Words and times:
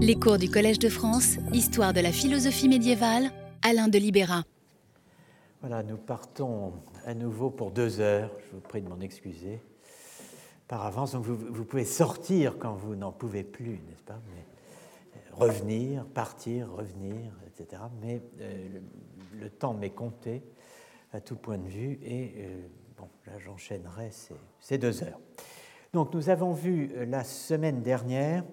Les 0.00 0.14
cours 0.14 0.38
du 0.38 0.48
Collège 0.48 0.78
de 0.78 0.88
France, 0.88 1.38
Histoire 1.52 1.92
de 1.92 1.98
la 1.98 2.12
philosophie 2.12 2.68
médiévale, 2.68 3.32
Alain 3.62 3.88
de 3.88 3.98
Libéra. 3.98 4.44
Voilà, 5.60 5.82
nous 5.82 5.96
partons 5.96 6.72
à 7.04 7.14
nouveau 7.14 7.50
pour 7.50 7.72
deux 7.72 7.98
heures. 7.98 8.30
Je 8.46 8.54
vous 8.54 8.60
prie 8.60 8.80
de 8.80 8.88
m'en 8.88 9.00
excuser 9.00 9.60
par 10.68 10.86
avance. 10.86 11.12
Donc 11.14 11.24
vous, 11.24 11.64
pouvez 11.64 11.84
sortir 11.84 12.58
quand 12.60 12.74
vous 12.74 12.94
n'en 12.94 13.10
pouvez 13.10 13.42
plus, 13.42 13.80
n'est-ce 13.88 14.04
pas? 14.04 14.20
Mais 14.32 14.44
euh, 15.16 15.44
revenir, 15.44 16.04
partir, 16.04 16.70
revenir, 16.70 17.32
etc. 17.48 17.82
Mais 18.00 18.22
euh, 18.40 18.68
le, 19.32 19.50
temps 19.50 19.74
m'est 19.74 19.90
compté 19.90 20.44
à 21.12 21.20
tout 21.20 21.34
point 21.34 21.58
de 21.58 21.66
vue 21.66 21.98
et 22.04 22.34
euh, 22.36 22.60
bon, 22.96 23.08
là 23.26 23.32
j'enchaînerai 23.44 24.12
ces, 24.12 24.36
ces, 24.60 24.78
deux 24.78 25.02
heures. 25.02 25.18
Donc 25.92 26.14
nous 26.14 26.28
avons 26.28 26.52
vu 26.52 26.92
la 27.04 27.24
semaine 27.24 27.82
dernière 27.82 28.44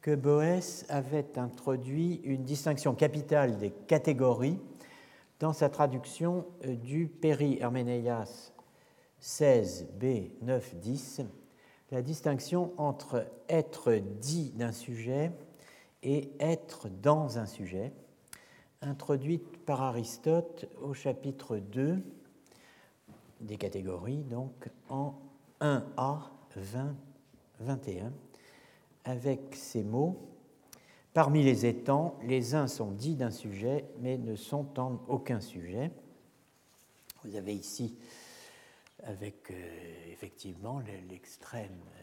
que 0.00 0.14
Boès 0.14 0.86
avait 0.88 1.38
introduit 1.38 2.20
une 2.24 2.42
distinction 2.42 2.94
capitale 2.94 3.58
des 3.58 3.70
catégories 3.70 4.58
dans 5.38 5.52
sa 5.52 5.68
traduction 5.68 6.46
euh, 6.64 6.74
du 6.74 7.06
Péri 7.06 7.58
Herménéas 7.60 8.52
16b 9.22 10.30
9-10, 10.44 11.26
la 11.90 12.02
distinction 12.02 12.72
entre 12.78 13.26
être 13.48 13.92
dit 14.20 14.52
d'un 14.52 14.72
sujet 14.72 15.32
et 16.02 16.30
être 16.40 16.88
dans 16.88 17.38
un 17.38 17.46
sujet, 17.46 17.92
introduite 18.80 19.58
par 19.66 19.82
Aristote 19.82 20.66
au 20.80 20.94
chapitre 20.94 21.58
2 21.58 22.02
des 23.40 23.56
catégories, 23.56 24.24
donc 24.24 24.70
en 24.88 25.14
1a 25.60 26.20
20 26.56 26.94
21 27.60 28.12
avec 29.04 29.54
ces 29.54 29.82
mots. 29.82 30.18
Parmi 31.12 31.42
les 31.42 31.66
étangs, 31.66 32.16
les 32.22 32.54
uns 32.54 32.68
sont 32.68 32.92
dits 32.92 33.16
d'un 33.16 33.30
sujet, 33.30 33.84
mais 34.00 34.16
ne 34.16 34.36
sont 34.36 34.78
en 34.78 35.00
aucun 35.08 35.40
sujet. 35.40 35.90
Vous 37.24 37.36
avez 37.36 37.52
ici, 37.52 37.96
avec 39.04 39.50
euh, 39.50 40.12
effectivement 40.12 40.80
l'extrême 41.08 41.78
euh, 41.96 42.00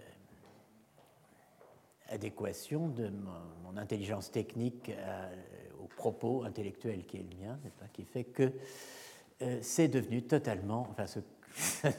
adéquation 2.14 2.90
de 2.90 3.10
mon, 3.10 3.78
intelligence 3.78 4.32
technique 4.32 4.90
euh, 4.90 5.36
au 5.84 5.88
propos 5.88 6.44
intellectuel 6.44 7.06
qui 7.06 7.18
est 7.18 7.26
le 7.30 7.46
mien, 7.46 7.60
qui 7.94 8.06
fait 8.06 8.24
que 8.24 8.52
c'est 9.62 9.88
devenu 9.88 10.24
totalement, 10.24 10.88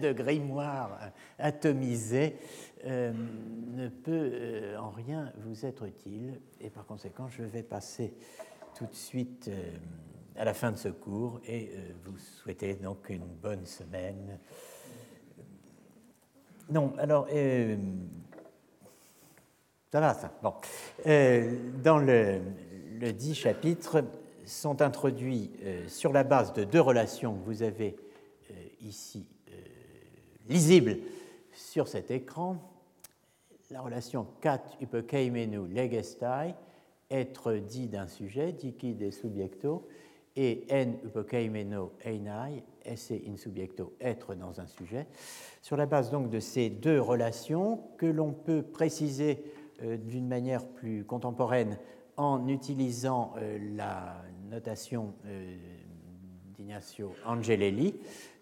de 0.00 0.12
grimoire 0.12 0.98
atomisé 1.38 2.36
euh, 2.84 3.12
ne 3.12 3.88
peut 3.88 4.30
euh, 4.32 4.76
en 4.76 4.90
rien 4.90 5.32
vous 5.38 5.64
être 5.64 5.84
utile. 5.84 6.40
Et 6.60 6.68
par 6.68 6.84
conséquent, 6.84 7.28
je 7.28 7.44
vais 7.44 7.62
passer 7.62 8.12
tout 8.74 8.86
de 8.86 8.94
suite 8.94 9.48
euh, 9.48 9.76
à 10.36 10.44
la 10.44 10.52
fin 10.54 10.72
de 10.72 10.76
ce 10.76 10.88
cours 10.88 11.40
et 11.46 11.70
vous 12.04 12.18
souhaiter 12.18 12.74
donc 12.74 13.08
une 13.10 13.26
bonne 13.26 13.66
semaine. 13.66 14.38
Non, 16.70 16.94
alors, 16.98 17.28
ça 19.92 20.00
va 20.00 20.14
ça. 20.14 20.32
Bon. 20.42 20.54
dans 21.84 21.98
le, 21.98 22.40
le 22.98 23.12
dit 23.12 23.34
chapitre 23.34 24.02
sont 24.46 24.80
introduits 24.80 25.52
sur 25.86 26.14
la 26.14 26.24
base 26.24 26.54
de 26.54 26.64
deux 26.64 26.80
relations 26.80 27.34
que 27.34 27.44
vous 27.44 27.62
avez 27.62 27.94
ici 28.82 29.26
lisibles 30.48 30.98
sur 31.52 31.88
cet 31.88 32.10
écran 32.10 32.58
la 33.72 33.80
relation 33.80 34.26
kat 34.40 34.62
hypokeimenu 34.80 35.66
legestai, 35.66 36.54
être 37.10 37.54
dit 37.54 37.88
d'un 37.88 38.06
sujet, 38.06 38.52
diki 38.52 38.94
de 38.94 39.10
subjecto, 39.10 39.88
et 40.36 40.64
en 40.70 40.94
hypokeimeno 41.06 41.92
einai, 42.04 42.62
esse 42.84 43.12
in 43.26 43.36
subjecto, 43.36 43.94
être 44.00 44.34
dans 44.34 44.60
un 44.60 44.66
sujet. 44.66 45.06
Sur 45.60 45.76
la 45.76 45.86
base 45.86 46.10
donc 46.10 46.30
de 46.30 46.40
ces 46.40 46.70
deux 46.70 47.00
relations, 47.00 47.80
que 47.98 48.06
l'on 48.06 48.32
peut 48.32 48.62
préciser 48.62 49.44
euh, 49.82 49.96
d'une 49.96 50.28
manière 50.28 50.66
plus 50.66 51.04
contemporaine 51.04 51.78
en 52.16 52.48
utilisant 52.48 53.34
euh, 53.36 53.58
la 53.74 54.22
notation 54.50 55.14
euh, 55.26 55.56
d'Ignacio 56.56 57.14
Angelelli 57.26 57.94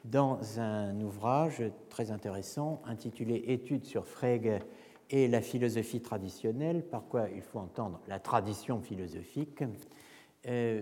dans 0.05 0.59
un 0.59 0.99
ouvrage 1.01 1.63
très 1.89 2.11
intéressant 2.11 2.83
intitulé 2.85 3.45
Études 3.49 3.85
sur 3.85 4.07
Frege 4.07 4.61
et 5.11 5.29
la 5.29 5.41
philosophie 5.41 6.01
traditionnelle, 6.01 6.83
par 6.83 7.07
quoi 7.07 7.29
il 7.35 7.43
faut 7.43 7.59
entendre 7.59 8.01
la 8.09 8.19
tradition 8.19 8.81
philosophique. 8.81 9.63
Euh, 10.47 10.81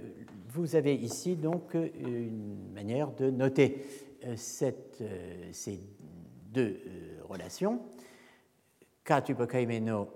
vous 0.49 0.77
avez 0.77 0.95
ici 0.95 1.34
donc 1.34 1.75
une 1.75 2.73
manière 2.73 3.11
de 3.11 3.31
noter 3.31 3.84
euh, 4.25 4.37
euh, 5.01 5.49
ces 5.53 5.81
deux 6.53 6.81
relations. 7.28 7.81
Katupokaimeno 9.05 10.09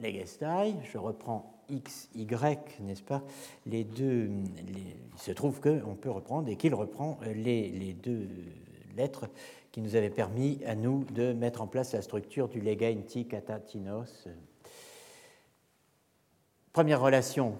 legestai, 0.00 0.76
je 0.84 0.98
reprends 0.98 1.55
x, 1.70 2.08
y, 2.14 2.26
n'est-ce 2.80 3.02
pas 3.02 3.22
Les 3.66 3.84
deux, 3.84 4.30
il 4.68 5.18
se 5.18 5.30
trouve 5.32 5.60
qu'on 5.60 5.94
peut 5.94 6.10
reprendre 6.10 6.48
et 6.48 6.56
qu'il 6.56 6.74
reprend 6.74 7.18
les, 7.34 7.92
deux 7.94 8.28
lettres 8.96 9.28
qui 9.72 9.80
nous 9.80 9.96
avait 9.96 10.10
permis 10.10 10.60
à 10.64 10.74
nous 10.74 11.04
de 11.12 11.32
mettre 11.32 11.62
en 11.62 11.66
place 11.66 11.92
la 11.92 12.02
structure 12.02 12.48
du 12.48 12.60
lega 12.60 12.88
inti 12.88 13.26
kata 13.26 13.60
tinos. 13.60 14.28
Première 16.72 17.00
relation 17.00 17.58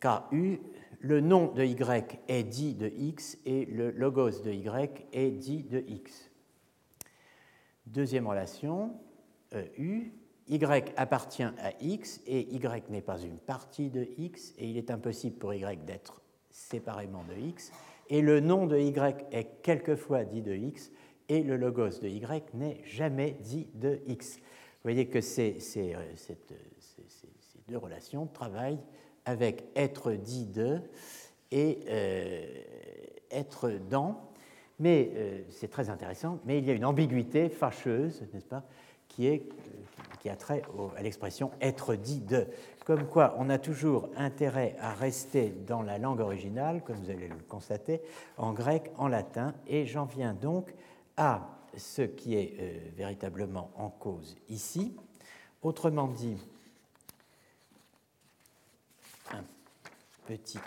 KU, 0.00 0.60
le 1.00 1.20
nom 1.20 1.52
de 1.52 1.64
Y 1.64 2.20
est 2.28 2.44
dit 2.44 2.74
de 2.74 2.88
X 2.88 3.38
et 3.44 3.66
le 3.66 3.90
logos 3.90 4.42
de 4.44 4.50
Y 4.50 5.06
est 5.12 5.30
dit 5.30 5.62
de 5.64 5.84
X. 5.86 6.30
Deuxième 7.86 8.26
relation, 8.26 8.94
EU, 9.52 10.12
Y 10.48 10.92
appartient 10.96 11.42
à 11.42 11.72
X 11.80 12.20
et 12.26 12.40
Y 12.54 12.90
n'est 12.90 13.00
pas 13.00 13.18
une 13.18 13.38
partie 13.38 13.90
de 13.90 14.06
X 14.18 14.54
et 14.58 14.68
il 14.68 14.76
est 14.76 14.90
impossible 14.90 15.36
pour 15.36 15.54
Y 15.54 15.84
d'être 15.84 16.20
séparément 16.50 17.24
de 17.24 17.40
X. 17.40 17.72
Et 18.08 18.20
le 18.20 18.40
nom 18.40 18.66
de 18.66 18.78
Y 18.78 19.26
est 19.30 19.62
quelquefois 19.62 20.24
dit 20.24 20.42
de 20.42 20.54
X 20.54 20.90
et 21.32 21.42
le 21.42 21.56
logos 21.56 22.00
de 22.00 22.08
y 22.08 22.54
n'est 22.54 22.80
jamais 22.84 23.36
dit 23.40 23.66
de 23.74 24.00
x. 24.06 24.36
Vous 24.36 24.42
voyez 24.84 25.06
que 25.06 25.20
ces, 25.20 25.56
euh, 25.76 25.96
ces, 26.16 26.36
deux 27.68 27.78
relations 27.78 28.26
travaillent 28.26 28.80
avec 29.24 29.64
être 29.76 30.12
dit 30.12 30.44
de 30.44 30.80
et 31.50 31.78
euh, 31.88 32.44
être 33.30 33.70
dans, 33.88 34.32
mais 34.78 35.10
euh, 35.14 35.42
c'est 35.48 35.70
très 35.70 35.88
intéressant, 35.88 36.38
mais 36.44 36.58
il 36.58 36.66
y 36.66 36.70
a 36.70 36.74
une 36.74 36.84
ambiguïté 36.84 37.48
fâcheuse, 37.48 38.26
n'est-ce 38.32 38.46
pas, 38.46 38.64
qui, 39.08 39.26
est, 39.26 39.48
qui 40.22 40.30
a 40.30 40.36
trait 40.36 40.62
à 40.96 41.02
l'expression 41.02 41.50
être 41.60 41.96
dit 41.96 42.20
de. 42.20 42.46
Comme 42.84 43.08
quoi, 43.08 43.34
on 43.38 43.50
a 43.50 43.58
toujours 43.58 44.08
intérêt 44.16 44.76
à 44.78 44.94
rester 44.94 45.50
dans 45.66 45.82
la 45.82 45.98
langue 45.98 46.20
originale, 46.20 46.80
comme 46.84 46.94
vous 46.94 47.10
allez 47.10 47.26
le 47.26 47.34
constater, 47.48 48.00
en 48.36 48.52
grec, 48.52 48.92
en 48.98 49.08
latin, 49.08 49.52
et 49.66 49.84
j'en 49.84 50.04
viens 50.04 50.32
donc 50.32 50.72
à 51.16 51.48
ce 51.76 52.02
qui 52.02 52.36
est 52.36 52.54
euh, 52.60 52.78
véritablement 52.96 53.72
en 53.74 53.90
cause 53.90 54.36
ici. 54.48 54.96
Autrement 55.60 56.06
dit, 56.06 56.36
un 59.32 59.42
petit. 60.26 60.60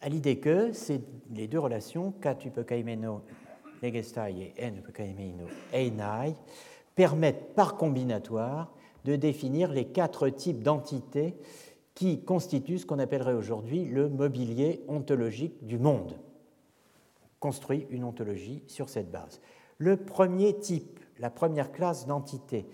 À 0.00 0.08
l'idée 0.08 0.38
que 0.38 0.72
c'est 0.72 1.00
les 1.32 1.48
deux 1.48 1.58
relations, 1.58 2.12
katupokaimeno 2.12 3.24
negestai 3.84 4.52
et 4.56 4.64
en 4.68 5.76
einai, 5.76 6.34
permettent 6.94 7.54
par 7.54 7.76
combinatoire 7.76 8.72
de 9.04 9.16
définir 9.16 9.70
les 9.70 9.86
quatre 9.86 10.28
types 10.28 10.62
d'entités 10.62 11.36
qui 11.94 12.24
constituent 12.24 12.78
ce 12.78 12.86
qu'on 12.86 12.98
appellerait 12.98 13.34
aujourd'hui 13.34 13.84
le 13.84 14.08
mobilier 14.08 14.82
ontologique 14.88 15.66
du 15.66 15.78
monde 15.78 16.14
construit 17.44 17.86
une 17.90 18.04
ontologie 18.04 18.62
sur 18.68 18.88
cette 18.88 19.10
base. 19.10 19.38
Le 19.76 19.98
premier 19.98 20.58
type, 20.58 20.98
la 21.18 21.28
première 21.28 21.72
classe 21.72 22.06
d'entité, 22.06 22.66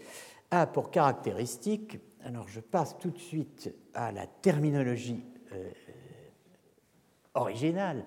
a 0.53 0.65
pour 0.69 0.93
caractéristique, 0.93 1.99
alors 2.23 2.47
je 2.47 2.61
passe 2.61 2.97
tout 2.99 3.11
de 3.11 3.19
suite 3.19 3.75
à 3.95 4.13
la 4.13 4.29
terminologie 4.29 5.25
euh, 5.53 5.71
originale, 7.35 8.05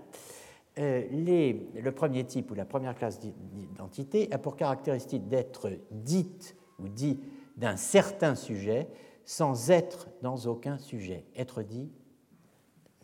les, 0.77 1.69
le 1.75 1.91
premier 1.91 2.25
type 2.25 2.49
ou 2.51 2.53
la 2.55 2.65
première 2.65 2.95
classe 2.95 3.19
d'identité 3.19 4.31
a 4.31 4.37
pour 4.37 4.55
caractéristique 4.55 5.27
d'être 5.27 5.71
dite 5.91 6.55
ou 6.79 6.87
dit 6.87 7.19
d'un 7.57 7.77
certain 7.77 8.35
sujet 8.35 8.87
sans 9.25 9.69
être 9.71 10.09
dans 10.21 10.35
aucun 10.45 10.77
sujet. 10.77 11.25
Être 11.35 11.63
dit, 11.63 11.91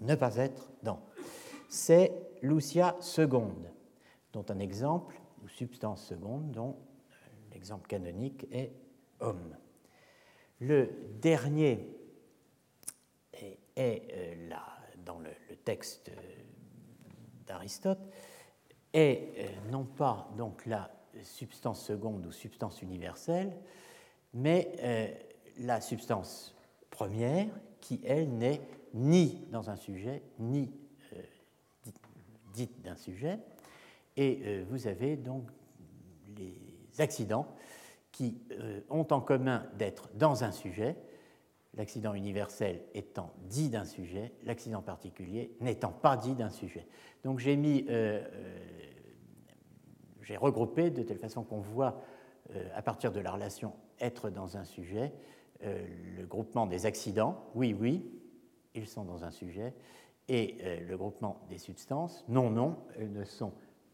ne 0.02 0.16
pas 0.16 0.38
être 0.38 0.72
dans. 0.84 1.02
C'est 1.70 2.12
Lucia 2.42 2.96
seconde, 3.00 3.72
dont 4.34 4.46
un 4.50 4.60
exemple, 4.60 5.20
ou 5.44 5.48
substance 5.48 6.06
seconde, 6.06 6.52
dont 6.52 6.76
euh, 6.76 7.54
l'exemple 7.54 7.88
canonique 7.88 8.48
est 8.52 8.74
homme. 9.20 9.56
Le 10.60 10.90
dernier 11.22 11.96
est, 13.34 13.58
euh, 13.78 14.50
là, 14.50 14.66
dans 15.06 15.20
le, 15.20 15.30
texte 15.64 16.10
d'Aristote, 17.50 18.00
est 18.94 19.34
euh, 19.38 19.72
non 19.72 19.84
pas 19.84 20.30
donc 20.38 20.66
la 20.66 20.90
substance 21.24 21.84
seconde 21.84 22.26
ou 22.26 22.32
substance 22.32 22.82
universelle, 22.82 23.52
mais 24.34 24.72
euh, 24.80 25.08
la 25.58 25.82
substance 25.82 26.56
première 26.90 27.48
qui, 27.82 28.00
elle, 28.06 28.30
n'est 28.30 28.62
ni 28.94 29.46
dans 29.52 29.70
un 29.70 29.76
sujet, 29.76 30.24
ni 30.40 30.72
dite 32.54 32.82
d'un 32.82 32.96
sujet. 32.96 33.40
Et 34.18 34.64
vous 34.64 34.88
avez 34.88 35.16
donc 35.16 35.44
les 36.36 36.56
accidents 37.00 37.48
qui 38.12 38.38
euh, 38.52 38.82
ont 38.90 39.08
en 39.12 39.22
commun 39.22 39.66
d'être 39.78 40.10
dans 40.16 40.44
un 40.44 40.52
sujet, 40.52 40.98
l'accident 41.76 42.14
universel 42.14 42.82
étant 42.94 43.34
dit 43.44 43.70
d'un 43.70 43.86
sujet, 43.86 44.34
l'accident 44.44 44.82
particulier 44.82 45.56
n'étant 45.60 45.92
pas 45.92 46.18
dit 46.18 46.36
d'un 46.36 46.50
sujet. 46.50 46.88
Donc 47.24 47.40
j'ai 47.40 47.56
mis, 47.56 47.86
euh, 47.90 48.22
euh, 48.34 48.60
j'ai 50.22 50.38
regroupé 50.38 50.90
de 50.90 51.04
telle 51.04 51.20
façon 51.20 51.44
qu'on 51.44 51.60
voit 51.60 52.02
à 52.74 52.82
partir 52.82 53.12
de 53.12 53.20
la 53.20 53.32
relation 53.32 53.74
être 54.00 54.32
dans 54.32 54.58
un 54.58 54.64
sujet 54.64 55.14
le 55.62 56.26
groupement 56.26 56.66
des 56.66 56.88
accidents, 56.88 57.46
oui, 57.54 57.76
oui, 57.80 58.10
ils 58.74 58.88
sont 58.88 59.04
dans 59.04 59.24
un 59.24 59.30
sujet, 59.30 59.76
et 60.28 60.58
le 60.88 60.98
groupement 60.98 61.42
des 61.48 61.60
substances, 61.60 62.26
non, 62.28 62.50
non, 62.50 62.78
elles 62.98 63.12
ne 63.12 63.24
sont 63.24 63.54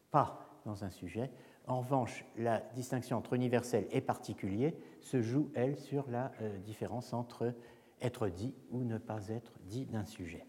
pas 0.10 0.62
dans 0.63 0.86
un 0.86 0.89
sujet, 0.89 1.31
en 1.68 1.80
revanche, 1.80 2.25
la 2.38 2.60
distinction 2.75 3.18
entre 3.18 3.33
universel 3.33 3.88
et 3.92 4.01
particulier 4.01 4.77
se 5.06 5.22
joue, 5.22 5.52
elle, 5.54 5.78
sur 5.78 6.10
la 6.10 6.31
euh, 6.42 6.57
différence 6.60 7.13
entre 7.13 7.54
être 8.02 8.28
dit 8.28 8.56
ou 8.72 8.84
ne 8.84 8.98
pas 8.98 9.30
être 9.30 9.54
dit 9.66 9.86
d'un 9.86 10.06
sujet. 10.06 10.46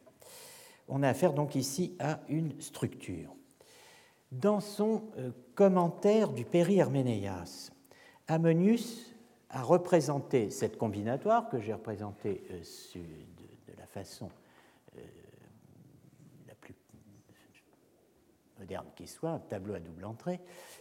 On 0.89 1.03
a 1.03 1.09
affaire 1.11 1.35
donc 1.35 1.55
ici 1.55 1.95
à 1.99 2.21
une 2.29 2.59
structure. 2.61 3.35
Dans 4.33 4.61
son 4.61 5.03
euh, 5.19 5.31
commentaire 5.55 6.33
du 6.33 6.45
Péri-Herménéas, 6.45 7.71
Ammonius 8.29 9.15
a 9.51 9.63
représenté 9.63 10.51
cette 10.51 10.79
combinatoire 10.79 11.49
que 11.51 11.61
j'ai 11.61 11.75
représentée 11.75 12.43
euh, 12.51 12.63
de, 12.97 13.79
la 13.79 13.87
façon 13.87 14.31
la 16.47 16.55
plus 16.55 16.75
moderne 18.59 18.87
qui 18.97 19.07
soit, 19.07 19.31
un 19.31 19.39
tableau 19.39 19.75
à 19.75 19.81
double 19.81 20.07
entrée, 20.07 20.41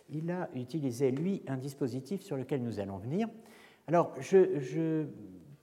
il 0.10 0.31
a 0.31 0.50
utilisé, 0.56 1.12
lui, 1.12 1.44
un 1.48 1.57
dispositif 1.57 2.21
sur 2.21 2.38
lequel 2.38 2.63
nous 2.63 2.80
allons 2.80 2.98
venir. 2.98 3.28
Alors, 3.88 4.14
je, 4.20 5.06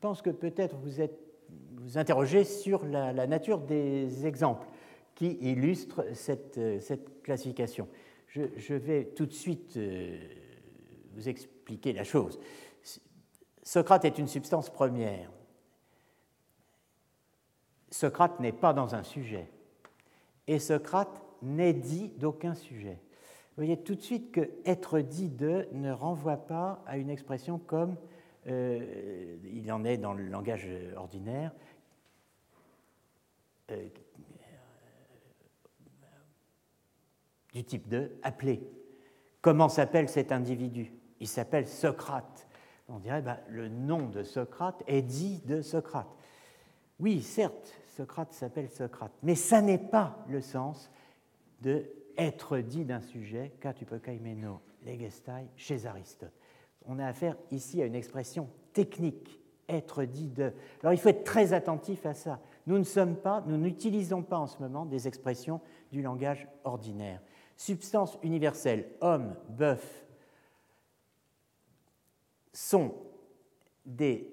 pense 0.00 0.22
que 0.22 0.30
peut-être 0.30 0.76
vous 0.76 1.00
êtes 1.00 1.18
vous 1.76 1.98
interrogez 1.98 2.44
sur 2.44 2.84
la, 2.84 3.26
nature 3.26 3.58
des 3.58 4.26
exemples 4.26 4.66
qui 5.16 5.32
illustrent 5.40 6.04
cette, 6.14 6.60
cette 6.80 7.22
classification. 7.22 7.88
Je, 8.28 8.74
vais 8.74 9.04
tout 9.04 9.26
de 9.26 9.32
suite 9.32 9.76
euh, 9.76 10.16
vous 11.14 11.28
expliquer 11.28 11.92
la 11.92 12.04
chose. 12.04 12.38
Socrate 13.62 14.04
est 14.04 14.18
une 14.18 14.28
substance 14.28 14.70
première. 14.70 15.30
Socrate 17.90 18.40
n'est 18.40 18.52
pas 18.52 18.72
dans 18.72 18.94
un 18.94 19.02
sujet. 19.02 19.50
Et 20.46 20.58
Socrate 20.58 21.20
n'est 21.42 21.74
dit 21.74 22.08
d'aucun 22.16 22.54
sujet. 22.54 22.98
Vous 23.50 23.64
voyez 23.64 23.76
tout 23.76 23.94
de 23.94 24.00
suite 24.00 24.32
que 24.32 24.48
être 24.64 25.00
dit 25.00 25.28
de 25.28 25.68
ne 25.72 25.92
renvoie 25.92 26.38
pas 26.38 26.82
à 26.86 26.96
une 26.96 27.10
expression 27.10 27.58
comme 27.58 27.96
euh, 28.46 29.36
il 29.44 29.70
en 29.72 29.84
est 29.84 29.98
dans 29.98 30.14
le 30.14 30.26
langage 30.26 30.68
ordinaire, 30.96 31.52
euh, 33.70 33.88
du 37.52 37.64
type 37.64 37.88
de 37.88 38.12
appeler. 38.22 38.62
Comment 39.40 39.68
s'appelle 39.68 40.08
cet 40.08 40.32
individu? 40.32 40.92
Il 41.20 41.28
s'appelle 41.28 41.68
Socrate. 41.68 42.48
On 42.88 42.98
dirait 42.98 43.22
ben, 43.22 43.38
le 43.48 43.68
nom 43.68 44.08
de 44.08 44.22
Socrate 44.22 44.82
est 44.86 45.02
dit 45.02 45.40
de 45.44 45.60
Socrate. 45.60 46.16
Oui, 46.98 47.22
certes, 47.22 47.80
Socrate 47.86 48.32
s'appelle 48.32 48.70
Socrate, 48.70 49.12
mais 49.22 49.34
ça 49.34 49.60
n'est 49.60 49.78
pas 49.78 50.24
le 50.28 50.40
sens 50.40 50.90
de 51.60 51.84
être 52.16 52.58
dit 52.58 52.84
d'un 52.84 53.00
sujet, 53.00 53.52
katupokaimeno 53.60 54.60
legestai, 54.84 55.48
chez 55.56 55.86
Aristote. 55.86 56.32
On 56.86 56.98
a 56.98 57.06
affaire 57.06 57.36
ici 57.50 57.82
à 57.82 57.86
une 57.86 57.94
expression 57.94 58.48
technique, 58.72 59.40
être 59.68 60.04
dit 60.04 60.28
de. 60.28 60.52
Alors 60.82 60.92
il 60.92 60.98
faut 60.98 61.08
être 61.08 61.24
très 61.24 61.52
attentif 61.52 62.04
à 62.06 62.14
ça. 62.14 62.40
Nous 62.66 62.78
ne 62.78 62.84
sommes 62.84 63.16
pas, 63.16 63.42
nous 63.46 63.56
n'utilisons 63.56 64.22
pas 64.22 64.38
en 64.38 64.46
ce 64.46 64.58
moment 64.58 64.86
des 64.86 65.08
expressions 65.08 65.60
du 65.90 66.02
langage 66.02 66.48
ordinaire. 66.64 67.20
Substance 67.56 68.18
universelle, 68.22 68.86
homme, 69.00 69.34
bœuf, 69.48 70.06
sont 72.52 72.94
des 73.84 74.28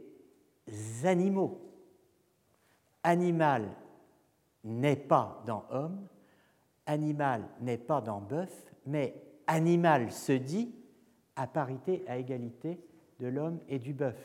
animaux. 1.03 1.61
Animal 3.03 3.69
n'est 4.63 4.95
pas 4.95 5.41
dans 5.45 5.65
homme, 5.69 6.07
animal 6.85 7.47
n'est 7.61 7.77
pas 7.77 8.01
dans 8.01 8.19
bœuf, 8.19 8.51
mais 8.85 9.15
animal 9.47 10.11
se 10.11 10.33
dit 10.33 10.73
à 11.35 11.47
parité, 11.47 12.03
à 12.07 12.17
égalité 12.17 12.79
de 13.19 13.27
l'homme 13.27 13.59
et 13.67 13.79
du 13.79 13.93
bœuf. 13.93 14.17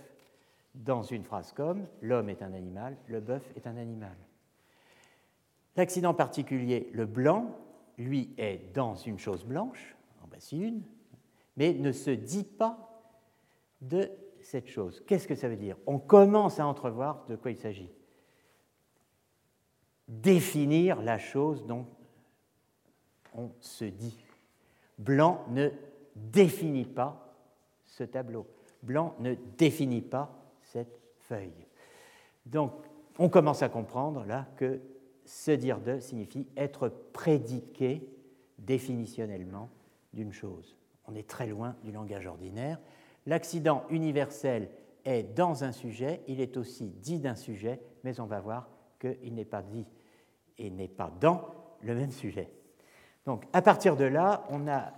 Dans 0.74 1.02
une 1.02 1.22
phrase 1.22 1.52
comme 1.52 1.86
l'homme 2.02 2.28
est 2.28 2.42
un 2.42 2.52
animal, 2.52 2.96
le 3.06 3.20
bœuf 3.20 3.42
est 3.56 3.66
un 3.66 3.76
animal. 3.76 4.16
L'accident 5.76 6.14
particulier, 6.14 6.90
le 6.92 7.06
blanc, 7.06 7.56
lui 7.98 8.34
est 8.38 8.72
dans 8.74 8.94
une 8.94 9.18
chose 9.18 9.44
blanche, 9.44 9.96
en 10.22 10.26
voici 10.26 10.58
une, 10.58 10.82
mais 11.56 11.72
ne 11.72 11.92
se 11.92 12.10
dit 12.10 12.44
pas 12.44 12.76
de 13.80 14.10
cette 14.40 14.68
chose. 14.68 15.02
Qu'est-ce 15.06 15.28
que 15.28 15.34
ça 15.34 15.48
veut 15.48 15.56
dire? 15.56 15.76
On 15.86 15.98
commence 15.98 16.58
à 16.58 16.66
entrevoir 16.66 17.24
de 17.28 17.36
quoi 17.36 17.50
il 17.50 17.56
s'agit. 17.56 17.90
Définir 20.08 21.00
la 21.00 21.18
chose 21.18 21.64
dont 21.66 21.86
on 23.34 23.50
se 23.60 23.84
dit. 23.84 24.18
Blanc 24.98 25.44
ne 25.50 25.70
définit 26.14 26.84
pas 26.84 27.34
ce 27.84 28.04
tableau. 28.04 28.46
Blanc 28.82 29.14
ne 29.20 29.34
définit 29.56 30.02
pas 30.02 30.34
cette 30.62 31.00
feuille. 31.20 31.66
Donc, 32.46 32.72
on 33.18 33.28
commence 33.28 33.62
à 33.62 33.68
comprendre 33.68 34.24
là 34.24 34.46
que 34.56 34.80
se 35.24 35.52
dire 35.52 35.80
de 35.80 36.00
signifie 36.00 36.46
être 36.56 36.88
prédiqué 37.12 38.06
définitionnellement 38.58 39.70
d'une 40.12 40.32
chose. 40.32 40.76
On 41.06 41.14
est 41.14 41.28
très 41.28 41.46
loin 41.46 41.76
du 41.82 41.92
langage 41.92 42.26
ordinaire. 42.26 42.80
L'accident 43.26 43.84
universel 43.90 44.68
est 45.04 45.22
dans 45.22 45.64
un 45.64 45.72
sujet, 45.72 46.22
il 46.28 46.40
est 46.40 46.56
aussi 46.56 46.88
dit 46.88 47.20
d'un 47.20 47.34
sujet, 47.34 47.80
mais 48.04 48.20
on 48.20 48.26
va 48.26 48.40
voir 48.40 48.68
qu'il 49.00 49.34
n'est 49.34 49.44
pas 49.44 49.62
dit 49.62 49.86
et 50.58 50.70
n'est 50.70 50.88
pas 50.88 51.12
dans 51.20 51.54
le 51.82 51.94
même 51.94 52.10
sujet. 52.10 52.50
Donc, 53.26 53.44
à 53.52 53.62
partir 53.62 53.96
de 53.96 54.04
là, 54.04 54.46
on 54.50 54.68
a, 54.68 54.92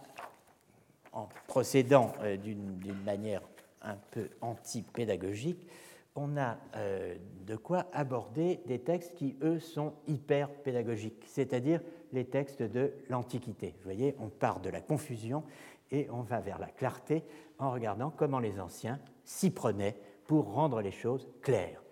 en 1.16 1.28
procédant 1.46 2.12
euh, 2.20 2.36
d'une 2.36 3.02
manière 3.04 3.40
un 3.82 3.96
peu 4.10 4.28
anti-pédagogique, 4.42 5.66
on 6.14 6.36
a 6.36 6.58
euh, 6.76 7.16
de 7.46 7.56
quoi 7.56 7.86
aborder 7.92 8.60
des 8.66 8.78
textes 8.78 9.14
qui, 9.14 9.36
eux, 9.42 9.58
sont 9.58 9.94
hyper 10.06 10.50
pédagogiques, 10.50 11.24
c'est-à-dire 11.26 11.80
les 12.12 12.26
textes 12.26 12.62
de 12.62 12.92
l'Antiquité. 13.08 13.74
Vous 13.78 13.84
voyez, 13.84 14.14
on 14.18 14.28
part 14.28 14.60
de 14.60 14.70
la 14.70 14.80
confusion 14.80 15.42
et 15.90 16.08
on 16.10 16.22
va 16.22 16.40
vers 16.40 16.58
la 16.58 16.68
clarté 16.68 17.22
en 17.58 17.70
regardant 17.70 18.10
comment 18.10 18.38
les 18.38 18.60
anciens 18.60 18.98
s'y 19.24 19.50
prenaient 19.50 19.96
pour 20.26 20.52
rendre 20.52 20.80
les 20.80 20.90
choses 20.90 21.28
claires. 21.42 21.82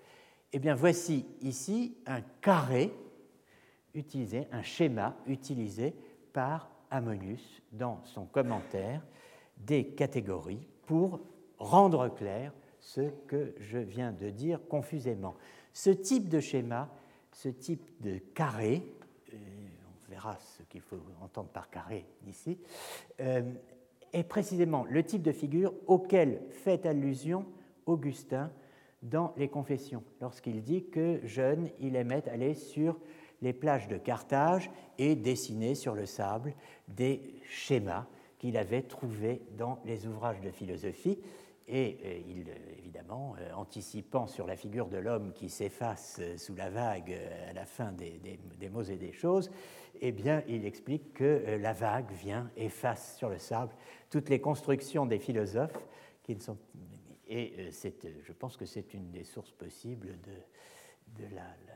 Eh 0.53 0.59
bien, 0.59 0.75
voici 0.75 1.27
ici 1.41 1.97
un 2.07 2.21
carré 2.41 2.93
utilisé, 3.95 4.47
un 4.53 4.63
schéma 4.63 5.17
utilisé 5.27 5.95
par 6.33 6.74
Ammonius 6.95 7.61
dans 7.73 8.01
son 8.05 8.25
commentaire 8.25 9.03
des 9.59 9.85
catégories 9.89 10.67
pour 10.87 11.21
rendre 11.59 12.09
clair 12.09 12.53
ce 12.79 13.01
que 13.27 13.55
je 13.59 13.79
viens 13.79 14.13
de 14.13 14.31
dire 14.31 14.61
confusément. 14.69 15.35
Ce 15.73 15.91
type 15.91 16.29
de 16.29 16.39
schéma, 16.39 16.89
ce 17.33 17.49
type 17.49 18.01
de 18.01 18.19
carré, 18.35 18.87
euh, 19.33 19.37
on 19.37 20.11
verra 20.11 20.37
ce 20.39 20.63
qu'il 20.65 20.83
faut 20.83 21.01
entendre 21.21 21.49
par 21.49 21.69
carré 21.69 22.07
ici, 22.29 22.59
euh, 23.21 23.43
est 24.13 24.25
précisément 24.25 24.87
le 24.89 25.03
type 25.03 25.23
de 25.23 25.33
figure 25.33 25.75
auquel 25.89 26.43
fait 26.51 26.87
allusion 26.87 27.45
Augustin 27.87 28.53
dans 29.03 29.35
les 29.37 29.49
Confessions, 29.49 30.05
lorsqu'il 30.21 30.63
dit 30.63 30.87
que 30.87 31.21
jeune, 31.27 31.69
il 31.81 31.97
aimait 31.97 32.27
aller 32.29 32.55
sur 32.55 32.99
les 33.45 33.53
plages 33.53 33.87
de 33.87 33.99
Carthage 33.99 34.71
et 34.99 35.15
dessiner 35.15 35.75
sur 35.75 35.95
le 35.95 36.07
sable 36.07 36.55
des 36.89 37.21
schémas 37.49 38.07
qu'il 38.39 38.57
avait 38.57 38.83
trouvés 38.83 39.43
dans 39.57 39.79
les 39.85 40.07
ouvrages 40.07 40.41
de 40.41 40.51
philosophie. 40.51 41.19
et 41.69 41.99
euh, 42.05 42.21
il, 42.27 42.47
évidemment, 42.79 43.37
anticipant 43.55 44.27
sur 44.27 44.47
la 44.47 44.57
figure 44.57 44.89
de 44.89 44.97
l'homme 44.97 45.33
qui 45.33 45.49
s'efface 45.49 46.21
sous 46.37 46.55
la 46.55 46.71
vague 46.71 47.17
à 47.49 47.53
la 47.53 47.67
fin 47.67 47.93
des, 47.93 48.21
des, 48.59 48.69
mots 48.69 48.83
et 48.83 48.97
des 48.97 49.13
choses, 49.13 49.51
eh 50.01 50.13
bien, 50.13 50.43
il 50.49 50.65
explique 50.65 51.13
que 51.13 51.59
la 51.61 51.73
vague 51.73 52.11
vient, 52.13 52.51
efface 52.57 53.17
sur 53.17 53.29
le 53.29 53.39
sable 53.39 53.73
toutes 54.11 54.29
les 54.29 54.41
constructions 54.41 55.07
des 55.07 55.19
philosophes 55.19 55.87
qui 56.23 56.35
ne 56.35 56.41
sont. 56.41 56.59
Et 57.27 57.71
je 57.71 58.33
pense 58.33 58.57
que 58.57 58.67
c'est 58.67 58.95
une 58.95 59.11
des 59.11 59.25
sources 59.25 59.53
possibles 59.53 60.19
de, 60.21 61.25
de 61.25 61.35
la 61.35 61.74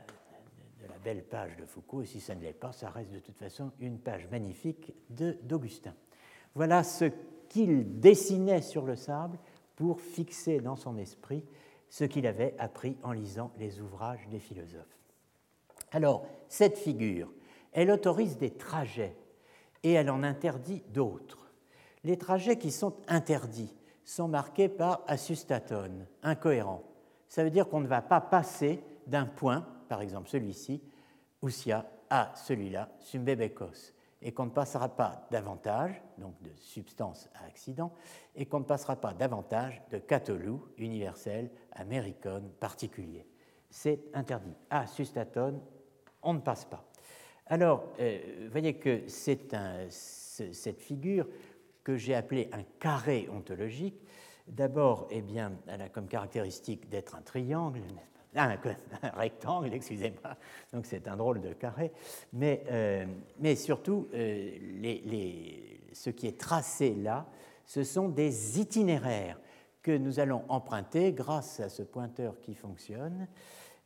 de 0.81 0.87
la 0.87 0.97
belle 0.97 1.23
page 1.23 1.55
de 1.57 1.65
Foucault, 1.65 2.01
et 2.01 2.05
si 2.05 2.19
ça 2.19 2.35
ne 2.35 2.41
l'est 2.41 2.53
pas, 2.53 2.71
ça 2.71 2.89
reste 2.89 3.11
de 3.11 3.19
toute 3.19 3.37
façon 3.37 3.71
une 3.79 3.99
page 3.99 4.27
magnifique 4.29 4.93
d'Augustin. 5.09 5.93
Voilà 6.55 6.83
ce 6.83 7.05
qu'il 7.49 7.99
dessinait 7.99 8.61
sur 8.61 8.85
le 8.85 8.95
sable 8.95 9.37
pour 9.75 10.01
fixer 10.01 10.59
dans 10.59 10.75
son 10.75 10.97
esprit 10.97 11.43
ce 11.89 12.03
qu'il 12.03 12.27
avait 12.27 12.55
appris 12.59 12.97
en 13.03 13.11
lisant 13.11 13.51
les 13.57 13.81
ouvrages 13.81 14.27
des 14.29 14.39
philosophes. 14.39 14.99
Alors, 15.91 16.25
cette 16.47 16.77
figure, 16.77 17.31
elle 17.71 17.91
autorise 17.91 18.37
des 18.37 18.51
trajets 18.51 19.15
et 19.83 19.93
elle 19.93 20.09
en 20.09 20.23
interdit 20.23 20.83
d'autres. 20.89 21.51
Les 22.03 22.17
trajets 22.17 22.57
qui 22.57 22.71
sont 22.71 22.95
interdits 23.07 23.75
sont 24.03 24.27
marqués 24.27 24.69
par 24.69 25.03
asustatone, 25.07 26.05
incohérent. 26.23 26.83
Ça 27.27 27.43
veut 27.43 27.51
dire 27.51 27.67
qu'on 27.67 27.81
ne 27.81 27.87
va 27.87 28.01
pas 28.01 28.21
passer 28.21 28.83
d'un 29.07 29.25
point 29.25 29.65
par 29.89 30.01
exemple 30.01 30.29
celui-ci, 30.29 30.81
Oussia, 31.41 31.85
à 32.09 32.31
celui-là, 32.35 32.89
Sumbebekos, 32.99 33.93
et 34.21 34.31
qu'on 34.31 34.45
ne 34.45 34.51
passera 34.51 34.89
pas 34.89 35.27
davantage, 35.31 36.01
donc 36.17 36.41
de 36.41 36.51
substance 36.57 37.29
à 37.35 37.45
accident, 37.45 37.93
et 38.35 38.45
qu'on 38.45 38.59
ne 38.59 38.65
passera 38.65 38.95
pas 38.95 39.13
davantage 39.13 39.81
de 39.91 39.97
catolou, 39.97 40.67
universel, 40.77 41.49
américone, 41.71 42.49
particulier. 42.59 43.25
C'est 43.69 43.99
interdit. 44.13 44.55
À 44.69 44.87
sustatone, 44.87 45.61
on 46.21 46.33
ne 46.33 46.39
passe 46.39 46.65
pas. 46.65 46.83
Alors, 47.45 47.93
euh, 47.99 48.19
vous 48.45 48.51
voyez 48.51 48.75
que 48.75 49.07
c'est 49.07 49.55
cette 49.89 50.81
figure 50.81 51.27
que 51.83 51.97
j'ai 51.97 52.13
appelée 52.13 52.49
un 52.51 52.63
carré 52.79 53.27
ontologique. 53.31 53.99
D'abord, 54.47 55.07
eh 55.11 55.23
elle 55.67 55.81
a 55.81 55.89
comme 55.89 56.07
caractéristique 56.07 56.89
d'être 56.89 57.15
un 57.15 57.21
triangle, 57.21 57.81
un, 58.35 58.57
rectangle, 59.15 59.73
excusez-moi, 59.73 60.35
donc 60.73 60.85
c'est 60.85 61.07
un 61.07 61.17
drôle 61.17 61.41
de 61.41 61.53
carré, 61.53 61.91
mais, 62.33 62.63
euh, 62.71 63.05
mais 63.39 63.55
surtout, 63.55 64.07
euh, 64.13 64.51
les, 64.79 65.81
ce 65.93 66.09
qui 66.09 66.27
est 66.27 66.39
tracé 66.39 66.93
là, 66.93 67.25
ce 67.65 67.83
sont 67.83 68.09
des 68.09 68.59
itinéraires 68.59 69.39
que 69.81 69.95
nous 69.95 70.19
allons 70.19 70.43
emprunter 70.49 71.13
grâce 71.13 71.59
à 71.59 71.69
ce 71.69 71.83
pointeur 71.83 72.39
qui 72.39 72.53
fonctionne. 72.53 73.27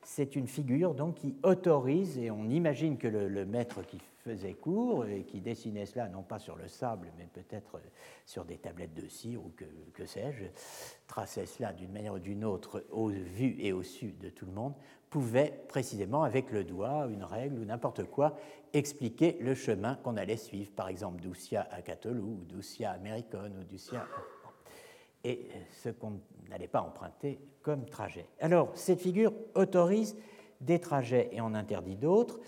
C'est 0.02 0.36
une 0.36 0.48
figure 0.48 0.94
donc 0.94 1.16
qui 1.16 1.36
autorise, 1.44 2.18
et 2.18 2.32
on 2.32 2.50
imagine 2.50 2.98
que 2.98 3.08
le 3.08 3.46
maître 3.46 3.82
qui 3.84 4.00
faisait 4.24 4.53
cours 4.53 5.06
et 5.06 5.24
qui 5.24 5.42
dessinait 5.42 5.86
cela 5.86 6.08
non 6.08 6.24
pas 6.24 6.39
sur 6.39 6.56
le 6.56 6.68
sable, 6.68 7.12
mais 7.18 7.27
peut-être 7.32 7.80
sur 8.25 8.46
des 8.46 8.58
tablettes 8.58 8.94
de 8.94 9.08
cire 9.08 9.44
ou 9.44 9.51
que, 9.94 10.06
sais-je, 10.06 10.46
traçait 11.08 11.46
cela 11.46 11.74
d'une 11.74 11.92
manière 11.92 12.13
ou 12.13 12.20
d'une 12.20 12.46
autre 12.46 12.86
au 12.92 13.10
vu 13.10 13.58
et 13.60 13.74
au 13.74 13.84
su 13.84 14.13
de 14.13 14.30
tout 14.30 14.46
le 14.46 14.53
monde, 14.53 14.74
pouvait 15.10 15.63
précisément 15.68 16.24
avec 16.24 16.51
le 16.51 16.63
doigt, 16.63 17.08
une 17.12 17.24
règle 17.24 17.60
ou 17.60 17.65
n'importe 17.65 18.06
quoi, 18.06 18.36
expliquer 18.72 19.38
le 19.42 19.53
chemin 19.53 19.96
qu'on 19.96 20.18
allait 20.18 20.38
suivre, 20.38 20.72
par 20.72 20.88
exemple 20.88 21.22
d'Oussia 21.22 21.68
à 21.70 21.82
Catolou, 21.82 22.39
ou 22.42 22.46
d'Oussia 22.46 22.92
à 22.92 22.98
Méricone, 22.98 23.58
ou 23.60 23.63
d'Oussia 23.63 24.08
et 25.24 25.48
ce 25.72 25.89
qu'on 25.89 26.20
n'allait 26.50 26.68
pas 26.68 26.82
emprunter 26.82 27.39
comme 27.62 27.86
trajet. 27.86 28.27
Alors, 28.39 28.72
cette 28.74 29.00
figure 29.00 29.34
autorise 29.56 30.18
des 30.60 30.80
trajets 30.80 31.30
et 31.32 31.42
en 31.42 31.53
interdit 31.53 31.96
d'autres 31.96 32.39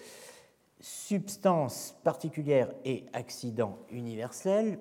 substance 0.85 1.95
particulière 2.03 2.71
et 2.83 3.07
accident 3.11 3.79
universel, 3.89 4.77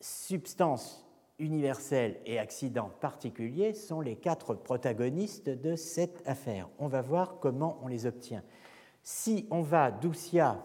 substance 0.00 1.06
universelle 1.38 2.20
et 2.26 2.40
accident 2.40 2.90
particulier 3.00 3.72
sont 3.72 4.00
les 4.00 4.16
quatre 4.16 4.52
protagonistes 4.52 5.48
de 5.48 5.76
cette 5.76 6.26
affaire. 6.26 6.68
On 6.80 6.88
va 6.88 7.00
voir 7.00 7.38
comment 7.38 7.78
on 7.84 7.86
les 7.86 8.04
obtient. 8.04 8.42
Si 9.04 9.46
on 9.52 9.62
va 9.62 9.92
d'Oussia 9.92 10.60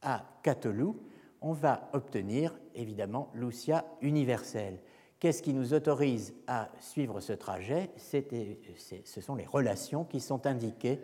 à 0.00 0.24
Catelou, 0.42 1.02
on 1.42 1.52
va 1.52 1.90
obtenir 1.92 2.58
évidemment 2.74 3.28
l'Oussia 3.34 3.84
universelle. 4.00 4.78
Qu'est-ce 5.20 5.42
qui 5.42 5.52
nous 5.52 5.74
autorise 5.74 6.34
à 6.46 6.70
suivre 6.80 7.20
ce 7.20 7.34
trajet? 7.34 7.90
Ce 7.98 9.20
sont 9.20 9.34
les 9.34 9.44
relations 9.44 10.04
qui 10.04 10.18
sont 10.18 10.46
indiquées 10.46 10.98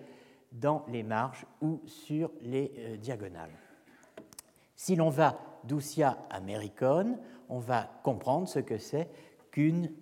dans 0.52 0.84
les 0.88 1.02
marges 1.02 1.46
ou 1.60 1.80
sur 1.86 2.30
les 2.42 2.72
euh, 2.78 2.96
diagonales. 2.96 3.56
Si 4.74 4.96
l'on 4.96 5.10
va 5.10 5.38
d'Oussia 5.64 6.18
à 6.30 6.40
Méricone, 6.40 7.18
on 7.48 7.58
va 7.58 8.00
comprendre 8.02 8.48
ce 8.48 8.60
que 8.60 8.78
c'est 8.78 9.08
qu'une 9.50 9.92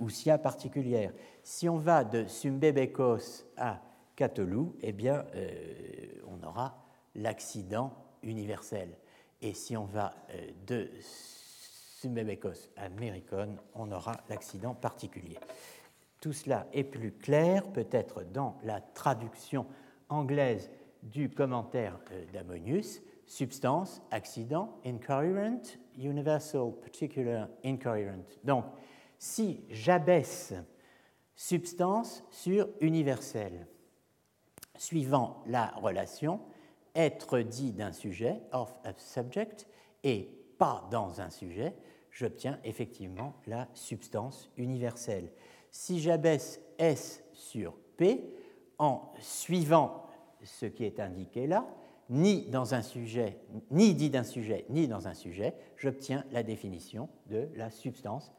Oussia 0.00 0.38
particulière. 0.38 1.12
Si 1.42 1.68
on 1.68 1.78
va 1.78 2.04
de 2.04 2.26
Sumbebekos 2.26 3.44
à 3.56 3.80
Catelou, 4.16 4.76
eh 4.82 4.92
bien, 4.92 5.24
euh, 5.34 6.20
on 6.26 6.44
aura 6.46 6.84
l'accident 7.14 7.92
universel. 8.22 8.98
Et 9.40 9.54
si 9.54 9.76
on 9.76 9.84
va 9.84 10.14
euh, 10.30 10.50
de 10.66 10.90
Sumbebekos 11.00 12.70
à 12.76 12.88
Méricone, 12.88 13.58
on 13.74 13.90
aura 13.92 14.16
l'accident 14.28 14.74
particulier. 14.74 15.38
Tout 16.20 16.32
cela 16.32 16.66
est 16.72 16.84
plus 16.84 17.12
clair 17.12 17.70
peut-être 17.72 18.24
dans 18.24 18.58
la 18.62 18.80
traduction 18.80 19.66
anglaise 20.08 20.70
du 21.02 21.30
commentaire 21.30 21.98
euh, 22.12 22.24
d'Ammonius, 22.32 23.02
substance, 23.26 24.02
accident, 24.10 24.78
incoherent, 24.84 25.78
universal, 25.98 26.72
particular, 26.80 27.48
incoherent. 27.64 28.24
Donc, 28.42 28.64
si 29.18 29.64
j'abaisse 29.70 30.54
substance 31.34 32.24
sur 32.30 32.68
universel, 32.80 33.66
suivant 34.76 35.42
la 35.46 35.68
relation 35.76 36.40
être 36.94 37.40
dit 37.40 37.72
d'un 37.72 37.92
sujet, 37.92 38.40
of 38.52 38.74
a 38.84 38.92
subject, 38.96 39.66
et 40.02 40.28
pas 40.58 40.86
dans 40.90 41.20
un 41.20 41.30
sujet, 41.30 41.74
j'obtiens 42.10 42.58
effectivement 42.64 43.34
la 43.46 43.68
substance 43.74 44.50
universelle. 44.56 45.32
Si 45.70 46.00
j'abaisse 46.00 46.60
S 46.78 47.24
sur 47.32 47.74
P, 47.96 48.32
en 48.78 49.12
suivant 49.20 50.06
ce 50.42 50.66
qui 50.66 50.84
est 50.84 51.00
indiqué 51.00 51.46
là, 51.46 51.66
ni 52.10 52.42
dans 52.46 52.74
un 52.74 52.82
sujet, 52.82 53.38
ni 53.70 53.94
dit 53.94 54.10
d'un 54.10 54.24
sujet, 54.24 54.66
ni 54.68 54.88
dans 54.88 55.08
un 55.08 55.14
sujet, 55.14 55.54
j'obtiens 55.76 56.24
la 56.32 56.42
définition 56.42 57.08
de 57.26 57.48
la 57.56 57.70
substance 57.70 58.32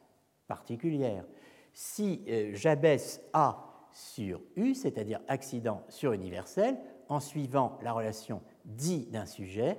particulière. 0.47 1.25
Si 1.73 2.23
euh, 2.27 2.51
j'abaisse 2.53 3.21
A 3.33 3.87
sur 3.91 4.41
U, 4.55 4.75
c'est-à-dire 4.75 5.19
accident 5.27 5.83
sur 5.89 6.13
universel, 6.13 6.77
en 7.07 7.19
suivant 7.19 7.77
la 7.81 7.93
relation 7.93 8.41
dit 8.65 9.07
d'un 9.07 9.25
sujet 9.25 9.77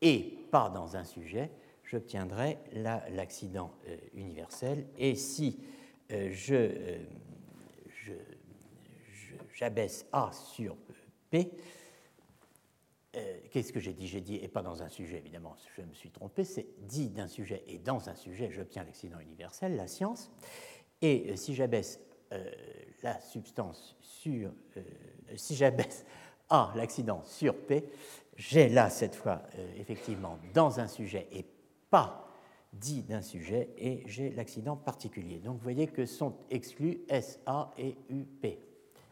et 0.00 0.38
pas 0.50 0.70
dans 0.70 0.96
un 0.96 1.04
sujet, 1.04 1.50
j'obtiendrai 1.82 2.58
l'accident 2.72 3.72
euh, 3.88 3.96
universel. 4.14 4.86
Et 4.96 5.14
si 5.14 5.58
euh, 6.12 6.30
je, 6.32 6.98
je 7.27 7.27
j'abaisse 9.58 10.06
A 10.12 10.30
sur 10.32 10.76
P, 11.30 11.50
euh, 13.16 13.38
qu'est-ce 13.50 13.72
que 13.72 13.80
j'ai 13.80 13.92
dit? 13.92 14.06
J'ai 14.06 14.20
dit, 14.20 14.36
et 14.36 14.46
pas 14.46 14.62
dans 14.62 14.82
un 14.82 14.88
sujet, 14.88 15.18
évidemment, 15.18 15.56
je 15.76 15.82
me 15.82 15.92
suis 15.92 16.10
trompé, 16.10 16.44
c'est 16.44 16.66
dit 16.86 17.08
d'un 17.08 17.26
sujet 17.26 17.64
et 17.66 17.78
dans 17.78 18.08
un 18.08 18.14
sujet, 18.14 18.50
j'obtiens 18.52 18.84
l'accident 18.84 19.18
universel, 19.18 19.74
la 19.74 19.88
science. 19.88 20.30
Et 21.02 21.30
euh, 21.30 21.36
si 21.36 21.54
j'abaisse 21.54 22.00
euh, 22.32 22.50
la 23.02 23.20
substance 23.20 23.96
sur. 24.00 24.52
si 25.34 25.56
j'abaisse 25.56 26.04
A, 26.50 26.72
l'accident, 26.76 27.22
sur 27.24 27.54
P, 27.54 27.84
j'ai 28.36 28.68
là, 28.68 28.88
cette 28.88 29.14
fois, 29.14 29.42
effectivement, 29.76 30.38
dans 30.54 30.80
un 30.80 30.88
sujet 30.88 31.28
et 31.30 31.44
pas 31.90 32.26
dit 32.72 33.02
d'un 33.02 33.20
sujet, 33.20 33.70
et 33.76 34.02
j'ai 34.06 34.30
l'accident 34.30 34.76
particulier. 34.76 35.40
Donc 35.40 35.56
vous 35.56 35.62
voyez 35.62 35.88
que 35.88 36.06
sont 36.06 36.36
exclus 36.48 37.02
S, 37.08 37.38
A 37.44 37.72
et 37.76 37.96
U, 38.08 38.24
P 38.24 38.67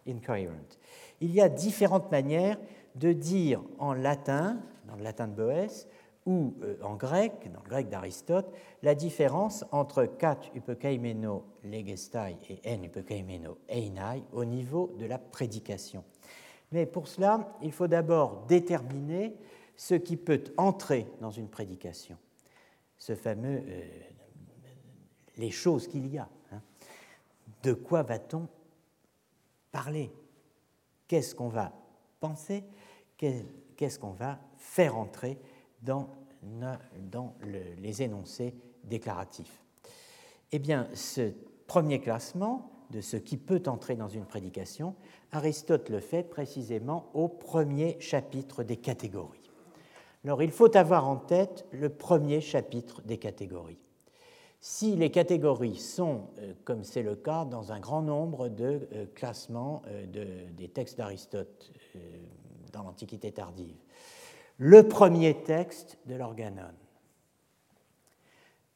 incoherent. 0.08 0.78
Il 1.20 1.32
y 1.32 1.40
a 1.40 1.48
différentes 1.48 2.10
manières 2.10 2.58
de 2.94 3.12
dire 3.12 3.62
en 3.78 3.92
latin, 3.92 4.58
dans 4.86 4.96
le 4.96 5.02
latin 5.02 5.28
de 5.28 5.34
Boès, 5.34 5.86
ou 6.26 6.54
euh, 6.62 6.76
en 6.82 6.96
grec, 6.96 7.50
dans 7.52 7.62
le 7.62 7.68
grec 7.68 7.88
d'Aristote, 7.88 8.52
la 8.82 8.94
différence 8.94 9.64
entre 9.70 10.04
kat 10.04 10.40
upekeimeno 10.54 11.44
legestai 11.64 12.36
et 12.50 12.60
en 12.75 12.82
upekeimeno 12.82 13.58
einai 13.68 14.25
au 14.32 14.44
niveau 14.44 14.94
de 14.98 15.06
la 15.06 15.18
prédication. 15.18 16.04
Mais 16.72 16.84
pour 16.84 17.06
cela, 17.06 17.56
il 17.62 17.70
faut 17.70 17.86
d'abord 17.86 18.44
déterminer 18.48 19.36
ce 19.76 19.94
qui 19.94 20.16
peut 20.16 20.42
entrer 20.56 21.06
dans 21.20 21.30
une 21.30 21.48
prédication. 21.48 22.16
Ce 22.98 23.14
fameux, 23.14 23.62
euh, 23.68 23.82
les 25.36 25.50
choses 25.50 25.86
qu'il 25.86 26.08
y 26.08 26.18
a. 26.18 26.28
Hein. 26.50 26.60
De 27.62 27.72
quoi 27.72 28.02
va-t-on 28.02 28.48
parler 29.73 30.12
Qu'est-ce 31.08 31.35
qu'on 31.35 31.49
va 31.49 31.73
penser? 32.20 32.64
Qu'est-ce 33.16 33.99
qu'on 33.99 34.11
va 34.11 34.40
faire 34.56 34.96
entrer 34.96 35.38
dans, 35.82 36.08
les 37.42 38.02
énoncés 38.02 38.54
déclaratifs? 38.85 39.62
Eh 40.52 40.58
bien, 40.58 40.88
ce 40.94 41.32
premier 41.66 42.00
classement 42.00 42.70
de 42.90 43.00
ce 43.00 43.16
qui 43.16 43.37
peut 43.37 43.62
entrer 43.66 43.96
dans 43.96 44.08
une 44.08 44.26
prédication, 44.26 44.94
Aristote 45.32 45.88
le 45.88 46.00
fait 46.00 46.23
précisément 46.23 47.11
au 47.14 47.28
premier 47.28 47.96
chapitre 48.00 48.62
des 48.62 48.76
catégories. 48.76 49.50
Alors 50.25 50.42
il 50.42 50.50
faut 50.50 50.76
avoir 50.76 51.06
en 51.06 51.16
tête 51.16 51.66
le 51.73 51.88
premier 51.88 52.40
chapitre 52.40 53.02
des 53.02 53.18
catégories. 53.18 53.78
Si 54.60 54.96
les 54.96 55.10
catégories 55.10 55.76
sont, 55.76 56.30
euh, 56.38 56.52
comme 56.64 56.82
c'est 56.82 57.02
le 57.02 57.14
cas 57.14 57.44
dans 57.44 57.72
un 57.72 57.80
grand 57.80 58.02
nombre 58.02 58.48
de 58.48 58.88
euh, 58.92 59.06
classements 59.14 59.82
euh, 59.86 60.06
des 60.56 60.68
textes 60.68 60.98
d'Aristote 60.98 61.72
dans 62.72 62.82
l'Antiquité 62.82 63.32
tardive, 63.32 63.76
le 64.58 64.88
premier 64.88 65.42
texte 65.42 65.98
de 66.06 66.14
l'organon, 66.14 66.72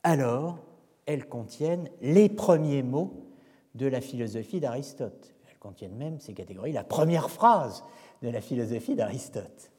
alors 0.03 0.59
elles 1.07 1.27
contiennent 1.27 1.91
les 2.01 2.29
premiers 2.29 2.83
mots 2.83 3.27
de 3.75 3.87
la 3.87 4.01
philosophie 4.01 4.61
d'Aristote. 4.61 5.35
Elles 5.49 5.59
contiennent 5.59 5.97
même, 5.97 6.21
ces 6.21 6.35
catégories, 6.35 6.73
la 6.73 6.85
première 6.85 7.31
phrase 7.31 7.83
de 8.23 8.29
la 8.29 8.41
philosophie 8.41 8.95
d'Aristote. 8.95 9.70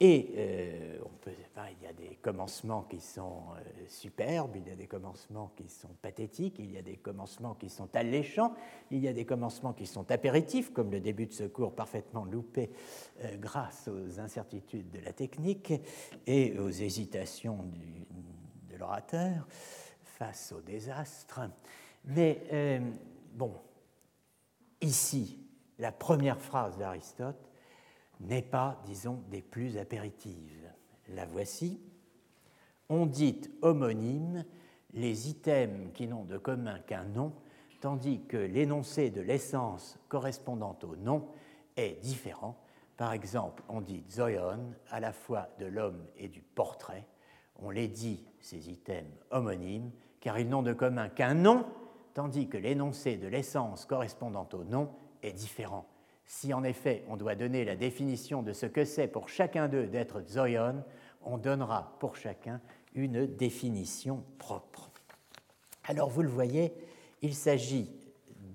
Et 0.00 0.32
euh, 0.36 0.98
on 1.04 1.10
peut, 1.20 1.30
il 1.30 1.84
y 1.84 1.86
a 1.86 1.92
des 1.92 2.16
commencements 2.16 2.82
qui 2.82 2.98
sont 2.98 3.44
euh, 3.54 3.60
superbes, 3.88 4.56
il 4.56 4.66
y 4.68 4.72
a 4.72 4.74
des 4.74 4.88
commencements 4.88 5.52
qui 5.56 5.68
sont 5.68 5.94
pathétiques, 6.00 6.58
il 6.58 6.72
y 6.72 6.78
a 6.78 6.82
des 6.82 6.96
commencements 6.96 7.54
qui 7.54 7.68
sont 7.68 7.94
alléchants, 7.94 8.52
il 8.90 8.98
y 8.98 9.06
a 9.06 9.12
des 9.12 9.24
commencements 9.24 9.72
qui 9.72 9.86
sont 9.86 10.10
apéritifs, 10.10 10.72
comme 10.72 10.90
le 10.90 10.98
début 10.98 11.26
de 11.26 11.32
ce 11.32 11.44
cours 11.44 11.74
parfaitement 11.74 12.24
loupé 12.24 12.70
euh, 13.22 13.36
grâce 13.36 13.88
aux 13.88 14.18
incertitudes 14.18 14.90
de 14.90 14.98
la 14.98 15.12
technique 15.12 15.72
et 16.26 16.58
aux 16.58 16.70
hésitations 16.70 17.58
de 18.70 18.76
l'orateur 18.76 19.46
face 20.02 20.52
au 20.52 20.60
désastre. 20.62 21.42
Mais 22.04 22.80
bon, 23.34 23.54
ici, 24.80 25.38
la 25.78 25.92
première 25.92 26.40
phrase 26.40 26.76
d'Aristote 26.76 27.51
n'est 28.22 28.42
pas, 28.42 28.80
disons, 28.86 29.22
des 29.30 29.42
plus 29.42 29.78
apéritives. 29.78 30.70
La 31.08 31.26
voici. 31.26 31.80
On 32.88 33.06
dit 33.06 33.40
homonyme 33.62 34.44
les 34.94 35.28
items 35.28 35.90
qui 35.94 36.06
n'ont 36.06 36.24
de 36.24 36.38
commun 36.38 36.78
qu'un 36.80 37.04
nom, 37.04 37.32
tandis 37.80 38.20
que 38.26 38.36
l'énoncé 38.36 39.10
de 39.10 39.20
l'essence 39.20 39.98
correspondant 40.08 40.78
au 40.82 40.96
nom 40.96 41.28
est 41.76 42.00
différent. 42.02 42.56
Par 42.96 43.12
exemple, 43.12 43.62
on 43.68 43.80
dit 43.80 44.04
zoion 44.10 44.74
à 44.90 45.00
la 45.00 45.12
fois 45.12 45.48
de 45.58 45.66
l'homme 45.66 46.04
et 46.16 46.28
du 46.28 46.42
portrait. 46.42 47.06
On 47.56 47.70
les 47.70 47.88
dit, 47.88 48.24
ces 48.40 48.70
items 48.70 49.10
homonymes, 49.30 49.90
car 50.20 50.38
ils 50.38 50.48
n'ont 50.48 50.62
de 50.62 50.72
commun 50.72 51.08
qu'un 51.08 51.34
nom, 51.34 51.64
tandis 52.14 52.48
que 52.48 52.58
l'énoncé 52.58 53.16
de 53.16 53.26
l'essence 53.26 53.86
correspondant 53.86 54.48
au 54.52 54.64
nom 54.64 54.90
est 55.22 55.32
différent. 55.32 55.86
Si 56.24 56.54
en 56.54 56.64
effet 56.64 57.04
on 57.08 57.16
doit 57.16 57.34
donner 57.34 57.64
la 57.64 57.76
définition 57.76 58.42
de 58.42 58.52
ce 58.52 58.66
que 58.66 58.84
c'est 58.84 59.08
pour 59.08 59.28
chacun 59.28 59.68
d'eux 59.68 59.86
d'être 59.86 60.22
zoion, 60.22 60.84
on 61.22 61.38
donnera 61.38 61.96
pour 62.00 62.16
chacun 62.16 62.60
une 62.94 63.26
définition 63.26 64.24
propre. 64.38 64.90
Alors 65.84 66.08
vous 66.08 66.22
le 66.22 66.28
voyez, 66.28 66.72
il 67.22 67.34
s'agit 67.34 67.90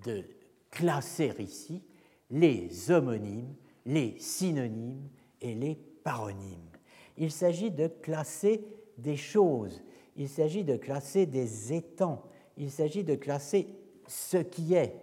de 0.04 0.26
classer 0.72 1.34
ici 1.40 1.84
les 2.30 2.92
homonymes, 2.92 3.56
les 3.86 4.18
synonymes 4.20 5.10
et 5.42 5.56
les 5.56 5.76
paronymes. 6.04 6.70
Il 7.18 7.32
s'agit 7.32 7.72
de 7.72 7.88
classer 7.88 8.66
des 8.98 9.16
choses, 9.16 9.82
il 10.16 10.30
s'agit 10.30 10.64
de 10.64 10.76
classer 10.76 11.26
des 11.26 11.74
étangs, 11.74 12.24
il 12.58 12.72
s'agit 12.72 13.04
de 13.04 13.16
classer 13.16 13.68
ce 14.08 14.38
qui 14.38 14.74
est, 14.74 14.96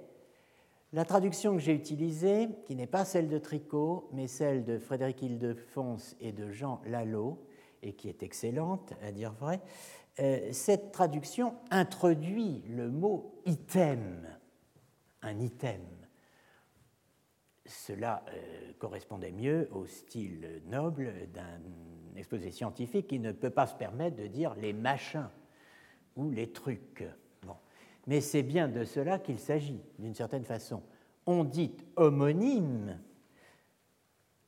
la 0.95 1.05
traduction 1.05 1.55
que 1.55 1.59
j'ai 1.59 1.75
utilisée, 1.75 2.49
qui 2.67 2.77
n'est 2.77 2.87
pas 2.87 3.05
celle 3.05 3.29
de 3.29 3.39
Tricot, 3.39 4.09
mais 4.13 4.29
celle 4.29 4.65
de 4.65 4.79
Frédéric 4.79 5.23
Ildefonse 5.23 6.17
et 6.21 6.31
de 6.31 6.53
Jean 6.53 6.81
Lalo, 6.87 7.45
et 7.83 7.95
qui 7.95 8.09
est 8.09 8.23
excellente, 8.23 8.93
à 9.03 9.11
dire 9.11 9.33
vrai, 9.33 9.61
euh, 10.21 10.53
cette 10.53 10.93
traduction 10.93 11.57
introduit 11.73 12.63
le 12.69 12.89
mot 12.93 13.43
item, 13.45 14.29
un 15.23 15.41
item. 15.41 15.83
Cela 17.67 18.25
euh, 18.29 18.73
correspondait 18.79 19.33
mieux 19.33 19.69
au 19.73 19.87
style 19.87 20.63
noble 20.67 21.13
d'un 21.33 21.61
exposé 22.15 22.53
scientifique 22.53 23.09
qui 23.09 23.19
ne 23.19 23.33
peut 23.33 23.51
pas 23.51 23.67
se 23.67 23.75
permettre 23.75 24.15
de 24.15 24.29
dire 24.29 24.55
les 24.55 24.73
machins 24.73 25.29
ou 26.15 26.31
les 26.31 26.53
trucs. 26.53 27.05
Mais 28.07 28.21
c'est 28.21 28.43
bien 28.43 28.69
de 28.69 28.85
cela 28.85 29.19
qu'il 29.19 29.39
s'agit, 29.39 29.81
d'une 29.99 30.15
certaine 30.15 30.45
façon. 30.45 30.83
On 31.27 31.45
dit 31.45 31.73
homonyme 31.97 32.99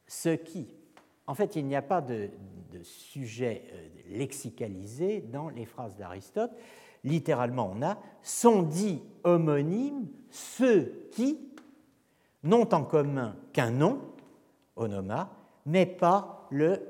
ce 0.07 0.31
qui. 0.31 0.75
En 1.27 1.35
fait, 1.35 1.57
il 1.57 1.67
n'y 1.67 1.77
a 1.77 1.83
pas 1.83 2.01
de, 2.01 2.31
sujet 2.83 3.63
euh, 3.73 3.89
lexicalisé 4.11 5.23
dans 5.23 5.49
les 5.49 5.65
phrases 5.65 5.97
d'Aristote. 5.97 6.53
Littéralement, 7.05 7.73
on 7.75 7.83
a 7.83 7.99
sont 8.23 8.63
dit 8.63 9.03
homonyme 9.25 10.09
ceux 10.31 11.09
qui 11.13 11.39
n'ont 12.43 12.73
en 12.75 12.85
commun 12.85 13.37
qu'un 13.55 13.71
nom, 13.71 14.01
onoma, 14.77 15.31
mais 15.65 15.87
pas 15.87 16.47
le 16.51 16.83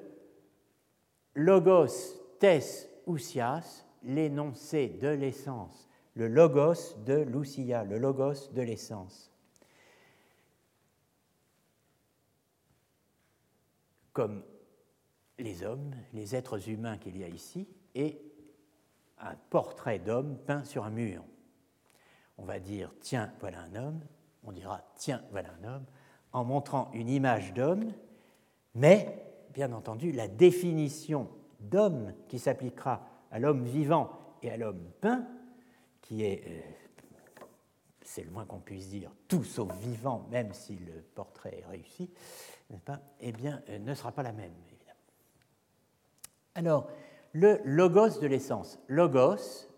logos 1.36 1.86
tes 2.40 2.60
ousias, 3.06 3.84
l'énoncé 4.02 4.88
de 4.88 5.08
l'essence 5.08 5.85
le 6.16 6.28
logos 6.28 6.96
de 7.04 7.14
l'ousia, 7.14 7.84
le 7.84 7.98
logos 7.98 8.50
de 8.52 8.62
l'essence. 8.62 9.30
Comme 14.14 14.42
les 15.38 15.62
hommes, 15.62 15.94
les 16.14 16.34
êtres 16.34 16.70
humains 16.70 16.96
qu'il 16.96 17.18
y 17.18 17.24
a 17.24 17.28
ici, 17.28 17.68
et 17.94 18.18
un 19.18 19.34
portrait 19.50 19.98
d'homme 19.98 20.38
peint 20.46 20.64
sur 20.64 20.84
un 20.84 20.90
mur. 20.90 21.22
On 22.38 22.44
va 22.44 22.60
dire 22.60 22.92
tiens, 23.00 23.32
voilà 23.40 23.60
un 23.60 23.74
homme, 23.74 24.00
on 24.42 24.52
dira 24.52 24.82
tiens, 24.96 25.22
voilà 25.30 25.50
un 25.60 25.64
homme, 25.64 25.84
en 26.32 26.44
montrant 26.44 26.90
une 26.94 27.10
image 27.10 27.52
d'homme, 27.52 27.92
mais 28.74 29.22
bien 29.52 29.72
entendu, 29.72 30.12
la 30.12 30.28
définition 30.28 31.28
d'homme 31.60 32.14
qui 32.28 32.38
s'appliquera 32.38 33.06
à 33.30 33.38
l'homme 33.38 33.64
vivant 33.64 34.10
et 34.42 34.50
à 34.50 34.56
l'homme 34.56 34.90
peint 35.02 35.26
qui 36.06 36.22
est, 36.22 36.44
euh, 36.46 36.60
c'est 38.02 38.22
le 38.22 38.30
moins 38.30 38.44
qu'on 38.44 38.60
puisse 38.60 38.88
dire, 38.88 39.10
tout 39.26 39.42
sauf 39.42 39.72
vivant, 39.78 40.26
même 40.30 40.52
si 40.52 40.76
le 40.76 41.02
portrait 41.14 41.58
est 41.58 41.66
réussi, 41.66 42.10
pas? 42.84 43.00
Eh 43.20 43.32
bien, 43.32 43.62
euh, 43.68 43.78
ne 43.78 43.94
sera 43.94 44.12
pas 44.12 44.22
la 44.22 44.32
même, 44.32 44.52
évidemment. 44.68 45.00
Alors, 46.54 46.88
le 47.32 47.60
logos 47.64 48.20
de 48.20 48.26
l'essence. 48.26 48.78
Logos, 48.88 49.68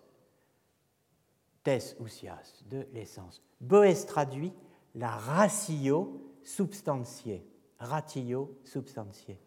tes 1.63 1.79
ousias, 1.99 2.63
de 2.67 2.87
l'essence. 2.93 3.43
Boès 3.61 4.07
traduit 4.07 4.53
la 4.95 5.11
ratio 5.11 6.35
substantiée. 6.43 7.47
Ratio 7.79 8.59
substantiée. 8.65 9.41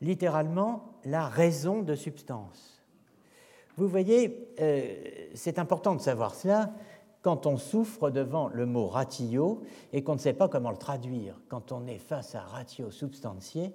Littéralement, 0.00 0.98
la 1.04 1.28
raison 1.28 1.82
de 1.82 1.94
substance. 1.94 2.75
Vous 3.76 3.88
voyez, 3.88 4.48
euh, 4.60 4.94
c'est 5.34 5.58
important 5.58 5.94
de 5.94 6.00
savoir 6.00 6.34
cela 6.34 6.72
quand 7.20 7.44
on 7.44 7.58
souffre 7.58 8.10
devant 8.10 8.48
le 8.48 8.66
mot 8.66 8.86
ratio 8.86 9.62
et 9.92 10.02
qu'on 10.02 10.14
ne 10.14 10.20
sait 10.20 10.32
pas 10.32 10.48
comment 10.48 10.70
le 10.70 10.76
traduire. 10.76 11.38
Quand 11.48 11.72
on 11.72 11.86
est 11.86 11.98
face 11.98 12.34
à 12.34 12.40
ratio 12.40 12.90
substantié, 12.90 13.72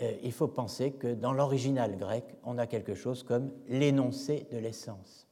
euh, 0.00 0.12
il 0.22 0.32
faut 0.32 0.48
penser 0.48 0.92
que 0.92 1.12
dans 1.12 1.32
l'original 1.32 1.96
grec, 1.98 2.24
on 2.44 2.56
a 2.56 2.66
quelque 2.66 2.94
chose 2.94 3.22
comme 3.22 3.50
l'énoncé 3.68 4.46
de 4.50 4.56
l'essence. 4.56 5.26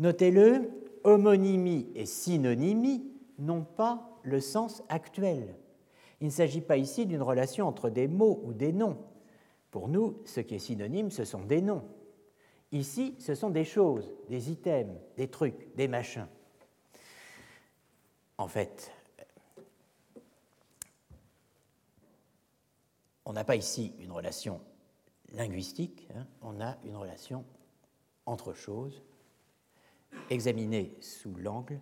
Notez-le, 0.00 0.70
homonymie 1.04 1.88
et 1.94 2.06
synonymie 2.06 3.04
n'ont 3.38 3.64
pas 3.64 4.10
le 4.22 4.40
sens 4.40 4.82
actuel. 4.88 5.54
Il 6.20 6.26
ne 6.26 6.32
s'agit 6.32 6.60
pas 6.60 6.76
ici 6.76 7.06
d'une 7.06 7.22
relation 7.22 7.68
entre 7.68 7.90
des 7.90 8.08
mots 8.08 8.40
ou 8.44 8.52
des 8.52 8.72
noms. 8.72 8.98
Pour 9.70 9.88
nous, 9.88 10.20
ce 10.24 10.40
qui 10.40 10.56
est 10.56 10.58
synonyme, 10.58 11.10
ce 11.10 11.24
sont 11.24 11.42
des 11.42 11.62
noms. 11.62 11.84
Ici, 12.72 13.14
ce 13.18 13.34
sont 13.34 13.50
des 13.50 13.64
choses, 13.64 14.12
des 14.28 14.50
items, 14.50 14.98
des 15.16 15.28
trucs, 15.28 15.74
des 15.74 15.88
machins. 15.88 16.28
En 18.36 18.46
fait, 18.46 18.92
on 23.24 23.32
n'a 23.32 23.44
pas 23.44 23.56
ici 23.56 23.94
une 23.98 24.12
relation 24.12 24.60
linguistique, 25.32 26.08
hein, 26.14 26.26
on 26.42 26.60
a 26.60 26.76
une 26.84 26.96
relation 26.96 27.44
entre 28.26 28.52
choses, 28.52 29.02
examiner 30.30 30.94
sous 31.00 31.34
l'angle 31.34 31.80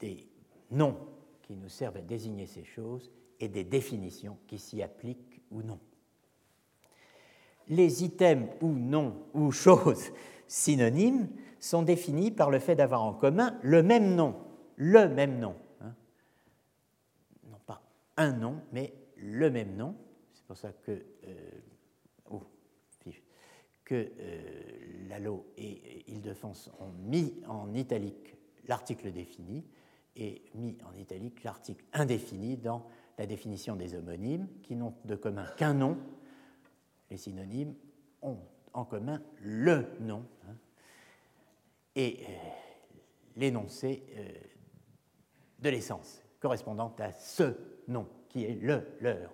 des 0.00 0.28
noms 0.70 0.98
qui 1.42 1.56
nous 1.56 1.68
servent 1.68 1.96
à 1.96 2.02
désigner 2.02 2.46
ces 2.46 2.64
choses 2.64 3.10
et 3.40 3.48
des 3.48 3.64
définitions 3.64 4.38
qui 4.46 4.58
s'y 4.58 4.82
appliquent 4.82 5.40
ou 5.50 5.62
non. 5.62 5.78
Les 7.68 8.04
items 8.04 8.48
ou 8.60 8.68
noms 8.68 9.14
ou 9.32 9.50
choses 9.52 10.10
synonymes 10.46 11.28
sont 11.58 11.82
définis 11.82 12.30
par 12.30 12.50
le 12.50 12.58
fait 12.58 12.76
d'avoir 12.76 13.02
en 13.02 13.14
commun 13.14 13.58
le 13.62 13.82
même 13.82 14.14
nom, 14.14 14.34
le 14.76 15.08
même 15.08 15.38
nom. 15.38 15.56
Hein. 15.80 15.94
Non 17.50 17.58
pas 17.66 17.82
un 18.16 18.32
nom, 18.32 18.60
mais 18.72 18.92
le 19.16 19.50
même 19.50 19.74
nom. 19.76 19.94
C'est 20.34 20.44
pour 20.44 20.56
ça 20.56 20.72
que, 20.72 20.92
euh, 20.92 21.50
oh, 22.30 22.42
que 23.84 23.94
euh, 23.94 25.08
Lalo 25.08 25.46
et 25.56 26.04
Île-de-France 26.12 26.70
ont 26.80 26.92
mis 27.08 27.34
en 27.48 27.72
italique 27.74 28.36
l'article 28.66 29.12
défini 29.12 29.64
et 30.16 30.42
mis 30.54 30.76
en 30.84 30.96
italique 30.98 31.42
l'article 31.44 31.84
indéfini 31.92 32.56
dans 32.56 32.86
la 33.18 33.26
définition 33.26 33.76
des 33.76 33.94
homonymes 33.94 34.48
qui 34.62 34.76
n'ont 34.76 34.94
de 35.04 35.14
commun 35.16 35.46
qu'un 35.56 35.74
nom. 35.74 35.98
Les 37.14 37.18
synonymes 37.18 37.76
ont 38.22 38.38
en 38.72 38.84
commun 38.84 39.22
le 39.40 39.86
nom 40.00 40.24
hein, 40.48 40.56
et 41.94 42.18
euh, 42.28 42.32
l'énoncé 43.36 44.02
euh, 44.16 44.32
de 45.60 45.68
l'essence 45.68 46.24
correspondant 46.40 46.92
à 46.98 47.12
ce 47.12 47.54
nom 47.86 48.08
qui 48.28 48.42
est 48.42 48.60
le 48.60 48.82
leur. 49.00 49.32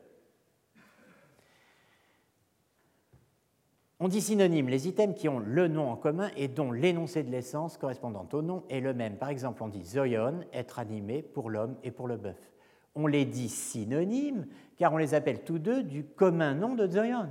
On 3.99 4.09
dit 4.09 4.21
synonyme 4.21 4.69
les 4.69 4.87
items 4.87 5.19
qui 5.19 5.31
ont 5.31 5.38
le 5.38 5.66
nom 5.66 5.90
en 5.90 5.97
commun 5.97 6.31
et 6.37 6.49
dont 6.49 6.73
l'énoncé 6.73 7.23
de 7.23 7.31
l'essence 7.31 7.79
correspondant 7.79 8.29
au 8.35 8.43
nom 8.43 8.64
est 8.69 8.81
le 8.81 8.93
même. 8.93 9.16
Par 9.16 9.31
exemple, 9.31 9.62
on 9.62 9.69
dit 9.69 9.87
zoion, 9.87 10.40
être 10.53 10.81
animé 10.81 11.23
pour 11.23 11.49
l'homme 11.49 11.79
et 11.83 11.93
pour 11.93 12.09
le 12.09 12.19
bœuf. 12.19 12.53
On 12.95 13.07
les 13.07 13.25
dit 13.25 13.49
synonymes 13.49 14.47
car 14.77 14.93
on 14.93 14.99
les 14.99 15.14
appelle 15.14 15.45
tous 15.45 15.59
deux 15.59 15.83
du 15.83 16.05
commun 16.05 16.53
nom 16.53 16.75
de 16.75 16.87
zoion. 16.87 17.27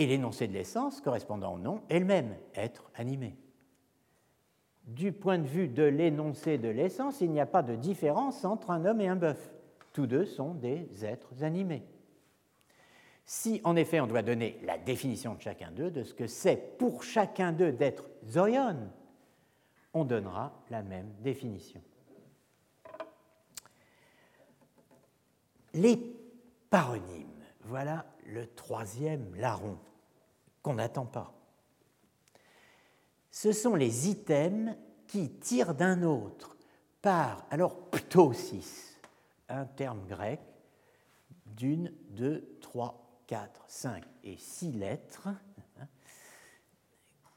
Et 0.00 0.06
l'énoncé 0.06 0.48
de 0.48 0.54
l'essence 0.54 1.02
correspondant 1.02 1.56
au 1.56 1.58
nom 1.58 1.82
est 1.90 1.98
le 1.98 2.06
même, 2.06 2.34
être 2.54 2.90
animé. 2.94 3.36
Du 4.86 5.12
point 5.12 5.38
de 5.38 5.46
vue 5.46 5.68
de 5.68 5.82
l'énoncé 5.82 6.56
de 6.56 6.70
l'essence, 6.70 7.20
il 7.20 7.30
n'y 7.30 7.38
a 7.38 7.44
pas 7.44 7.62
de 7.62 7.76
différence 7.76 8.46
entre 8.46 8.70
un 8.70 8.86
homme 8.86 9.02
et 9.02 9.08
un 9.08 9.16
bœuf. 9.16 9.52
Tous 9.92 10.06
deux 10.06 10.24
sont 10.24 10.54
des 10.54 11.04
êtres 11.04 11.44
animés. 11.44 11.82
Si 13.26 13.60
en 13.62 13.76
effet 13.76 14.00
on 14.00 14.06
doit 14.06 14.22
donner 14.22 14.58
la 14.62 14.78
définition 14.78 15.34
de 15.34 15.42
chacun 15.42 15.70
d'eux, 15.70 15.90
de 15.90 16.02
ce 16.02 16.14
que 16.14 16.26
c'est 16.26 16.78
pour 16.78 17.02
chacun 17.02 17.52
d'eux 17.52 17.72
d'être 17.72 18.08
zoion, 18.26 18.88
on 19.92 20.06
donnera 20.06 20.64
la 20.70 20.82
même 20.82 21.12
définition. 21.20 21.82
Les 25.74 25.98
paronymes, 26.70 27.44
voilà 27.64 28.06
le 28.24 28.46
troisième 28.46 29.34
larron 29.34 29.76
qu'on 30.62 30.74
n'attend 30.74 31.06
pas. 31.06 31.34
Ce 33.30 33.52
sont 33.52 33.74
les 33.74 34.08
items 34.08 34.76
qui 35.06 35.30
tirent 35.30 35.74
d'un 35.74 36.02
autre 36.02 36.56
par, 37.02 37.46
alors 37.50 37.90
ptosis, 37.90 38.98
un 39.48 39.64
terme 39.64 40.06
grec 40.06 40.40
d'une, 41.46 41.92
deux, 42.10 42.58
trois, 42.60 43.22
4, 43.26 43.64
5 43.68 44.04
et 44.24 44.36
6 44.36 44.72
lettres, 44.72 45.28
hein, 45.28 45.86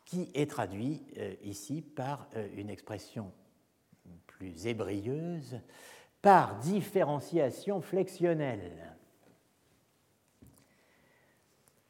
qui 0.06 0.30
est 0.34 0.50
traduit 0.50 1.06
euh, 1.18 1.36
ici 1.44 1.82
par 1.82 2.28
euh, 2.36 2.48
une 2.56 2.70
expression 2.70 3.32
plus 4.28 4.68
ébrieuse, 4.68 5.60
par 6.22 6.60
différenciation 6.60 7.82
flexionnelle. 7.82 8.93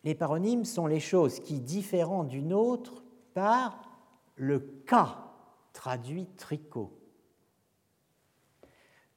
Les 0.04 0.16
paronymes 0.16 0.66
sont 0.66 0.86
les 0.86 1.00
choses 1.00 1.40
qui 1.40 1.60
différent 1.60 2.24
d'une 2.24 2.54
autre 2.54 3.04
par 3.34 3.90
le 4.36 4.60
cas 4.60 5.18
traduit 5.72 6.28
tricot. 6.38 6.92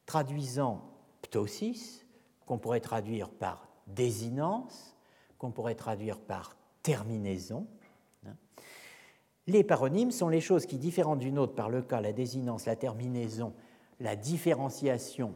Traduisant 0.07 0.83
ptosis, 1.23 2.07
qu'on 2.47 2.59
pourrait 2.59 2.81
traduire 2.81 3.31
par 3.31 3.69
désinence, 3.89 4.97
qu'on 5.39 5.51
pourrait 5.51 5.75
traduire 5.75 6.21
par 6.21 6.57
terminaison. 6.83 7.67
Hein. 8.25 8.37
Les 9.49 9.65
paronymes 9.65 10.13
sont 10.13 10.29
les 10.29 10.41
choses 10.41 10.67
qui, 10.67 10.79
différentes 10.79 11.19
d'une 11.19 11.39
autre 11.39 11.55
par 11.55 11.69
le 11.69 11.83
cas, 11.83 12.01
la 12.01 12.13
désinence, 12.13 12.67
la 12.67 12.77
terminaison, 12.77 13.53
la 13.99 14.15
différenciation 14.15 15.35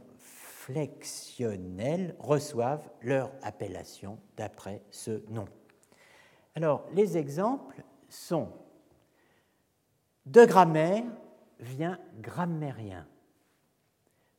flexionnelle, 0.61 2.14
reçoivent 2.18 2.88
leur 3.03 3.33
appellation 3.42 4.18
d'après 4.37 4.83
ce 4.90 5.23
nom. 5.31 5.46
Alors, 6.55 6.85
les 6.92 7.16
exemples 7.16 7.83
sont 8.09 8.49
de 10.27 10.44
grammaire 10.44 11.05
vient 11.61 11.99
grammairien, 12.20 13.07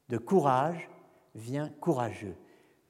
de 0.10 0.18
courage 0.18 0.90
vient 1.36 1.70
courageux 1.80 2.36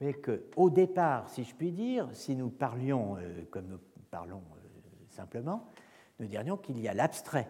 mais 0.02 0.16
qu'au 0.16 0.70
départ, 0.72 1.30
si 1.30 1.44
je 1.44 1.54
puis 1.54 1.72
dire, 1.72 2.10
si 2.12 2.36
nous 2.36 2.50
parlions 2.50 3.18
euh, 3.18 3.46
comme 3.52 3.68
nous 3.68 3.80
parlons 4.10 4.42
euh, 4.56 4.68
simplement, 5.10 5.72
nous 6.20 6.26
dirions 6.26 6.58
qu'il 6.58 6.80
y 6.80 6.88
a 6.88 6.94
l'abstrait 6.94 7.48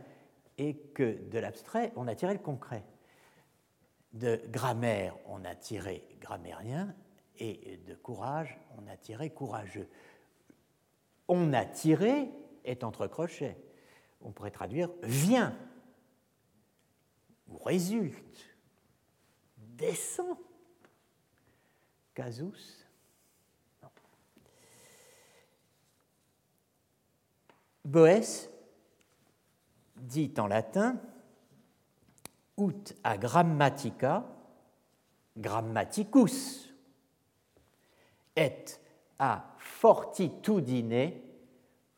et 0.57 0.75
que 0.75 1.29
de 1.29 1.39
l'abstrait, 1.39 1.93
on 1.95 2.07
a 2.09 2.13
tiré 2.13 2.33
le 2.33 2.39
concret. 2.39 2.83
De 4.13 4.41
grammaire, 4.47 5.15
on 5.25 5.45
a 5.45 5.55
tiré 5.55 6.05
grammairien 6.19 6.93
et 7.37 7.79
de 7.87 7.95
courage, 7.95 8.59
on 8.77 8.87
a 8.87 8.97
tiré 8.97 9.29
courageux. 9.29 9.89
On 11.27 11.53
a 11.53 11.65
tiré 11.65 12.29
est 12.63 12.83
entre 12.83 13.07
crochets. 13.07 13.57
On 14.21 14.31
pourrait 14.31 14.51
traduire 14.51 14.89
vient 15.03 15.57
ou 17.47 17.57
résulte, 17.57 18.45
descend 19.57 20.37
Casus? 22.13 22.77
Boès 27.83 28.49
dit 29.95 30.33
en 30.37 30.47
latin 30.47 31.01
a 33.03 33.17
grammatica 33.17 34.25
grammaticus 35.37 36.69
et 38.35 38.79
a 39.19 39.55
fortitudine 39.57 41.13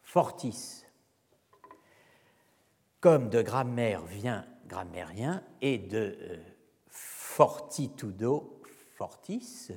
fortis. 0.02 0.86
Comme 3.00 3.30
de 3.30 3.42
grammaire 3.42 4.04
vient 4.04 4.46
grammairien 4.68 5.44
et 5.62 5.78
de 5.78 6.18
euh, 6.22 6.38
fortitudo 6.88 8.62
fortis, 8.96 9.72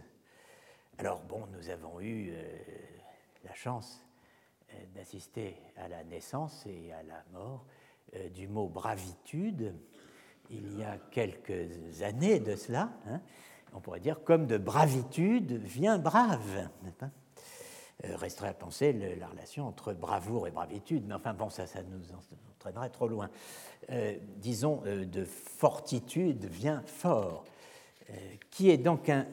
alors 0.99 1.23
bon, 1.23 1.47
nous 1.53 1.69
avons 1.69 2.01
eu 2.01 2.31
euh, 2.31 2.59
la 3.45 3.55
chance 3.55 4.05
euh, 4.73 4.75
d'assister 4.95 5.57
à 5.77 5.89
la 5.89 6.05
naissance 6.05 6.65
et 6.67 6.93
à 6.93 7.03
la 7.03 7.25
mort 7.33 7.67
du 8.33 8.47
mot 8.47 8.69
bravitude 8.69 9.75
il 10.51 10.79
y 10.79 10.85
a 10.85 10.99
quelques 11.11 12.03
années 12.03 12.41
de 12.41 12.57
cela. 12.57 12.91
Hein. 13.07 13.21
on 13.75 13.81
pourrait 13.81 14.01
dire 14.01 14.23
comme 14.25 14.47
de 14.47 14.59
bravitude 14.59 15.53
vient 15.53 15.99
brave. 15.99 16.69
resterait 18.03 18.49
à 18.49 18.55
penser 18.55 18.93
la 18.93 19.27
relation 19.27 19.67
entre 19.67 19.93
bravoure 19.93 20.47
et 20.47 20.51
bravitude, 20.51 21.05
mais 21.07 21.15
enfin 21.15 21.35
bon, 21.35 21.51
ça, 21.51 21.67
ça 21.67 21.83
nous 21.83 22.03
entraînerait 22.55 22.91
trop 22.91 23.09
loin. 23.09 23.31
disons, 24.37 24.83
de 24.85 25.25
fortitude 25.25 26.45
vient 26.45 26.83
fort, 26.87 27.45
qui 28.51 28.71
est 28.71 28.79
donc 28.79 29.09
un, 29.09 29.27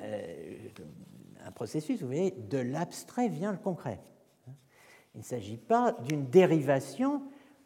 un 1.43 1.51
processus, 1.51 2.01
vous 2.01 2.07
voyez, 2.07 2.31
de 2.31 2.57
l'abstrait 2.57 3.29
vient 3.29 3.51
le 3.51 3.57
concret. 3.57 3.99
Il 5.15 5.19
ne 5.19 5.23
s'agit 5.23 5.57
pas 5.57 5.91
d'une 5.91 6.25
dérivation 6.29 7.23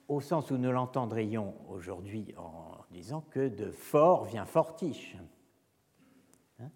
au 0.07 0.21
sens 0.21 0.51
où 0.51 0.57
nous 0.57 0.71
l'entendrions 0.71 1.53
aujourd'hui 1.69 2.33
en 2.37 2.76
disant 2.91 3.21
que 3.31 3.47
de 3.47 3.71
fort 3.71 4.25
vient 4.25 4.45
fortiche, 4.45 5.17
hein, 6.59 6.69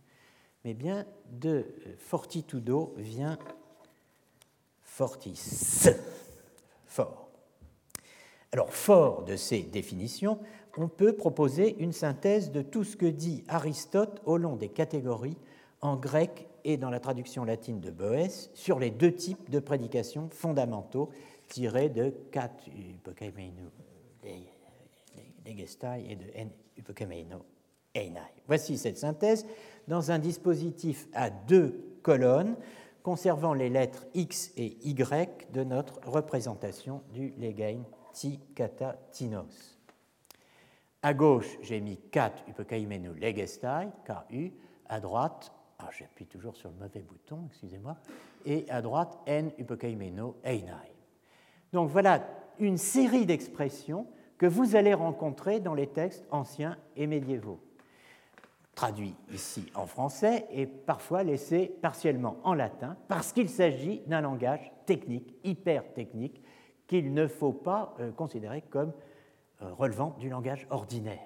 mais 0.63 0.73
bien 0.73 1.05
de 1.31 1.65
fortitudo 1.97 2.93
vient 2.97 3.37
fortis, 4.83 5.89
fort. 6.85 7.29
Alors, 8.51 8.73
fort 8.73 9.23
de 9.23 9.37
ces 9.37 9.61
définitions, 9.61 10.37
on 10.77 10.89
peut 10.89 11.13
proposer 11.13 11.77
une 11.79 11.93
synthèse 11.93 12.51
de 12.51 12.61
tout 12.61 12.83
ce 12.83 12.97
que 12.97 13.05
dit 13.05 13.43
Aristote 13.47 14.21
au 14.25 14.37
long 14.37 14.57
des 14.57 14.69
catégories 14.69 15.37
en 15.81 15.95
grec 15.95 16.47
et 16.63 16.77
dans 16.77 16.89
la 16.89 16.99
traduction 16.99 17.43
latine 17.43 17.79
de 17.79 17.91
Boès 17.91 18.49
sur 18.53 18.79
les 18.79 18.91
deux 18.91 19.13
types 19.13 19.49
de 19.49 19.59
prédications 19.59 20.29
fondamentaux 20.29 21.09
tiré 21.47 21.89
de 21.89 22.13
kat 22.31 22.51
et 25.45 26.15
de 26.15 26.25
n 26.33 26.49
hypokameino 26.77 27.45
einai. 27.93 28.33
Voici 28.47 28.77
cette 28.77 28.97
synthèse 28.97 29.45
dans 29.87 30.11
un 30.11 30.19
dispositif 30.19 31.07
à 31.13 31.29
deux 31.29 31.97
colonnes 32.03 32.55
conservant 33.03 33.53
les 33.53 33.69
lettres 33.69 34.05
X 34.13 34.51
et 34.57 34.77
Y 34.87 35.51
de 35.51 35.63
notre 35.63 35.99
représentation 36.07 37.01
du 37.13 37.33
legain 37.37 37.83
ti 38.13 38.39
kata 38.55 38.97
tinos. 39.11 39.77
À 41.01 41.13
gauche, 41.13 41.57
j'ai 41.61 41.81
mis 41.81 41.97
kat 42.11 42.33
hypokaimenu 42.47 43.15
legestai, 43.19 43.87
KU. 44.05 44.53
À 44.87 44.99
droite, 44.99 45.51
ah, 45.79 45.89
j'appuie 45.97 46.27
toujours 46.27 46.55
sur 46.55 46.69
le 46.69 46.75
mauvais 46.75 47.01
bouton, 47.01 47.47
excusez-moi, 47.47 47.97
et 48.45 48.65
à 48.69 48.81
droite, 48.81 49.17
n 49.25 49.51
hypokaimeno 49.57 50.35
einai. 50.43 50.93
Donc 51.73 51.89
voilà 51.89 52.27
une 52.59 52.77
série 52.77 53.25
d'expressions 53.25 54.05
que 54.41 54.47
vous 54.47 54.75
allez 54.75 54.95
rencontrer 54.95 55.59
dans 55.59 55.75
les 55.75 55.85
textes 55.85 56.25
anciens 56.31 56.75
et 56.95 57.05
médiévaux 57.05 57.59
traduit 58.73 59.13
ici 59.31 59.71
en 59.75 59.85
français 59.85 60.47
et 60.49 60.65
parfois 60.65 61.21
laissé 61.21 61.71
partiellement 61.79 62.37
en 62.43 62.55
latin, 62.55 62.97
parce 63.07 63.33
qu'il 63.33 63.49
s'agit 63.49 64.01
d'un 64.07 64.21
langage 64.21 64.71
technique, 64.87 65.35
hyper 65.43 65.93
technique, 65.93 66.41
qu'il 66.87 67.13
ne 67.13 67.27
faut 67.27 67.51
pas 67.51 67.93
euh, 67.99 68.11
considérer 68.11 68.63
comme 68.63 68.93
euh, 69.61 69.71
relevant 69.75 70.15
du 70.17 70.27
langage 70.27 70.65
ordinaire. 70.71 71.19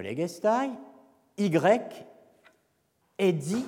Legestai, 0.00 0.70
Y 1.36 2.06
est 3.18 3.32
dit 3.32 3.66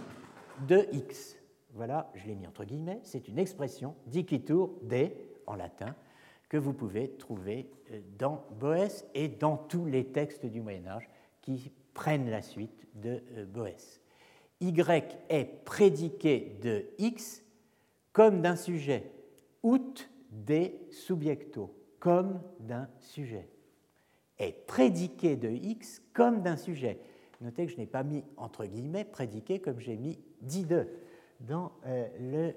de 0.69 0.87
X. 0.93 1.35
Voilà, 1.73 2.13
je 2.15 2.29
l'ai 2.29 2.37
mis 2.37 2.47
entre 2.47 2.63
guillemets, 2.63 3.01
c'est 3.03 3.27
une 3.27 3.41
expression 3.41 3.97
dicitur 4.07 4.71
de 4.83 5.09
en 5.49 5.57
latin 5.57 5.97
que 6.53 6.59
vous 6.59 6.75
pouvez 6.75 7.09
trouver 7.09 7.71
euh, 7.93 8.01
dans 8.19 8.45
Boès 8.61 9.07
et 9.15 9.29
dans 9.29 9.57
tous 9.57 9.87
les 9.87 10.05
textes 10.05 10.45
du 10.45 10.61
Moyen 10.61 10.87
Âge 10.87 11.09
qui 11.41 11.73
prennent 11.95 12.29
la 12.29 12.43
suite 12.43 12.87
de 12.95 13.23
euh, 13.39 13.47
Boès. 13.47 14.03
Y 14.61 15.17
est 15.31 15.65
prédiqué 15.65 16.59
de 16.61 16.85
X 16.99 17.43
comme 18.13 18.43
d'un 18.43 18.57
sujet, 18.57 19.11
ut 19.65 20.11
des 20.31 20.79
subjecto, 20.91 21.75
comme 21.99 22.43
d'un 22.61 22.87
sujet. 23.01 23.49
Est 24.39 24.67
prédiqué 24.67 25.37
de 25.37 25.49
X 25.49 26.03
comme 26.13 26.43
d'un 26.43 26.59
sujet. 26.59 27.01
Notez 27.41 27.65
que 27.65 27.73
je 27.73 27.79
n'ai 27.79 27.87
pas 27.87 28.03
mis 28.03 28.25
entre 28.37 28.67
guillemets 28.67 29.07
prédiqué 29.07 29.59
comme 29.59 29.81
j'ai 29.81 29.97
mis 29.97 30.19
dit 30.43 30.67
de 30.67 30.87
dans 31.41 31.73
euh, 31.87 32.53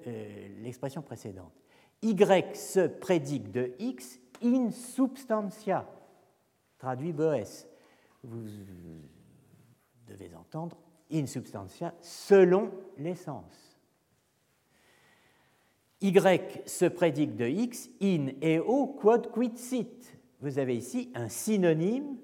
l'expression 0.60 1.00
précédente. 1.00 1.54
Y 2.02 2.56
se 2.56 2.86
prédique 2.86 3.50
de 3.50 3.72
X 3.78 4.20
in 4.42 4.70
substantia, 4.70 5.88
traduit 6.78 7.12
Boès 7.12 7.66
vous 8.26 8.44
devez 10.06 10.34
entendre 10.34 10.76
in 11.12 11.26
substantia 11.26 11.94
selon 12.00 12.70
l'essence. 12.98 13.78
Y 16.00 16.62
se 16.66 16.84
prédique 16.86 17.36
de 17.36 17.46
X 17.46 17.88
in 18.02 18.34
eo 18.42 18.86
quod 18.86 19.30
quid 19.30 19.56
sit. 19.56 20.12
Vous 20.40 20.58
avez 20.58 20.76
ici 20.76 21.10
un 21.14 21.28
synonyme 21.28 22.18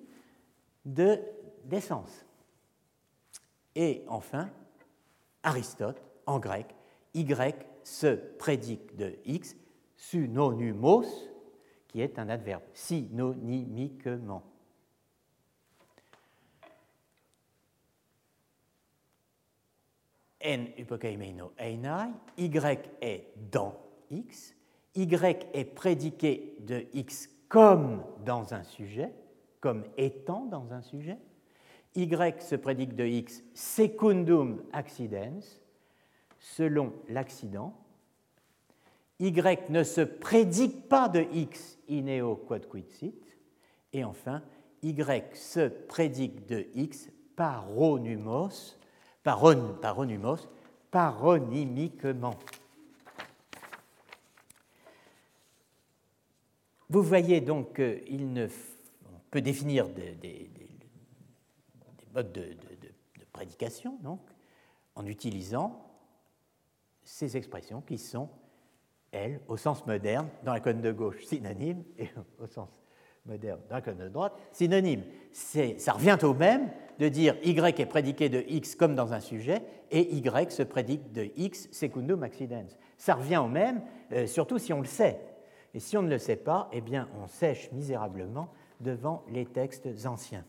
de 0.85 1.21
d'essence. 1.65 2.27
Et 3.75 4.05
enfin, 4.09 4.51
Aristote, 5.43 6.03
en 6.27 6.39
grec, 6.39 6.75
Y 7.15 7.67
se 7.85 8.15
prédique 8.15 8.95
de 8.97 9.17
X 9.25 9.57
synonymos, 10.03 11.07
qui 11.87 12.01
est 12.01 12.19
un 12.19 12.29
adverbe, 12.29 12.63
synonymiquement. 12.75 14.43
n 20.41 20.73
hypokaimeno 20.77 21.53
einai, 21.57 22.11
y 22.37 22.51
est 23.01 23.29
dans 23.53 23.77
x, 24.11 24.57
y 24.97 25.15
est 25.55 25.65
prédiqué 25.65 26.57
de 26.59 26.85
x 26.95 27.29
comme 27.49 28.03
dans 28.25 28.55
un 28.55 28.65
sujet, 28.65 29.15
comme 29.61 29.85
étant 29.97 30.47
dans 30.47 30.73
un 30.73 30.83
sujet, 30.83 31.19
y 31.95 32.43
se 32.43 32.57
prédique 32.57 32.97
de 32.97 33.05
x 33.05 33.45
secundum 33.55 34.65
accidens, 34.73 35.61
selon 36.41 36.93
l'accident, 37.09 37.82
y 39.23 39.33
ne 39.69 39.85
se 39.85 40.01
prédique 40.01 40.89
pas 40.89 41.09
de 41.09 41.21
x 41.33 41.79
ineo 41.89 42.35
quod 42.35 42.67
quid 42.69 42.89
sit, 42.91 43.37
et 43.93 44.03
enfin, 44.03 44.43
y 44.83 44.95
se 45.35 45.69
prédique 45.69 46.45
de 46.47 46.67
x 46.75 47.09
paronumos, 47.37 48.77
paron, 49.23 49.77
paronymos, 49.81 50.49
paronymiquement. 50.91 52.35
Vous 56.89 57.03
voyez 57.03 57.41
donc 57.41 57.77
qu'il 57.77 58.33
ne 58.33 58.49
peut 59.31 59.41
définir 59.41 59.89
des, 59.89 60.51
modes 62.13 62.33
de, 62.33 62.57
prédication 63.33 63.99
donc, 64.03 64.21
en 64.97 65.07
utilisant 65.07 65.89
ces 67.05 67.37
expressions 67.37 67.81
qui 67.81 67.99
sont, 67.99 68.29
elles, 69.13 69.41
au 69.47 69.57
sens 69.57 69.87
moderne, 69.87 70.29
dans 70.43 70.53
la 70.53 70.61
colonne 70.61 70.81
de 70.81 70.93
gauche, 70.93 71.25
synonymes, 71.25 71.85
et 71.99 72.09
au 72.41 72.47
sens 72.47 72.69
moderne 73.25 73.61
dans 73.69 73.77
la 73.77 73.83
colonne 73.83 74.01
de 74.01 74.09
droite, 74.09 74.35
synonymes. 74.53 75.05
Ça 75.33 75.93
revient 75.93 76.19
au 76.23 76.35
même 76.35 76.71
de 76.99 77.09
dire 77.09 77.37
y 77.45 77.81
est 77.81 77.87
prédiqué 77.87 78.29
de 78.29 78.45
x 78.49 78.75
comme 78.75 78.95
dans 78.95 79.13
un 79.13 79.21
sujet 79.21 79.63
et 79.91 80.15
y 80.15 80.51
se 80.51 80.63
prédique 80.63 81.13
de 81.13 81.31
x 81.37 81.69
secundum 81.71 82.23
accidens. 82.23 82.77
Ça 82.97 83.15
revient 83.15 83.39
au 83.39 83.49
même, 83.49 83.83
euh, 84.13 84.27
surtout 84.27 84.59
si 84.59 84.73
on 84.73 84.81
le 84.81 84.87
sait. 84.87 85.21
Et 85.75 85.81
si 85.81 85.97
on 85.97 86.03
ne 86.03 86.11
le 86.11 86.19
sait 86.19 86.37
pas, 86.37 86.69
eh 86.73 86.81
bien, 86.81 87.09
on 87.23 87.27
sèche 87.27 87.71
misérablement 87.73 88.49
devant 88.81 89.25
les 89.31 89.47
textes 89.47 89.89
anciens. 90.05 90.45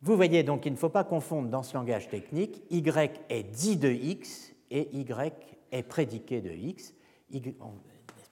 Vous 0.00 0.16
voyez 0.16 0.42
donc 0.42 0.62
qu'il 0.62 0.72
ne 0.72 0.78
faut 0.78 0.88
pas 0.88 1.04
confondre 1.04 1.48
dans 1.48 1.62
ce 1.62 1.74
langage 1.74 2.08
technique, 2.08 2.62
y 2.70 2.82
est 3.28 3.42
dit 3.42 3.76
de 3.76 3.90
x 3.90 4.54
et 4.70 4.88
y 4.96 5.32
est 5.72 5.82
prédiqué 5.82 6.40
de 6.40 6.50
x. 6.50 6.94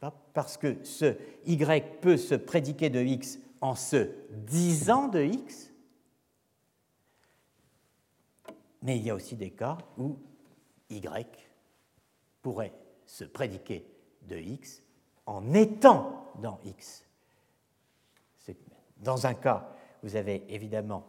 pas? 0.00 0.10
Parce 0.34 0.56
que 0.56 0.84
ce 0.84 1.16
y 1.44 1.56
peut 2.00 2.16
se 2.16 2.34
prédiquer 2.34 2.90
de 2.90 3.00
x 3.00 3.38
en 3.60 3.74
se 3.74 4.10
disant 4.30 5.08
de 5.08 5.22
x, 5.22 5.72
mais 8.82 8.98
il 8.98 9.04
y 9.04 9.10
a 9.10 9.14
aussi 9.14 9.34
des 9.36 9.50
cas 9.50 9.78
où 9.98 10.18
Y 10.90 11.26
pourrait 12.42 12.72
se 13.04 13.24
prédiquer 13.24 13.84
de 14.22 14.36
X 14.36 14.82
en 15.26 15.52
étant 15.54 16.32
dans 16.40 16.60
X. 16.64 17.04
Dans 18.98 19.26
un 19.26 19.34
cas, 19.34 19.76
vous 20.02 20.16
avez 20.16 20.44
évidemment, 20.48 21.06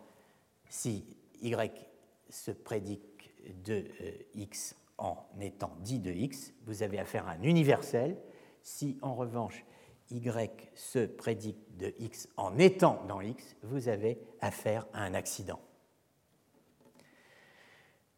si 0.67 1.05
Y 1.41 1.87
se 2.29 2.51
prédique 2.51 3.31
de 3.63 3.85
euh, 4.01 4.11
X 4.33 4.75
en 4.97 5.17
étant 5.39 5.75
dit 5.81 5.99
de 5.99 6.11
X, 6.11 6.53
vous 6.65 6.83
avez 6.83 6.99
affaire 6.99 7.27
à 7.27 7.31
un 7.31 7.43
universel. 7.43 8.17
Si 8.61 8.97
en 9.01 9.15
revanche 9.15 9.65
Y 10.09 10.71
se 10.73 11.05
prédique 11.05 11.77
de 11.77 11.93
X 11.99 12.29
en 12.37 12.57
étant 12.57 13.03
dans 13.07 13.21
X, 13.21 13.55
vous 13.63 13.89
avez 13.89 14.19
affaire 14.41 14.87
à 14.93 15.03
un 15.03 15.13
accident. 15.13 15.59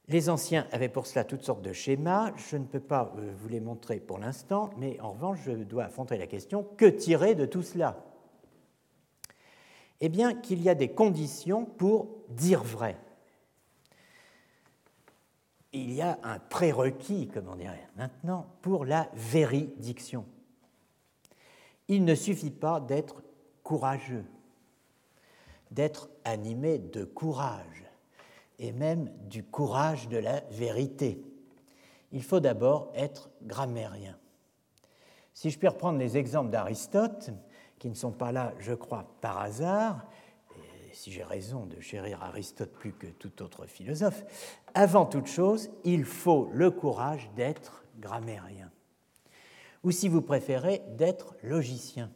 Les 0.07 0.27
anciens 0.29 0.67
avaient 0.71 0.89
pour 0.89 1.05
cela 1.05 1.23
toutes 1.23 1.43
sortes 1.43 1.61
de 1.61 1.71
schémas. 1.71 2.33
Je 2.35 2.57
ne 2.57 2.65
peux 2.65 2.79
pas 2.79 3.13
euh, 3.17 3.31
vous 3.37 3.47
les 3.47 3.59
montrer 3.59 3.99
pour 3.99 4.17
l'instant, 4.17 4.71
mais 4.77 4.99
en 5.01 5.11
revanche, 5.11 5.39
je 5.45 5.51
dois 5.51 5.85
affronter 5.85 6.17
la 6.17 6.25
question 6.25 6.63
que 6.63 6.85
tirer 6.85 7.35
de 7.35 7.45
tout 7.45 7.61
cela? 7.61 8.03
Eh 10.01 10.09
bien, 10.09 10.33
qu'il 10.33 10.63
y 10.63 10.69
a 10.69 10.75
des 10.75 10.89
conditions 10.89 11.65
pour 11.65 12.23
dire 12.29 12.63
vrai. 12.63 12.97
Il 15.71 15.91
y 15.91 16.01
a 16.01 16.17
un 16.23 16.39
prérequis, 16.39 17.27
comme 17.27 17.47
on 17.47 17.55
dirait 17.55 17.87
maintenant, 17.95 18.47
pour 18.61 18.85
la 18.85 19.09
véridiction. 19.13 20.25
Il 21.87 22.05
ne 22.05 22.15
suffit 22.15 22.51
pas 22.51 22.79
d'être 22.79 23.23
courageux, 23.63 24.25
d'être 25.71 26.09
animé 26.25 26.79
de 26.79 27.03
courage 27.03 27.85
et 28.57 28.71
même 28.71 29.09
du 29.29 29.43
courage 29.43 30.09
de 30.09 30.17
la 30.17 30.41
vérité. 30.51 31.23
Il 32.11 32.23
faut 32.23 32.39
d'abord 32.39 32.91
être 32.95 33.29
grammairien. 33.43 34.17
Si 35.33 35.51
je 35.51 35.59
puis 35.59 35.67
reprendre 35.67 35.99
les 35.99 36.17
exemples 36.17 36.49
d'Aristote, 36.49 37.29
qui 37.77 37.89
ne 37.89 37.95
sont 37.95 38.11
pas 38.11 38.31
là, 38.31 38.53
je 38.59 38.73
crois, 38.73 39.05
par 39.21 39.39
hasard, 39.39 40.05
si 40.99 41.13
j'ai 41.13 41.23
raison 41.23 41.65
de 41.65 41.79
chérir 41.79 42.21
Aristote 42.23 42.73
plus 42.73 42.91
que 42.91 43.07
tout 43.07 43.41
autre 43.41 43.65
philosophe, 43.65 44.25
avant 44.73 45.05
toute 45.05 45.27
chose, 45.27 45.69
il 45.85 46.03
faut 46.03 46.49
le 46.51 46.71
courage 46.71 47.29
d'être 47.37 47.85
grammairien. 47.99 48.69
ou 49.81 49.91
si 49.91 50.09
vous 50.09 50.21
préférez, 50.21 50.81
d'être 50.97 51.37
logicien, 51.41 52.11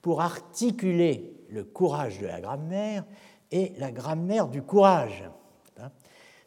pour 0.00 0.20
articuler 0.20 1.34
le 1.48 1.64
courage 1.64 2.20
de 2.20 2.26
la 2.26 2.40
grammaire 2.40 3.04
et 3.50 3.72
la 3.78 3.90
grammaire 3.90 4.46
du 4.46 4.62
courage. 4.62 5.24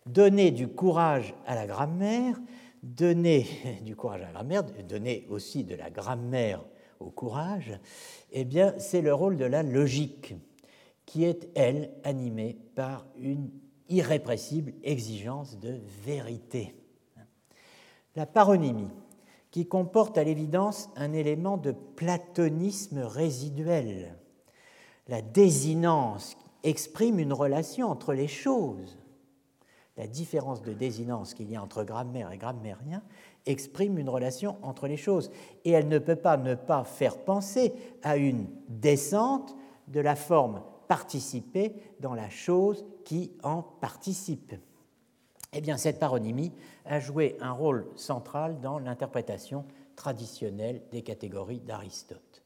Donner 0.05 0.51
du 0.51 0.69
courage 0.69 1.35
à 1.45 1.55
la 1.55 1.67
grammaire, 1.67 2.39
donner 2.81 3.45
du 3.81 3.97
courage 3.97 4.21
à 4.21 4.27
la 4.27 4.31
grammaire, 4.31 4.63
donner 4.63 5.27
aussi 5.29 5.65
de 5.65 5.75
la 5.75 5.89
grammaire 5.89 6.63
au 7.01 7.09
courage, 7.09 7.77
eh 8.31 8.45
bien, 8.45 8.73
c'est 8.77 9.01
le 9.01 9.13
rôle 9.13 9.35
de 9.35 9.45
la 9.45 9.63
logique, 9.63 10.33
qui 11.07 11.23
est, 11.23 11.49
elle, 11.55 11.89
animée 12.03 12.57
par 12.75 13.07
une 13.17 13.49
irrépressible 13.89 14.73
exigence 14.83 15.57
de 15.57 15.79
vérité. 16.05 16.75
La 18.15 18.27
paronymie, 18.27 18.91
qui 19.49 19.67
comporte 19.67 20.17
à 20.17 20.23
l'évidence 20.23 20.89
un 20.95 21.13
élément 21.13 21.57
de 21.57 21.71
platonisme 21.71 22.99
résiduel. 22.99 24.17
La 25.07 25.21
désinence 25.21 26.37
exprime 26.63 27.19
une 27.19 27.33
relation 27.33 27.87
entre 27.89 28.13
les 28.13 28.27
choses. 28.27 28.99
La 29.95 30.07
différence 30.07 30.61
de 30.61 30.73
désinence 30.73 31.33
qu'il 31.33 31.49
y 31.49 31.55
a 31.55 31.63
entre 31.63 31.83
grammaire 31.83 32.31
et 32.31 32.37
grammairien 32.37 33.01
exprime 33.45 33.97
une 33.97 34.09
relation 34.09 34.57
entre 34.61 34.87
les 34.87 34.97
choses. 34.97 35.31
Et 35.63 35.71
elle 35.71 35.87
ne 35.87 35.99
peut 35.99 36.17
pas 36.17 36.35
ne 36.35 36.53
pas 36.53 36.83
faire 36.83 37.17
penser 37.17 37.73
à 38.03 38.17
une 38.17 38.47
descente 38.67 39.55
de 39.87 40.01
la 40.01 40.17
forme 40.17 40.61
participée 40.87 41.73
dans 41.99 42.13
la 42.13 42.29
chose 42.29 42.85
qui 43.05 43.31
en 43.43 43.61
participe. 43.61 44.53
Eh 45.53 45.61
bien, 45.61 45.77
cette 45.77 45.99
paronymie 45.99 46.51
a 46.85 46.99
joué 46.99 47.37
un 47.39 47.51
rôle 47.51 47.87
central 47.95 48.59
dans 48.61 48.79
l'interprétation 48.79 49.65
traditionnelle 49.95 50.81
des 50.91 51.01
catégories 51.01 51.59
d'Aristote. 51.59 52.43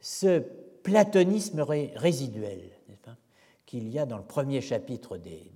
Ce 0.00 0.40
platonisme 0.82 1.60
résiduel 1.60 2.70
qu'il 3.66 3.88
y 3.88 3.98
a 3.98 4.06
dans 4.06 4.16
le 4.16 4.24
premier 4.24 4.62
chapitre 4.62 5.18
des, 5.18 5.52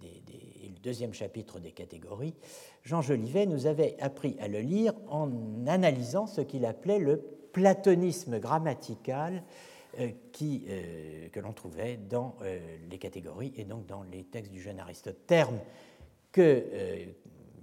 et 0.62 0.68
le 0.68 0.79
deuxième 0.83 1.14
chapitre 1.14 1.61
des 1.61 1.72
catégories, 1.72 2.35
Jean 2.83 3.01
Jolivet 3.01 3.46
nous 3.46 3.66
avait 3.66 3.96
appris 4.01 4.37
à 4.40 4.48
le 4.48 4.61
lire 4.61 4.92
en 5.09 5.31
analysant 5.66 6.27
ce 6.27 6.40
qu'il 6.40 6.66
appelait 6.66 6.98
le 6.98 7.18
platonisme 7.53 8.38
grammatical 8.38 9.42
qui, 10.33 10.64
euh, 10.68 11.28
que 11.28 11.40
l'on 11.40 11.52
trouvait 11.52 11.96
dans 11.96 12.37
euh, 12.42 12.59
les 12.90 12.98
catégories 12.98 13.52
et 13.57 13.64
donc 13.64 13.87
dans 13.87 14.02
les 14.02 14.24
textes 14.24 14.52
du 14.52 14.61
jeune 14.61 14.81
Aristote. 14.81 15.26
Terme 15.26 15.59
que 16.31 16.64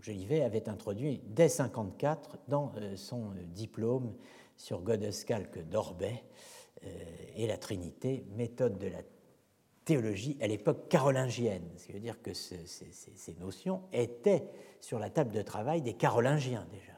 Jolivet 0.01 0.43
avait 0.43 0.69
introduit 0.69 1.21
dès 1.25 1.45
1954 1.45 2.37
dans 2.47 2.71
son 2.95 3.31
diplôme 3.47 4.13
sur 4.55 4.81
Godescalque 4.81 5.67
d'Orbet 5.67 6.23
et 7.35 7.47
la 7.47 7.57
Trinité, 7.57 8.23
méthode 8.35 8.77
de 8.77 8.89
la 8.89 9.01
théologie 9.89 10.37
à 10.39 10.45
l'époque 10.45 10.87
carolingienne, 10.87 11.67
ce 11.77 11.87
qui 11.87 11.93
veut 11.93 11.99
dire 11.99 12.21
que 12.21 12.31
ces, 12.35 13.35
notions 13.39 13.81
étaient 13.91 14.45
sur 14.79 14.99
la 14.99 15.09
table 15.09 15.31
de 15.31 15.41
travail 15.41 15.81
des 15.81 15.93
carolingiens 15.93 16.67
déjà. 16.71 16.93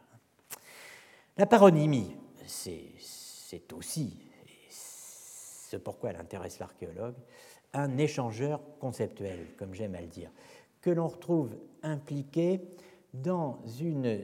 La 1.38 1.46
paronymie, 1.46 2.18
c'est 2.46 3.72
aussi, 3.72 4.18
ce 5.72 5.78
pourquoi 5.78 6.10
elle 6.10 6.18
intéresse 6.18 6.60
l'archéologue, 6.60 7.16
un 7.74 7.98
échangeur 7.98 8.60
conceptuel, 8.80 9.40
comme 9.58 9.74
j'aime 9.74 9.96
à 9.96 10.02
le 10.02 10.08
dire, 10.08 10.30
que 10.82 10.90
l'on 10.90 11.08
retrouve 11.08 11.56
impliqué 11.82 12.60
dans 13.14 13.60
une 13.80 14.06
euh, 14.06 14.20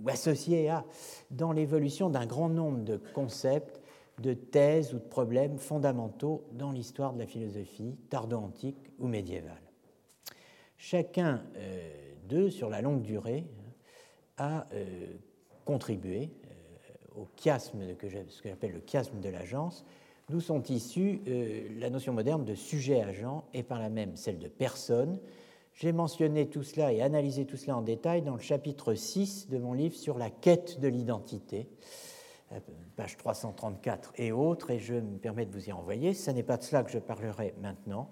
ou 0.00 0.08
associé 0.08 0.68
à 0.68 0.84
dans 1.30 1.52
l'évolution 1.52 2.08
d'un 2.08 2.26
grand 2.26 2.48
nombre 2.48 2.84
de 2.84 3.00
concepts 3.14 3.80
de 4.20 4.32
thèses 4.34 4.94
ou 4.94 4.98
de 4.98 5.04
problèmes 5.04 5.58
fondamentaux 5.58 6.44
dans 6.52 6.70
l'histoire 6.70 7.12
de 7.12 7.18
la 7.18 7.26
philosophie 7.26 7.96
tardo-antique 8.08 8.90
ou 8.98 9.08
médiévale. 9.08 9.62
Chacun 10.76 11.42
euh, 11.56 12.14
d'eux, 12.28 12.50
sur 12.50 12.70
la 12.70 12.80
longue 12.80 13.02
durée, 13.02 13.44
a 14.36 14.66
euh, 14.72 15.06
contribué 15.64 16.30
au 17.16 17.26
chiasme, 17.36 17.94
que 17.96 18.08
ce 18.08 18.42
que 18.42 18.48
j'appelle 18.48 18.72
le 18.72 18.82
chiasme 18.86 19.20
de 19.20 19.28
l'agence, 19.28 19.84
d'où 20.28 20.40
sont 20.40 20.62
issues 20.64 21.20
la 21.78 21.90
notion 21.90 22.12
moderne 22.12 22.44
de 22.44 22.54
sujet-agent 22.54 23.44
et 23.54 23.62
par 23.62 23.78
là 23.78 23.88
même 23.88 24.16
celle 24.16 24.38
de 24.38 24.48
personne. 24.48 25.18
J'ai 25.74 25.92
mentionné 25.92 26.48
tout 26.48 26.62
cela 26.62 26.92
et 26.92 27.02
analysé 27.02 27.44
tout 27.44 27.58
cela 27.58 27.76
en 27.76 27.82
détail 27.82 28.22
dans 28.22 28.34
le 28.34 28.40
chapitre 28.40 28.94
6 28.94 29.48
de 29.50 29.58
mon 29.58 29.74
livre 29.74 29.94
sur 29.94 30.16
la 30.16 30.30
quête 30.30 30.80
de 30.80 30.88
l'identité, 30.88 31.68
page 32.96 33.16
334 33.18 34.14
et 34.16 34.32
autres, 34.32 34.70
et 34.70 34.78
je 34.78 34.94
me 34.94 35.18
permets 35.18 35.44
de 35.44 35.52
vous 35.52 35.68
y 35.68 35.72
envoyer. 35.72 36.14
Ce 36.14 36.30
n'est 36.30 36.42
pas 36.42 36.56
de 36.56 36.62
cela 36.62 36.82
que 36.82 36.90
je 36.90 36.98
parlerai 36.98 37.54
maintenant. 37.60 38.08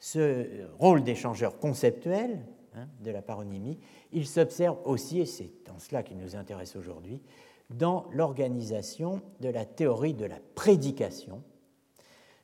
Ce 0.00 0.66
rôle 0.78 1.04
d'échangeur 1.04 1.58
conceptuel 1.58 2.40
hein, 2.74 2.88
de 3.00 3.10
la 3.10 3.22
paronymie, 3.22 3.78
il 4.12 4.26
s'observe 4.26 4.78
aussi, 4.84 5.20
et 5.20 5.26
c'est 5.26 5.52
en 5.70 5.78
cela 5.78 6.02
qu'il 6.02 6.18
nous 6.18 6.34
intéresse 6.34 6.74
aujourd'hui, 6.74 7.22
dans 7.70 8.06
l'organisation 8.12 9.20
de 9.40 9.48
la 9.48 9.64
théorie 9.64 10.14
de 10.14 10.26
la 10.26 10.38
prédication, 10.54 11.42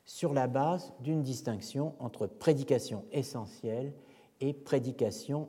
sur 0.03 0.33
la 0.33 0.47
base 0.47 0.93
d'une 0.99 1.23
distinction 1.23 1.95
entre 1.99 2.27
prédication 2.27 3.05
essentielle 3.11 3.93
et 4.39 4.53
prédication 4.53 5.47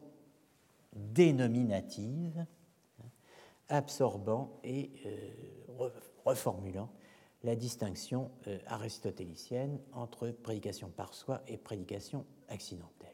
dénominative, 0.92 2.44
absorbant 3.68 4.60
et 4.62 4.90
euh, 5.06 5.88
reformulant 6.24 6.90
la 7.42 7.56
distinction 7.56 8.30
euh, 8.46 8.58
aristotélicienne 8.66 9.80
entre 9.94 10.28
prédication 10.28 10.90
par 10.90 11.14
soi 11.14 11.42
et 11.48 11.56
prédication 11.56 12.24
accidentelle. 12.48 13.08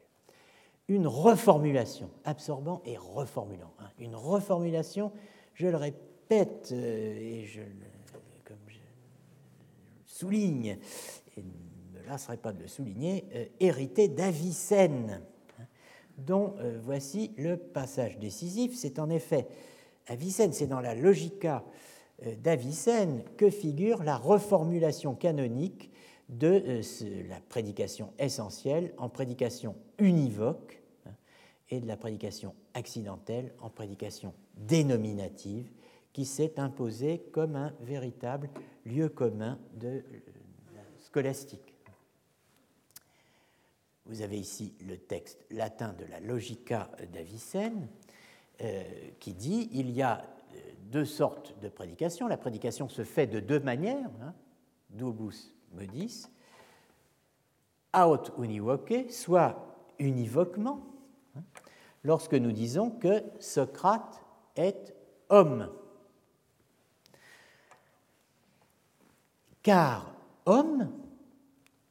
Une 0.87 1.07
reformulation, 1.07 2.09
absorbant 2.25 2.81
et 2.83 2.97
reformulant. 2.97 3.73
Hein. 3.79 3.89
Une 3.97 4.15
reformulation, 4.15 5.11
je 5.53 5.67
le 5.67 5.77
répète 5.77 6.08
euh, 6.31 7.19
et 7.19 7.45
je, 7.45 7.61
comme 8.43 8.57
souligne, 10.05 10.77
et 11.37 11.41
ne 11.41 11.99
me 11.99 12.07
lasserai 12.07 12.37
pas 12.37 12.53
de 12.53 12.61
le 12.61 12.67
souligner, 12.67 13.25
euh, 13.35 13.45
hérité 13.59 14.07
d'Avicenne, 14.07 15.21
hein, 15.59 15.63
dont 16.17 16.55
voici 16.83 17.31
le 17.37 17.55
passage 17.57 18.19
décisif. 18.19 18.75
C'est 18.75 18.99
en 18.99 19.09
effet, 19.09 19.47
Avicenne, 20.07 20.53
c'est 20.53 20.67
dans 20.67 20.81
la 20.81 20.95
Logica 20.95 21.63
euh, 22.25 22.35
d'Avicenne 22.35 23.23
que 23.37 23.49
figure 23.49 24.03
la 24.03 24.17
reformulation 24.17 25.15
canonique 25.15 25.91
de 26.27 26.63
euh, 26.67 27.27
la 27.29 27.39
prédication 27.39 28.11
essentielle 28.19 28.93
en 28.97 29.07
prédication 29.07 29.75
univoque 29.99 30.81
hein, 31.05 31.11
et 31.69 31.79
de 31.79 31.87
la 31.87 31.95
prédication 31.95 32.53
accidentelle 32.73 33.53
en 33.61 33.69
prédication 33.69 34.33
dénominative 34.57 35.69
qui 36.19 36.25
s'est 36.25 36.59
imposée 36.59 37.19
comme 37.31 37.55
un 37.55 37.73
véritable 37.79 38.49
lieu 38.85 39.07
commun 39.07 39.57
de 39.75 39.87
euh, 39.87 40.03
scolastique. 40.97 41.73
Vous 44.05 44.21
avez 44.21 44.37
ici 44.37 44.75
le 44.85 44.97
texte 44.97 45.45
latin 45.49 45.93
de 45.93 46.03
la 46.03 46.19
Logica 46.19 46.91
d'Avicenne 47.13 47.87
qui 49.21 49.33
dit 49.33 49.69
il 49.71 49.91
y 49.91 50.01
a 50.01 50.25
deux 50.91 51.05
sortes 51.05 51.57
de 51.61 51.69
prédication. 51.69 52.27
La 52.27 52.35
prédication 52.35 52.89
se 52.89 53.05
fait 53.05 53.27
de 53.27 53.39
deux 53.39 53.61
manières, 53.61 54.11
hein, 54.21 54.33
dubus 54.89 55.55
modis, 55.71 56.27
aut 57.95 58.43
univoque, 58.43 59.05
soit 59.09 59.73
univoquement, 59.99 60.85
hein, 61.37 61.43
lorsque 62.03 62.33
nous 62.33 62.51
disons 62.51 62.91
que 62.91 63.23
Socrate 63.39 64.21
est 64.57 64.93
homme. 65.29 65.69
Car 69.63 70.13
homme 70.45 70.91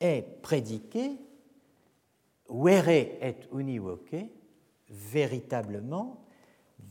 est 0.01 0.23
prédiqué, 0.43 1.19
vere 2.49 2.89
et 2.89 3.37
univoque, 3.53 4.17
véritablement 4.89 6.25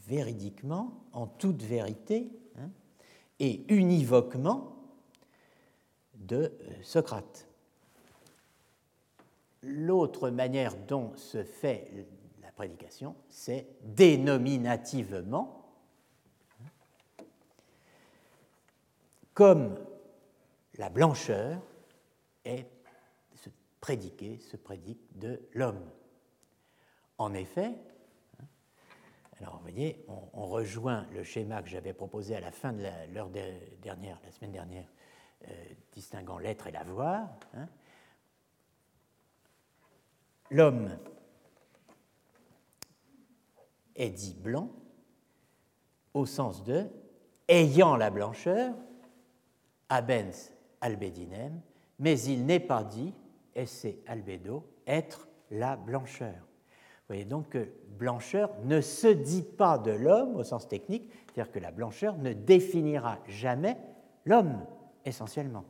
véridiquement, 0.08 1.04
en 1.14 1.28
toute 1.28 1.62
vérité, 1.64 2.32
hein, 2.58 2.70
et 3.40 3.66
univoquement 3.74 4.76
de 6.16 6.36
euh, 6.36 6.84
Socrate. 6.84 7.48
L'autre 9.64 10.30
manière 10.30 10.76
dont 10.88 11.16
se 11.16 11.44
fait 11.44 12.08
la 12.42 12.52
prédication, 12.52 13.16
c'est 13.28 13.68
dénominativement, 13.84 15.66
hein, 16.62 17.24
comme 19.34 19.76
la 20.78 20.90
blancheur 20.90 21.62
est 22.46 22.68
se 23.36 23.50
prédiquer, 23.80 24.40
se 24.40 24.58
prédique 24.58 25.18
de 25.18 25.42
l'homme. 25.54 25.90
En 27.18 27.34
effet, 27.34 27.74
Alors, 29.40 29.58
vous 29.58 29.62
voyez, 29.62 30.04
on, 30.08 30.48
rejoint 30.48 31.06
le 31.14 31.24
schéma 31.24 31.62
que 31.62 31.70
j'avais 31.70 31.94
proposé 31.94 32.36
à 32.36 32.40
la 32.40 32.52
fin 32.52 32.74
de 32.74 32.84
l'heure 33.14 33.30
dernière, 33.82 34.20
la 34.24 34.32
semaine 34.32 34.52
dernière, 34.52 34.88
euh, 35.48 35.66
distinguant 35.92 36.40
l'être 36.40 36.66
et 36.66 36.72
l'avoir. 36.72 37.30
Hein. 37.54 37.68
L'homme 40.50 40.98
est 43.96 44.10
dit 44.10 44.34
blanc 44.34 44.72
au 46.14 46.26
sens 46.26 46.64
de 46.64 46.88
ayant 47.48 47.96
la 47.96 48.10
blancheur, 48.10 48.74
abens 49.90 50.57
albedinem, 50.82 51.62
mais 52.00 52.20
il 52.22 52.46
n'est 52.46 52.60
pas 52.60 52.84
dit, 52.84 53.14
esse 53.56 53.88
albedo, 54.08 54.64
être 54.86 55.28
la 55.52 55.76
blancheur. 55.76 56.36
Vous 56.36 57.14
voyez 57.14 57.26
donc 57.26 57.50
que 57.50 57.70
blancheur 57.98 58.52
ne 58.66 58.82
se 58.82 59.08
dit 59.08 59.42
pas 59.42 59.78
de 59.78 59.92
l'homme 59.92 60.36
au 60.36 60.44
sens 60.44 60.68
technique, 60.68 61.10
c'est-à-dire 61.26 61.52
que 61.52 61.60
la 61.60 61.72
blancheur 61.72 62.18
ne 62.18 62.34
définira 62.34 63.20
jamais 63.28 63.78
l'homme 64.26 64.66
essentiellement. 65.06 65.64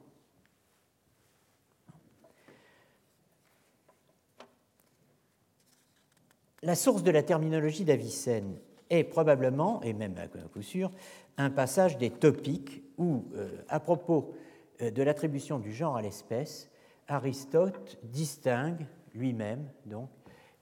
La 6.63 6.75
source 6.75 7.03
de 7.03 7.11
la 7.11 7.21
terminologie 7.21 7.85
d'Avicenne 7.85 8.57
est 8.89 9.03
probablement, 9.03 9.81
et 9.83 9.93
même 9.93 10.15
à 10.17 10.27
coup 10.27 10.63
sûr, 10.63 10.91
un 11.37 11.51
passage 11.51 11.99
des 11.99 12.09
topiques 12.09 12.83
où, 12.97 13.25
euh, 13.35 13.63
à 13.69 13.79
propos 13.79 14.33
de 14.79 15.03
l'attribution 15.03 15.59
du 15.59 15.73
genre 15.73 15.97
à 15.97 16.01
l'espèce, 16.01 16.69
Aristote 17.07 17.97
distingue 18.03 18.85
lui-même 19.13 19.67
donc 19.85 20.09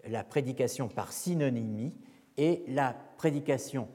la 0.08 0.24
prédication 0.24 0.88
par 0.88 1.12
synonymie 1.12 1.94
et 2.38 2.64
la 2.68 2.96
prédication 3.18 3.88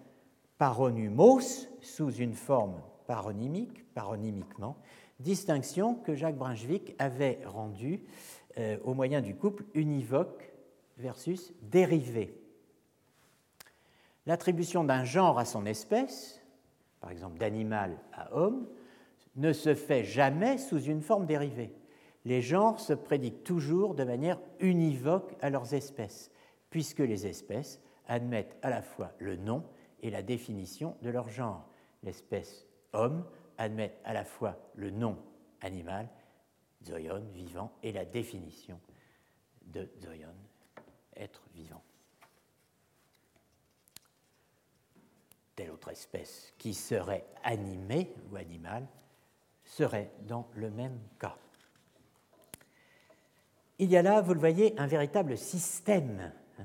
paronymos 0.58 1.68
sous 1.80 2.10
une 2.10 2.34
forme 2.34 2.80
paronymique, 3.06 3.92
paronymiquement, 3.94 4.76
distinction 5.20 5.94
que 5.94 6.14
Jacques 6.14 6.36
Brunswick 6.36 6.94
avait 6.98 7.40
rendue 7.44 8.04
euh, 8.58 8.78
au 8.84 8.94
moyen 8.94 9.20
du 9.20 9.34
couple 9.34 9.64
univoque 9.74 10.52
versus 10.98 11.52
dérivé. 11.62 12.34
L'attribution 14.26 14.84
d'un 14.84 15.04
genre 15.04 15.38
à 15.38 15.44
son 15.44 15.66
espèce, 15.66 16.40
par 17.00 17.10
exemple 17.10 17.38
d'animal 17.38 17.96
à 18.12 18.34
homme, 18.34 18.66
ne 19.36 19.52
se 19.52 19.74
fait 19.74 20.04
jamais 20.04 20.58
sous 20.58 20.80
une 20.80 21.02
forme 21.02 21.26
dérivée. 21.26 21.72
Les 22.24 22.42
genres 22.42 22.80
se 22.80 22.92
prédiquent 22.92 23.44
toujours 23.44 23.94
de 23.94 24.04
manière 24.04 24.40
univoque 24.58 25.34
à 25.40 25.50
leurs 25.50 25.72
espèces, 25.74 26.30
puisque 26.68 26.98
les 26.98 27.26
espèces 27.26 27.80
admettent 28.06 28.56
à 28.62 28.70
la 28.70 28.82
fois 28.82 29.12
le 29.18 29.36
nom 29.36 29.64
et 30.02 30.10
la 30.10 30.22
définition 30.22 30.96
de 31.02 31.10
leur 31.10 31.28
genre. 31.28 31.68
L'espèce 32.02 32.66
homme 32.92 33.24
admet 33.58 33.96
à 34.04 34.12
la 34.12 34.24
fois 34.24 34.58
le 34.74 34.90
nom 34.90 35.16
animal, 35.60 36.08
zoion, 36.84 37.22
vivant, 37.32 37.72
et 37.82 37.92
la 37.92 38.04
définition 38.04 38.80
de 39.66 39.88
zoion, 40.02 40.34
être 41.16 41.42
vivant. 41.54 41.82
Telle 45.54 45.70
autre 45.70 45.90
espèce 45.90 46.54
qui 46.58 46.72
serait 46.72 47.26
animée 47.44 48.14
ou 48.30 48.36
animale 48.36 48.86
serait 49.70 50.10
dans 50.26 50.48
le 50.54 50.70
même 50.70 50.98
cas. 51.18 51.36
Il 53.78 53.90
y 53.90 53.96
a 53.96 54.02
là, 54.02 54.20
vous 54.20 54.34
le 54.34 54.40
voyez, 54.40 54.74
un 54.78 54.86
véritable 54.86 55.38
système, 55.38 56.32
hein, 56.58 56.64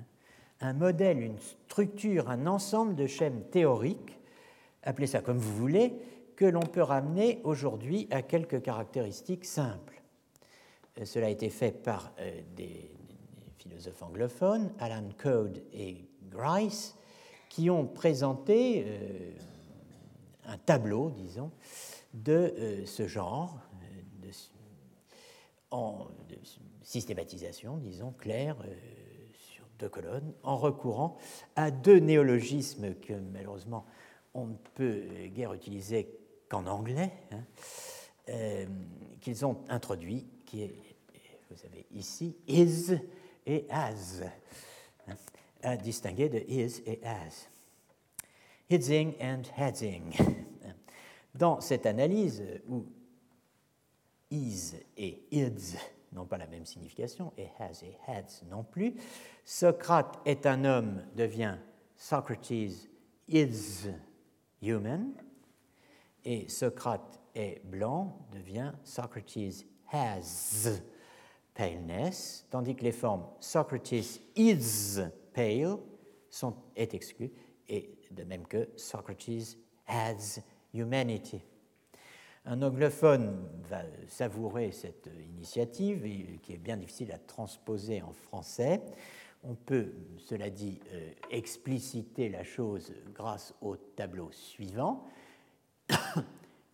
un 0.60 0.74
modèle, 0.74 1.22
une 1.22 1.39
structure, 1.39 2.30
un 2.30 2.47
ensemble 2.47 2.95
de 2.95 3.08
schèmes 3.08 3.43
théoriques, 3.51 4.20
appelez 4.84 5.08
ça 5.08 5.22
comme 5.22 5.38
vous 5.38 5.56
voulez, 5.56 5.93
que 6.36 6.45
l'on 6.45 6.62
peut 6.62 6.82
ramener 6.82 7.39
aujourd'hui 7.43 8.08
à 8.12 8.22
quelques 8.22 8.62
caractéristiques 8.62 9.45
simples. 9.45 10.01
Euh, 10.99 11.06
cela 11.06 11.28
a 11.28 11.30
été 11.30 11.49
fait 11.49 11.72
par 11.72 12.12
euh, 12.20 12.41
des, 12.56 12.91
philosophes 13.60 14.01
anglophones, 14.01 14.72
Alan 14.80 15.08
Code 15.18 15.64
et 15.74 16.06
Grice, 16.30 16.95
qui 17.49 17.70
ont 17.70 17.86
présenté 17.86 18.84
euh, 18.86 19.32
un 20.47 20.58
tableau, 20.58 21.12
disons, 21.12 21.51
de 22.16 22.84
ce 22.86 23.07
genre, 23.07 23.59
de, 24.22 24.30
en 25.72 26.07
systématisation, 26.82 27.78
disons, 27.78 28.11
claire, 28.11 28.57
sur 29.34 29.66
deux 29.80 29.89
colonnes, 29.89 30.34
en 30.43 30.57
recourant 30.57 31.18
à 31.55 31.72
deux 31.72 31.99
néologismes 31.99 32.95
que 32.95 33.13
malheureusement 33.13 33.86
on 34.34 34.47
ne 34.47 34.55
peut 34.76 35.03
guère 35.34 35.53
utiliser 35.53 36.09
qu'en 36.49 36.68
anglais, 36.68 37.11
hein, 37.32 37.43
euh, 38.30 38.66
qu'ils 39.22 39.45
ont 39.45 39.57
introduit, 39.70 40.28
qui 40.45 40.63
est, 40.63 40.76
vous 41.49 41.57
savez 41.57 41.86
ici, 41.91 42.36
is 42.47 42.97
et 43.45 43.66
as, 43.70 44.22
hein, 45.07 45.16
à 45.63 45.78
distinguer 45.78 46.30
de 46.30 46.39
is 46.39 46.82
et 46.86 46.99
as. 47.03 47.49
Hidzing 48.70 49.13
and 49.22 49.43
headzing. 49.57 50.13
Dans 51.36 51.60
cette 51.60 51.86
analyse 51.86 52.42
où 52.70 52.86
is 54.32 54.74
et 54.96 55.28
ids 55.32 55.78
n'ont 56.14 56.26
pas 56.26 56.38
la 56.38 56.48
même 56.48 56.66
signification, 56.66 57.34
et 57.38 57.50
has 57.60 57.84
et 57.84 57.98
heads 58.08 58.46
non 58.50 58.64
plus, 58.64 58.96
Socrate 59.44 60.18
est 60.26 60.46
un 60.46 60.64
homme 60.64 61.04
devient 61.14 61.58
Socrates 61.98 62.88
is 63.28 63.90
human, 64.62 65.14
et 66.24 66.48
Socrate 66.48 67.20
est 67.36 67.62
blanc 67.66 68.18
devient 68.32 68.72
Socrates 68.84 69.66
has 69.92 70.82
paleness, 71.54 72.48
tandis 72.50 72.76
que 72.76 72.84
les 72.84 72.94
formes 72.94 73.26
Socrates 73.42 74.22
is 74.38 75.02
pale 75.34 75.78
sont 76.30 76.56
est 76.78 76.94
exclues, 76.94 77.34
et 77.68 77.98
de 78.12 78.24
même 78.24 78.48
que 78.48 78.70
Socrates 78.78 79.58
has 79.86 80.40
Un 82.46 82.62
anglophone 82.62 83.48
va 83.70 83.82
savourer 84.08 84.72
cette 84.72 85.10
initiative, 85.36 86.06
qui 86.42 86.54
est 86.54 86.58
bien 86.58 86.78
difficile 86.78 87.12
à 87.12 87.18
transposer 87.18 88.02
en 88.02 88.12
français. 88.12 88.82
On 89.44 89.56
peut, 89.56 89.94
cela 90.18 90.50
dit, 90.50 90.80
euh, 90.94 91.12
expliciter 91.30 92.30
la 92.30 92.44
chose 92.44 92.94
grâce 93.14 93.54
au 93.62 93.76
tableau 93.76 94.32
suivant. 94.32 95.08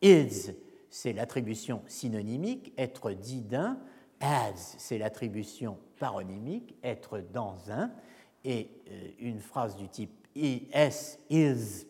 Is, 0.01 0.51
c'est 0.89 1.13
l'attribution 1.13 1.83
synonymique, 1.87 2.73
être 2.77 3.11
dit 3.11 3.41
d'un. 3.41 3.77
As, 4.19 4.75
c'est 4.77 4.97
l'attribution 4.97 5.77
paronymique, 5.99 6.75
être 6.83 7.19
dans 7.19 7.71
un. 7.71 7.91
Et 8.45 8.69
euh, 8.89 9.09
une 9.19 9.39
phrase 9.39 9.75
du 9.75 9.89
type 9.89 10.11
S 10.35 11.19
is 11.29 11.85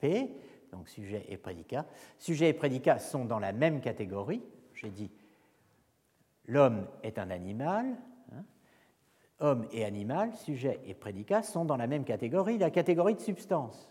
P, 0.00 0.30
donc 0.72 0.88
sujet 0.88 1.24
et 1.28 1.36
prédicat. 1.36 1.86
Sujet 2.18 2.48
et 2.48 2.52
prédicat 2.52 2.98
sont 2.98 3.24
dans 3.24 3.38
la 3.38 3.52
même 3.52 3.80
catégorie. 3.80 4.42
J'ai 4.74 4.90
dit 4.90 5.10
l'homme 6.46 6.86
est 7.02 7.18
un 7.18 7.30
animal. 7.30 7.86
Hein. 8.32 8.44
Homme 9.40 9.66
et 9.72 9.84
animal, 9.84 10.34
sujet 10.34 10.80
et 10.86 10.94
prédicat 10.94 11.42
sont 11.42 11.64
dans 11.64 11.76
la 11.76 11.86
même 11.86 12.04
catégorie, 12.04 12.58
la 12.58 12.70
catégorie 12.70 13.14
de 13.14 13.20
substance. 13.20 13.88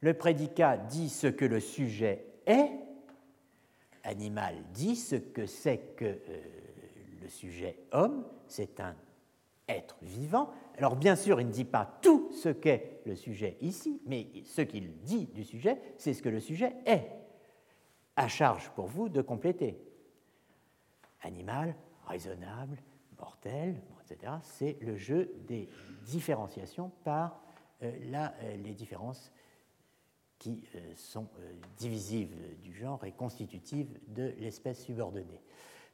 Le 0.00 0.14
prédicat 0.14 0.76
dit 0.76 1.08
ce 1.08 1.28
que 1.28 1.44
le 1.44 1.60
sujet 1.60 2.26
est, 2.46 2.70
animal 4.04 4.56
dit 4.72 4.96
ce 4.96 5.16
que 5.16 5.46
c'est 5.46 5.94
que 5.96 6.04
euh, 6.04 6.18
le 7.22 7.28
sujet 7.28 7.76
homme, 7.92 8.24
c'est 8.48 8.80
un 8.80 8.96
être 9.76 9.96
vivant. 10.02 10.50
Alors 10.76 10.96
bien 10.96 11.16
sûr, 11.16 11.40
il 11.40 11.46
ne 11.46 11.52
dit 11.52 11.64
pas 11.64 11.98
tout 12.02 12.30
ce 12.32 12.48
qu'est 12.48 13.00
le 13.04 13.16
sujet 13.16 13.56
ici, 13.60 14.00
mais 14.06 14.28
ce 14.44 14.62
qu'il 14.62 15.00
dit 15.02 15.26
du 15.26 15.44
sujet, 15.44 15.80
c'est 15.98 16.14
ce 16.14 16.22
que 16.22 16.28
le 16.28 16.40
sujet 16.40 16.72
est. 16.86 17.10
À 18.16 18.28
charge 18.28 18.70
pour 18.70 18.86
vous 18.86 19.08
de 19.08 19.22
compléter. 19.22 19.78
Animal, 21.22 21.74
raisonnable, 22.06 22.76
mortel, 23.18 23.80
etc. 24.04 24.32
C'est 24.42 24.76
le 24.80 24.96
jeu 24.96 25.32
des 25.46 25.68
différenciations 26.04 26.90
par 27.04 27.40
euh, 27.82 27.92
euh, 28.12 28.56
les 28.56 28.74
différences 28.74 29.32
qui 30.38 30.62
euh, 30.74 30.92
sont 30.96 31.28
divisives 31.76 32.34
du 32.60 32.74
genre 32.74 33.04
et 33.04 33.12
constitutives 33.12 33.88
de 34.08 34.34
l'espèce 34.38 34.84
subordonnée. 34.84 35.40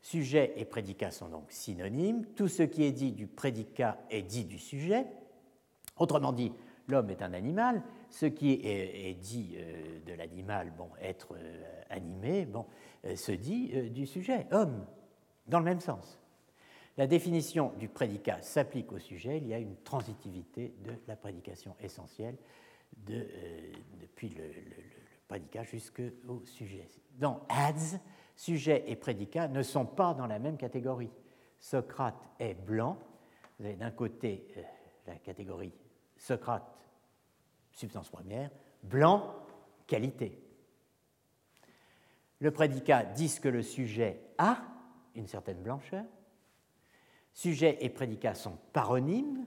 Sujet 0.01 0.53
et 0.57 0.65
prédicat 0.65 1.11
sont 1.11 1.29
donc 1.29 1.51
synonymes. 1.51 2.25
Tout 2.37 2.49
ce 2.49 2.63
qui 2.63 2.85
est 2.85 2.93
dit 2.93 3.13
du 3.13 3.27
prédicat 3.27 3.99
est 4.11 4.23
dit 4.23 4.45
du 4.45 4.59
sujet. 4.59 5.07
Autrement 5.99 6.33
dit, 6.33 6.53
l'homme 6.87 7.11
est 7.11 7.23
un 7.23 7.33
animal. 7.33 7.83
Ce 8.11 8.27
qui 8.27 8.53
est, 8.65 9.15
dit 9.21 9.57
euh, 9.57 9.99
de 10.07 10.15
l'animal, 10.15 10.73
bon, 10.77 10.89
être 11.03 11.37
animé, 11.91 12.47
bon, 12.47 12.65
se 13.15 13.33
dit 13.33 13.91
du 13.91 14.07
sujet, 14.07 14.47
homme, 14.51 14.87
dans 15.47 15.59
le 15.59 15.65
même 15.65 15.81
sens. 15.81 16.19
la 16.97 17.07
définition 17.07 17.73
du 17.79 17.89
prédicat 17.89 18.41
s'applique 18.43 18.93
au 18.93 18.99
sujet, 18.99 19.39
il 19.39 19.47
y 19.47 19.55
a 19.55 19.59
une 19.59 19.77
transitivité 19.77 20.75
de 20.85 20.93
la 21.07 21.17
prédication 21.17 21.75
essentielle 21.81 22.37
de, 22.97 23.15
euh, 23.15 23.73
depuis 24.01 24.31
le, 24.31 24.45
prédicat 25.29 25.63
jusqu'au 25.63 26.43
sujet. 26.47 26.89
Dans 27.19 27.47
ads, 27.51 27.99
sujet 28.39 28.85
et 28.87 28.95
prédicat 28.95 29.49
ne 29.49 29.63
sont 29.63 29.85
pas 29.85 30.15
dans 30.15 30.27
la 30.27 30.39
même 30.39 30.57
catégorie. 30.57 31.11
Socrate 31.59 32.29
est 32.39 32.55
blanc. 32.55 32.97
Vous 33.59 33.67
avez 33.67 33.75
d'un 33.75 33.91
côté 33.91 34.47
euh, 34.57 34.63
la 35.09 35.17
catégorie 35.17 35.73
Socrate, 36.17 36.65
substance 37.73 38.09
première, 38.09 38.51
blanc, 38.85 39.35
qualité. 39.89 40.41
Le 42.39 42.53
prédicat 42.53 43.03
dit 43.03 43.41
que 43.43 43.49
le 43.49 43.63
sujet 43.63 44.21
a 44.39 44.63
une 45.17 45.27
certaine 45.27 45.61
blancheur. 45.61 46.05
Sujet 47.35 47.77
et 47.81 47.89
prédicat 47.89 48.35
sont 48.35 48.57
paronymes. 48.73 49.47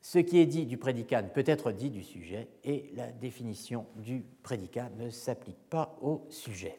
Ce 0.00 0.18
qui 0.18 0.38
est 0.38 0.46
dit 0.46 0.66
du 0.66 0.78
prédicat 0.78 1.22
ne 1.22 1.28
peut 1.28 1.44
être 1.46 1.70
dit 1.70 1.90
du 1.90 2.02
sujet 2.02 2.48
et 2.64 2.90
la 2.94 3.12
définition 3.12 3.86
du 3.96 4.24
prédicat 4.42 4.90
ne 4.96 5.10
s'applique 5.10 5.62
pas 5.70 5.96
au 6.00 6.26
sujet. 6.30 6.78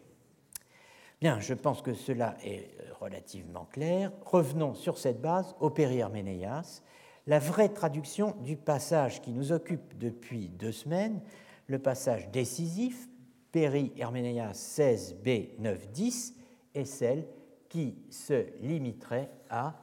Bien, 1.22 1.42
je 1.42 1.54
pense 1.54 1.82
que 1.82 1.94
cela 1.94 2.38
est 2.46 2.70
relativement 3.02 3.66
clair. 3.66 4.12
Revenons 4.26 4.74
sur 4.74 4.98
cette 4.98 5.20
base 5.20 5.54
au 5.60 5.70
Péri-Herménéas, 5.70 6.82
la 7.28 7.40
vraie 7.40 7.68
traduction 7.68 8.38
du 8.42 8.56
passage 8.56 9.22
qui 9.22 9.32
nous 9.32 9.52
occupe 9.52 9.98
depuis 9.98 10.48
deux 10.48 10.72
semaines, 10.72 11.20
le 11.68 11.78
passage 11.78 12.30
décisif, 12.30 13.10
Péri-Herménéas 13.52 14.54
16b 14.54 15.60
9-10, 15.60 16.36
est 16.74 16.86
celle 16.86 17.28
qui 17.68 17.98
se 18.10 18.48
limiterait 18.62 19.30
à, 19.50 19.76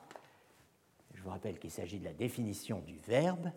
je 1.12 1.22
vous 1.22 1.30
rappelle 1.30 1.58
qu'il 1.58 1.70
s'agit 1.70 1.98
de 1.98 2.04
la 2.04 2.14
définition 2.14 2.80
du 2.80 2.96
verbe, 3.06 3.50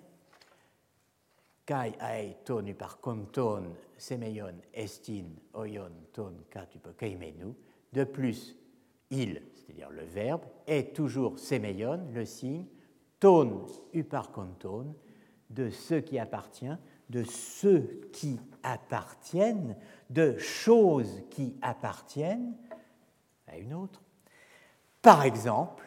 kai 1.66 1.94
ai 2.02 2.36
ton 2.44 2.66
par 2.74 3.00
konton 3.00 3.74
semeion 3.98 4.56
estin 4.74 5.26
oion 5.54 5.92
ton 6.12 6.34
keimenu. 6.98 7.56
De 7.94 8.04
plus, 8.04 8.56
il, 9.10 9.42
c'est-à-dire 9.56 9.90
le 9.90 10.04
verbe, 10.04 10.44
est 10.68 10.96
toujours 10.96 11.40
semeion, 11.40 12.00
le 12.14 12.26
signe, 12.26 12.66
ton 13.20 13.66
upar 13.94 14.32
konton, 14.32 14.96
de 15.50 15.70
ce 15.70 15.96
qui 15.96 16.20
appartient, 16.20 16.78
de 17.10 17.24
ceux 17.24 18.02
qui 18.14 18.40
appartiennent, 18.64 19.76
de 20.10 20.38
choses 20.38 21.24
qui 21.32 21.56
appartiennent 21.62 22.56
à 23.48 23.58
une 23.58 23.74
autre. 23.74 24.02
Par 25.02 25.24
exemple, 25.24 25.86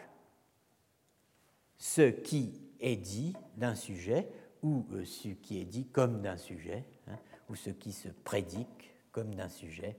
ce 1.78 2.10
qui 2.10 2.60
est 2.80 2.96
dit 2.96 3.34
d'un 3.56 3.74
sujet 3.74 4.28
ou 4.62 4.84
euh, 4.92 5.04
ce 5.04 5.28
qui 5.28 5.60
est 5.60 5.64
dit 5.64 5.86
comme 5.86 6.22
d'un 6.22 6.36
sujet, 6.36 6.84
hein, 7.08 7.18
ou 7.48 7.54
ce 7.54 7.70
qui 7.70 7.92
se 7.92 8.08
prédique 8.08 8.92
comme 9.10 9.34
d'un 9.34 9.48
sujet. 9.48 9.96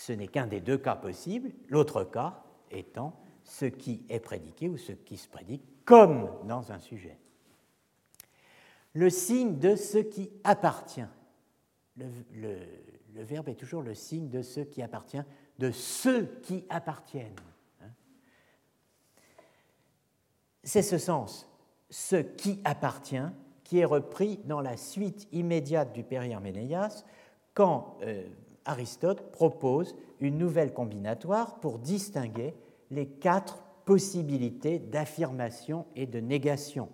Ce 0.00 0.12
n'est 0.12 0.28
qu'un 0.28 0.46
des 0.46 0.62
deux 0.62 0.78
cas 0.78 0.96
possibles, 0.96 1.50
l'autre 1.68 2.04
cas 2.04 2.42
étant 2.70 3.20
ce 3.44 3.66
qui 3.66 4.02
est 4.08 4.18
prédiqué 4.18 4.70
ou 4.70 4.78
ce 4.78 4.92
qui 4.92 5.18
se 5.18 5.28
prédique 5.28 5.62
comme 5.84 6.30
dans 6.44 6.72
un 6.72 6.78
sujet. 6.78 7.18
Le 8.94 9.10
signe 9.10 9.58
de 9.58 9.76
ce 9.76 9.98
qui 9.98 10.30
appartient. 10.42 11.04
Le, 11.96 12.56
verbe 13.12 13.50
est 13.50 13.56
toujours 13.56 13.82
le 13.82 13.94
signe 13.94 14.30
de 14.30 14.40
ce 14.40 14.60
qui 14.60 14.80
appartient, 14.80 15.20
de 15.58 15.70
ceux 15.70 16.24
qui 16.42 16.64
appartiennent. 16.70 17.36
C'est 20.64 20.80
ce 20.80 20.96
sens, 20.96 21.46
ce 21.90 22.16
qui 22.16 22.62
appartient, 22.64 23.28
qui 23.64 23.80
est 23.80 23.84
repris 23.84 24.38
dans 24.46 24.62
la 24.62 24.78
suite 24.78 25.28
immédiate 25.30 25.92
du 25.92 26.04
Périherménéas 26.04 27.04
quand 27.52 27.98
euh, 28.00 28.26
Aristote 28.64 29.32
propose 29.32 29.96
une 30.20 30.38
nouvelle 30.38 30.72
combinatoire 30.72 31.60
pour 31.60 31.78
distinguer 31.78 32.54
les 32.90 33.06
quatre 33.06 33.62
possibilités 33.84 34.78
d'affirmation 34.78 35.86
et 35.96 36.06
de 36.06 36.20
négation. 36.20 36.88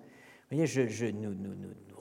Vous 0.50 0.56
voyez, 0.56 0.66
je, 0.66 1.06
nous, 1.06 1.34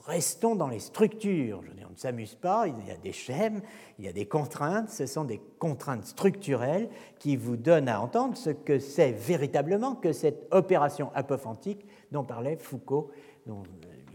restons 0.06 0.56
dans 0.56 0.68
les 0.68 0.80
structures. 0.80 1.62
on 1.88 1.92
ne 1.92 1.98
s'amuse 1.98 2.36
pas, 2.36 2.68
il 2.68 2.88
y 2.88 2.92
a 2.92 2.98
des 2.98 3.12
schèmes, 3.12 3.62
il 3.98 4.06
y 4.06 4.08
a 4.08 4.14
des 4.14 4.28
contraintes. 4.28 4.90
Ce 4.90 5.08
sont 5.08 5.24
des 5.24 5.42
contraintes 5.58 6.06
structurelles 6.06 6.90
qui 7.18 7.36
vous 7.36 7.58
donnent 7.58 7.90
à 7.90 8.00
entendre 8.00 8.38
ce 8.38 8.52
que 8.52 8.78
c'est 8.78 9.12
véritablement 9.12 9.96
que 9.96 10.14
cette 10.14 10.48
opération 10.52 11.12
apophantique 11.16 11.86
dont 12.12 12.24
parlait 12.24 12.58
Foucault 12.58 13.10
euh, 13.50 13.54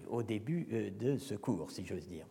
au 0.08 0.22
début 0.22 0.68
euh, 0.72 0.90
de 0.90 1.18
ce 1.18 1.34
cours, 1.34 1.70
si 1.70 1.84
j'ose 1.84 2.06
dire. 2.06 2.26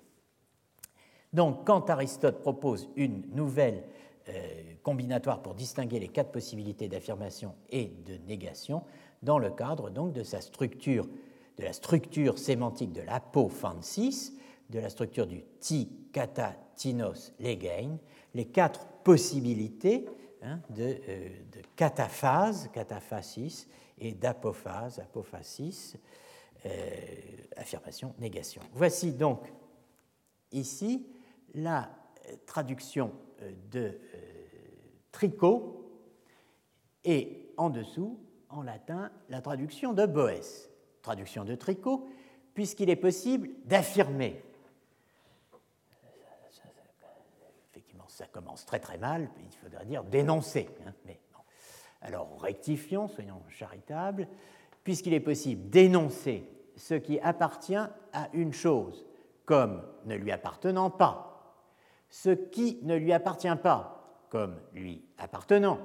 Donc, 1.34 1.66
quand 1.66 1.90
Aristote 1.90 2.42
propose 2.42 2.90
une 2.96 3.24
nouvelle 3.34 3.84
euh, 4.30 4.32
combinatoire 4.84 5.42
pour 5.42 5.54
distinguer 5.54 6.00
les 6.00 6.08
quatre 6.08 6.32
possibilités 6.32 6.88
d'affirmation 6.88 7.56
et 7.70 7.92
de 8.06 8.18
négation, 8.28 8.84
dans 9.22 9.38
le 9.38 9.52
cadre 9.52 9.90
donc 9.90 10.14
de 10.14 10.24
sa 10.24 10.42
structure 10.42 11.08
de 11.60 11.66
la 11.66 11.74
structure 11.74 12.40
sémantique 12.40 12.94
de 12.94 13.02
l'apophansis, 13.02 14.34
de 14.70 14.80
la 14.80 14.90
structure 14.90 15.28
du 15.28 15.44
ti, 15.60 15.90
kata, 16.14 16.56
tinos, 16.76 17.34
legein, 17.40 17.98
les 18.34 18.46
quatre 18.46 18.86
possibilités 19.04 20.06
hein, 20.42 20.62
de, 20.70 20.84
euh, 21.10 21.30
de, 21.52 21.62
cataphase, 21.76 22.70
cataphasis, 22.74 23.68
et 24.00 24.14
d'apophase, 24.14 25.00
apophasis, 25.00 25.98
euh, 26.66 26.70
affirmation, 27.58 28.14
négation. 28.20 28.62
Voici 28.74 29.12
donc 29.12 29.52
ici 30.54 31.06
la 31.54 31.89
traduction 32.45 33.14
euh, 33.41 33.52
de 33.72 34.00
Tricot 35.12 35.91
et 37.04 37.54
en 37.58 37.70
dessous, 37.70 38.20
en 38.50 38.62
latin, 38.62 39.12
la 39.30 39.41
traduction 39.41 39.93
de 39.93 40.06
Boès 40.06 40.70
traduction 41.02 41.43
de 41.43 41.56
Tricot, 41.56 42.08
puisqu'il 42.54 42.89
est 42.89 42.95
possible 42.95 43.50
d'affirmer. 43.66 44.41
Effectivement, 47.72 48.08
ça 48.08 48.26
commence 48.28 48.66
très 48.66 48.80
très 48.80 48.97
mal, 48.97 49.30
il 49.39 49.56
faudrait 49.58 49.86
dire 49.86 50.04
dénoncer. 50.04 50.70
Hein, 50.86 50.93
mais 51.06 51.20
Alors 52.02 52.39
rectifions, 52.39 53.08
soyons 53.08 53.41
charitables, 53.50 54.28
puisqu'il 54.84 55.14
est 55.14 55.20
possible 55.20 55.70
d'énoncer 55.70 56.43
ce 56.76 56.93
qui 56.93 57.20
appartient 57.20 57.76
à 57.76 58.30
une 58.34 58.54
chose 58.54 59.06
comme 59.45 59.82
ne 60.06 60.16
lui 60.16 60.32
appartenant 60.32 60.89
pas, 60.89 61.29
ce 62.10 62.30
qui 62.30 62.80
ne 62.84 62.95
lui 62.95 63.14
appartient 63.14 63.55
pas 63.62 64.26
comme 64.30 64.60
lui 64.74 65.03
appartenant, 65.18 65.80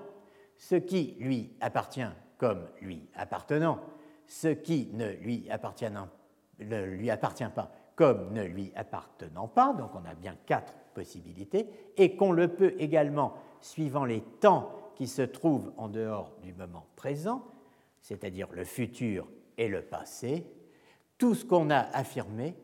ce 0.56 0.76
qui 0.76 1.16
lui 1.18 1.56
appartient 1.60 2.02
comme 2.38 2.66
lui 2.80 3.08
appartenant, 3.14 3.80
ce 4.26 4.48
qui 4.48 4.90
ne 4.92 5.10
lui, 5.12 5.50
appartient, 5.50 5.84
pas 7.54 7.70
comme 7.94 8.32
ne 8.32 8.42
lui 8.42 8.72
appartenant 8.74 9.48
pas, 9.48 9.72
donc 9.72 9.94
on 9.94 10.04
a 10.04 10.14
bien 10.14 10.36
quatre 10.46 10.74
possibilités, 10.94 11.68
et 11.96 12.16
qu'on 12.16 12.32
le 12.32 12.48
peut 12.48 12.74
également 12.78 13.34
suivant 13.60 14.04
les 14.04 14.20
temps 14.20 14.70
qui 14.96 15.06
se 15.06 15.22
trouvent 15.22 15.72
en 15.76 15.88
dehors 15.88 16.32
du 16.42 16.52
moment 16.54 16.86
présent, 16.96 17.44
c'est-à-dire 18.00 18.48
le 18.52 18.64
futur 18.64 19.26
et 19.56 19.68
le 19.68 19.82
passé, 19.82 20.46
tout 21.18 21.34
ce 21.34 21.44
qu'on 21.44 21.70
a 21.70 21.78
affirmé, 21.78 22.56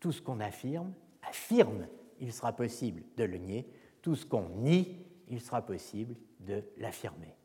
tout 0.00 0.12
ce 0.12 0.20
qu'on 0.20 0.40
affirme, 0.40 0.92
affirme, 1.28 1.86
il 2.24 2.32
sera 2.32 2.52
possible 2.52 3.02
de 3.18 3.24
le 3.24 3.36
nier, 3.36 3.66
tout 4.00 4.16
ce 4.16 4.24
qu'on 4.24 4.48
nie, 4.56 4.96
il 5.28 5.42
sera 5.42 5.60
possible 5.60 6.16
de 6.40 6.64
l'affirmer. 6.78 7.36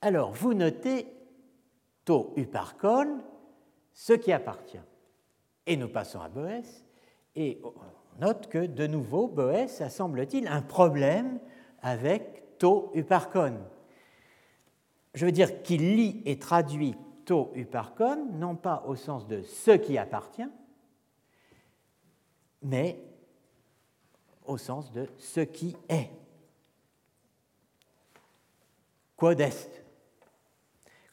Alors, 0.00 0.32
vous 0.32 0.54
notez 0.54 1.06
to 2.06 2.32
uparkon, 2.36 3.20
ce 3.92 4.14
qui 4.14 4.32
appartient. 4.32 4.80
Et 5.66 5.76
nous 5.76 5.88
passons 5.88 6.20
à 6.20 6.30
Boès, 6.30 6.86
et 7.36 7.60
on 7.62 8.20
note 8.20 8.48
que 8.48 8.64
de 8.64 8.86
nouveau, 8.86 9.28
Boès 9.28 9.82
a, 9.82 9.90
semble-t-il, 9.90 10.48
un 10.48 10.62
problème 10.62 11.38
avec 11.82 12.58
to 12.58 12.90
uparkon. 12.94 13.58
Je 15.12 15.26
veux 15.26 15.32
dire 15.32 15.62
qu'il 15.62 15.94
lit 15.94 16.22
et 16.24 16.38
traduit 16.38 16.94
to 17.26 17.52
uparkon, 17.54 18.30
non 18.32 18.56
pas 18.56 18.82
au 18.86 18.96
sens 18.96 19.26
de 19.28 19.42
ce 19.42 19.72
qui 19.72 19.98
appartient, 19.98 20.48
mais 22.62 22.98
au 24.44 24.58
sens 24.58 24.92
de 24.92 25.08
ce 25.18 25.40
qui 25.40 25.76
est. 25.88 26.10
Quod 29.16 29.40
est 29.40 29.84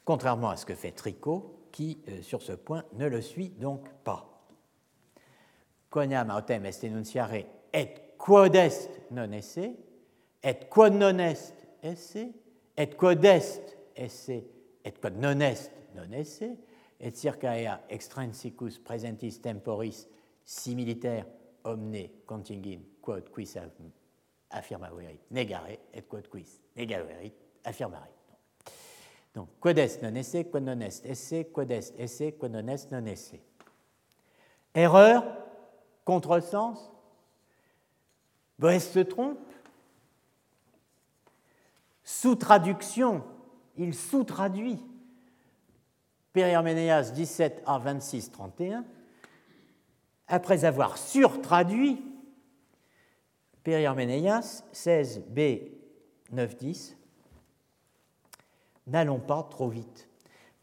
contrairement 0.08 0.52
à 0.52 0.56
ce 0.56 0.66
que 0.66 0.74
fait 0.74 0.94
Tricot, 0.94 1.68
qui, 1.70 2.02
euh, 2.08 2.22
sur 2.22 2.42
ce 2.42 2.54
point, 2.54 2.86
ne 2.94 3.08
le 3.08 3.22
suit 3.22 3.50
donc 3.50 3.90
pas. 4.06 4.42
Quoniam 5.90 6.30
autem 6.30 6.66
est 6.66 6.84
enunciare 6.86 7.34
et 7.74 7.90
quod 8.18 8.56
est 8.56 9.12
non 9.12 9.30
esse, 9.34 9.60
et 10.42 10.56
quod 10.70 10.94
non 10.94 11.20
est 11.20 11.54
esse, 11.84 12.18
et 12.78 12.90
quod 12.90 13.24
est 13.26 13.78
esse? 13.98 14.30
Et 14.30 14.92
quod 14.94 15.18
non 15.18 15.42
est 15.42 15.72
non 15.94 16.10
esse? 16.14 16.44
Et 17.00 17.12
circa 17.14 17.60
ea 17.60 17.82
extrinsicus 17.90 18.80
presentis 18.80 19.42
temporis 19.42 20.08
similiter 20.46 21.24
omne 21.68 22.08
contingin 22.26 22.82
quod 23.02 23.30
quis 23.34 23.58
affirmaverit 24.50 25.20
negare 25.32 25.78
et 25.94 26.02
quod 26.02 26.28
quis 26.32 26.62
negaverit 26.76 27.34
affirmare. 27.64 28.08
Donc, 29.36 29.50
quod 29.60 29.78
est 29.78 30.02
non 30.02 30.16
esse, 30.16 30.48
quod 30.50 30.64
non 30.64 30.80
est 30.82 31.06
esse, 31.06 31.46
quod 31.54 31.70
est 31.70 31.94
esse, 32.00 32.34
quod 32.40 32.52
non 32.52 32.68
est 32.68 32.92
non 32.92 33.06
esse. 33.06 33.36
Erreur, 34.74 35.24
contresens, 36.06 36.92
Boès 38.60 38.80
se 38.80 39.00
trompe. 39.00 39.40
Sous-traduction, 42.04 43.24
il 43.76 43.94
sous-traduit. 43.94 44.84
Périherménéas 46.34 47.12
17 47.12 47.64
a 47.66 47.78
26, 47.78 48.32
31. 48.32 48.86
Après 50.28 50.66
avoir 50.66 50.98
surtraduit, 50.98 52.04
Périherménéas 53.64 54.64
16 54.72 55.24
b 55.30 55.40
9, 56.32 56.58
10. 56.58 56.98
N'allons 58.88 59.20
pas 59.20 59.44
trop 59.44 59.70
vite. 59.70 60.08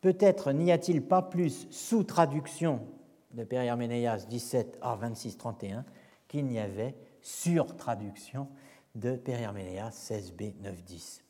Peut-être 0.00 0.52
n'y 0.52 0.72
a-t-il 0.72 1.02
pas 1.02 1.22
plus 1.22 1.66
sous-traduction 1.70 2.86
de 3.32 3.44
Périherménéas 3.44 4.26
17 4.28 4.78
a 4.82 4.96
26, 4.96 5.38
31 5.38 5.84
qu'il 6.28 6.46
n'y 6.46 6.58
avait 6.58 6.94
sur-traduction 7.20 8.48
de 8.94 9.16
Périherménéas 9.16 9.90
16b 9.90 10.54
9-10. 10.62 11.20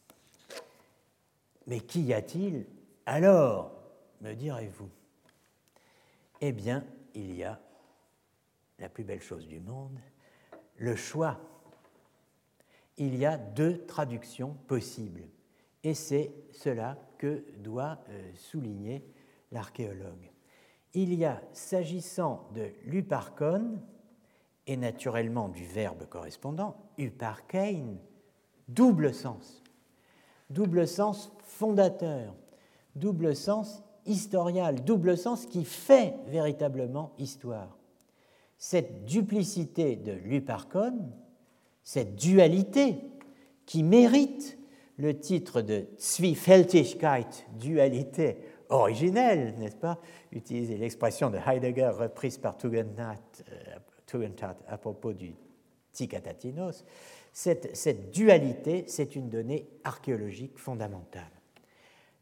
Mais 1.67 1.81
qu'y 1.81 2.13
a-t-il 2.13 2.67
alors, 3.07 3.73
me 4.23 4.35
direz-vous? 4.35 4.89
Eh 6.41 6.53
bien, 6.53 6.85
il 7.15 7.35
y 7.35 7.45
a 7.45 7.61
la 8.79 8.89
plus 8.89 9.05
belle 9.05 9.23
chose 9.23 9.47
du 9.47 9.61
monde, 9.61 9.99
le 10.77 10.97
choix. 10.97 11.41
Il 12.97 13.17
y 13.17 13.27
a 13.27 13.37
deux 13.37 13.85
traductions 13.87 14.57
possibles, 14.67 15.29
et 15.83 15.95
c'est 15.95 16.33
cela 16.53 16.99
que 17.19 17.45
doit 17.59 17.99
euh, 18.09 18.33
souligner 18.35 19.05
l'archéologue. 19.51 20.31
Il 20.95 21.13
y 21.15 21.25
a, 21.25 21.43
s'agissant 21.53 22.49
de 22.55 22.71
l'Uparcon, 22.85 23.81
et 24.67 24.77
naturellement 24.77 25.49
du 25.49 25.65
verbe 25.65 26.07
correspondant, 26.07 26.77
uparkein, 26.99 27.97
double 28.69 29.13
sens. 29.13 29.63
Double 30.51 30.87
sens 30.87 31.33
fondateur, 31.43 32.35
double 32.95 33.35
sens 33.35 33.83
historial, 34.07 34.85
double 34.85 35.17
sens 35.17 35.47
qui 35.47 35.65
fait 35.65 36.15
véritablement 36.27 37.13
histoire. 37.19 37.77
Cette 38.67 39.05
duplicité 39.05 39.95
de 39.95 40.13
l'uparkon, 40.13 40.95
cette 41.83 42.17
dualité 42.17 42.97
qui 43.67 43.83
mérite 43.83 44.57
le 44.97 45.19
titre 45.19 45.61
de 45.61 45.85
Zwiefältigkeit, 46.01 47.45
dualité 47.59 48.39
originelle, 48.71 49.55
n'est-ce 49.59 49.77
pas? 49.77 50.01
Utiliser 50.33 50.79
l'expression 50.79 51.29
de 51.29 51.37
Heidegger 51.37 51.91
reprise 51.91 52.39
par 52.39 52.57
Tugendhat 52.57 53.21
euh, 53.53 54.29
à 54.67 54.79
propos 54.79 55.13
du 55.13 55.35
Ticatatinos, 55.93 56.87
cette, 57.35 58.11
dualité, 58.13 58.85
c'est 58.87 59.15
une 59.15 59.29
donnée 59.29 59.69
archéologique 59.85 60.57
fondamentale. 60.57 61.31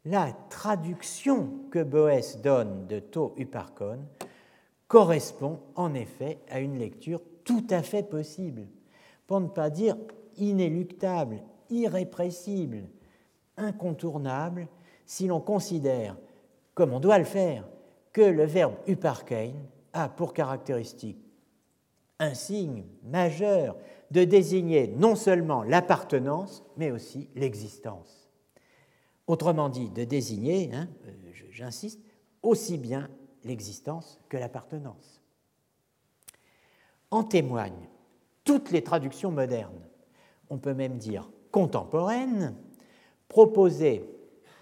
La 0.03 0.33
traduction 0.49 1.69
que 1.71 1.81
Boès 1.81 2.41
donne 2.41 2.85
de 2.87 2.99
To 2.99 3.33
Uparkon 3.37 3.99
correspond 4.93 5.59
en 5.73 5.95
effet 5.95 6.37
à 6.51 6.59
une 6.59 6.77
lecture 6.77 7.19
tout 7.45 7.65
à 7.71 7.81
fait 7.81 8.03
possible, 8.03 8.67
pour 9.25 9.41
ne 9.41 9.47
pas 9.47 9.71
dire 9.71 9.97
inéluctable, 10.37 11.41
irrépressible, 11.71 12.83
incontournable, 13.57 14.67
si 15.07 15.25
l'on 15.25 15.41
considère, 15.41 16.15
comme 16.75 16.93
on 16.93 16.99
doit 16.99 17.17
le 17.17 17.23
faire, 17.23 17.67
que 18.11 18.21
le 18.21 18.43
verbe 18.43 18.75
uparkein 18.85 19.53
a 19.93 20.09
pour 20.09 20.31
caractéristique 20.31 21.25
un 22.19 22.35
signe 22.35 22.83
majeur 23.03 23.75
de 24.11 24.23
désigner 24.23 24.93
non 24.95 25.15
seulement 25.15 25.63
l'appartenance, 25.63 26.63
mais 26.77 26.91
aussi 26.91 27.31
l'existence. 27.33 28.29
Autrement 29.25 29.69
dit, 29.69 29.89
de 29.89 30.03
désigner, 30.03 30.69
hein, 30.71 30.87
euh, 31.07 31.31
j'insiste, 31.49 31.99
aussi 32.43 32.77
bien 32.77 33.09
l'existence 33.43 34.19
que 34.29 34.37
l'appartenance. 34.37 35.21
En 37.11 37.23
témoignent 37.23 37.89
toutes 38.43 38.71
les 38.71 38.83
traductions 38.83 39.31
modernes, 39.31 39.87
on 40.49 40.57
peut 40.57 40.73
même 40.73 40.97
dire 40.97 41.29
contemporaines, 41.51 42.55
proposées 43.27 44.03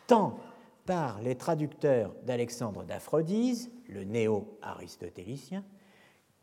tant 0.08 0.38
par 0.86 1.22
les 1.22 1.36
traducteurs 1.36 2.14
d'Alexandre 2.24 2.84
d'Aphrodise, 2.84 3.72
le 3.88 4.04
néo-aristotélicien, 4.04 5.64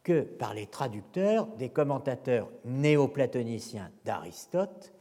que 0.03 0.23
par 0.23 0.55
les 0.55 0.67
traducteurs 0.67 1.47
des 1.59 1.69
commentateurs 1.69 2.49
néoplatoniciens 2.65 3.91
d'Aristote 4.05 4.95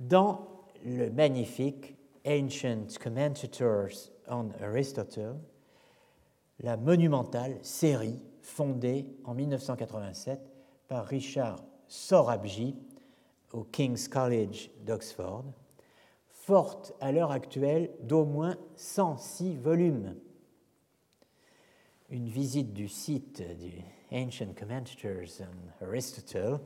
dans 0.00 0.48
le 0.84 1.10
magnifique 1.10 1.96
Ancient 2.26 2.86
Commentators 3.02 4.10
on 4.28 4.48
Aristotle, 4.62 5.36
la 6.60 6.76
monumentale 6.76 7.58
série 7.62 8.22
fondée 8.42 9.06
en 9.24 9.34
1987 9.34 10.40
par 10.88 11.06
Richard 11.06 11.64
Sorabji 11.88 12.76
au 13.52 13.64
King's 13.64 14.08
College 14.08 14.70
d'Oxford, 14.84 15.44
forte 16.28 16.92
à 17.00 17.12
l'heure 17.12 17.30
actuelle 17.30 17.90
d'au 18.02 18.24
moins 18.24 18.56
106 18.76 19.56
volumes. 19.56 20.16
Une 22.10 22.28
visite 22.28 22.72
du 22.72 22.88
site 22.88 23.42
du 23.58 23.72
Ancient 24.12 24.54
Commentators 24.54 25.40
on 25.40 25.84
Aristotle 25.84 26.60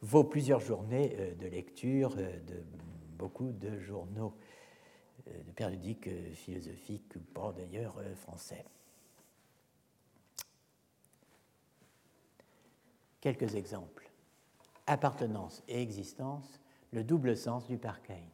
vaut 0.00 0.24
plusieurs 0.24 0.60
journées 0.60 1.16
euh, 1.18 1.34
de 1.34 1.46
lecture 1.46 2.14
euh, 2.16 2.38
de 2.46 2.62
beaucoup 3.18 3.52
de 3.52 3.78
journaux, 3.78 4.34
euh, 5.28 5.42
de 5.42 5.50
périodiques 5.52 6.08
philosophiques 6.34 7.14
ou 7.16 7.52
d'ailleurs 7.52 8.00
français. 8.16 8.64
Quelques 13.24 13.54
exemples. 13.54 14.10
Appartenance 14.86 15.62
et 15.66 15.80
existence, 15.80 16.60
le 16.92 17.02
double 17.02 17.38
sens 17.38 17.66
du 17.66 17.78
Parkane. 17.78 18.28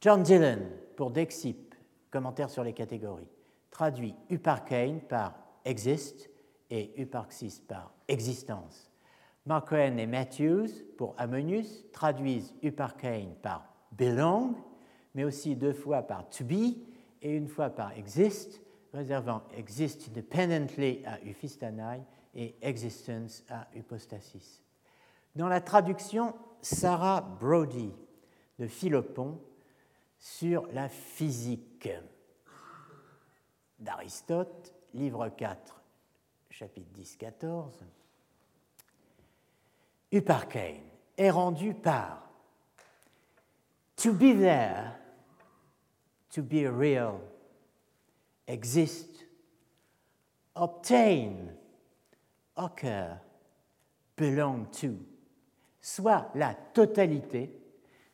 John 0.00 0.24
Dillon, 0.24 0.66
pour 0.96 1.12
Dexip, 1.12 1.76
commentaire 2.10 2.50
sur 2.50 2.64
les 2.64 2.72
catégories, 2.72 3.30
traduit 3.70 4.16
Uparkane 4.28 5.00
par 5.02 5.38
exist 5.64 6.28
et 6.70 7.00
Uparxis 7.00 7.62
par 7.68 7.94
existence. 8.08 8.90
Mark 9.46 9.72
et 9.72 10.06
Matthews, 10.08 10.70
pour 10.98 11.14
Ammonius, 11.16 11.84
traduisent 11.92 12.52
Uparkane 12.64 13.36
par 13.40 13.72
belong, 13.92 14.56
mais 15.14 15.22
aussi 15.22 15.54
deux 15.54 15.72
fois 15.72 16.02
par 16.02 16.28
to 16.30 16.44
be 16.44 16.74
et 17.22 17.36
une 17.36 17.46
fois 17.46 17.70
par 17.70 17.96
exist, 17.96 18.60
réservant 18.92 19.44
exist 19.56 20.08
independently 20.08 21.00
à 21.06 21.22
Uphistanae 21.24 22.04
et 22.34 22.56
existence 22.62 23.42
à 23.48 23.66
hypostasis. 23.74 24.62
Dans 25.36 25.48
la 25.48 25.60
traduction, 25.60 26.34
Sarah 26.60 27.20
Brody 27.20 27.92
de 28.58 28.66
Philopon 28.66 29.40
sur 30.18 30.66
la 30.72 30.88
physique 30.88 31.88
d'Aristote, 33.78 34.74
livre 34.92 35.28
4, 35.28 35.80
chapitre 36.50 36.90
10-14, 37.00 37.70
Uparkein 40.12 40.80
est 41.16 41.30
rendu 41.30 41.72
par 41.72 42.28
to 43.96 44.12
be 44.12 44.32
there, 44.32 44.92
to 46.30 46.42
be 46.42 46.66
real, 46.66 47.20
exist, 48.46 49.26
obtain, 50.54 51.54
occur, 52.56 53.16
belong 54.16 54.66
to, 54.70 54.96
soit 55.80 56.30
la 56.34 56.54
totalité 56.54 57.56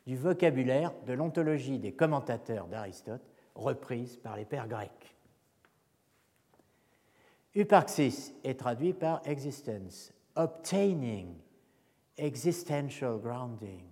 du 0.05 0.15
vocabulaire 0.15 0.93
de 1.05 1.13
l'ontologie 1.13 1.79
des 1.79 1.93
commentateurs 1.93 2.67
d'Aristote 2.67 3.23
reprise 3.55 4.17
par 4.17 4.37
les 4.37 4.45
pères 4.45 4.67
grecs. 4.67 5.15
Uparxis 7.55 8.33
est 8.43 8.59
traduit 8.59 8.93
par 8.93 9.21
existence, 9.25 10.13
obtaining, 10.35 11.35
existential 12.17 13.17
grounding. 13.19 13.83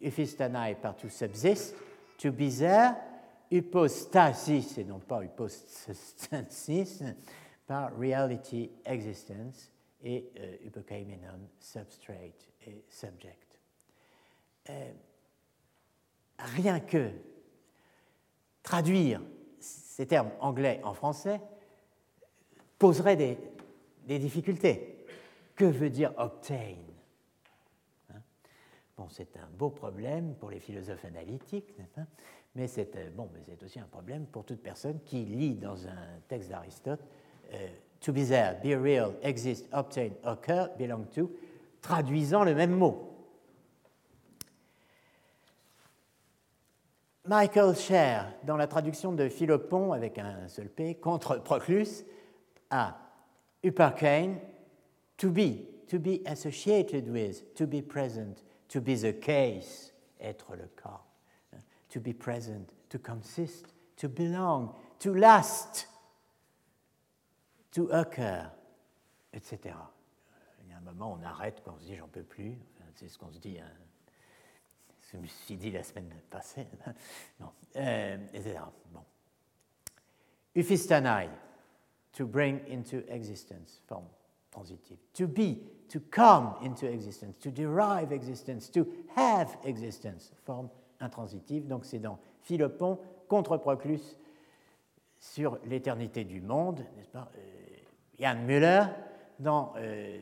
Uphistanae 0.00 0.74
par 0.74 0.96
to 0.96 1.08
subsist, 1.08 1.74
to 2.18 2.32
be 2.32 2.48
there, 2.48 2.96
hypostasis 3.50 4.78
et 4.78 4.84
non 4.84 4.98
pas 4.98 5.24
hypostasis, 5.24 7.02
par 7.66 7.96
reality 7.96 8.70
existence 8.84 9.70
et 10.02 10.30
euh, 10.38 10.56
substrate 11.58 12.48
et 12.66 12.84
subject. 12.88 13.58
Euh, 14.70 14.92
rien 16.38 16.80
que 16.80 17.10
traduire 18.62 19.20
ces 19.58 20.06
termes 20.06 20.30
anglais 20.40 20.80
en 20.84 20.94
français 20.94 21.40
poserait 22.78 23.16
des, 23.16 23.38
difficultés. 24.18 25.04
Que 25.54 25.64
veut 25.64 25.90
dire 25.90 26.12
obtain? 26.18 26.74
Hein? 28.10 28.20
Bon, 28.96 29.08
c'est 29.08 29.36
un 29.36 29.48
beau 29.56 29.70
problème 29.70 30.34
pour 30.34 30.50
les 30.50 30.60
philosophes 30.60 31.04
analytiques, 31.06 31.74
mais 32.54 32.66
c'est 32.66 32.94
euh, 32.96 33.10
aussi 33.64 33.78
un 33.78 33.86
problème 33.86 34.26
pour 34.26 34.44
toute 34.44 34.62
personne 34.62 35.00
qui 35.04 35.24
lit 35.24 35.54
dans 35.54 35.86
un 35.86 36.20
texte 36.28 36.50
d'Aristote 36.50 37.00
euh, 37.00 37.25
to 38.00 38.12
be 38.12 38.24
there, 38.24 38.58
be 38.62 38.74
real, 38.74 39.14
exist, 39.22 39.66
obtain, 39.72 40.12
occur, 40.24 40.70
belong 40.78 41.06
to, 41.14 41.30
traduisant 41.82 42.44
le 42.44 42.54
même 42.54 42.72
mot. 42.72 43.12
Michael 47.28 47.74
Scher, 47.74 48.32
dans 48.44 48.56
la 48.56 48.68
traduction 48.68 49.12
de 49.12 49.28
Philopon 49.28 49.92
avec 49.92 50.18
un 50.18 50.46
seul 50.46 50.68
P, 50.68 50.94
contre 50.94 51.42
Proclus, 51.42 52.04
a 52.70 52.96
Uppercane, 53.64 54.38
to 55.16 55.30
be, 55.30 55.66
to 55.88 55.98
be 55.98 56.22
associated 56.26 57.08
with, 57.08 57.54
to 57.54 57.66
be 57.66 57.82
present, 57.82 58.44
to 58.68 58.80
be 58.80 58.94
the 58.94 59.12
case, 59.12 59.92
être 60.20 60.52
le 60.52 60.68
cas, 60.80 61.00
to 61.88 61.98
be 61.98 62.12
present, 62.12 62.68
to 62.88 62.98
consist, 62.98 63.74
to 63.96 64.08
belong, 64.08 64.72
to 65.00 65.12
last, 65.12 65.86
to 67.76 67.90
occur, 67.92 68.50
etc. 69.34 69.74
Il 70.64 70.70
y 70.70 70.72
a 70.72 70.78
un 70.78 70.80
moment, 70.80 71.18
on 71.20 71.22
arrête 71.22 71.60
quand 71.62 71.74
on 71.76 71.78
se 71.78 71.84
dit 71.84 71.94
j'en 71.94 72.08
peux 72.08 72.22
plus. 72.22 72.58
c'est 72.94 73.06
ce 73.06 73.18
qu'on 73.18 73.30
se 73.30 73.38
dit, 73.38 73.58
hein. 73.60 73.68
ce 75.02 75.12
que 75.12 75.18
je 75.18 75.22
me 75.22 75.26
suis 75.26 75.56
dit 75.56 75.70
la 75.70 75.82
semaine 75.82 76.10
passée. 76.30 76.66
non. 77.40 77.52
Euh, 77.76 78.16
etc. 78.32 78.60
Bon. 78.94 79.02
Uphistanai, 80.54 81.28
to 82.12 82.26
bring 82.26 82.60
into 82.70 83.02
existence, 83.10 83.82
forme 83.86 84.08
transitive. 84.50 84.96
To 85.12 85.26
be, 85.26 85.58
to 85.90 86.00
come 86.10 86.54
into 86.62 86.86
existence, 86.86 87.36
to 87.40 87.50
derive 87.50 88.10
existence, 88.10 88.70
to 88.70 88.86
have 89.14 89.54
existence, 89.64 90.32
forme 90.46 90.70
intransitive. 90.98 91.66
Donc 91.66 91.84
c'est 91.84 91.98
dans 91.98 92.18
Philopon 92.40 92.98
contre 93.28 93.58
Proclus 93.58 94.16
sur 95.18 95.58
l'éternité 95.66 96.24
du 96.24 96.40
monde, 96.40 96.80
n'est-ce 96.96 97.10
pas? 97.10 97.30
Euh, 97.36 97.65
Jan 98.18 98.36
Müller, 98.36 98.84
dans 99.38 99.74
euh, 99.76 100.18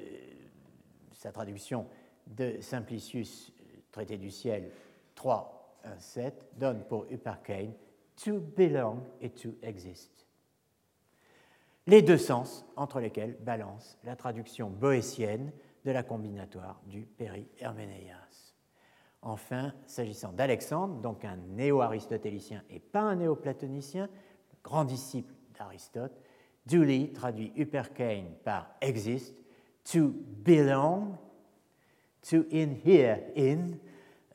sa 1.13 1.33
traduction 1.33 1.87
de 2.27 2.61
Simplicius, 2.61 3.53
traité 3.93 4.17
du 4.19 4.31
ciel 4.31 4.71
3, 5.15 5.79
1, 5.85 5.99
7, 5.99 6.47
donne 6.57 6.85
pour 6.85 7.07
Uppercane 7.11 7.73
to 8.17 8.41
belong 8.41 9.03
et 9.21 9.31
to 9.31 9.51
exist. 9.63 10.27
Les 11.87 12.03
deux 12.03 12.19
sens 12.19 12.65
entre 12.77 13.01
lesquels 13.01 13.37
balance 13.41 13.99
la 14.05 14.17
traduction 14.17 14.71
boétienne 14.71 15.53
de 15.85 15.91
la 15.91 16.03
combinatoire 16.03 16.81
du 16.87 17.03
Péri-Herménéas. 17.03 18.55
Enfin, 19.21 19.75
s'agissant 19.87 20.33
d'Alexandre, 20.33 21.01
donc 21.01 21.25
un 21.25 21.37
néo-aristotélicien 21.37 22.63
et 22.71 22.81
pas 22.81 23.01
un 23.01 23.17
néo-platonicien, 23.17 24.09
grand 24.63 24.85
disciple 24.85 25.35
d'Aristote, 25.59 26.21
Dooley 26.67 27.11
traduit 27.13 27.53
Uppercane 27.59 28.37
par 28.43 28.75
exist, 28.81 29.35
to 29.85 30.15
belong, 30.45 31.19
to 32.23 32.47
inhere 32.51 33.21
in, 33.37 33.79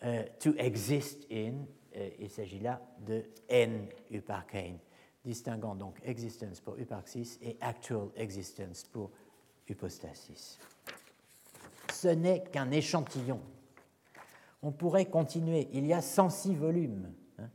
uh, 0.03 0.23
to 0.39 0.53
exist 0.57 1.25
in. 1.31 1.65
Uh, 1.95 2.09
il 2.19 2.29
s'agit 2.29 2.59
là 2.59 2.79
de 3.05 3.25
N 3.49 3.87
Uppercane, 4.11 4.77
distinguant 5.25 5.75
donc 5.75 5.99
existence 6.03 6.59
pour 6.59 6.77
Uparxis 6.77 7.39
et 7.41 7.57
actual 7.61 8.09
existence 8.15 8.83
pour 8.83 9.09
hypostasis. 9.67 10.59
Ce 11.91 12.07
n'est 12.09 12.43
qu'un 12.43 12.69
échantillon. 12.71 13.41
On 14.61 14.71
pourrait 14.71 15.05
continuer. 15.05 15.67
Il 15.73 15.85
y 15.85 15.93
a 15.93 16.01
106 16.01 16.55
volumes. 16.55 17.11
Hein. 17.39 17.49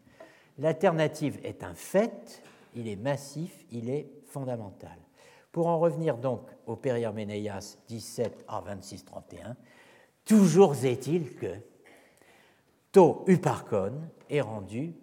L'alternative 0.58 1.38
est 1.44 1.62
un 1.62 1.74
fait, 1.74 2.42
il 2.74 2.88
est 2.88 2.96
massif, 2.96 3.64
il 3.70 3.88
est 3.88 4.23
Pour 5.52 5.66
en 5.68 5.78
revenir 5.78 6.18
donc 6.18 6.48
au 6.66 6.76
Périherménéas 6.76 7.78
17 7.88 8.44
à 8.48 8.62
26-31, 8.62 9.54
toujours 10.24 10.74
est-il 10.84 11.36
que 11.36 11.54
To 12.92 13.24
Uparcon 13.26 13.92
est 14.28 14.40
rendu 14.40 14.94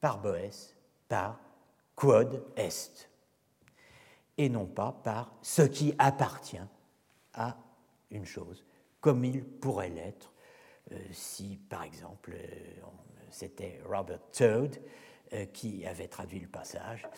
par 0.00 0.20
Boès 0.20 0.76
par 1.08 1.38
quod 1.94 2.42
est, 2.56 3.10
et 4.38 4.48
non 4.48 4.64
pas 4.64 4.98
par 5.04 5.34
ce 5.42 5.62
qui 5.62 5.94
appartient 5.98 6.56
à 7.34 7.56
une 8.10 8.24
chose, 8.24 8.64
comme 9.00 9.24
il 9.24 9.44
pourrait 9.44 9.90
l'être 9.90 10.32
euh, 10.92 10.98
si, 11.12 11.58
par 11.68 11.82
exemple, 11.82 12.32
euh, 12.34 12.80
c'était 13.30 13.80
Robert 13.86 14.20
Toad 14.32 14.80
qui 15.52 15.86
avait 15.86 16.08
traduit 16.08 16.40
le 16.40 16.48
passage, 16.48 17.08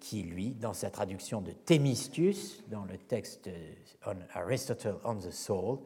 qui, 0.00 0.22
lui, 0.22 0.50
dans 0.50 0.72
sa 0.72 0.90
traduction 0.90 1.40
de 1.40 1.52
Thémistius, 1.52 2.62
dans 2.68 2.84
le 2.84 2.96
texte 2.96 3.50
on 4.06 4.16
Aristotle 4.34 4.98
on 5.04 5.16
the 5.16 5.30
Soul, 5.30 5.78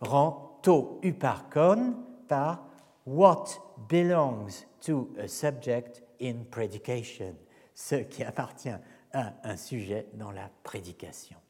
rend 0.00 0.58
to 0.62 1.00
uparkon 1.02 1.94
par 2.28 2.66
what 3.06 3.44
belongs 3.88 4.64
to 4.80 5.12
a 5.18 5.28
subject 5.28 6.02
in 6.20 6.44
predication, 6.50 7.34
ce 7.74 7.96
qui 7.96 8.22
appartient 8.22 8.70
à 9.12 9.34
un 9.44 9.56
sujet 9.56 10.06
dans 10.14 10.30
la 10.30 10.50
prédication. 10.62 11.41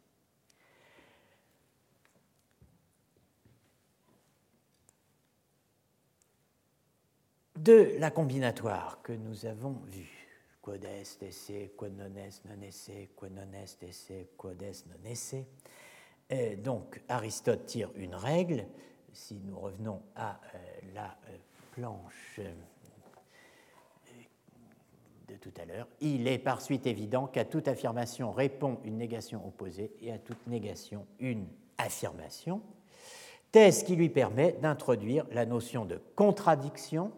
De 7.63 7.95
la 7.99 8.11
combinatoire 8.11 9.01
que 9.03 9.13
nous 9.13 9.47
avons 9.47 9.79
vue. 9.87 10.29
Quod 10.61 10.85
est 10.85 11.23
esse, 11.23 11.53
quod 11.77 11.97
non 11.97 12.17
est 12.17 12.45
non 12.45 12.61
esse, 12.61 12.91
quod 13.15 13.33
non 13.33 13.53
est 13.53 13.83
esse, 13.83 14.13
quod 14.37 14.61
est 14.63 14.85
non 14.87 15.11
esse. 15.11 15.37
Euh, 16.33 16.57
donc 16.57 17.01
Aristote 17.09 17.67
tire 17.67 17.91
une 17.95 18.17
règle. 18.17 18.67
Si 19.13 19.41
nous 19.45 19.59
revenons 19.59 20.03
à 20.17 20.41
euh, 20.55 20.59
la 20.95 21.17
euh, 21.29 21.37
planche 21.73 22.41
de 25.29 25.35
tout 25.37 25.53
à 25.61 25.65
l'heure, 25.65 25.87
il 26.01 26.27
est 26.27 26.39
par 26.39 26.63
suite 26.63 26.87
évident 26.87 27.29
qu'à 27.29 27.45
toute 27.45 27.69
affirmation 27.69 28.33
répond 28.33 28.81
une 28.85 28.99
négation 28.99 29.47
opposée 29.47 29.93
et 30.01 30.11
à 30.11 30.19
toute 30.19 30.47
négation 30.49 31.07
une 31.21 31.47
affirmation. 31.79 32.61
Thèse 33.53 33.85
qui 33.85 33.95
lui 33.95 34.09
permet 34.09 34.53
d'introduire 34.53 35.27
la 35.31 35.47
notion 35.47 35.85
de 35.85 36.01
contradiction 36.17 37.13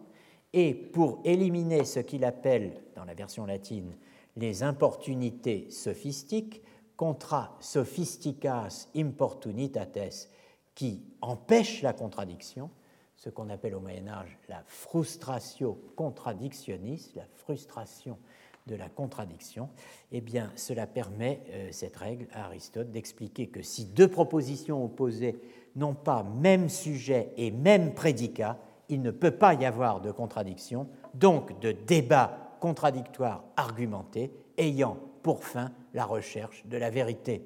et 0.55 0.73
pour 0.73 1.19
éliminer 1.25 1.83
ce 1.83 1.99
qu'il 1.99 2.23
appelle, 2.23 2.81
dans 2.95 3.03
la 3.03 3.13
version 3.13 3.45
latine, 3.45 3.93
les 4.37 4.63
importunités 4.63 5.69
sophistiques, 5.69 6.63
contra 6.95 7.57
sophisticas 7.59 8.87
importunitates, 8.95 10.29
qui 10.73 11.03
empêchent 11.21 11.81
la 11.81 11.91
contradiction, 11.91 12.69
ce 13.17 13.29
qu'on 13.29 13.49
appelle 13.49 13.75
au 13.75 13.81
Moyen 13.81 14.07
Âge 14.07 14.37
la 14.47 14.63
frustratio 14.65 15.77
contradictionis, 15.97 17.11
la 17.15 17.25
frustration 17.35 18.17
de 18.65 18.75
la 18.75 18.87
contradiction, 18.87 19.69
eh 20.13 20.21
bien, 20.21 20.51
cela 20.55 20.87
permet, 20.87 21.41
euh, 21.49 21.67
cette 21.71 21.97
règle, 21.97 22.27
à 22.31 22.45
Aristote 22.45 22.91
d'expliquer 22.91 23.47
que 23.47 23.61
si 23.61 23.85
deux 23.85 24.07
propositions 24.07 24.83
opposées 24.83 25.37
n'ont 25.75 25.93
pas 25.93 26.23
même 26.23 26.69
sujet 26.69 27.33
et 27.35 27.51
même 27.51 27.93
prédicat, 27.93 28.57
il 28.89 29.01
ne 29.01 29.11
peut 29.11 29.31
pas 29.31 29.53
y 29.53 29.65
avoir 29.65 30.01
de 30.01 30.11
contradiction, 30.11 30.87
donc 31.13 31.59
de 31.59 31.71
débat 31.71 32.57
contradictoire 32.59 33.43
argumenté 33.55 34.31
ayant 34.57 34.97
pour 35.23 35.43
fin 35.43 35.71
la 35.93 36.05
recherche 36.05 36.65
de 36.65 36.77
la 36.77 36.89
vérité, 36.89 37.45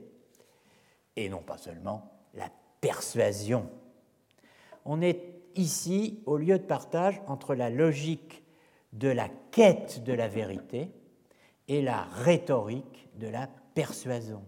et 1.16 1.30
non 1.30 1.42
pas 1.42 1.58
seulement 1.58 2.12
la 2.34 2.50
persuasion. 2.82 3.70
On 4.86 5.02
est 5.02 5.22
ici 5.56 6.22
au 6.26 6.38
lieu 6.38 6.58
de 6.58 6.64
partage 6.64 7.22
entre 7.28 7.56
la 7.56 7.70
logique 7.70 8.44
de 8.94 9.10
la 9.10 9.30
quête 9.52 10.04
de 10.04 10.14
la 10.14 10.28
vérité 10.28 10.92
et 11.68 11.82
la 11.82 12.04
rhétorique 12.04 13.10
de 13.16 13.28
la 13.28 13.48
persuasion. 13.76 14.44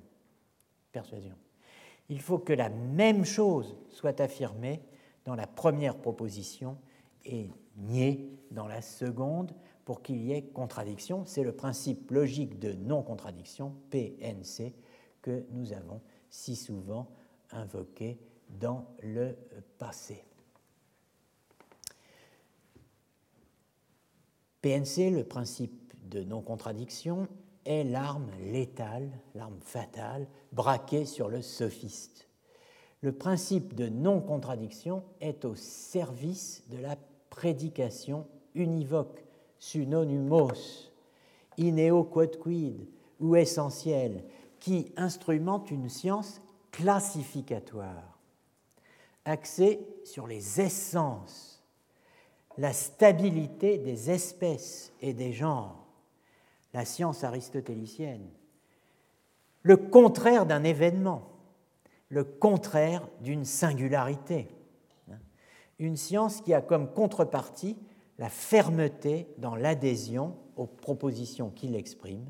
persuasion. 0.92 1.36
Il 2.10 2.20
faut 2.20 2.40
que 2.40 2.54
la 2.54 2.70
même 2.70 3.24
chose 3.24 3.78
soit 3.90 4.20
affirmée 4.20 4.82
dans 5.26 5.36
la 5.36 5.48
première 5.48 5.98
proposition 5.98 6.78
est 7.26 7.50
nié 7.78 8.30
dans 8.52 8.68
la 8.68 8.82
seconde 8.82 9.54
pour 9.86 10.02
qu'il 10.02 10.22
y 10.22 10.32
ait 10.32 10.44
contradiction. 10.44 11.26
C'est 11.26 11.44
le 11.44 11.52
principe 11.52 12.12
logique 12.12 12.60
de 12.60 12.74
non-contradiction, 12.74 13.76
PNC, 13.90 14.74
que 15.22 15.46
nous 15.52 15.74
avons 15.74 16.02
si 16.30 16.56
souvent 16.56 17.10
invoqué 17.52 18.20
dans 18.50 18.86
le 19.02 19.36
passé. 19.78 20.24
PNC, 24.62 25.12
le 25.12 25.24
principe 25.24 25.94
de 26.10 26.24
non-contradiction, 26.24 27.28
est 27.66 27.84
l'arme 27.84 28.30
létale, 28.40 29.12
l'arme 29.36 29.60
fatale, 29.62 30.28
braquée 30.52 31.06
sur 31.06 31.30
le 31.30 31.42
sophiste. 31.42 32.28
Le 33.02 33.12
principe 33.12 33.74
de 33.74 33.90
non-contradiction 33.90 35.04
est 35.22 35.44
au 35.46 35.56
service 35.56 36.64
de 36.70 36.78
la 36.78 36.96
prédication 37.32 38.28
univoque, 38.54 39.26
synonymos, 39.58 40.92
ineo 41.58 42.04
quod 42.04 42.38
quid, 42.38 42.88
ou 43.20 43.36
essentiel, 43.36 44.24
qui 44.60 44.92
instrumente 44.98 45.72
une 45.72 45.90
science 45.90 46.42
classificatoire, 46.72 48.20
axée 49.26 49.80
sur 50.04 50.28
les 50.28 50.62
essences, 50.62 51.64
la 52.58 52.74
stabilité 52.74 53.78
des 53.80 54.12
espèces 54.12 54.94
et 55.02 55.14
des 55.14 55.34
genres, 55.34 55.88
la 56.74 56.86
science 56.86 57.24
aristotélicienne, 57.24 58.30
le 59.64 59.78
contraire 59.78 60.46
d'un 60.46 60.64
événement, 60.64 61.31
le 62.12 62.26
contraire 62.26 63.08
d'une 63.22 63.46
singularité. 63.46 64.50
Une 65.80 65.96
science 65.96 66.42
qui 66.42 66.54
a 66.54 66.62
comme 66.62 66.92
contrepartie 66.94 67.78
la 68.20 68.30
fermeté 68.30 69.28
dans 69.38 69.56
l'adhésion 69.56 70.36
aux 70.58 70.68
propositions 70.68 71.50
qu'il 71.50 71.74
exprime, 71.74 72.26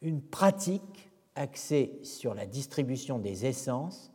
une 0.00 0.22
pratique 0.22 1.10
axée 1.36 2.00
sur 2.02 2.34
la 2.34 2.46
distribution 2.46 3.18
des 3.18 3.46
essences, 3.46 4.10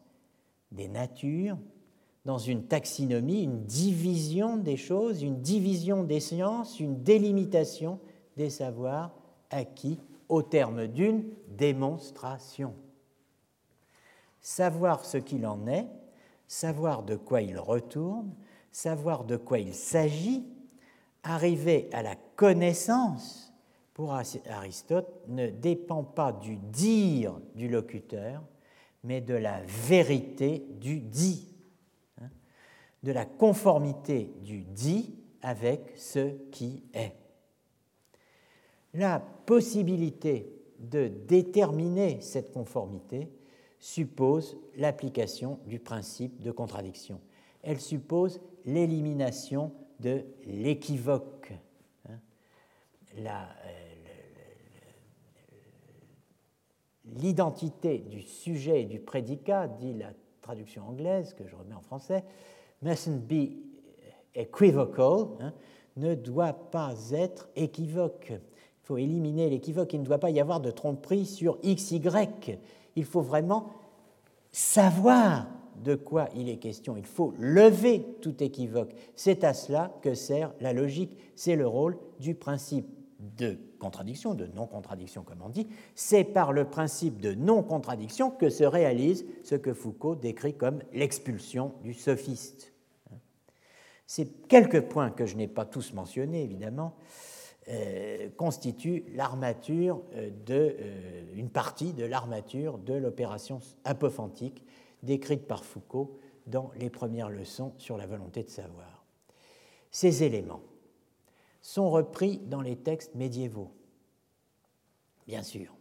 des 0.72 0.89
natures, 0.89 1.58
dans 2.26 2.39
une 2.39 2.64
taxinomie, 2.66 3.43
une 3.43 3.64
division 3.64 4.58
des 4.58 4.76
choses, 4.76 5.22
une 5.22 5.39
division 5.39 6.03
des 6.03 6.20
sciences, 6.20 6.80
une 6.80 7.01
délimitation 7.01 7.99
des 8.36 8.49
savoirs 8.49 9.16
acquis 9.49 9.99
au 10.28 10.41
terme 10.41 10.88
d'une 10.88 11.24
démonstration. 11.47 12.74
Savoir 14.48 15.04
ce 15.04 15.18
qu'il 15.18 15.45
en 15.45 15.68
est, 15.68 15.89
savoir 16.48 17.04
de 17.04 17.18
quoi 17.18 17.41
il 17.41 17.60
retourne, 17.60 18.34
savoir 18.72 19.26
de 19.26 19.36
quoi 19.36 19.60
il 19.60 19.74
s'agit, 19.74 20.48
arriver 21.22 21.89
à 21.91 22.02
la 22.02 22.16
connaissance, 22.38 23.54
pour 23.93 24.14
Aristote, 24.14 25.22
ne 25.28 25.48
dépend 25.48 26.06
pas 26.06 26.32
du 26.32 26.56
dire 26.56 27.38
du 27.56 27.68
locuteur, 27.68 28.41
mais 29.04 29.20
de 29.20 29.34
la 29.34 29.60
vérité 29.64 30.66
du 30.80 31.02
dit, 31.02 31.54
hein, 32.22 32.30
de 33.04 33.12
la 33.12 33.26
conformité 33.26 34.34
du 34.43 34.62
dit 34.62 35.14
avec 35.41 35.91
ce 35.98 36.38
qui 36.52 36.86
est. 36.93 37.18
La 38.93 39.20
possibilité 39.20 40.50
de 40.80 41.10
déterminer 41.28 42.22
cette 42.22 42.54
conformité 42.54 43.30
suppose 43.80 44.58
l'application 44.76 45.60
du 45.68 45.80
principe 45.80 46.42
de 46.42 46.52
contradiction. 46.52 47.20
Elle 47.64 47.80
suppose 47.80 48.40
l'élimination 48.66 49.72
de 50.00 50.24
l'équivoque. 50.46 51.54
Hein. 52.10 52.20
Euh, 53.18 53.44
l'identité 57.16 58.00
du 58.00 58.22
sujet 58.22 58.82
et 58.84 58.86
du 58.86 59.00
prédicat, 59.00 59.68
dit 59.68 59.94
la 59.94 60.12
traduction 60.42 60.88
anglaise 60.88 61.34
que 61.34 61.48
je 61.48 61.56
remets 61.56 61.76
en 61.76 61.82
français, 61.82 62.24
mustn't 62.82 63.20
be 63.28 63.58
equivocal, 64.36 65.28
hein, 65.40 65.54
ne 65.96 66.16
doit 66.16 66.54
pas 66.54 66.94
être 67.12 67.50
équivoque. 67.56 68.32
Il 68.32 68.86
faut 68.88 68.98
éliminer 68.98 69.50
l'équivoque. 69.50 69.94
Il 69.94 70.02
ne 70.02 70.06
doit 70.06 70.20
pas 70.20 70.30
y 70.30 70.40
avoir 70.40 70.62
de 70.62 70.72
tromperie 70.72 71.26
sur 71.26 71.58
X, 71.64 71.92
Y. 71.92 72.60
Il 72.98 73.06
faut 73.06 73.22
vraiment 73.22 73.70
savoir 74.52 75.48
de 75.84 75.93
quoi 75.93 76.30
il 76.36 76.50
est 76.50 76.58
question. 76.58 76.98
Il 76.98 77.06
faut 77.06 77.34
lever 77.38 78.04
tout 78.22 78.43
équivoque. 78.43 78.93
C'est 79.16 79.43
à 79.43 79.54
cela 79.54 79.93
que 80.02 80.16
sert 80.16 80.52
la 80.60 80.74
logique. 80.74 81.16
C'est 81.36 81.56
le 81.56 81.68
rôle 81.68 81.98
du 82.20 82.34
principe 82.34 82.88
de 83.20 83.60
contradiction, 83.80 84.34
de 84.34 84.48
non-contradiction 84.48 85.22
comme 85.22 85.43
on 85.43 85.50
dit. 85.50 85.68
C'est 85.93 86.24
par 86.24 86.52
le 86.54 86.66
principe 86.66 87.22
de 87.22 87.36
non-contradiction 87.36 88.32
que 88.32 88.50
se 88.50 88.64
réalise 88.64 89.26
ce 89.43 89.54
que 89.54 89.74
Foucault 89.74 90.16
décrit 90.16 90.56
comme 90.56 90.80
l'expulsion 90.91 91.74
du 91.84 91.93
sophiste. 91.93 92.74
C'est 94.08 94.48
quelques 94.48 94.82
points 94.82 95.12
que 95.12 95.28
je 95.28 95.36
n'ai 95.36 95.48
pas 95.48 95.66
tous 95.66 95.93
mentionnés, 95.93 96.43
évidemment, 96.43 96.95
euh, 97.70 98.30
constitue 98.38 99.03
l'armature 99.13 100.01
euh, 100.13 100.30
de 100.45 100.78
euh, 100.80 101.26
une 101.36 101.49
partie 101.49 101.91
de 101.91 102.05
l'armature 102.05 102.78
de 102.78 102.93
l'opération 102.93 103.59
apophantique 103.84 104.63
décrite 105.03 105.45
par 105.47 105.65
Foucault 105.65 106.18
dans 106.45 106.72
les 106.78 106.89
premières 106.89 107.30
leçons 107.30 107.74
sur 107.78 107.97
la 107.97 108.07
volonté 108.07 108.43
de 108.43 108.49
savoir. 108.49 109.03
Ces 109.91 110.24
éléments 110.24 110.61
sont 111.61 111.89
repris 111.89 112.38
dans 112.38 112.61
les 112.61 112.78
textes 112.78 113.15
médiévaux, 113.15 113.74
bien 115.28 115.43
sûr, 115.43 115.76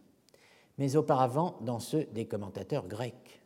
mais 0.77 0.97
auparavant 0.97 1.57
dans 1.61 1.79
ceux 1.79 2.03
des 2.07 2.27
commentateurs 2.27 2.85
grecs. 2.85 3.41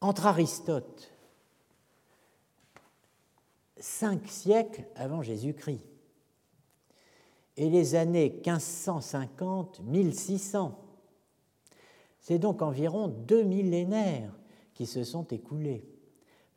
Entre 0.00 0.24
Aristote, 0.24 1.12
cinq 3.76 4.26
siècles 4.28 4.86
avant 4.96 5.20
Jésus-Christ, 5.20 5.97
et 7.58 7.68
les 7.68 7.94
années 7.96 8.40
1550-1600. 8.42 10.72
C'est 12.20 12.38
donc 12.38 12.62
environ 12.62 13.08
deux 13.08 13.42
millénaires 13.42 14.32
qui 14.74 14.86
se 14.86 15.02
sont 15.02 15.24
écoulés, 15.24 15.84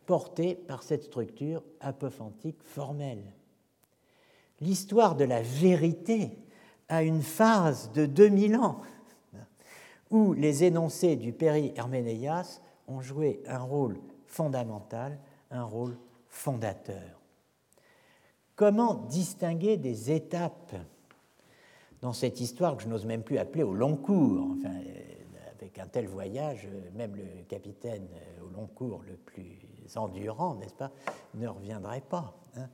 portés 0.05 0.53
par 0.55 0.83
cette 0.83 1.03
structure 1.03 1.63
apophantique 1.79 2.61
formelle. 2.63 3.33
L'histoire 4.59 5.15
de 5.15 5.23
la 5.23 5.41
vérité 5.41 6.37
a 6.87 7.01
une 7.01 7.23
phase 7.23 7.91
de 7.93 8.05
2000 8.05 8.57
ans 8.57 8.81
où 10.11 10.33
les 10.33 10.65
énoncés 10.65 11.15
du 11.15 11.33
Péri 11.33 11.73
Herménéas 11.75 12.61
ont 12.87 13.01
joué 13.01 13.41
un 13.47 13.59
rôle 13.59 13.97
fondamental, 14.27 15.17
un 15.49 15.63
rôle 15.63 15.97
fondateur. 16.27 17.19
Comment 18.55 18.93
distinguer 18.93 19.77
des 19.77 20.11
étapes? 20.11 20.75
Dans 22.01 22.13
cette 22.13 22.41
histoire 22.41 22.77
que 22.77 22.83
je 22.83 22.87
n'ose 22.87 23.05
même 23.05 23.23
plus 23.23 23.37
appeler 23.37 23.63
au 23.63 23.73
long 23.73 23.95
cours 23.95 24.55
enfin, 24.57 24.75
Avec 25.59 25.79
un 25.79 25.87
tel 25.87 26.07
voyage, 26.07 26.67
même 26.95 27.15
le 27.15 27.43
capitaine 27.47 28.07
au 28.43 28.49
long 28.49 28.67
cours 28.67 29.03
le 29.07 29.15
plus 29.15 29.59
endurant, 29.95 30.55
n'est-ce 30.55 30.73
pas, 30.73 30.91
ne 31.35 31.47
reviendrait 31.47 32.01
pas. 32.01 32.33
Hein. 32.55 32.69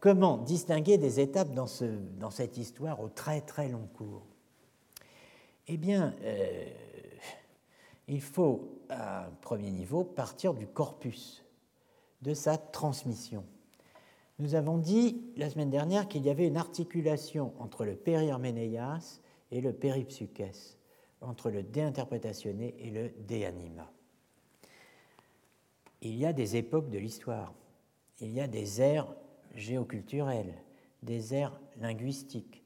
Comment 0.00 0.36
distinguer 0.36 0.98
des 0.98 1.20
étapes 1.20 1.52
dans, 1.54 1.66
ce, 1.66 1.84
dans, 1.84 2.30
cette 2.30 2.58
histoire 2.58 3.00
au 3.00 3.08
très 3.08 3.40
très 3.40 3.68
long 3.68 3.88
cours? 3.94 4.26
Eh 5.66 5.78
bien, 5.78 6.14
euh, 6.22 6.66
il 8.08 8.20
faut, 8.20 8.82
à 8.90 9.26
un 9.26 9.30
premier 9.40 9.70
niveau, 9.70 10.04
partir 10.04 10.52
du 10.52 10.66
corpus, 10.66 11.42
de 12.20 12.34
sa 12.34 12.58
transmission. 12.58 13.44
Nous 14.38 14.56
avons 14.56 14.78
dit 14.78 15.22
la 15.36 15.48
semaine 15.48 15.70
dernière 15.70 16.08
qu'il 16.08 16.24
y 16.24 16.30
avait 16.30 16.46
une 16.46 16.56
articulation 16.56 17.52
entre 17.60 17.84
le 17.84 17.94
périherménéas 17.94 19.20
et 19.52 19.60
le 19.60 19.72
péripsukès, 19.72 20.76
entre 21.20 21.50
le 21.50 21.62
déinterprétationné 21.62 22.74
et 22.78 22.90
le 22.90 23.10
déanima. 23.28 23.90
Il 26.02 26.16
y 26.16 26.26
a 26.26 26.32
des 26.32 26.56
époques 26.56 26.90
de 26.90 26.98
l'histoire, 26.98 27.54
il 28.20 28.32
y 28.32 28.40
a 28.40 28.48
des 28.48 28.80
ères 28.80 29.14
géoculturelles, 29.54 30.54
des 31.02 31.34
ères 31.34 31.58
linguistiques, 31.80 32.64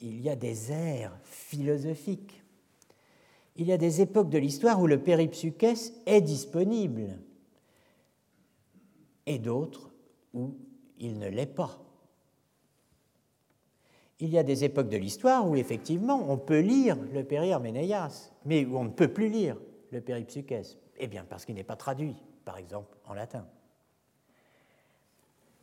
il 0.00 0.20
y 0.20 0.30
a 0.30 0.36
des 0.36 0.70
ères 0.70 1.18
philosophiques. 1.24 2.42
Il 3.56 3.66
y 3.66 3.72
a 3.72 3.76
des 3.76 4.00
époques 4.00 4.30
de 4.30 4.38
l'histoire 4.38 4.80
où 4.80 4.86
le 4.86 5.02
péripsukès 5.02 5.92
est 6.06 6.20
disponible 6.20 7.18
et 9.26 9.40
d'autres 9.40 9.90
où 10.32 10.54
il 11.00 11.18
ne 11.18 11.28
l'est 11.28 11.46
pas. 11.46 11.78
Il 14.20 14.30
y 14.30 14.38
a 14.38 14.42
des 14.42 14.64
époques 14.64 14.88
de 14.88 14.96
l'histoire 14.96 15.48
où 15.48 15.54
effectivement 15.54 16.24
on 16.28 16.38
peut 16.38 16.60
lire 16.60 16.96
le 17.12 17.22
Périherménéas, 17.22 18.32
mais 18.44 18.64
où 18.64 18.76
on 18.76 18.84
ne 18.84 18.90
peut 18.90 19.12
plus 19.12 19.28
lire 19.28 19.56
le 19.92 20.00
Péripsukès. 20.00 20.76
Eh 20.98 21.06
bien, 21.06 21.24
parce 21.28 21.44
qu'il 21.44 21.54
n'est 21.54 21.64
pas 21.64 21.76
traduit, 21.76 22.16
par 22.44 22.58
exemple, 22.58 22.96
en 23.06 23.14
latin. 23.14 23.46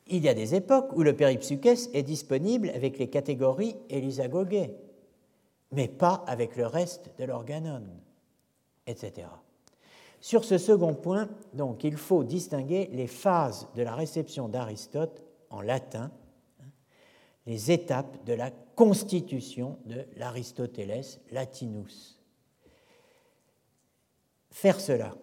il 0.07 0.23
y 0.23 0.29
a 0.29 0.33
des 0.33 0.55
époques 0.55 0.95
où 0.95 1.03
le 1.03 1.15
péripsuchès 1.15 1.89
est 1.93 2.03
disponible 2.03 2.69
avec 2.69 2.97
les 2.99 3.09
catégories 3.09 3.75
et 3.89 3.99
l'isagogé, 3.99 4.75
mais 5.71 5.87
pas 5.87 6.23
avec 6.27 6.55
le 6.55 6.67
reste 6.67 7.11
de 7.17 7.25
l'organon, 7.25 7.83
etc. 8.87 9.27
Sur 10.21 10.45
ce 10.45 10.57
second 10.57 10.93
point, 10.93 11.27
donc, 11.53 11.83
il 11.83 11.97
faut 11.97 12.23
distinguer 12.23 12.89
les 12.93 13.07
phases 13.07 13.67
de 13.75 13.83
la 13.83 13.95
réception 13.95 14.47
d'Aristote 14.47 15.21
en 15.55 15.61
latin, 15.61 16.11
hein, 16.61 16.69
les 17.45 17.71
étapes 17.71 18.23
de 18.25 18.33
la 18.33 18.51
constitution 18.51 19.79
de 19.85 20.05
l'Aristoteles 20.17 21.19
Latinus. 21.31 22.21
Faire 24.51 24.79
cela, 24.79 25.15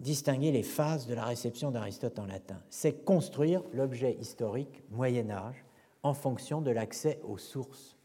distinguer 0.00 0.52
les 0.52 0.62
phases 0.62 1.06
de 1.06 1.14
la 1.14 1.24
réception 1.24 1.70
d'Aristote 1.70 2.18
en 2.18 2.26
latin, 2.26 2.62
c'est 2.68 3.04
construire 3.04 3.62
l'objet 3.72 4.16
historique 4.20 4.82
Moyen 4.90 5.30
Âge 5.30 5.64
en 6.02 6.14
fonction 6.14 6.60
de 6.60 6.70
l'accès 6.70 7.20
aux 7.24 7.38
sources. 7.38 7.96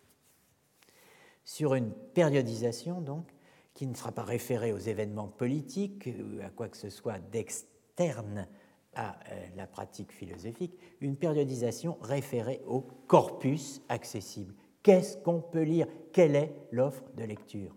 Sur 1.44 1.76
une 1.76 1.92
périodisation, 1.92 3.02
donc, 3.02 3.26
qui 3.74 3.88
ne 3.88 3.96
sera 3.96 4.12
pas 4.12 4.24
référée 4.24 4.74
aux 4.74 4.78
événements 4.78 5.28
politiques 5.28 6.08
ou 6.08 6.42
à 6.42 6.50
quoi 6.50 6.70
que 6.70 6.78
ce 6.78 6.90
soit 6.90 7.20
d'externe 7.20 8.48
à 8.96 9.18
euh, 9.32 9.46
la 9.56 9.68
pratique 9.68 10.12
philosophique, 10.12 10.78
une 11.00 11.16
périodisation 11.16 11.98
référée 12.02 12.62
au 12.68 12.82
corpus 13.08 13.82
accessible. 13.90 14.54
Qu'est-ce 14.84 15.18
qu'on 15.18 15.42
peut 15.42 15.62
lire? 15.62 15.88
Quelle 16.12 16.36
est 16.36 16.56
l'offre 16.72 17.04
de 17.16 17.24
lecture? 17.24 17.76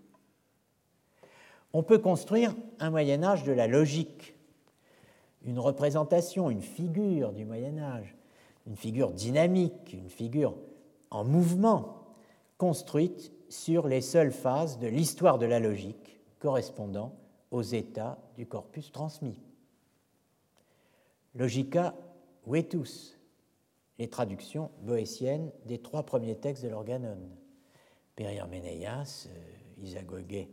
On 1.73 1.83
peut 1.83 1.99
construire 1.99 2.55
un 2.79 2.91
Moyen 2.91 3.23
Âge 3.23 3.45
de 3.45 3.53
la 3.53 3.67
logique, 3.67 4.35
une 5.43 5.59
représentation, 5.59 6.51
une 6.51 6.63
figure 6.63 7.33
du 7.33 7.45
Moyen 7.45 7.79
Âge, 7.79 8.17
une 8.67 8.77
figure 8.77 9.13
dynamique, 9.13 9.93
une 9.93 10.09
figure 10.09 10.57
en 11.11 11.25
mouvement, 11.25 12.05
construite 12.59 13.33
sur 13.49 13.89
les 13.89 14.01
seules 14.01 14.33
phases 14.33 14.79
de 14.79 14.87
l'histoire 14.87 15.39
de 15.39 15.47
la 15.47 15.61
logique 15.61 16.21
correspondant 16.39 17.15
aux 17.51 17.63
états 17.63 18.19
du 18.37 18.47
corpus 18.47 18.91
transmis. 18.91 19.41
Logica 21.35 21.95
vetus, 22.47 23.19
les 23.99 24.09
traductions 24.09 24.71
boétiennes 24.83 25.51
des 25.67 25.79
trois 25.79 26.05
premiers 26.05 26.37
textes 26.37 26.63
de 26.65 26.69
l'Organon. 26.69 27.19
Perihermeneias, 28.17 29.29
euh, 29.29 29.83
Isagogé, 29.83 30.49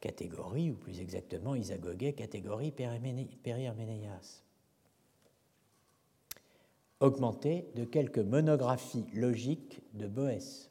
catégorie, 0.00 0.70
ou 0.70 0.74
plus 0.74 1.00
exactement 1.00 1.54
Isagogé, 1.54 2.12
catégorie 2.12 2.70
Perihermeneias. 2.70 4.42
Augmenté 7.00 7.66
de 7.74 7.84
quelques 7.84 8.18
monographies 8.18 9.06
logiques 9.14 9.82
de 9.94 10.06
Boès. 10.06 10.70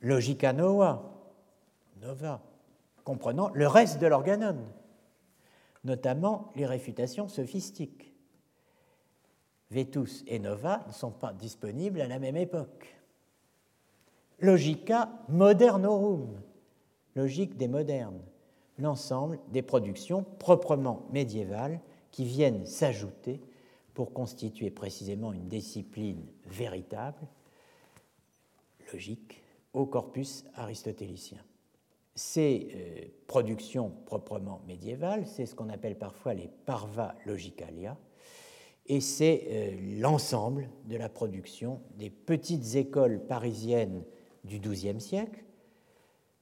Logica 0.00 0.52
Nova, 0.52 1.02
Nova, 2.00 2.42
comprenant 3.04 3.50
le 3.50 3.66
reste 3.66 4.00
de 4.00 4.06
l'Organon, 4.06 4.58
notamment 5.84 6.52
les 6.56 6.66
réfutations 6.66 7.28
sophistiques. 7.28 8.13
Vetus 9.74 10.24
et 10.26 10.38
Nova 10.38 10.84
ne 10.86 10.92
sont 10.92 11.10
pas 11.10 11.32
disponibles 11.32 12.00
à 12.00 12.06
la 12.06 12.18
même 12.18 12.36
époque. 12.36 12.96
Logica 14.38 15.10
Modernorum, 15.28 16.40
logique 17.16 17.56
des 17.56 17.68
modernes, 17.68 18.20
l'ensemble 18.78 19.38
des 19.48 19.62
productions 19.62 20.24
proprement 20.38 21.06
médiévales 21.12 21.80
qui 22.10 22.24
viennent 22.24 22.66
s'ajouter 22.66 23.40
pour 23.94 24.12
constituer 24.12 24.70
précisément 24.70 25.32
une 25.32 25.48
discipline 25.48 26.24
véritable, 26.46 27.26
logique, 28.92 29.42
au 29.72 29.86
corpus 29.86 30.44
aristotélicien. 30.54 31.38
Ces 32.14 32.68
euh, 32.74 33.06
productions 33.26 33.90
proprement 34.06 34.60
médiévales, 34.68 35.26
c'est 35.26 35.46
ce 35.46 35.54
qu'on 35.56 35.68
appelle 35.68 35.98
parfois 35.98 36.34
les 36.34 36.48
parva 36.64 37.16
logicalia, 37.26 37.96
et 38.86 39.00
c'est 39.00 39.46
euh, 39.48 40.00
l'ensemble 40.00 40.68
de 40.86 40.96
la 40.96 41.08
production 41.08 41.80
des 41.96 42.10
petites 42.10 42.74
écoles 42.74 43.24
parisiennes 43.26 44.02
du 44.44 44.58
XIIe 44.58 45.00
siècle, 45.00 45.42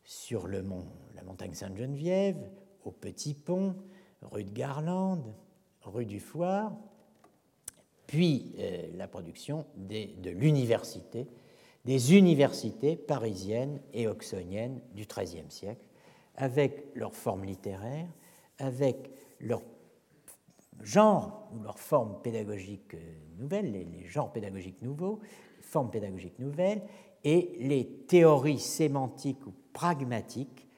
sur 0.05 0.49
le 0.49 0.63
mont, 0.63 0.87
la 1.15 1.23
montagne 1.23 1.55
Sainte-Geneviève, 1.55 2.51
au 2.85 2.91
Petit 2.91 3.35
Pont, 3.35 3.77
rue 4.23 4.45
de 4.45 4.51
Garlande, 4.51 5.35
rue 5.83 6.07
du 6.07 6.19
Foire, 6.19 6.73
puis 8.07 8.53
euh, 8.59 8.89
la 8.97 9.07
production 9.07 9.65
de 9.77 10.31
l'université, 10.31 11.29
des 11.85 12.15
universités 12.15 12.97
parisiennes 12.97 13.81
et 13.93 14.07
oxoniennes 14.07 14.81
du 14.95 15.07
XIIIe 15.07 15.51
siècle, 15.51 15.85
avec 16.37 16.87
leur 16.95 17.15
forme 17.15 17.45
littéraire, 17.45 18.09
avec 18.59 19.11
leur 19.41 19.63
genres 20.81 21.49
ou 21.55 21.63
leurs 21.63 21.79
formes 21.79 22.21
pédagogiques 22.23 22.95
euh, 22.95 23.15
nouvelles, 23.39 23.73
les, 23.73 24.07
genres 24.07 24.33
pédagogiques 24.33 24.83
nouveaux, 24.83 25.21
formes 25.61 25.91
pédagogiques 25.91 26.39
nouvelles, 26.39 26.83
et 27.25 27.57
les 27.61 27.87
théories 27.87 28.59
sémantiques 28.59 29.47
ou 29.47 29.55
pragmatiques 29.73 30.69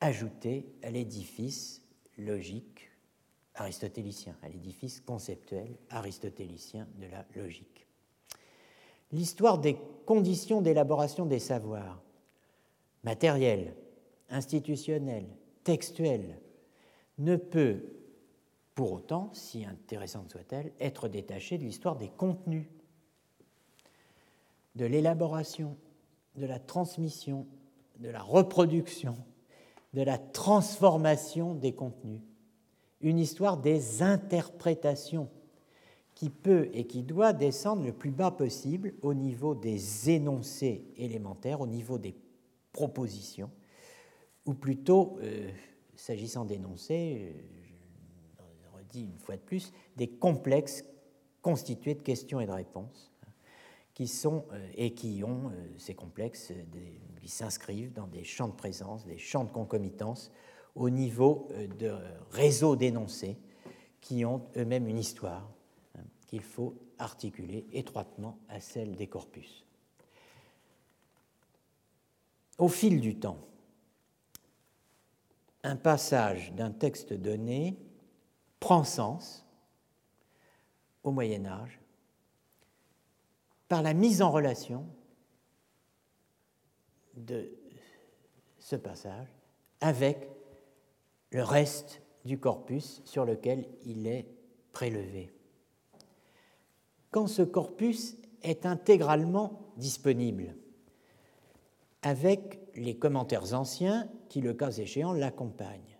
ajoutées 0.00 0.72
à 0.82 0.90
l'édifice 0.90 1.82
logique 2.16 2.90
aristotélicien, 3.54 4.36
à 4.42 4.48
l'édifice 4.48 5.00
conceptuel 5.00 5.76
aristotélicien 5.90 6.86
de 6.98 7.06
la 7.06 7.26
logique. 7.36 7.86
L'histoire 9.12 9.58
des 9.58 9.76
conditions 10.06 10.62
d'élaboration 10.62 11.26
des 11.26 11.40
savoirs, 11.40 12.00
matériels, 13.02 13.74
institutionnels, 14.30 15.28
textuels, 15.64 16.40
ne 17.18 17.36
peut 17.36 17.82
pour 18.74 18.92
autant, 18.92 19.30
si 19.34 19.64
intéressante 19.64 20.30
soit-elle, 20.30 20.72
être 20.80 21.08
détachée 21.08 21.58
de 21.58 21.64
l'histoire 21.64 21.96
des 21.96 22.08
contenus, 22.08 22.66
de 24.76 24.84
l'élaboration, 24.86 25.76
de 26.36 26.46
la 26.46 26.58
transmission, 26.58 27.46
de 27.98 28.08
la 28.08 28.22
reproduction, 28.22 29.16
de 29.94 30.02
la 30.02 30.18
transformation 30.18 31.54
des 31.54 31.72
contenus, 31.72 32.22
une 33.00 33.18
histoire 33.18 33.56
des 33.56 34.02
interprétations 34.02 35.28
qui 36.14 36.30
peut 36.30 36.68
et 36.72 36.86
qui 36.86 37.02
doit 37.02 37.32
descendre 37.32 37.84
le 37.84 37.92
plus 37.92 38.10
bas 38.10 38.30
possible 38.30 38.94
au 39.02 39.14
niveau 39.14 39.54
des 39.54 40.10
énoncés 40.10 40.84
élémentaires, 40.96 41.60
au 41.60 41.66
niveau 41.66 41.98
des 41.98 42.14
propositions, 42.72 43.50
ou 44.46 44.54
plutôt, 44.54 45.18
euh, 45.22 45.50
s'agissant 45.96 46.44
d'énoncés, 46.44 47.32
euh, 47.34 47.59
dit 48.90 49.04
une 49.04 49.18
fois 49.18 49.36
de 49.36 49.42
plus, 49.42 49.72
des 49.96 50.08
complexes 50.08 50.84
constitués 51.42 51.94
de 51.94 52.02
questions 52.02 52.40
et 52.40 52.46
de 52.46 52.52
réponses 52.52 53.10
qui 53.94 54.08
sont 54.08 54.46
euh, 54.52 54.68
et 54.74 54.94
qui 54.94 55.22
ont 55.24 55.50
euh, 55.50 55.74
ces 55.78 55.94
complexes 55.94 56.52
euh, 56.52 56.64
qui 57.20 57.28
s'inscrivent 57.28 57.92
dans 57.92 58.06
des 58.06 58.24
champs 58.24 58.48
de 58.48 58.54
présence, 58.54 59.04
des 59.06 59.18
champs 59.18 59.44
de 59.44 59.50
concomitance 59.50 60.30
au 60.74 60.88
niveau 60.88 61.48
de 61.78 61.92
réseaux 62.30 62.76
d'énoncés 62.76 63.36
qui 64.00 64.24
ont 64.24 64.46
eux-mêmes 64.56 64.86
une 64.86 64.98
histoire 64.98 65.50
hein, 65.98 66.02
qu'il 66.28 66.42
faut 66.42 66.74
articuler 66.98 67.66
étroitement 67.72 68.38
à 68.48 68.60
celle 68.60 68.94
des 68.94 69.08
corpus. 69.08 69.66
Au 72.56 72.68
fil 72.68 73.00
du 73.00 73.18
temps, 73.18 73.40
un 75.62 75.76
passage 75.76 76.52
d'un 76.52 76.70
texte 76.70 77.12
donné 77.12 77.76
prend 78.60 78.84
sens 78.84 79.46
au 81.02 81.10
Moyen 81.10 81.46
Âge 81.46 81.80
par 83.68 83.82
la 83.82 83.94
mise 83.94 84.20
en 84.22 84.30
relation 84.30 84.86
de 87.16 87.50
ce 88.58 88.76
passage 88.76 89.28
avec 89.80 90.28
le 91.30 91.42
reste 91.42 92.02
du 92.24 92.38
corpus 92.38 93.00
sur 93.04 93.24
lequel 93.24 93.66
il 93.84 94.06
est 94.06 94.26
prélevé. 94.72 95.32
Quand 97.10 97.26
ce 97.26 97.42
corpus 97.42 98.16
est 98.42 98.66
intégralement 98.66 99.72
disponible, 99.76 100.54
avec 102.02 102.60
les 102.74 102.96
commentaires 102.96 103.54
anciens 103.54 104.08
qui, 104.28 104.40
le 104.40 104.54
cas 104.54 104.70
échéant, 104.70 105.12
l'accompagnent, 105.12 105.98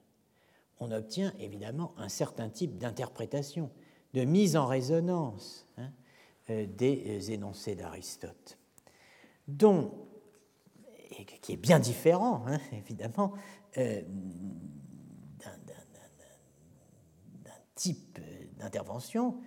on 0.80 0.90
obtient 0.90 1.32
évidemment 1.38 1.94
un 1.98 2.08
certain 2.08 2.48
type 2.48 2.78
d'interprétation, 2.78 3.70
de 4.14 4.24
mise 4.24 4.56
en 4.56 4.66
résonance 4.66 5.68
hein, 5.76 5.92
euh, 6.48 6.66
des 6.66 7.04
euh, 7.06 7.20
énoncés 7.32 7.76
d'Aristote, 7.76 8.58
qui 11.42 11.52
est 11.52 11.56
bien 11.56 11.78
différent, 11.78 12.44
hein, 12.46 12.58
évidemment, 12.72 13.34
euh, 13.76 14.00
d'un 15.38 15.52
type 17.74 18.18
d'intervention 18.58 19.40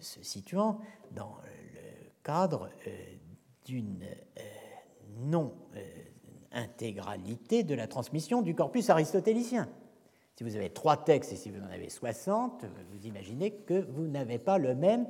se 0.00 0.22
situant 0.22 0.80
dans 1.12 1.36
le 1.44 2.10
cadre 2.22 2.70
d'une 3.64 4.04
non-intégralité 5.20 7.62
de 7.62 7.74
la 7.74 7.86
transmission 7.86 8.42
du 8.42 8.54
corpus 8.54 8.90
aristotélicien. 8.90 9.70
Si 10.36 10.44
vous 10.44 10.56
avez 10.56 10.70
trois 10.70 10.96
textes 10.96 11.32
et 11.32 11.36
si 11.36 11.50
vous 11.50 11.60
en 11.60 11.70
avez 11.70 11.88
60, 11.90 12.64
vous 12.90 13.06
imaginez 13.06 13.50
que 13.50 13.86
vous 13.90 14.06
n'avez 14.06 14.38
pas 14.38 14.58
le 14.58 14.74
même 14.74 15.06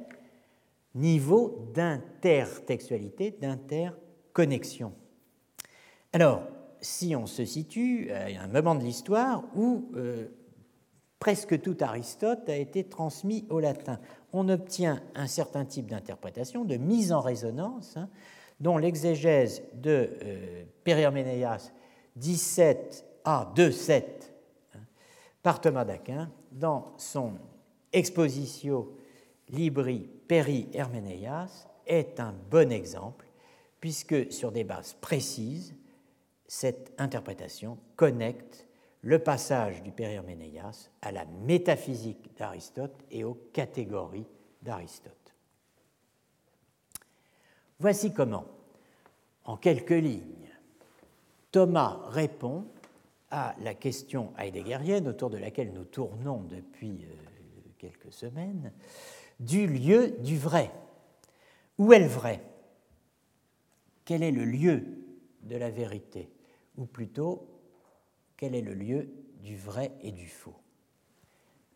niveau 0.94 1.70
d'intertextualité, 1.74 3.30
d'interconnexion. 3.30 4.92
Alors, 6.12 6.42
si 6.80 7.14
on 7.16 7.26
se 7.26 7.44
situe 7.44 8.10
à 8.10 8.42
un 8.42 8.48
moment 8.48 8.74
de 8.74 8.82
l'histoire 8.82 9.44
où 9.54 9.90
euh, 9.94 10.26
presque 11.18 11.60
tout 11.60 11.76
Aristote 11.80 12.48
a 12.48 12.56
été 12.56 12.84
transmis 12.84 13.46
au 13.48 13.60
latin, 13.60 14.00
on 14.32 14.48
obtient 14.48 15.00
un 15.14 15.28
certain 15.28 15.64
type 15.64 15.86
d'interprétation, 15.86 16.64
de 16.64 16.76
mise 16.76 17.12
en 17.12 17.20
résonance, 17.20 17.96
hein, 17.96 18.08
dont 18.60 18.76
l'exégèse 18.76 19.62
de 19.74 20.10
euh, 20.22 20.64
Périherménéas 20.84 21.72
17 22.16 23.04
a 23.24 23.52
2.7 23.56 23.92
hein, 23.92 24.02
par 25.42 25.60
Thomas 25.60 25.84
d'Aquin 25.84 26.30
dans 26.52 26.92
son 26.96 27.34
Expositio 27.92 28.96
Libri 29.48 30.08
Peri 30.28 30.68
Herménéas 30.72 31.68
est 31.86 32.20
un 32.20 32.34
bon 32.50 32.72
exemple, 32.72 33.26
puisque 33.80 34.32
sur 34.32 34.52
des 34.52 34.64
bases 34.64 34.94
précises, 34.94 35.74
cette 36.46 36.92
interprétation 36.98 37.78
connecte 37.96 38.66
le 39.02 39.18
passage 39.18 39.82
du 39.82 39.90
Périherménéas 39.90 40.90
à 41.02 41.10
la 41.10 41.24
métaphysique 41.24 42.36
d'Aristote 42.38 43.04
et 43.10 43.24
aux 43.24 43.34
catégories 43.52 44.28
d'Aristote. 44.62 45.34
Voici 47.80 48.14
comment, 48.14 48.46
en 49.44 49.56
quelques 49.56 49.90
lignes, 49.90 50.50
Thomas 51.50 51.98
répond 52.10 52.64
à 53.32 53.56
la 53.62 53.74
question 53.74 54.32
heideggerienne 54.38 55.08
autour 55.08 55.30
de 55.30 55.38
laquelle 55.38 55.72
nous 55.72 55.84
tournons 55.84 56.42
depuis 56.42 57.06
euh, 57.06 57.14
quelques 57.78 58.12
semaines, 58.12 58.72
du 59.40 59.66
lieu 59.66 60.10
du 60.20 60.36
vrai. 60.36 60.70
Où 61.78 61.92
est 61.94 61.98
le 61.98 62.06
vrai? 62.06 62.42
Quel 64.04 64.22
est 64.22 64.30
le 64.30 64.44
lieu 64.44 64.84
de 65.42 65.56
la 65.56 65.70
vérité? 65.70 66.30
Ou 66.76 66.84
plutôt, 66.84 67.48
quel 68.36 68.54
est 68.54 68.60
le 68.60 68.74
lieu 68.74 69.08
du 69.40 69.56
vrai 69.56 69.92
et 70.02 70.12
du 70.12 70.28
faux? 70.28 70.56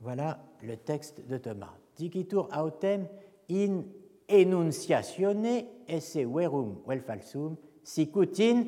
Voilà 0.00 0.44
le 0.62 0.76
texte 0.76 1.26
de 1.26 1.38
Thomas. 1.38 1.74
Dicitur 1.96 2.50
autem 2.54 3.08
in 3.48 3.84
enunciatione 4.28 5.64
esse 5.88 6.18
verum 6.18 6.82
vel 6.86 7.00
falsum 7.00 7.56
sicut 7.82 8.38
in 8.40 8.66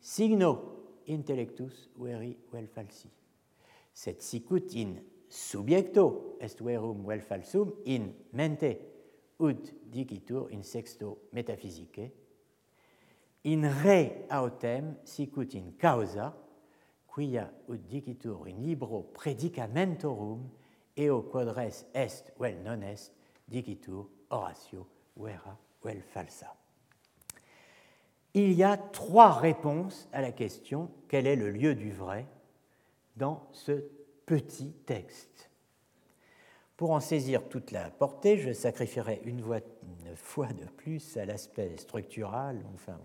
signo 0.00 0.77
intellectus 1.08 1.88
veri 1.96 2.36
vel 2.52 2.68
falsi. 2.68 3.10
Cet 3.92 4.22
sicut 4.22 4.74
in 4.74 4.96
subjecto 5.28 6.36
est 6.40 6.62
verum 6.62 7.04
vel 7.06 7.20
falsum 7.20 7.74
in 7.84 8.12
mente 8.32 8.76
ut 9.38 9.74
dicitur 9.90 10.50
in 10.50 10.62
sexto 10.62 11.28
metaphysicae 11.32 12.10
in 13.42 13.64
re 13.82 14.24
autem 14.28 14.96
sicut 15.04 15.54
in 15.54 15.76
causa 15.76 16.34
quia 17.06 17.48
ut 17.68 17.86
dicitur 17.88 18.48
in 18.48 18.62
libro 18.62 19.02
predicamentorum 19.14 20.50
eo 20.94 21.22
quodres 21.22 21.86
est 21.94 22.32
vel 22.38 22.60
non 22.62 22.82
est 22.82 23.12
dicitur 23.46 24.08
Horatio 24.28 24.86
vera 25.14 25.56
vel 25.82 26.02
falsa. 26.02 26.57
Il 28.40 28.52
y 28.52 28.62
a 28.62 28.76
trois 28.76 29.32
réponses 29.32 30.08
à 30.12 30.20
la 30.20 30.30
question 30.30 30.92
quel 31.08 31.26
est 31.26 31.34
le 31.34 31.50
lieu 31.50 31.74
du 31.74 31.90
vrai 31.90 32.24
dans 33.16 33.48
ce 33.50 33.82
petit 34.26 34.70
texte. 34.86 35.50
Pour 36.76 36.92
en 36.92 37.00
saisir 37.00 37.48
toute 37.48 37.72
la 37.72 37.90
portée, 37.90 38.38
je 38.38 38.52
sacrifierai 38.52 39.22
une, 39.24 39.42
fois 40.14 40.46
de 40.52 40.64
plus 40.76 41.16
à 41.16 41.24
l'aspect 41.24 41.76
structural, 41.78 42.64
enfin 42.74 43.00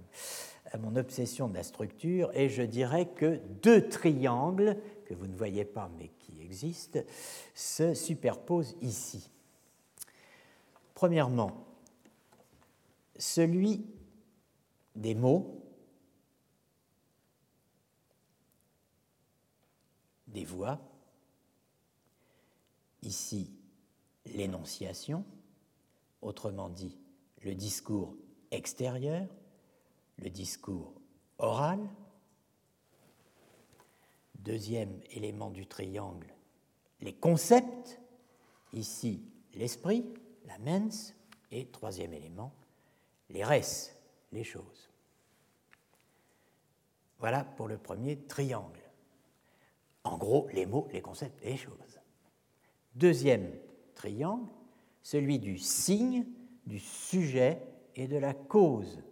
à 0.71 0.77
mon 0.77 0.95
obsession 0.95 1.47
de 1.47 1.55
la 1.55 1.63
structure, 1.63 2.29
et 2.35 2.47
je 2.47 2.61
dirais 2.61 3.07
que 3.07 3.39
deux 3.63 3.89
triangles, 3.89 4.77
que 5.05 5.15
vous 5.15 5.25
ne 5.25 5.35
voyez 5.35 5.65
pas 5.65 5.89
mais 5.97 6.11
qui 6.19 6.43
existent, 6.43 6.99
se 7.55 7.95
superposent 7.95 8.75
ici. 8.81 9.31
Premièrement, 10.93 11.65
celui 13.17 13.87
des 14.95 15.15
mots, 15.15 15.63
des 20.27 20.45
voix, 20.45 20.79
ici 23.01 23.51
l'énonciation, 24.25 25.25
autrement 26.21 26.69
dit 26.69 26.97
le 27.43 27.55
discours 27.55 28.15
extérieur, 28.51 29.27
le 30.19 30.29
discours 30.29 30.93
oral. 31.37 31.79
Deuxième 34.35 34.99
élément 35.11 35.49
du 35.51 35.65
triangle, 35.65 36.33
les 37.01 37.13
concepts, 37.13 37.99
ici 38.73 39.23
l'esprit, 39.53 40.05
la 40.45 40.57
mens, 40.59 41.13
et 41.51 41.67
troisième 41.67 42.13
élément, 42.13 42.51
les 43.29 43.43
res, 43.43 43.93
choses. 44.43 44.89
Voilà 47.19 47.43
pour 47.43 47.67
le 47.67 47.77
premier 47.77 48.17
triangle. 48.17 48.81
En 50.03 50.17
gros, 50.17 50.47
les 50.51 50.65
mots, 50.65 50.87
les 50.91 51.01
concepts 51.01 51.39
et 51.43 51.51
les 51.51 51.57
choses. 51.57 51.99
Deuxième 52.95 53.51
triangle, 53.95 54.49
celui 55.03 55.39
du 55.39 55.57
signe, 55.57 56.25
du 56.65 56.79
sujet 56.79 57.61
et 57.95 58.07
de 58.07 58.17
la 58.17 58.33
cause, 58.33 59.03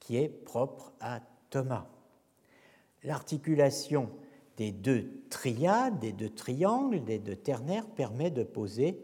qui 0.00 0.16
est 0.16 0.28
propre 0.28 0.92
à 1.00 1.20
Thomas. 1.50 1.86
L'articulation 3.04 4.10
des 4.56 4.72
deux 4.72 5.22
triades, 5.30 5.98
des 5.98 6.12
deux 6.12 6.30
triangles, 6.30 7.04
des 7.04 7.18
deux 7.18 7.36
ternaires 7.36 7.86
permet 7.86 8.30
de 8.30 8.42
poser 8.42 9.00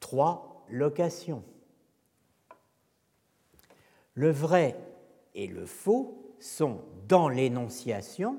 trois 0.00 0.64
locations. 0.68 1.44
Le 4.14 4.30
vrai 4.30 4.76
et 5.34 5.46
le 5.46 5.66
faux 5.66 6.34
sont 6.40 6.82
dans 7.08 7.28
l'énonciation 7.28 8.38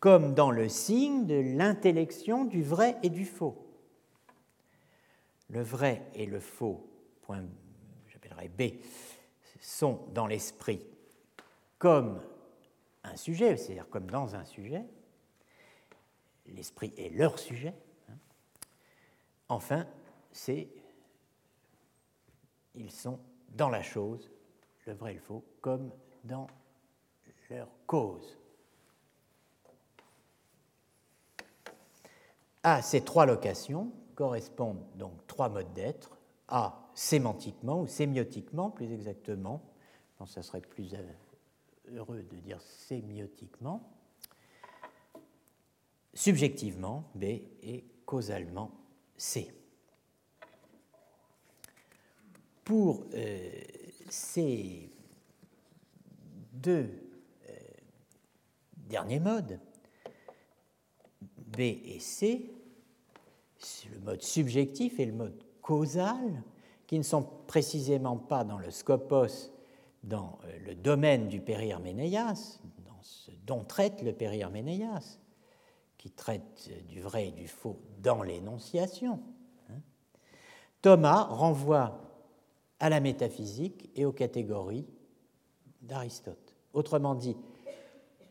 comme 0.00 0.34
dans 0.34 0.50
le 0.50 0.68
signe 0.68 1.26
de 1.26 1.34
l'intellection 1.56 2.44
du 2.44 2.62
vrai 2.62 2.96
et 3.02 3.10
du 3.10 3.24
faux. 3.24 3.66
Le 5.48 5.62
vrai 5.62 6.02
et 6.14 6.26
le 6.26 6.40
faux, 6.40 6.88
point 7.22 7.44
j'appellerai 8.08 8.48
B, 8.48 8.62
sont 9.60 10.06
dans 10.12 10.26
l'esprit 10.26 10.84
comme 11.78 12.20
un 13.04 13.16
sujet, 13.16 13.56
c'est-à-dire 13.56 13.88
comme 13.88 14.10
dans 14.10 14.34
un 14.34 14.44
sujet. 14.44 14.84
L'esprit 16.46 16.92
est 16.96 17.10
leur 17.10 17.38
sujet. 17.38 17.74
Hein. 18.08 18.16
Enfin, 19.48 19.86
c'est 20.32 20.68
ils 22.74 22.92
sont 22.92 23.18
dans 23.50 23.70
la 23.70 23.82
chose, 23.82 24.30
le 24.86 24.94
vrai 24.94 25.12
et 25.12 25.14
le 25.14 25.20
faux, 25.20 25.44
comme 25.60 25.90
dans 26.24 26.46
leur 27.50 27.68
cause. 27.86 28.36
À 32.62 32.82
ces 32.82 33.02
trois 33.02 33.26
locations 33.26 33.92
correspondent 34.14 34.84
donc 34.96 35.26
trois 35.26 35.48
modes 35.48 35.72
d'être. 35.74 36.18
A, 36.48 36.90
sémantiquement 36.94 37.80
ou 37.80 37.86
sémiotiquement 37.86 38.70
plus 38.70 38.92
exactement. 38.92 39.62
Je 40.12 40.18
pense 40.18 40.28
que 40.30 40.34
ça 40.34 40.42
serait 40.42 40.60
plus 40.60 40.94
heureux 41.92 42.22
de 42.22 42.36
dire 42.36 42.60
sémiotiquement. 42.60 43.92
Subjectivement, 46.14 47.04
B, 47.14 47.24
et 47.24 47.84
causalement, 48.06 48.70
C. 49.16 49.52
Pour 52.64 53.04
euh, 53.14 53.50
ces 54.10 54.90
deux 56.52 56.90
euh, 57.48 57.52
derniers 58.76 59.20
modes, 59.20 59.58
B 61.38 61.60
et 61.60 61.98
C, 62.00 62.50
le 63.92 64.00
mode 64.00 64.22
subjectif 64.22 64.98
et 65.00 65.06
le 65.06 65.12
mode 65.12 65.42
causal, 65.62 66.42
qui 66.86 66.98
ne 66.98 67.02
sont 67.02 67.22
précisément 67.46 68.16
pas 68.16 68.44
dans 68.44 68.58
le 68.58 68.70
scopos, 68.70 69.52
dans 70.04 70.38
euh, 70.44 70.58
le 70.66 70.74
domaine 70.74 71.28
du 71.28 71.40
périherménéas, 71.40 72.60
dans 72.84 73.02
ce 73.02 73.30
dont 73.44 73.64
traite 73.64 74.02
le 74.02 74.12
périherménéas, 74.12 75.18
qui 75.98 76.10
traite 76.10 76.70
du 76.88 77.00
vrai 77.00 77.28
et 77.28 77.32
du 77.32 77.48
faux 77.48 77.80
dans 77.98 78.22
l'énonciation. 78.22 79.20
Hein. 79.70 79.80
Thomas 80.82 81.24
renvoie 81.24 82.05
à 82.80 82.90
la 82.90 83.00
métaphysique 83.00 83.90
et 83.94 84.04
aux 84.04 84.12
catégories 84.12 84.86
d'Aristote. 85.82 86.54
Autrement 86.72 87.14
dit, 87.14 87.36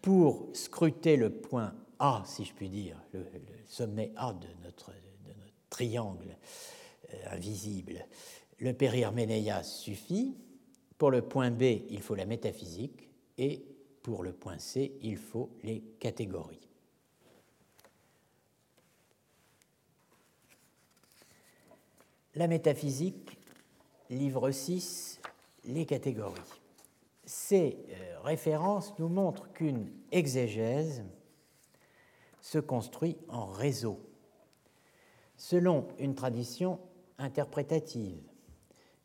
pour 0.02 0.50
scruter 0.54 1.18
le 1.18 1.32
point 1.32 1.74
A, 2.00 2.24
si 2.26 2.46
je 2.46 2.54
puis 2.54 2.70
dire, 2.70 3.02
le, 3.14 3.26
sommet 3.66 4.12
A 4.16 4.34
de 4.34 4.48
notre, 4.64 4.92
triangle 5.70 6.38
euh, 7.14 7.32
invisible, 7.32 8.06
le 8.60 8.74
périherménéas 8.74 9.64
suffit. 9.64 10.38
Pour 10.98 11.12
le 11.12 11.22
point 11.22 11.52
B, 11.52 11.64
il 11.90 12.02
faut 12.02 12.16
la 12.16 12.26
métaphysique 12.26 13.10
et 13.38 13.66
pour 14.02 14.24
le 14.24 14.32
point 14.32 14.60
C, 14.60 14.94
il 15.02 15.18
faut 15.18 15.50
les 15.64 15.82
catégories. 16.00 16.70
La 22.36 22.48
métaphysique, 22.48 23.38
livre 24.10 24.52
6, 24.52 25.20
les 25.66 25.86
catégories. 25.86 26.42
Ces 27.26 27.78
euh, 27.90 28.20
références 28.24 28.94
nous 29.00 29.08
montrent 29.08 29.52
qu'une 29.54 29.92
exégèse 30.12 31.04
se 32.42 32.60
construit 32.60 33.18
en 33.28 33.48
réseau, 33.48 34.00
selon 35.36 35.88
une 35.98 36.14
tradition 36.14 36.80
interprétative, 37.18 38.22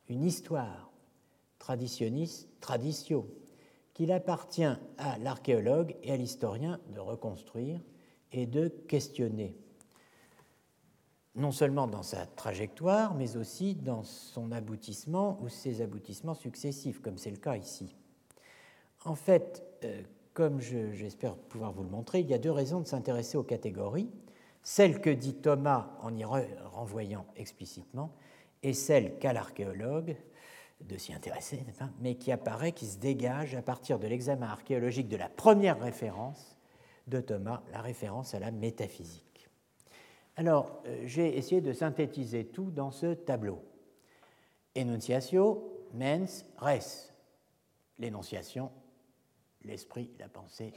une 0.08 0.24
histoire 0.24 0.90
traditionniste, 1.58 2.48
traditio, 2.60 3.26
qu'il 3.94 4.12
appartient 4.12 4.64
à 4.98 5.18
l'archéologue 5.18 5.96
et 6.02 6.12
à 6.12 6.16
l'historien 6.16 6.80
de 6.94 7.00
reconstruire 7.00 7.80
et 8.32 8.46
de 8.46 8.68
questionner 8.68 9.56
non 11.34 11.52
seulement 11.52 11.86
dans 11.86 12.02
sa 12.02 12.26
trajectoire, 12.26 13.14
mais 13.14 13.36
aussi 13.36 13.74
dans 13.74 14.02
son 14.02 14.52
aboutissement 14.52 15.38
ou 15.42 15.48
ses 15.48 15.80
aboutissements 15.80 16.34
successifs, 16.34 17.00
comme 17.00 17.18
c'est 17.18 17.30
le 17.30 17.36
cas 17.36 17.56
ici. 17.56 17.94
En 19.04 19.14
fait, 19.14 19.64
euh, 19.84 20.02
comme 20.34 20.60
j'espère 20.60 21.36
pouvoir 21.36 21.72
vous 21.72 21.82
le 21.82 21.90
montrer, 21.90 22.20
il 22.20 22.26
y 22.26 22.34
a 22.34 22.38
deux 22.38 22.50
raisons 22.50 22.80
de 22.80 22.86
s'intéresser 22.86 23.36
aux 23.38 23.42
catégories, 23.42 24.10
celle 24.62 25.00
que 25.00 25.10
dit 25.10 25.34
Thomas 25.34 25.90
en 26.00 26.14
y 26.16 26.24
renvoyant 26.24 27.26
explicitement, 27.36 28.12
et 28.62 28.74
celle 28.74 29.18
qu'a 29.18 29.32
l'archéologue 29.32 30.16
de 30.82 30.96
s'y 30.96 31.12
intéresser, 31.12 31.62
mais 32.00 32.14
qui 32.14 32.32
apparaît, 32.32 32.72
qui 32.72 32.86
se 32.86 32.98
dégage 32.98 33.54
à 33.54 33.62
partir 33.62 33.98
de 33.98 34.06
l'examen 34.06 34.46
archéologique 34.46 35.08
de 35.08 35.16
la 35.16 35.28
première 35.28 35.80
référence 35.80 36.56
de 37.06 37.20
Thomas, 37.20 37.62
la 37.72 37.80
référence 37.80 38.34
à 38.34 38.38
la 38.38 38.50
métaphysique. 38.50 39.29
Alors, 40.40 40.80
euh, 40.86 41.02
j'ai 41.04 41.36
essayé 41.36 41.60
de 41.60 41.74
synthétiser 41.74 42.46
tout 42.46 42.70
dans 42.70 42.90
ce 42.90 43.12
tableau. 43.12 43.62
Enunciatio, 44.74 45.86
mens, 45.92 46.46
res. 46.56 47.12
L'énonciation, 47.98 48.72
l'esprit, 49.64 50.08
la 50.18 50.30
pensée, 50.30 50.72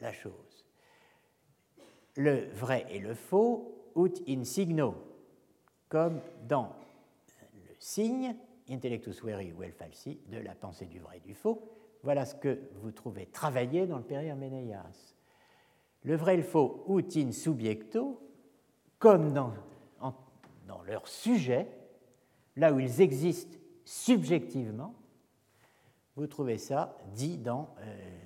la 0.00 0.10
chose. 0.10 0.64
Le 2.16 2.46
vrai 2.54 2.86
et 2.88 2.98
le 2.98 3.12
faux, 3.12 3.92
ut 3.94 4.22
in 4.26 4.42
signo, 4.44 4.94
comme 5.90 6.22
dans 6.48 6.74
le 7.56 7.74
signe, 7.78 8.34
intellectus 8.70 9.22
veri 9.22 9.50
vel 9.50 9.72
falsi, 9.72 10.18
de 10.28 10.38
la 10.38 10.54
pensée 10.54 10.86
du 10.86 10.98
vrai 10.98 11.18
et 11.18 11.28
du 11.28 11.34
faux. 11.34 11.62
Voilà 12.02 12.24
ce 12.24 12.36
que 12.36 12.58
vous 12.80 12.92
trouvez 12.92 13.26
travaillé 13.26 13.86
dans 13.86 13.98
le 13.98 14.04
Périherménéas. 14.04 15.14
Le 16.04 16.16
vrai 16.16 16.32
et 16.32 16.38
le 16.38 16.42
faux, 16.42 16.86
ut 16.88 17.18
in 17.18 17.32
subjecto, 17.32 18.22
comme 18.98 19.32
dans, 19.32 19.52
leur 20.86 21.06
sujet, 21.06 21.68
là 22.56 22.72
où 22.72 22.80
ils 22.80 23.00
existent 23.02 23.58
subjectivement, 23.84 24.94
vous 26.16 26.26
trouvez 26.26 26.56
ça 26.56 26.96
dit 27.12 27.36
dans 27.36 27.74
euh, 27.80 28.18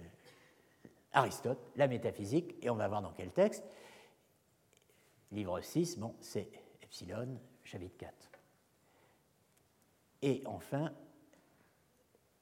Aristote, 1.12 1.58
la 1.76 1.88
métaphysique, 1.88 2.54
et 2.62 2.70
on 2.70 2.76
va 2.76 2.88
voir 2.88 3.02
dans 3.02 3.12
quel 3.12 3.30
texte. 3.32 3.64
Livre 5.32 5.60
6, 5.60 5.98
bon, 5.98 6.14
c'est 6.20 6.48
Epsilon, 6.82 7.40
chapitre 7.64 7.96
4. 7.98 8.30
Et 10.22 10.42
enfin, 10.46 10.92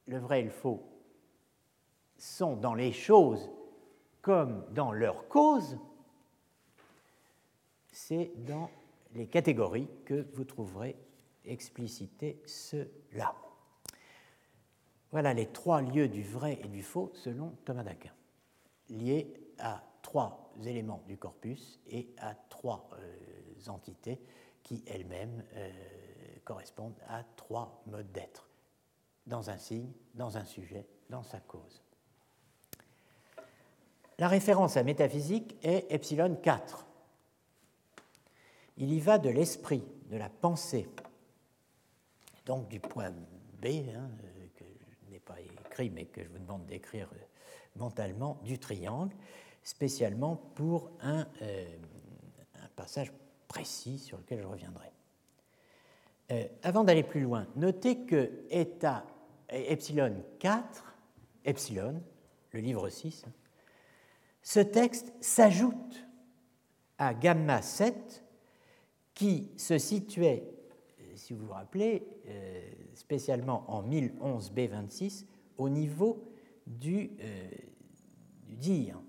le 0.05 0.19
vrai 0.19 0.41
et 0.41 0.43
le 0.43 0.51
faux 0.51 0.87
sont 2.17 2.55
dans 2.55 2.75
les 2.75 2.91
choses 2.91 3.49
comme 4.21 4.65
dans 4.71 4.91
leur 4.91 5.27
cause, 5.27 5.77
c'est 7.91 8.31
dans 8.37 8.69
les 9.13 9.27
catégories 9.27 9.89
que 10.05 10.27
vous 10.33 10.45
trouverez 10.45 10.95
explicité 11.45 12.41
cela. 12.45 13.35
Voilà 15.11 15.33
les 15.33 15.47
trois 15.47 15.81
lieux 15.81 16.07
du 16.07 16.23
vrai 16.23 16.59
et 16.63 16.67
du 16.67 16.83
faux 16.83 17.11
selon 17.13 17.53
Thomas 17.65 17.83
d'Aquin, 17.83 18.13
liés 18.89 19.33
à 19.59 19.83
trois 20.01 20.53
éléments 20.63 21.03
du 21.07 21.17
corpus 21.17 21.79
et 21.87 22.13
à 22.17 22.35
trois 22.49 22.89
euh, 22.93 23.69
entités 23.69 24.21
qui 24.63 24.83
elles-mêmes 24.87 25.43
euh, 25.55 25.69
correspondent 26.45 26.99
à 27.07 27.23
trois 27.35 27.83
modes 27.87 28.11
d'être, 28.11 28.49
dans 29.27 29.49
un 29.49 29.57
signe, 29.57 29.91
dans 30.13 30.37
un 30.37 30.45
sujet, 30.45 30.87
dans 31.09 31.23
sa 31.23 31.39
cause. 31.39 31.81
La 34.17 34.27
référence 34.27 34.77
à 34.77 34.83
métaphysique 34.83 35.55
est 35.63 35.91
epsilon 35.91 36.35
4 36.35 36.85
il 38.81 38.91
y 38.91 38.99
va 38.99 39.19
de 39.19 39.29
l'esprit, 39.29 39.83
de 40.09 40.17
la 40.17 40.27
pensée, 40.27 40.89
donc 42.47 42.67
du 42.67 42.79
point 42.79 43.11
B, 43.61 43.65
hein, 43.65 44.09
que 44.55 44.65
je 44.65 45.11
n'ai 45.11 45.19
pas 45.19 45.39
écrit, 45.39 45.91
mais 45.91 46.05
que 46.05 46.23
je 46.23 46.29
vous 46.29 46.39
demande 46.39 46.65
d'écrire 46.65 47.07
mentalement, 47.75 48.39
du 48.43 48.57
triangle, 48.57 49.15
spécialement 49.61 50.35
pour 50.35 50.89
un, 50.99 51.27
euh, 51.43 51.63
passage 52.75 53.13
précis 53.47 53.99
sur 53.99 54.17
lequel 54.17 54.41
je 54.41 54.47
reviendrai. 54.47 54.91
Euh, 56.31 56.47
avant 56.63 56.83
d'aller 56.83 57.03
plus 57.03 57.21
loin, 57.21 57.45
notez 57.55 57.99
que 58.05 58.45
eta, 58.49 59.05
epsilon 59.49 60.23
4, 60.39 60.95
epsilon, 61.45 62.01
le 62.51 62.59
livre 62.59 62.89
6, 62.89 63.25
ce 64.41 64.59
texte 64.59 65.13
s'ajoute 65.21 66.03
à 66.97 67.13
gamma 67.13 67.61
7 67.61 68.23
qui 69.21 69.51
se 69.55 69.77
situait, 69.77 70.43
si 71.13 71.33
vous 71.33 71.45
vous 71.45 71.53
rappelez, 71.53 72.07
euh, 72.27 72.71
spécialement 72.95 73.69
en 73.69 73.83
1011 73.83 74.51
B26, 74.51 75.25
au 75.59 75.69
niveau 75.69 76.23
du, 76.65 77.11
euh, 77.19 77.51
dire. 78.47 78.99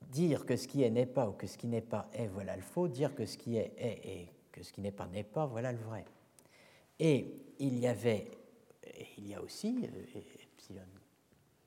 Dire 0.00 0.46
que 0.46 0.56
ce 0.56 0.66
qui 0.66 0.84
est 0.84 0.90
n'est 0.90 1.04
pas 1.04 1.28
ou 1.28 1.32
que 1.32 1.46
ce 1.46 1.58
qui 1.58 1.66
n'est 1.66 1.82
pas 1.82 2.08
est, 2.14 2.28
voilà 2.28 2.56
le 2.56 2.62
faux. 2.62 2.88
Dire 2.88 3.14
que 3.14 3.26
ce 3.26 3.36
qui 3.36 3.58
est 3.58 3.74
est 3.76 4.08
et 4.08 4.32
que 4.50 4.62
ce 4.62 4.72
qui 4.72 4.80
n'est 4.80 4.90
pas 4.90 5.06
n'est 5.06 5.22
pas, 5.22 5.44
voilà 5.44 5.70
le 5.70 5.78
vrai. 5.80 6.06
Et 6.98 7.30
il 7.58 7.78
y 7.78 7.86
avait, 7.86 8.30
il 9.18 9.28
y 9.28 9.34
a 9.34 9.42
aussi, 9.42 9.84
euh, 9.84 10.20
epsilon 10.56 10.80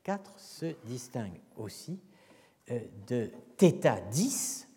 4 0.02 0.40
se 0.40 0.76
distingue 0.88 1.40
aussi 1.56 2.00
euh, 2.02 2.09
de 3.08 3.32
θ 3.58 4.10
10, 4.12 4.68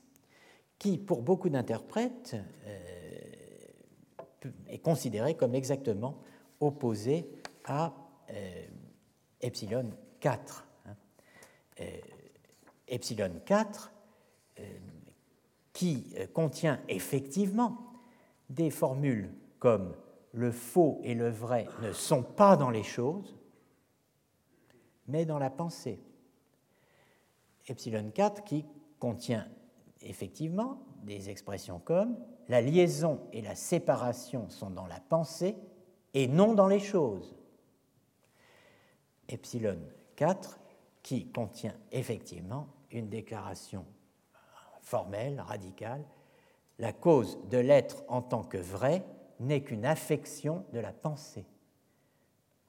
qui 0.78 0.98
pour 0.98 1.23
beaucoup 1.23 1.48
d'interprètes 1.48 2.36
euh, 2.66 4.48
est 4.69 4.78
considéré 4.78 5.36
comme 5.36 5.55
exactement 5.55 6.19
opposé 6.60 7.28
à 7.64 7.94
euh, 8.31 8.66
epsilon 9.40 9.90
4. 10.20 10.66
Hein. 10.86 10.97
Epsilon 12.89 13.40
4 13.44 13.93
qui 15.73 16.14
contient 16.35 16.81
effectivement 16.89 17.94
des 18.51 18.70
formules 18.70 19.32
comme 19.59 19.97
le 20.32 20.52
faux 20.52 21.01
et 21.02 21.14
le 21.14 21.31
vrai 21.31 21.66
ne 21.82 21.93
sont 21.93 22.23
pas 22.23 22.56
dans 22.56 22.70
les 22.70 22.82
choses, 22.82 23.36
mais 25.09 25.24
dans 25.24 25.39
la 25.39 25.51
pensée 25.51 25.98
epsilon 27.66 28.10
4 28.10 28.44
qui 28.44 28.64
contient 28.98 29.48
effectivement 30.01 30.82
des 31.02 31.30
expressions 31.30 31.78
comme 31.78 32.16
la 32.48 32.60
liaison 32.60 33.20
et 33.32 33.43
la 33.43 33.55
séparation 33.55 34.48
sont 34.51 34.70
dans 34.70 34.86
la 34.86 35.01
pensée 35.01 35.56
et 36.14 36.28
non 36.28 36.55
dans 36.55 36.66
les 36.66 36.80
choses. 36.80 37.36
Epsilon 39.28 39.78
4 40.16 40.59
qui 41.02 41.26
contient 41.26 41.74
effectivement 41.90 42.68
une 42.90 43.09
déclaration 43.09 43.84
formelle, 44.82 45.40
radicale. 45.40 46.05
La 46.78 46.93
cause 46.93 47.39
de 47.48 47.59
l'être 47.59 48.05
en 48.09 48.22
tant 48.22 48.43
que 48.43 48.59
vrai 48.59 49.05
n'est 49.40 49.62
qu'une 49.62 49.86
affection 49.86 50.64
de 50.72 50.80
la 50.80 50.93
pensée. 50.93 51.47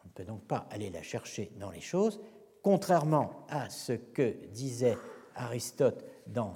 On 0.03 0.07
ne 0.07 0.14
peut 0.14 0.26
donc 0.26 0.44
pas 0.44 0.68
aller 0.70 0.90
la 0.90 1.02
chercher 1.02 1.52
dans 1.57 1.72
les 1.72 1.82
choses, 1.82 2.22
contrairement 2.64 3.45
à 3.49 3.69
ce 3.69 3.94
que 3.94 4.35
disait 4.52 4.98
Aristote 5.35 6.03
dans 6.26 6.56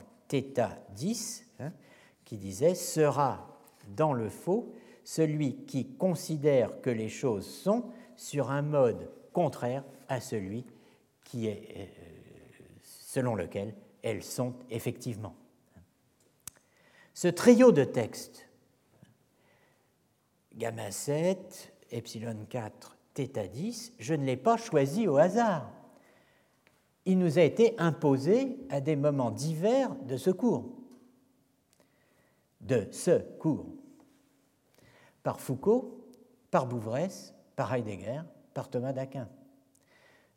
10, 0.95 1.45
hein, 1.59 1.71
qui 2.25 2.37
disait 2.37 2.75
sera 2.75 3.59
dans 3.95 4.13
le 4.13 4.29
faux 4.29 4.73
celui 5.03 5.65
qui 5.65 5.93
considère 5.93 6.81
que 6.81 6.89
les 6.89 7.09
choses 7.09 7.47
sont 7.47 7.91
sur 8.15 8.51
un 8.51 8.61
mode 8.61 9.09
contraire 9.31 9.83
à 10.09 10.19
celui 10.19 10.65
qui 11.23 11.47
est, 11.47 11.63
euh, 11.77 11.85
selon 12.81 13.35
lequel 13.35 13.73
elles 14.01 14.23
sont 14.23 14.53
effectivement. 14.69 15.35
Ce 17.13 17.27
trio 17.27 17.71
de 17.71 17.83
textes, 17.83 18.47
gamma 20.55 20.91
7, 20.91 21.73
epsilon 21.91 22.45
4, 22.49 22.97
θ 23.15 23.49
10, 23.49 23.93
je 23.97 24.13
ne 24.13 24.25
l'ai 24.25 24.37
pas 24.37 24.57
choisi 24.57 25.07
au 25.07 25.17
hasard. 25.17 25.71
Il 27.07 27.19
nous 27.19 27.39
a 27.39 27.41
été 27.41 27.73
imposé 27.79 28.57
à 28.69 28.81
des 28.81 28.97
moments 28.97 29.31
divers 29.31 29.95
de 29.95 30.17
ce 30.17 30.29
cours, 30.29 30.73
de 32.59 32.85
ce 32.91 33.21
cours, 33.37 33.65
par 35.23 35.39
Foucault, 35.39 36.03
par 36.51 36.67
Bouvresse, 36.67 37.33
par 37.55 37.73
Heidegger, 37.73 38.23
par 38.53 38.69
Thomas 38.69 38.91
d'Aquin. 38.91 39.29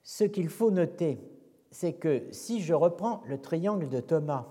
Ce 0.04 0.22
qu'il 0.22 0.48
faut 0.48 0.70
noter, 0.70 1.18
c'est 1.72 1.94
que 1.94 2.28
si 2.30 2.62
je 2.62 2.72
reprends 2.72 3.24
le 3.26 3.40
triangle 3.40 3.88
de 3.88 3.98
Thomas, 3.98 4.46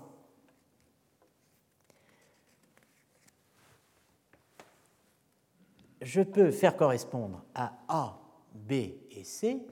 je 6.02 6.20
peux 6.20 6.50
faire 6.50 6.76
correspondre 6.76 7.42
à 7.54 7.78
A, 7.88 8.20
B 8.52 8.72
et 9.10 9.24
C, 9.24 9.66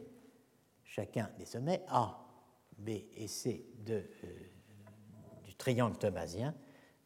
chacun 0.82 1.28
des 1.38 1.44
sommets 1.44 1.84
A, 1.88 2.24
B 2.78 2.90
et 3.16 3.26
C 3.26 3.64
euh, 3.90 4.02
du 5.44 5.55
triangle 5.55 5.96
thomasien, 5.96 6.55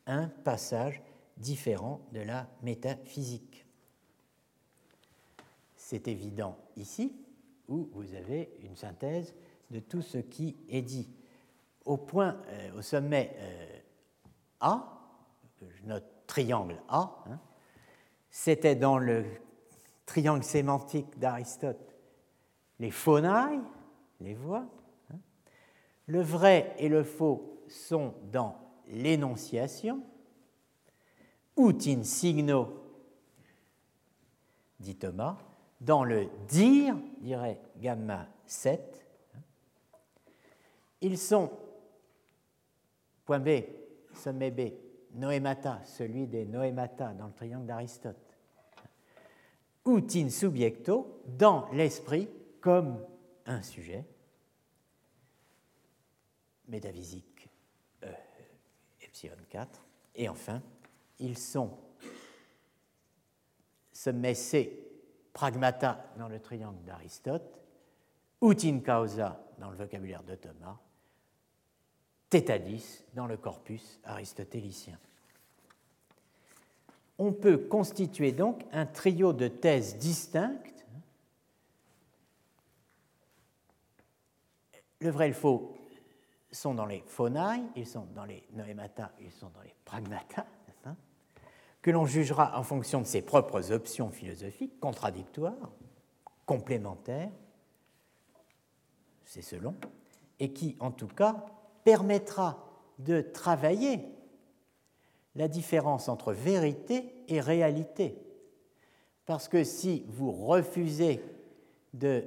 un 0.06 0.28
passage 0.28 1.02
différent 1.36 2.00
de 2.12 2.20
la 2.20 2.48
métaphysique. 2.62 3.66
C'est 5.76 6.08
évident 6.08 6.58
ici, 6.76 7.12
où 7.68 7.88
vous 7.92 8.14
avez 8.14 8.56
une 8.62 8.76
synthèse 8.76 9.34
de 9.70 9.80
tout 9.80 10.02
ce 10.02 10.18
qui 10.18 10.56
est 10.68 10.82
dit. 10.82 11.08
Au 11.84 11.96
point, 11.96 12.40
euh, 12.48 12.78
au 12.78 12.82
sommet 12.82 13.34
euh, 13.36 13.78
A, 14.60 14.98
je 15.60 15.98
triangle 16.26 16.80
A, 16.88 17.24
hein, 17.26 17.40
c'était 18.30 18.76
dans 18.76 18.98
le 18.98 19.24
triangle 20.06 20.44
sémantique 20.44 21.18
d'Aristote 21.18 21.92
les 22.82 22.90
phonailles, 22.90 23.60
les 24.20 24.34
voix. 24.34 24.66
Le 26.06 26.20
vrai 26.20 26.74
et 26.78 26.88
le 26.88 27.04
faux 27.04 27.62
sont 27.68 28.14
dans 28.30 28.56
l'énonciation. 28.88 30.02
Ut 31.56 31.86
in 31.86 32.02
signo, 32.02 32.82
dit 34.80 34.96
Thomas, 34.96 35.36
dans 35.80 36.04
le 36.04 36.28
dire, 36.48 36.96
dirait 37.20 37.60
gamma 37.76 38.26
7. 38.46 39.06
Hein. 39.34 39.40
Ils 41.00 41.18
sont, 41.18 41.50
point 43.24 43.40
B, 43.40 43.64
sommet 44.14 44.50
B, 44.50 44.72
noémata, 45.14 45.80
celui 45.84 46.26
des 46.26 46.46
noémata 46.46 47.12
dans 47.14 47.26
le 47.26 47.32
triangle 47.32 47.66
d'Aristote, 47.66 48.36
ut 49.86 50.16
in 50.16 50.30
subjecto, 50.30 51.22
dans 51.26 51.68
l'esprit 51.72 52.28
comme 52.60 53.04
un 53.46 53.62
sujet, 53.62 54.04
métaphysique 56.72 57.48
euh, 58.02 58.12
epsilon 59.02 59.36
4, 59.50 59.80
et 60.16 60.28
enfin, 60.28 60.60
ils 61.20 61.38
sont 61.38 61.78
sommet 63.92 64.34
C, 64.34 64.90
pragmata 65.32 66.12
dans 66.16 66.28
le 66.28 66.40
triangle 66.40 66.82
d'Aristote, 66.84 67.60
ut 68.40 68.64
in 68.64 68.80
causa 68.80 69.38
dans 69.58 69.70
le 69.70 69.76
vocabulaire 69.76 70.24
de 70.24 70.34
Thomas, 70.34 70.78
tétadis 72.30 73.04
dans 73.14 73.26
le 73.26 73.36
corpus 73.36 74.00
aristotélicien. 74.04 74.98
On 77.18 77.32
peut 77.32 77.58
constituer 77.58 78.32
donc 78.32 78.64
un 78.72 78.86
trio 78.86 79.34
de 79.34 79.46
thèses 79.46 79.98
distinctes. 79.98 80.86
Le 85.00 85.10
vrai 85.10 85.26
et 85.26 85.28
le 85.28 85.34
faux 85.34 85.76
sont 86.52 86.74
dans 86.74 86.86
les 86.86 87.02
phonailles, 87.06 87.64
ils 87.76 87.86
sont 87.86 88.06
dans 88.14 88.24
les 88.24 88.46
noémata, 88.52 89.12
ils 89.20 89.32
sont 89.32 89.50
dans 89.50 89.62
les 89.62 89.74
pragmata, 89.84 90.46
que 91.80 91.90
l'on 91.90 92.06
jugera 92.06 92.56
en 92.58 92.62
fonction 92.62 93.00
de 93.00 93.06
ses 93.06 93.22
propres 93.22 93.72
options 93.72 94.10
philosophiques, 94.10 94.78
contradictoires, 94.78 95.72
complémentaires, 96.46 97.32
c'est 99.24 99.42
selon, 99.42 99.74
et 100.38 100.52
qui, 100.52 100.76
en 100.78 100.92
tout 100.92 101.08
cas, 101.08 101.44
permettra 101.84 102.68
de 102.98 103.20
travailler 103.20 104.04
la 105.34 105.48
différence 105.48 106.08
entre 106.08 106.32
vérité 106.32 107.14
et 107.28 107.40
réalité. 107.40 108.16
Parce 109.26 109.48
que 109.48 109.64
si 109.64 110.04
vous 110.08 110.30
refusez 110.30 111.24
de 111.94 112.24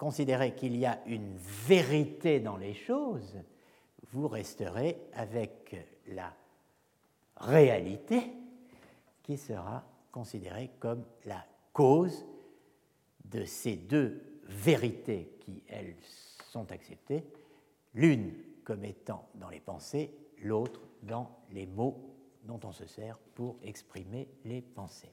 considérer 0.00 0.54
qu'il 0.54 0.78
y 0.78 0.86
a 0.86 0.98
une 1.04 1.36
vérité 1.36 2.40
dans 2.40 2.56
les 2.56 2.72
choses, 2.72 3.38
vous 4.12 4.28
resterez 4.28 4.96
avec 5.12 5.76
la 6.06 6.34
réalité 7.36 8.32
qui 9.22 9.36
sera 9.36 9.84
considérée 10.10 10.70
comme 10.80 11.04
la 11.26 11.44
cause 11.74 12.24
de 13.26 13.44
ces 13.44 13.76
deux 13.76 14.40
vérités 14.44 15.36
qui, 15.40 15.62
elles, 15.68 15.96
sont 16.50 16.72
acceptées, 16.72 17.22
l'une 17.92 18.32
comme 18.64 18.86
étant 18.86 19.28
dans 19.34 19.50
les 19.50 19.60
pensées, 19.60 20.14
l'autre 20.42 20.80
dans 21.02 21.30
les 21.50 21.66
mots 21.66 22.16
dont 22.44 22.60
on 22.64 22.72
se 22.72 22.86
sert 22.86 23.18
pour 23.34 23.58
exprimer 23.62 24.30
les 24.46 24.62
pensées. 24.62 25.12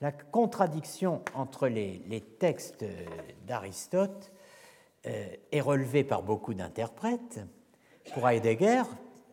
La 0.00 0.12
contradiction 0.12 1.22
entre 1.34 1.68
les, 1.68 2.24
textes 2.38 2.84
d'Aristote 3.46 4.32
euh, 5.06 5.26
est 5.52 5.60
relevée 5.60 6.04
par 6.04 6.22
beaucoup 6.22 6.54
d'interprètes. 6.54 7.40
Pour 8.14 8.28
Heidegger, 8.28 8.82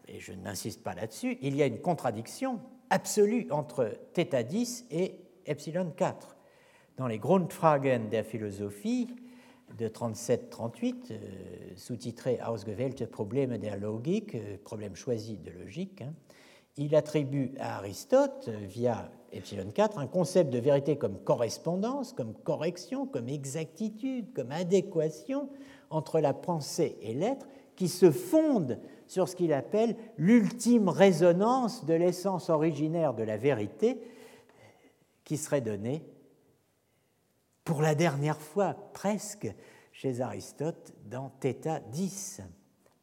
et 0.08 0.20
je 0.20 0.34
n'insiste 0.34 0.84
pas 0.84 0.94
là-dessus, 0.94 1.38
il 1.42 1.56
y 1.56 1.64
a 1.64 1.66
une 1.66 1.80
contradiction 1.80 2.60
absolue 2.90 3.48
entre 3.52 3.98
θ 4.14 4.44
10 4.44 4.88
et 4.92 5.16
epsilon 5.46 5.92
4. 5.96 6.36
Dans 6.98 7.08
les 7.08 7.20
Grundfragen 7.20 8.10
der 8.10 8.26
Philosophie 8.26 9.08
de 9.78 9.88
37-38, 9.88 11.12
euh, 11.12 11.16
sous-titré 11.76 12.40
Ausgewählte 12.46 13.06
Probleme 13.06 13.58
der 13.58 13.78
Logik, 13.78 14.36
euh, 14.36 14.58
problème 14.64 14.94
de 14.94 15.52
logique, 15.52 16.02
hein, 16.02 16.14
il 16.78 16.96
attribue 16.96 17.54
à 17.60 17.78
Aristote, 17.78 18.48
euh, 18.48 18.58
via 18.66 19.12
epsilon 19.32 19.72
4, 19.72 19.98
un 19.98 20.08
concept 20.08 20.52
de 20.52 20.60
vérité 20.60 20.98
comme 20.98 21.20
correspondance, 21.20 22.14
comme 22.14 22.34
correction, 22.34 23.06
comme 23.06 23.30
exactitude, 23.30 24.34
comme 24.34 24.52
adéquation 24.52 25.50
entre 25.90 26.20
la 26.20 26.34
pensée 26.34 26.98
et 27.02 27.14
l'être, 27.14 27.48
qui 27.76 27.88
se 27.88 28.12
fonde 28.12 28.80
sur 29.08 29.30
ce 29.30 29.36
qu'il 29.36 29.54
appelle 29.54 29.96
l'ultime 30.18 30.90
résonance 30.90 31.86
de 31.86 31.94
l'essence 31.94 32.50
originaire 32.50 33.14
de 33.14 33.24
la 33.24 33.38
vérité 33.38 34.02
qui 35.24 35.38
serait 35.38 35.62
donnée 35.62 36.04
pour 37.64 37.82
la 37.82 37.96
dernière 37.96 38.40
fois 38.40 38.74
presque 38.94 39.54
chez 39.92 40.22
Aristote 40.22 40.94
dans 41.06 41.30
Theta 41.40 41.80
10, 41.80 42.42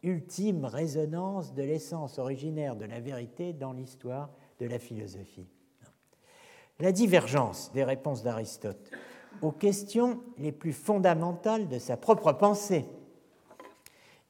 ultime 0.03 0.65
résonance 0.65 1.55
de 1.55 1.63
l'essence 1.63 2.19
originaire 2.19 2.77
de 2.77 2.85
la 2.85 3.01
vérité 3.01 3.53
dans 3.53 3.73
l'histoire 3.73 4.31
de 4.61 4.67
la 4.67 4.79
philosophie. 4.79 5.49
La 6.81 6.93
divergence 6.93 7.73
des 7.73 7.85
réponses 7.85 8.23
d'Aristote 8.23 8.91
aux 9.43 9.53
questions 9.53 10.21
les 10.39 10.53
plus 10.53 10.73
fondamentales 10.73 11.69
de 11.69 11.79
sa 11.79 11.97
propre 11.97 12.33
pensée 12.33 12.85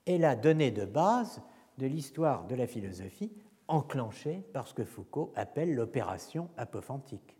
est 0.07 0.19
la 0.19 0.37
donnée 0.37 0.71
de 0.71 0.85
base 0.85 1.41
de 1.79 1.87
l'histoire 1.87 2.47
de 2.47 2.55
la 2.55 2.67
philosophie 2.67 3.33
enclenchée 3.69 4.45
par 4.53 4.69
ce 4.69 4.75
que 4.75 4.85
Foucault 4.85 5.33
appelle 5.37 5.75
l'opération 5.75 6.51
apophantique. 6.57 7.37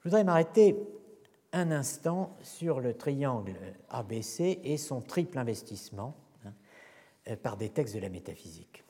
Je 0.00 0.08
voudrais 0.08 0.24
m'arrêter 0.24 0.76
un 1.52 1.70
instant 1.70 2.36
sur 2.42 2.80
le 2.80 2.94
triangle 2.94 3.54
ABC 3.88 4.60
et 4.64 4.76
son 4.76 5.00
triple 5.00 5.38
investissement 5.38 6.16
hein, 6.44 6.52
euh, 7.28 7.36
par 7.36 7.56
des 7.56 7.68
textes 7.68 7.94
de 7.94 8.00
la 8.00 8.08
métaphysique. 8.08 8.84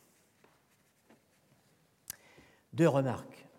Deux 2.72 2.88
remarques. 2.88 3.49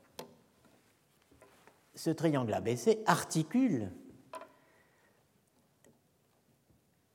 Ce 2.02 2.10
triangle 2.10 2.52
ABC 2.52 3.03
articule 3.06 3.91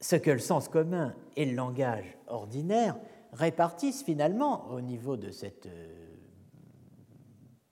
ce 0.01 0.15
que 0.15 0.31
le 0.31 0.39
sens 0.39 0.69
commun 0.69 1.13
et 1.35 1.45
le 1.45 1.57
langage 1.57 2.17
ordinaire 2.29 2.97
répartissent 3.33 4.05
finalement 4.05 4.71
au 4.71 4.81
niveau 4.81 5.17
de 5.17 5.33
cette 5.33 5.67
euh, 5.67 6.15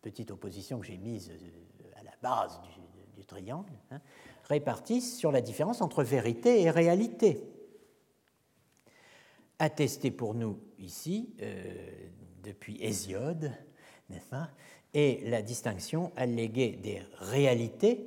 petite 0.02 0.32
opposition 0.32 0.80
que 0.80 0.86
j'ai 0.86 0.96
mise 0.96 1.30
euh, 1.30 2.00
à 2.00 2.02
la 2.02 2.16
base 2.20 2.60
du, 3.16 3.24
triangle, 3.24 3.72
hein, 3.92 4.00
répartissent 4.48 5.16
sur 5.16 5.30
la 5.30 5.40
différence 5.40 5.82
entre 5.82 6.02
vérité 6.02 6.62
et 6.62 6.70
réalité. 6.70 7.48
Attesté 9.60 10.10
pour 10.10 10.34
nous 10.34 10.58
ici, 10.80 11.32
euh, 11.42 12.08
depuis 12.42 12.76
Hésiode, 12.82 13.52
n'est-ce 14.10 14.26
pas, 14.26 14.50
et 14.94 15.20
la 15.24 15.42
distinction 15.42 16.12
alléguée 16.16 16.78
des 16.82 17.02
réalités 17.18 18.06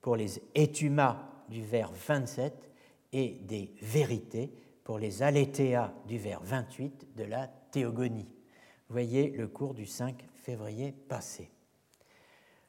pour 0.00 0.16
les 0.16 0.40
étumas 0.54 1.28
du 1.48 1.62
vers 1.62 1.90
27 1.92 2.70
et 3.12 3.30
des 3.42 3.74
vérités 3.82 4.52
pour 4.84 4.98
les 4.98 5.22
aléthéas 5.22 5.92
du 6.06 6.18
vers 6.18 6.40
28 6.42 7.16
de 7.16 7.24
la 7.24 7.48
théogonie. 7.48 8.28
Voyez 8.88 9.30
le 9.30 9.48
cours 9.48 9.74
du 9.74 9.86
5 9.86 10.24
février 10.34 10.92
passé. 10.92 11.50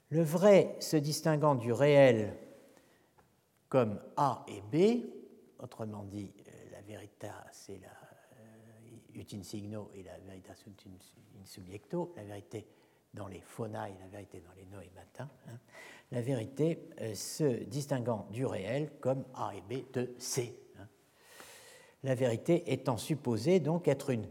Le 0.10 0.24
vrai 0.24 0.76
se 0.80 0.98
distinguant 0.98 1.56
du 1.56 1.72
réel 1.72 2.36
comme 3.70 4.00
A 4.18 4.44
et 4.48 4.62
B, 4.62 5.06
autrement 5.60 6.04
dit, 6.04 6.34
la 6.72 6.82
verita 6.82 7.46
c'est 7.54 7.80
la 7.80 7.88
euh, 7.88 9.20
ut 9.22 9.28
in 9.34 9.44
signo 9.44 9.90
et 9.94 10.04
la 10.04 10.18
veritas 10.20 10.62
ut 10.68 10.76
in 10.86 11.46
subjecto, 11.46 12.12
la 12.18 12.24
vérité 12.24 12.68
dans 13.14 13.28
les 13.28 13.38
et 13.38 14.00
la 14.00 14.08
vérité 14.10 14.40
dans 14.40 14.54
les 14.54 14.66
noématins, 14.66 15.30
hein, 15.48 15.58
la 16.12 16.22
vérité 16.22 16.90
euh, 17.02 17.14
se 17.14 17.64
distinguant 17.64 18.28
du 18.32 18.46
réel 18.46 18.92
comme 19.00 19.26
A 19.36 19.52
et 19.56 19.62
B 19.62 19.84
de 19.94 20.14
C. 20.18 20.58
Hein. 20.80 20.88
La 22.04 22.16
vérité 22.16 22.72
étant 22.72 22.98
supposée 22.98 23.60
donc 23.60 23.88
être 23.88 24.10
une, 24.10 24.28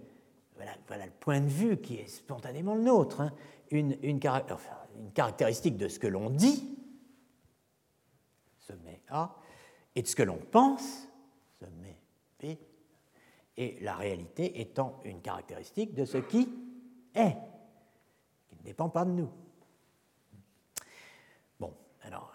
voilà, 0.57 1.05
le 1.07 1.13
point 1.21 1.41
de 1.41 1.49
vue 1.49 1.79
qui 1.79 1.97
est 1.97 2.09
spontanément 2.09 2.75
le 2.75 2.83
nôtre, 2.83 3.21
hein, 3.21 3.33
une, 3.71 3.97
une, 4.03 4.21
caractéristique 5.15 5.77
de 5.77 5.89
ce 5.89 5.99
que 5.99 6.07
l'on 6.07 6.31
dit, 6.31 6.77
sommet 8.59 9.01
A, 9.09 9.37
et 9.95 10.03
de 10.03 10.07
ce 10.07 10.17
que 10.17 10.23
l'on 10.23 10.39
pense, 10.39 11.09
sommet 11.59 11.99
B, 12.43 12.57
et 13.57 13.79
la 13.81 13.95
réalité 13.95 14.61
étant 14.61 15.01
une 15.05 15.21
caractéristique 15.21 15.95
de 15.95 16.05
ce 16.05 16.19
qui 16.19 16.49
est 17.15 17.37
ne 18.61 18.65
dépend 18.65 18.89
pas 18.89 19.05
de 19.05 19.11
nous. 19.11 19.31
Bon, 21.59 21.73
alors, 22.03 22.33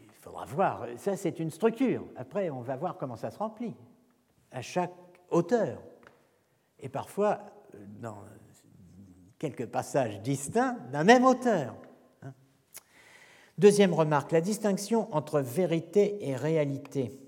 il 0.00 0.10
faudra 0.10 0.44
voir. 0.44 0.86
Ça, 0.96 1.16
c'est 1.16 1.38
une 1.38 1.50
structure. 1.50 2.04
Après, 2.16 2.50
on 2.50 2.60
va 2.60 2.76
voir 2.76 2.96
comment 2.96 3.16
ça 3.16 3.30
se 3.30 3.38
remplit 3.38 3.74
à 4.50 4.62
chaque 4.62 4.92
auteur. 5.30 5.82
Et 6.78 6.88
parfois, 6.88 7.40
dans 8.00 8.18
quelques 9.38 9.66
passages 9.66 10.20
distincts 10.20 10.76
d'un 10.92 11.02
même 11.02 11.24
auteur. 11.24 11.74
Hein. 12.22 12.32
Deuxième 13.58 13.92
remarque, 13.92 14.30
la 14.30 14.40
distinction 14.40 15.12
entre 15.12 15.40
vérité 15.40 16.28
et 16.28 16.36
réalité, 16.36 17.18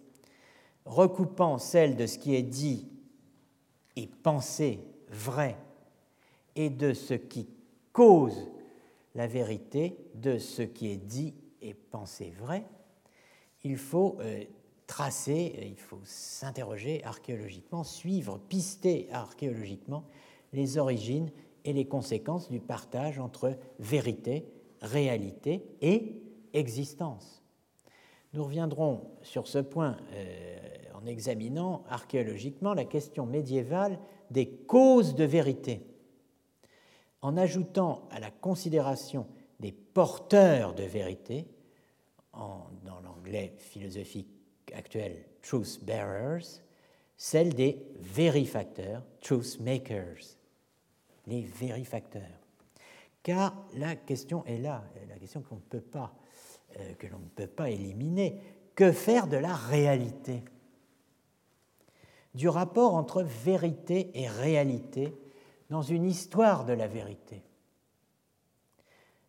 recoupant 0.84 1.58
celle 1.58 1.96
de 1.96 2.06
ce 2.06 2.18
qui 2.18 2.36
est 2.36 2.42
dit 2.42 2.88
et 3.96 4.06
pensé 4.06 4.80
vrai 5.08 5.56
et 6.54 6.70
de 6.70 6.92
ce 6.92 7.14
qui 7.14 7.48
cause 7.94 8.50
la 9.14 9.26
vérité 9.26 9.96
de 10.16 10.36
ce 10.36 10.60
qui 10.60 10.90
est 10.90 10.98
dit 10.98 11.32
et 11.62 11.72
pensé 11.72 12.34
vrai, 12.38 12.66
il 13.62 13.78
faut 13.78 14.18
euh, 14.20 14.42
tracer, 14.86 15.54
il 15.62 15.78
faut 15.78 16.00
s'interroger 16.02 17.02
archéologiquement, 17.04 17.84
suivre, 17.84 18.38
pister 18.48 19.08
archéologiquement 19.12 20.04
les 20.52 20.76
origines 20.76 21.30
et 21.64 21.72
les 21.72 21.86
conséquences 21.86 22.50
du 22.50 22.60
partage 22.60 23.18
entre 23.18 23.56
vérité, 23.78 24.46
réalité 24.82 25.64
et 25.80 26.20
existence. 26.52 27.42
Nous 28.34 28.44
reviendrons 28.44 29.12
sur 29.22 29.46
ce 29.46 29.58
point 29.58 29.96
euh, 30.12 30.56
en 30.94 31.06
examinant 31.06 31.84
archéologiquement 31.88 32.74
la 32.74 32.84
question 32.84 33.24
médiévale 33.24 34.00
des 34.32 34.48
causes 34.48 35.14
de 35.14 35.24
vérité 35.24 35.93
en 37.24 37.38
ajoutant 37.38 38.06
à 38.10 38.20
la 38.20 38.30
considération 38.30 39.26
des 39.58 39.72
porteurs 39.72 40.74
de 40.74 40.82
vérité, 40.82 41.46
dans 42.34 43.00
l'anglais 43.02 43.54
philosophique 43.56 44.28
actuel 44.74 45.24
truth 45.40 45.82
bearers, 45.82 46.60
celle 47.16 47.54
des 47.54 47.82
vérifacteurs, 47.98 49.02
truth 49.22 49.58
makers, 49.60 50.36
les 51.26 51.40
vérifacteurs. 51.40 52.42
Car 53.22 53.56
la 53.74 53.96
question 53.96 54.44
est 54.44 54.58
là, 54.58 54.84
la 55.08 55.16
question 55.16 55.40
qu'on 55.40 55.54
ne 55.54 55.60
peut 55.60 55.80
pas, 55.80 56.14
euh, 56.78 56.92
que 56.98 57.06
l'on 57.06 57.20
ne 57.20 57.28
peut 57.34 57.46
pas 57.46 57.70
éliminer. 57.70 58.38
Que 58.74 58.92
faire 58.92 59.28
de 59.28 59.38
la 59.38 59.54
réalité? 59.54 60.42
Du 62.34 62.50
rapport 62.50 62.94
entre 62.94 63.22
vérité 63.22 64.10
et 64.12 64.28
réalité 64.28 65.14
dans 65.74 65.82
une 65.82 66.04
histoire 66.04 66.64
de 66.64 66.72
la 66.72 66.86
vérité, 66.86 67.42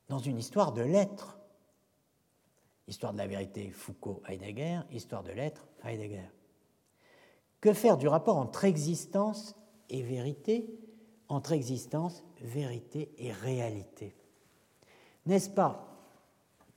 dans 0.10 0.20
une 0.20 0.38
histoire 0.38 0.74
de 0.74 0.84
l'être. 0.84 1.40
Histoire 2.88 3.14
de 3.14 3.18
la 3.18 3.26
vérité, 3.26 3.72
Foucault, 3.72 4.22
Heidegger, 4.28 4.82
histoire 4.92 5.24
de 5.24 5.32
l'être, 5.32 5.66
Heidegger. 5.84 6.30
Que 7.62 7.74
faire 7.74 7.98
du 7.98 8.08
rapport 8.08 8.38
entre 8.38 8.64
existence 8.66 9.56
et 9.90 10.04
vérité, 10.04 10.70
entre 11.30 11.52
existence, 11.52 12.24
vérité 12.40 13.12
et 13.18 13.32
réalité? 13.32 14.16
N'est-ce 15.26 15.50
pas 15.50 15.98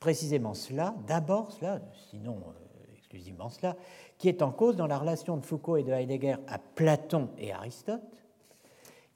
précisément 0.01 0.55
cela, 0.55 0.95
d'abord 1.07 1.53
cela, 1.53 1.83
sinon 2.09 2.39
euh, 2.39 2.95
exclusivement 2.97 3.51
cela, 3.51 3.77
qui 4.17 4.31
est 4.31 4.41
en 4.41 4.51
cause 4.51 4.77
dans 4.77 4.87
la 4.87 4.97
relation 4.97 5.37
de 5.37 5.45
Foucault 5.45 5.77
et 5.77 5.83
de 5.83 5.93
Heidegger 5.93 6.37
à 6.47 6.59
Platon 6.59 7.29
et 7.37 7.53
Aristote, 7.53 8.19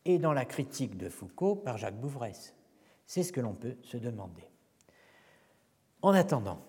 et 0.04 0.18
dans 0.18 0.32
la 0.32 0.44
critique 0.44 0.96
de 0.96 1.08
Foucault 1.08 1.56
par 1.56 1.78
Jacques 1.78 2.00
Bouvresse. 2.00 2.54
C'est 3.06 3.22
ce 3.22 3.32
que 3.32 3.40
l'on 3.40 3.54
peut 3.54 3.76
se 3.82 3.96
demander. 3.96 4.48
En 6.02 6.12
attendant, 6.12 6.64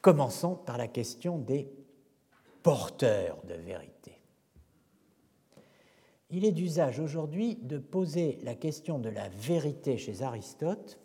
commençons 0.00 0.54
par 0.54 0.78
la 0.78 0.88
question 0.88 1.38
des 1.38 1.70
porteurs 2.62 3.38
de 3.44 3.54
vérité. 3.54 4.20
Il 6.30 6.44
est 6.44 6.52
d'usage 6.52 7.00
aujourd'hui 7.00 7.56
de 7.56 7.78
poser 7.78 8.38
la 8.42 8.54
question 8.54 8.98
de 8.98 9.08
la 9.08 9.28
vérité 9.30 9.96
chez 9.96 10.22
Aristote 10.22 10.98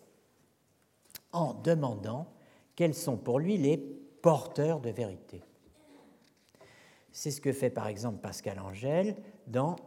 en 1.32 1.54
demandant 1.54 2.28
quels 2.76 2.94
sont 2.94 3.18
pour 3.18 3.40
lui 3.40 3.58
les 3.58 3.78
porteurs 3.78 4.82
de 4.82 4.90
vérité. 4.90 5.42
C'est 7.14 7.32
ce 7.32 7.40
que 7.40 7.54
fait 7.54 7.70
par 7.70 7.88
exemple 7.88 8.20
Pascal 8.20 8.60
Angèle 8.60 9.16
dans 9.48 9.78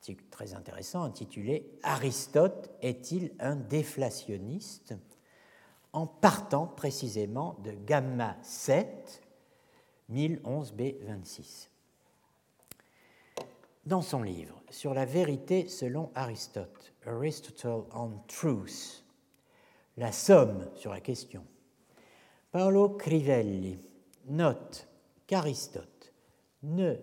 article 0.00 0.24
très 0.30 0.54
intéressant 0.54 1.02
intitulé 1.02 1.78
Aristote 1.82 2.70
est-il 2.80 3.32
un 3.38 3.54
déflationniste? 3.54 4.94
en 5.92 6.06
partant 6.06 6.66
précisément 6.66 7.58
de 7.64 7.72
gamma 7.72 8.38
7, 8.42 9.22
1011b26. 10.10 11.68
Dans 13.84 14.00
son 14.00 14.22
livre 14.22 14.62
Sur 14.70 14.94
la 14.94 15.04
vérité 15.04 15.68
selon 15.68 16.10
Aristote, 16.14 16.94
Aristotle 17.04 17.84
on 17.92 18.12
Truth, 18.26 19.04
la 19.98 20.12
somme 20.12 20.70
sur 20.76 20.92
la 20.92 21.00
question, 21.00 21.44
Paolo 22.52 22.88
Crivelli 22.90 23.78
note 24.28 24.88
qu'Aristote 25.26 26.14
ne 26.62 26.94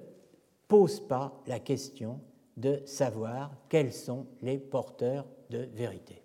pose 0.67 1.05
pas 1.07 1.43
la 1.45 1.59
question 1.59 2.21
de 2.57 2.81
savoir 2.85 3.55
quels 3.69 3.93
sont 3.93 4.27
les 4.41 4.57
porteurs 4.57 5.25
de 5.49 5.69
vérité. 5.73 6.21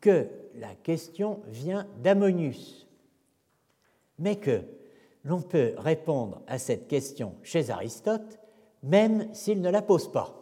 Que 0.00 0.28
la 0.54 0.74
question 0.74 1.40
vient 1.46 1.86
d'Ammonius, 2.02 2.86
mais 4.18 4.36
que 4.36 4.62
l'on 5.24 5.40
peut 5.40 5.74
répondre 5.78 6.42
à 6.46 6.58
cette 6.58 6.86
question 6.88 7.34
chez 7.42 7.70
Aristote 7.70 8.38
même 8.82 9.32
s'il 9.34 9.60
ne 9.60 9.70
la 9.70 9.82
pose 9.82 10.10
pas. 10.10 10.34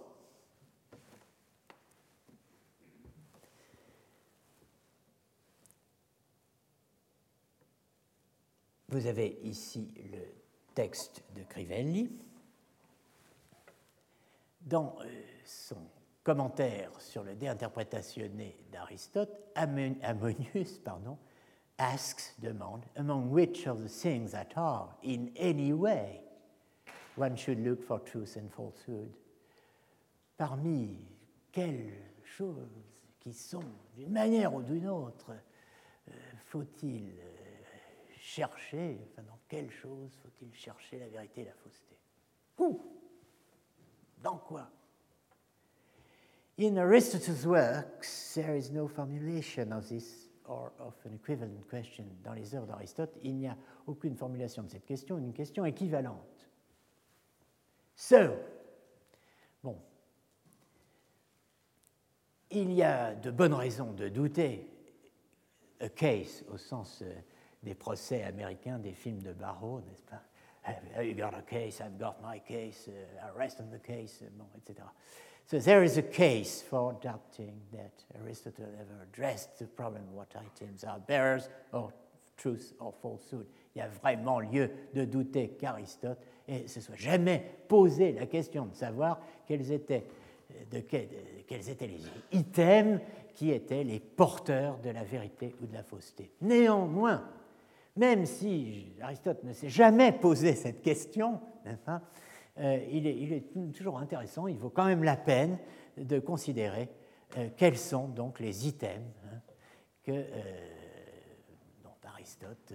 Vous 8.88 9.06
avez 9.06 9.38
ici 9.42 9.92
le 10.12 10.20
texte 10.74 11.22
de 11.34 11.42
Crivelli 11.42 12.10
dans 14.66 14.96
euh, 15.00 15.22
son 15.44 15.78
commentaire 16.22 16.90
sur 17.00 17.22
le 17.22 17.34
dé 17.36 17.48
interprétationné 17.48 18.56
d'Aristote, 18.72 19.30
Ammonius 19.54 20.78
pardon, 20.84 21.16
asks, 21.78 22.34
demande, 22.40 22.84
among 22.96 23.30
which 23.30 23.66
of 23.66 23.82
the 23.82 23.88
things 23.88 24.32
that 24.32 24.48
are 24.56 24.88
in 25.04 25.30
any 25.36 25.72
way 25.72 26.20
one 27.16 27.36
should 27.36 27.64
look 27.64 27.82
for 27.82 28.00
truth 28.00 28.36
and 28.36 28.50
falsehood. 28.50 29.12
Parmi 30.36 30.98
quelles 31.52 31.92
choses 32.24 32.82
qui 33.20 33.32
sont, 33.32 33.64
d'une 33.96 34.10
manière 34.10 34.54
ou 34.54 34.62
d'une 34.62 34.88
autre, 34.88 35.32
euh, 36.08 36.12
faut-il 36.44 37.08
euh, 37.08 37.46
chercher, 38.18 38.98
enfin, 39.12 39.22
dans 39.22 39.38
quelle 39.48 39.70
chose 39.70 40.10
faut-il 40.22 40.52
chercher 40.54 40.98
la 40.98 41.08
vérité 41.08 41.42
et 41.42 41.44
la 41.46 41.54
fausseté? 41.54 41.96
Où 42.58 42.80
Dans 44.18 44.38
quoi? 44.38 44.70
In 46.58 46.76
Aristotle's 46.78 47.46
works, 47.46 48.34
there 48.34 48.56
is 48.56 48.70
no 48.70 48.88
formulation 48.88 49.72
of 49.72 49.88
this 49.88 50.28
or 50.48 50.72
of 50.78 50.94
an 51.04 51.14
equivalent 51.14 51.66
question. 51.68 52.04
Dans 52.24 52.32
les 52.32 52.54
œuvres 52.54 52.66
d'Aristote, 52.66 53.18
il 53.22 53.36
n'y 53.36 53.46
a 53.46 53.56
aucune 53.86 54.16
formulation 54.16 54.62
de 54.62 54.70
cette 54.70 54.86
question, 54.86 55.18
une 55.18 55.32
question 55.32 55.64
équivalente. 55.64 56.48
So, 57.94 58.36
bon, 59.62 59.78
il 62.50 62.72
y 62.72 62.82
a 62.82 63.14
de 63.14 63.30
bonnes 63.30 63.54
raisons 63.54 63.92
de 63.92 64.08
douter, 64.08 64.70
a 65.80 65.88
case 65.88 66.44
au 66.48 66.56
sens 66.56 67.02
euh, 67.02 67.12
des 67.62 67.74
procès 67.74 68.22
américains, 68.22 68.78
des 68.78 68.94
films 68.94 69.20
de 69.20 69.32
Barreau, 69.32 69.80
n'est-ce 69.80 70.04
pas? 70.04 70.22
Have 70.66 71.06
you 71.06 71.14
got 71.14 71.38
a 71.38 71.42
case? 71.42 71.80
I've 71.80 71.98
got 71.98 72.20
my 72.20 72.40
case. 72.40 72.88
Uh, 72.88 73.36
arrest 73.36 73.60
on 73.60 73.70
the 73.70 73.78
case, 73.78 74.22
uh, 74.22 74.44
etc. 74.56 74.90
So 75.46 75.60
there 75.60 75.84
is 75.84 75.96
a 75.96 76.02
case 76.02 76.64
for 76.68 76.96
doubting 77.00 77.60
that 77.72 78.02
Aristotle 78.20 78.66
ever 78.80 79.02
addressed 79.04 79.60
the 79.60 79.66
problem 79.66 80.02
what 80.12 80.34
items 80.34 80.82
are 80.82 80.98
bearers 80.98 81.48
or 81.72 81.92
truth 82.36 82.72
or 82.80 82.92
falsehood. 83.00 83.46
Il 83.74 83.78
y 83.78 83.82
a 83.82 83.88
vraiment 83.88 84.40
lieu 84.40 84.70
de 84.92 85.04
douter 85.04 85.50
qu'Aristote 85.50 86.18
ne 86.48 86.66
se 86.66 86.80
soit 86.80 86.96
jamais 86.96 87.44
posé 87.68 88.12
la 88.12 88.26
question 88.26 88.66
de 88.66 88.74
savoir 88.74 89.20
quels 89.46 89.70
étaient, 89.70 90.04
de, 90.72 90.80
quels 90.80 91.68
étaient 91.68 91.86
les 91.86 92.02
items 92.32 93.00
qui 93.34 93.52
étaient 93.52 93.84
les 93.84 94.00
porteurs 94.00 94.78
de 94.78 94.90
la 94.90 95.04
vérité 95.04 95.54
ou 95.62 95.66
de 95.66 95.74
la 95.74 95.82
fausseté. 95.82 96.32
Néanmoins, 96.40 97.22
même 97.96 98.26
si 98.26 98.92
Aristote 99.00 99.42
ne 99.44 99.52
s'est 99.52 99.68
jamais 99.68 100.12
posé 100.12 100.54
cette 100.54 100.82
question, 100.82 101.40
euh, 102.58 102.86
il, 102.90 103.06
est, 103.06 103.52
toujours 103.74 103.98
intéressant, 103.98 104.46
il 104.46 104.58
vaut 104.58 104.70
quand 104.70 104.86
même 104.86 105.02
la 105.02 105.16
peine 105.16 105.58
de 105.96 106.18
considérer 106.18 106.88
euh, 107.36 107.48
quels 107.56 107.76
sont 107.76 108.08
donc 108.08 108.40
les 108.40 108.68
items 108.68 109.04
hein, 109.24 109.40
euh, 110.08 110.24
dont 111.82 112.08
Aristote 112.08 112.72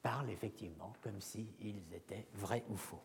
parle 0.00 0.30
effectivement 0.30 0.92
comme 1.02 1.20
s'ils 1.20 1.92
étaient 1.94 2.26
vrais 2.34 2.64
ou 2.70 2.76
faux. 2.76 3.02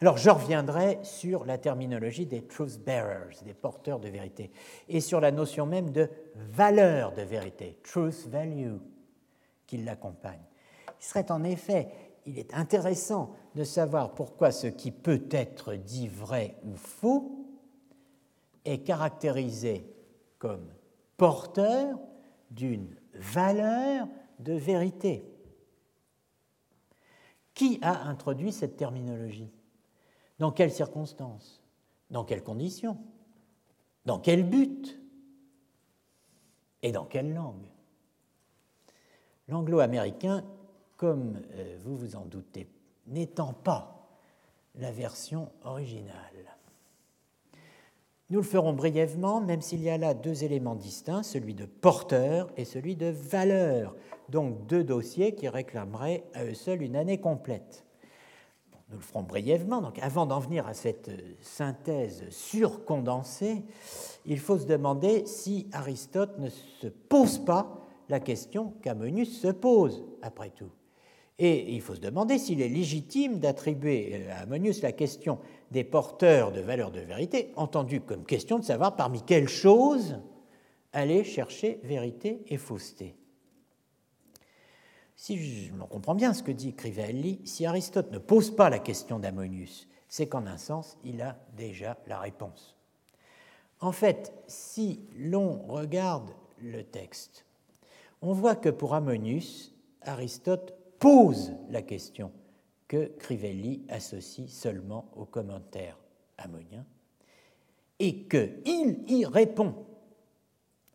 Alors 0.00 0.16
je 0.16 0.30
reviendrai 0.30 0.98
sur 1.02 1.44
la 1.44 1.58
terminologie 1.58 2.24
des 2.24 2.46
truth 2.46 2.82
bearers, 2.82 3.42
des 3.44 3.52
porteurs 3.52 4.00
de 4.00 4.08
vérité, 4.08 4.50
et 4.88 5.00
sur 5.00 5.20
la 5.20 5.30
notion 5.30 5.66
même 5.66 5.90
de 5.90 6.08
valeur 6.34 7.12
de 7.12 7.20
vérité, 7.20 7.78
truth 7.82 8.26
value, 8.28 8.76
qui 9.66 9.76
l'accompagne. 9.76 10.40
Il 10.98 11.04
serait 11.04 11.30
en 11.30 11.44
effet, 11.44 11.88
il 12.24 12.38
est 12.38 12.54
intéressant 12.54 13.34
de 13.54 13.62
savoir 13.62 14.14
pourquoi 14.14 14.52
ce 14.52 14.68
qui 14.68 14.90
peut 14.90 15.26
être 15.30 15.74
dit 15.74 16.08
vrai 16.08 16.56
ou 16.64 16.74
faux 16.76 17.46
est 18.64 18.78
caractérisé 18.78 19.86
comme 20.38 20.66
porteur 21.18 21.98
d'une 22.50 22.96
valeur 23.12 24.08
de 24.38 24.54
vérité. 24.54 25.24
Qui 27.52 27.78
a 27.82 28.04
introduit 28.04 28.52
cette 28.52 28.76
terminologie? 28.78 29.52
Dans 30.40 30.50
quelles 30.50 30.72
circonstances? 30.72 31.62
Dans 32.10 32.24
quelles 32.24 32.42
conditions? 32.42 32.96
Dans 34.06 34.18
quel 34.18 34.42
but? 34.42 34.98
Et 36.82 36.92
dans 36.92 37.04
quelle 37.04 37.34
langue? 37.34 37.66
L'anglo-américain, 39.48 40.42
comme 40.96 41.42
euh, 41.52 41.76
vous 41.84 41.94
vous 41.94 42.16
en 42.16 42.24
doutez, 42.24 42.68
n'étant 43.06 43.52
pas 43.52 44.08
la 44.76 44.90
version 44.90 45.52
originale. 45.62 46.14
Nous 48.30 48.38
le 48.38 48.44
ferons 48.44 48.72
brièvement, 48.72 49.40
même 49.40 49.60
s'il 49.60 49.82
y 49.82 49.90
a 49.90 49.98
là 49.98 50.14
deux 50.14 50.44
éléments 50.44 50.76
distincts, 50.76 51.22
celui 51.22 51.52
de 51.52 51.66
porteur 51.66 52.48
et 52.56 52.64
celui 52.64 52.96
de 52.96 53.06
valeur, 53.06 53.94
donc 54.30 54.66
deux 54.66 54.84
dossiers 54.84 55.34
qui 55.34 55.48
réclameraient 55.48 56.24
à 56.32 56.44
eux 56.44 56.54
seuls 56.54 56.80
une 56.80 56.96
année 56.96 57.20
complète. 57.20 57.84
Nous 58.90 58.96
le 58.96 59.02
ferons 59.02 59.22
brièvement. 59.22 59.80
Donc, 59.80 59.98
avant 60.00 60.26
d'en 60.26 60.40
venir 60.40 60.66
à 60.66 60.74
cette 60.74 61.08
euh, 61.08 61.34
synthèse 61.40 62.24
surcondensée, 62.30 63.62
il 64.26 64.38
faut 64.38 64.58
se 64.58 64.66
demander 64.66 65.24
si 65.26 65.68
Aristote 65.72 66.38
ne 66.38 66.48
se 66.48 66.88
pose 66.88 67.38
pas 67.44 67.86
la 68.08 68.18
question 68.18 68.74
qu'Amonius 68.82 69.40
se 69.40 69.48
pose, 69.48 70.04
après 70.22 70.50
tout. 70.50 70.70
Et 71.38 71.72
il 71.72 71.80
faut 71.80 71.94
se 71.94 72.00
demander 72.00 72.36
s'il 72.36 72.60
est 72.60 72.68
légitime 72.68 73.38
d'attribuer 73.38 74.24
euh, 74.26 74.32
à 74.32 74.42
Amonius 74.42 74.82
la 74.82 74.92
question 74.92 75.38
des 75.70 75.84
porteurs 75.84 76.50
de 76.50 76.60
valeurs 76.60 76.90
de 76.90 77.00
vérité, 77.00 77.52
entendue 77.54 78.00
comme 78.00 78.24
question 78.24 78.58
de 78.58 78.64
savoir 78.64 78.96
parmi 78.96 79.22
quelles 79.22 79.48
choses 79.48 80.18
aller 80.92 81.22
chercher 81.22 81.78
vérité 81.84 82.42
et 82.48 82.56
fausseté. 82.56 83.14
Si 85.20 85.36
je 85.36 85.74
comprends 85.74 86.14
bien 86.14 86.32
ce 86.32 86.42
que 86.42 86.50
dit 86.50 86.72
Crivelli, 86.72 87.42
si 87.44 87.66
Aristote 87.66 88.10
ne 88.10 88.16
pose 88.16 88.56
pas 88.56 88.70
la 88.70 88.78
question 88.78 89.18
d'Ammonius, 89.18 89.86
c'est 90.08 90.26
qu'en 90.26 90.46
un 90.46 90.56
sens, 90.56 90.96
il 91.04 91.20
a 91.20 91.36
déjà 91.58 91.98
la 92.06 92.18
réponse. 92.18 92.74
En 93.80 93.92
fait, 93.92 94.32
si 94.46 95.04
l'on 95.18 95.58
regarde 95.66 96.30
le 96.62 96.84
texte, 96.84 97.44
on 98.22 98.32
voit 98.32 98.56
que 98.56 98.70
pour 98.70 98.94
Ammonius, 98.94 99.74
Aristote 100.00 100.72
pose 100.98 101.52
la 101.68 101.82
question 101.82 102.32
que 102.88 103.12
Crivelli 103.18 103.84
associe 103.90 104.48
seulement 104.48 105.10
au 105.14 105.26
commentaire 105.26 105.98
ammonien 106.38 106.86
et 107.98 108.22
qu'il 108.22 109.04
y 109.06 109.26
répond. 109.26 109.84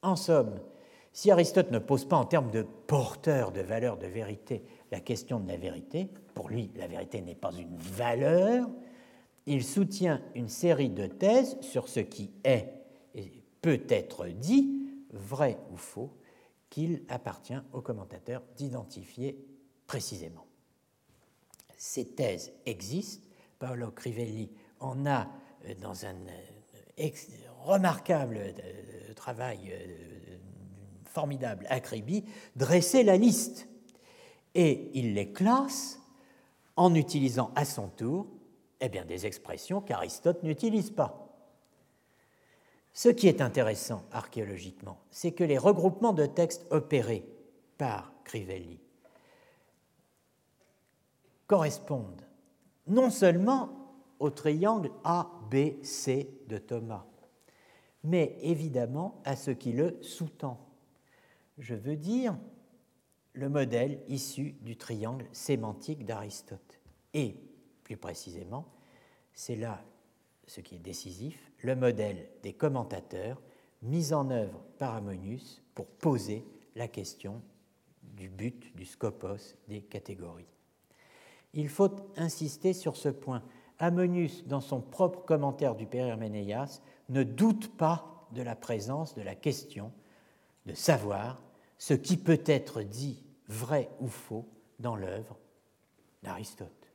En 0.02 0.16
somme, 0.16 0.60
si 1.16 1.32
Aristote 1.32 1.72
ne 1.72 1.80
pose 1.80 2.04
pas 2.04 2.18
en 2.18 2.26
termes 2.26 2.52
de 2.52 2.62
porteur 2.62 3.54
de 3.54 3.62
valeur 3.62 3.98
de 3.98 4.06
vérité 4.06 4.62
la 4.92 5.00
question 5.00 5.40
de 5.40 5.48
la 5.48 5.56
vérité, 5.56 6.10
pour 6.34 6.50
lui 6.50 6.70
la 6.76 6.88
vérité 6.88 7.22
n'est 7.22 7.36
pas 7.36 7.54
une 7.54 7.78
valeur, 7.78 8.68
il 9.46 9.64
soutient 9.64 10.22
une 10.36 10.50
série 10.50 10.90
de 10.90 11.08
thèses 11.08 11.58
sur 11.62 11.88
ce 11.88 12.02
qui 12.02 12.32
est 12.44 12.70
et 13.16 13.32
peut 13.62 13.82
être 13.88 14.28
dit, 14.28 14.70
vrai 15.14 15.58
ou 15.72 15.78
faux, 15.78 16.12
qu'il 16.70 17.04
appartient 17.08 17.62
au 17.72 17.80
commentateur 17.80 18.44
d'identifier 18.58 19.40
précisément. 19.88 20.46
Ces 21.78 22.08
thèses 22.08 22.52
existent, 22.66 23.26
Paolo 23.58 23.90
Crivelli 23.92 24.52
en 24.82 25.06
a 25.06 25.30
euh, 25.66 25.76
dans 25.82 26.06
un 26.06 26.16
euh, 27.00 27.10
remarquable 27.64 28.38
euh, 28.38 29.14
travail 29.14 29.74
formidable 31.16 31.66
acribie, 31.70 32.26
dresser 32.56 33.04
la 33.04 33.18
liste. 33.18 33.68
Et 34.54 34.92
il 34.94 35.14
les 35.14 35.32
classe 35.32 36.00
en 36.76 36.94
utilisant 36.94 37.52
à 37.56 37.66
son 37.66 37.88
tour 37.88 38.28
eh 38.82 38.90
bien, 38.90 39.06
des 39.06 39.26
expressions 39.26 39.82
qu'Aristote 39.82 40.44
n'utilise 40.44 40.92
pas. 40.92 41.22
Ce 42.94 43.10
qui 43.10 43.28
est 43.28 43.42
intéressant 43.42 44.04
archéologiquement, 44.12 45.00
c'est 45.10 45.32
que 45.32 45.44
les 45.44 45.58
regroupements 45.58 46.14
de 46.14 46.26
textes 46.26 46.66
opérés 46.70 47.26
par 47.78 48.12
Crivelli 48.24 48.80
correspondent 51.48 52.26
non 52.88 53.10
seulement 53.10 53.70
au 54.20 54.30
triangle 54.30 54.92
ABC 55.04 56.30
de 56.48 56.58
Thomas, 56.58 57.06
mais 58.04 58.38
évidemment 58.42 59.22
à 59.26 59.36
ce 59.36 59.52
qui 59.52 59.72
le 59.72 59.98
sous-tend 60.02 60.65
je 61.58 61.76
veux 61.76 61.96
dire 61.96 62.38
le 63.34 63.50
modèle 63.50 64.02
issu 64.08 64.56
du 64.62 64.78
triangle 64.78 65.26
sémantique 65.32 66.06
d'Aristote. 66.06 66.80
Et, 67.14 67.36
plus 67.84 67.98
précisément, 67.98 68.66
c'est 69.34 69.56
là 69.56 69.84
ce 70.48 70.62
qui 70.62 70.76
est 70.76 70.80
décisif, 70.80 71.52
le 71.64 71.76
modèle 71.76 72.30
des 72.44 72.54
commentateurs 72.54 73.42
mis 73.82 74.14
en 74.14 74.30
œuvre 74.30 74.64
par 74.78 74.96
Ammonius 74.96 75.62
pour 75.74 75.88
poser 75.88 76.46
la 76.76 76.88
question 76.88 77.42
du 78.04 78.30
but, 78.30 78.76
du 78.76 78.86
scopos 78.86 79.56
des 79.68 79.82
catégories. 79.82 80.48
Il 81.54 81.70
faut 81.70 81.92
insister 82.18 82.74
sur 82.74 82.96
ce 82.96 83.10
point. 83.10 83.44
Ammonius, 83.80 84.46
dans 84.46 84.62
son 84.62 84.82
propre 84.82 85.24
commentaire 85.26 85.76
du 85.76 85.86
Père 85.86 86.08
Herménéas, 86.08 86.82
ne 87.10 87.24
doute 87.24 87.76
pas 87.76 88.28
de 88.32 88.42
la 88.42 88.56
présence 88.56 89.16
de 89.16 89.22
la 89.22 89.36
question 89.36 89.92
de 90.66 90.74
savoir 90.74 91.42
ce 91.78 91.94
qui 91.94 92.18
peut 92.18 92.42
être 92.46 92.82
dit 92.82 93.24
vrai 93.48 93.90
ou 94.00 94.08
faux 94.08 94.48
dans 94.80 94.96
l'œuvre 94.96 95.38
d'Aristote 96.24 96.92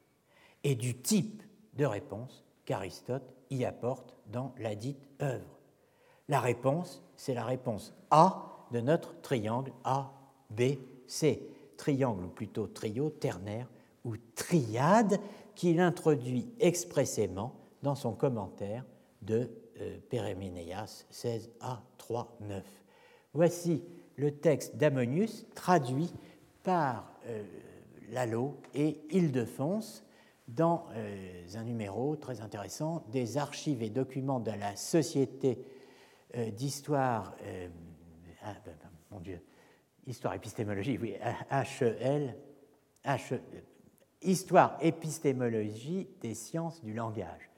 et 0.64 0.74
du 0.74 0.96
type 0.96 1.42
de 1.74 1.84
réponse 1.84 2.44
qu'Aristote 2.64 3.34
y 3.50 3.64
apporte 3.64 4.14
dans 4.26 4.54
la 4.58 4.74
dite 4.74 5.08
œuvre. 5.22 5.58
La 6.28 6.40
réponse, 6.40 7.02
c'est 7.16 7.34
la 7.34 7.44
réponse 7.44 7.94
A 8.10 8.66
de 8.70 8.80
notre 8.80 9.20
triangle 9.20 9.72
A, 9.84 10.12
B, 10.50 10.62
C, 11.06 11.48
triangle 11.76 12.24
ou 12.24 12.28
plutôt 12.28 12.66
trio 12.66 13.10
ternaire 13.10 13.68
ou 14.04 14.14
triade 14.34 15.18
qu'il 15.54 15.80
introduit 15.80 16.52
expressément 16.60 17.54
dans 17.82 17.94
son 17.94 18.12
commentaire 18.12 18.84
de 19.22 19.50
euh, 19.80 19.98
Péréménéas 20.08 21.06
16a 21.12 21.78
3, 21.98 22.36
9. 22.40 22.64
Voici 23.32 23.82
le 24.20 24.32
texte 24.32 24.76
d'Ammonius 24.76 25.46
traduit 25.54 26.12
par 26.62 27.10
euh, 27.26 27.42
Lalo 28.10 28.60
et 28.74 29.00
Ildefonse 29.10 30.04
dans 30.46 30.86
euh, 30.94 31.44
un 31.54 31.64
numéro 31.64 32.16
très 32.16 32.40
intéressant 32.40 33.04
des 33.10 33.38
archives 33.38 33.82
et 33.82 33.88
documents 33.88 34.40
de 34.40 34.50
la 34.50 34.76
Société 34.76 35.64
euh, 36.36 36.50
d'histoire, 36.50 37.34
ah, 38.42 38.54
ben, 38.64 38.74
ben, 38.82 38.90
mon 39.10 39.20
Dieu, 39.20 39.40
histoire 40.06 40.34
épistémologie, 40.34 40.98
oui, 41.00 41.14
HEL, 41.50 42.36
H, 43.04 43.40
Histoire 44.22 44.76
épistémologie 44.82 46.06
des 46.20 46.34
sciences 46.34 46.84
du 46.84 46.92
langage. 46.92 47.49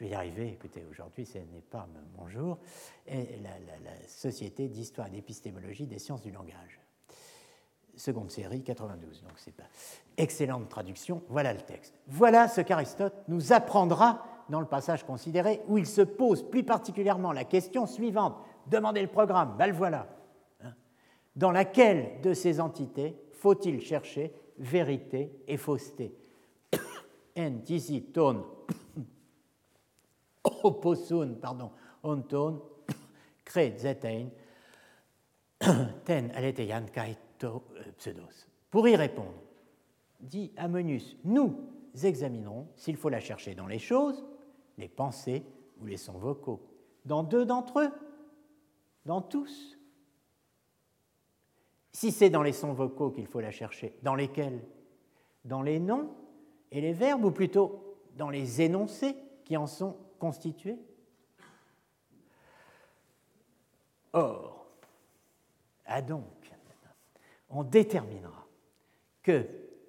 Je 0.00 0.06
vais 0.06 0.12
y 0.12 0.14
arriver, 0.14 0.48
écoutez, 0.48 0.82
aujourd'hui 0.90 1.26
ce 1.26 1.36
n'est 1.36 1.60
pas 1.60 1.86
mon 2.16 2.26
jour, 2.26 2.56
la, 3.06 4.08
Société 4.08 4.66
d'histoire 4.66 5.08
et 5.08 5.10
d'épistémologie 5.10 5.86
des 5.86 5.98
sciences 5.98 6.22
du 6.22 6.30
langage 6.30 6.80
seconde 7.96 8.30
série, 8.30 8.62
92. 8.62 9.22
Donc 9.24 9.32
c'est 9.36 9.54
pas 9.54 9.68
excellente 10.16 10.70
traduction. 10.70 11.22
Voilà 11.28 11.52
le 11.52 11.60
texte. 11.60 12.00
Voilà 12.06 12.48
ce 12.48 12.62
qu'Aristote 12.62 13.12
nous 13.28 13.52
apprendra 13.52 14.24
dans 14.48 14.60
le 14.60 14.66
passage 14.66 15.04
considéré, 15.04 15.60
où 15.68 15.76
il 15.76 15.86
se 15.86 16.00
pose 16.00 16.48
plus 16.48 16.64
particulièrement 16.64 17.32
la 17.32 17.44
question 17.44 17.86
suivante. 17.86 18.38
Demandez 18.68 19.02
le 19.02 19.08
programme, 19.08 19.54
ben 19.58 19.66
le 19.66 19.74
voilà. 19.74 20.06
Hein. 20.64 20.72
Dans 21.36 21.50
laquelle 21.50 22.22
de 22.22 22.32
ces 22.32 22.58
entités 22.58 23.20
faut-il 23.32 23.82
chercher 23.82 24.32
vérité 24.56 25.30
et 25.46 25.58
fausseté? 25.58 26.14
Ton 28.14 28.46
pardon, 31.40 31.70
ten 36.04 36.32
euh. 37.44 37.52
Pour 38.70 38.88
y 38.88 38.96
répondre, 38.96 39.34
dit 40.20 40.52
Ammonius, 40.56 41.16
nous 41.24 41.56
examinerons 42.02 42.66
s'il 42.76 42.96
faut 42.96 43.08
la 43.08 43.20
chercher 43.20 43.54
dans 43.54 43.66
les 43.66 43.78
choses, 43.78 44.24
les 44.78 44.88
pensées 44.88 45.44
ou 45.80 45.86
les 45.86 45.96
sons 45.96 46.18
vocaux. 46.18 46.60
Dans 47.04 47.22
deux 47.22 47.44
d'entre 47.44 47.80
eux? 47.80 47.90
Dans 49.06 49.22
tous? 49.22 49.78
Si 51.92 52.12
c'est 52.12 52.30
dans 52.30 52.42
les 52.42 52.52
sons 52.52 52.72
vocaux 52.72 53.10
qu'il 53.10 53.26
faut 53.26 53.40
la 53.40 53.50
chercher, 53.50 53.94
dans 54.02 54.14
lesquels? 54.14 54.60
Dans 55.44 55.62
les 55.62 55.80
noms 55.80 56.10
et 56.70 56.80
les 56.80 56.92
verbes, 56.92 57.24
ou 57.24 57.30
plutôt 57.30 57.96
dans 58.16 58.30
les 58.30 58.62
énoncés 58.62 59.16
qui 59.44 59.56
en 59.56 59.66
sont 59.66 59.96
constitués 60.20 60.78
Or, 64.12 64.66
à 65.86 66.02
donc 66.02 66.24
on 67.50 67.64
déterminera 67.64 68.46
que 69.22 69.46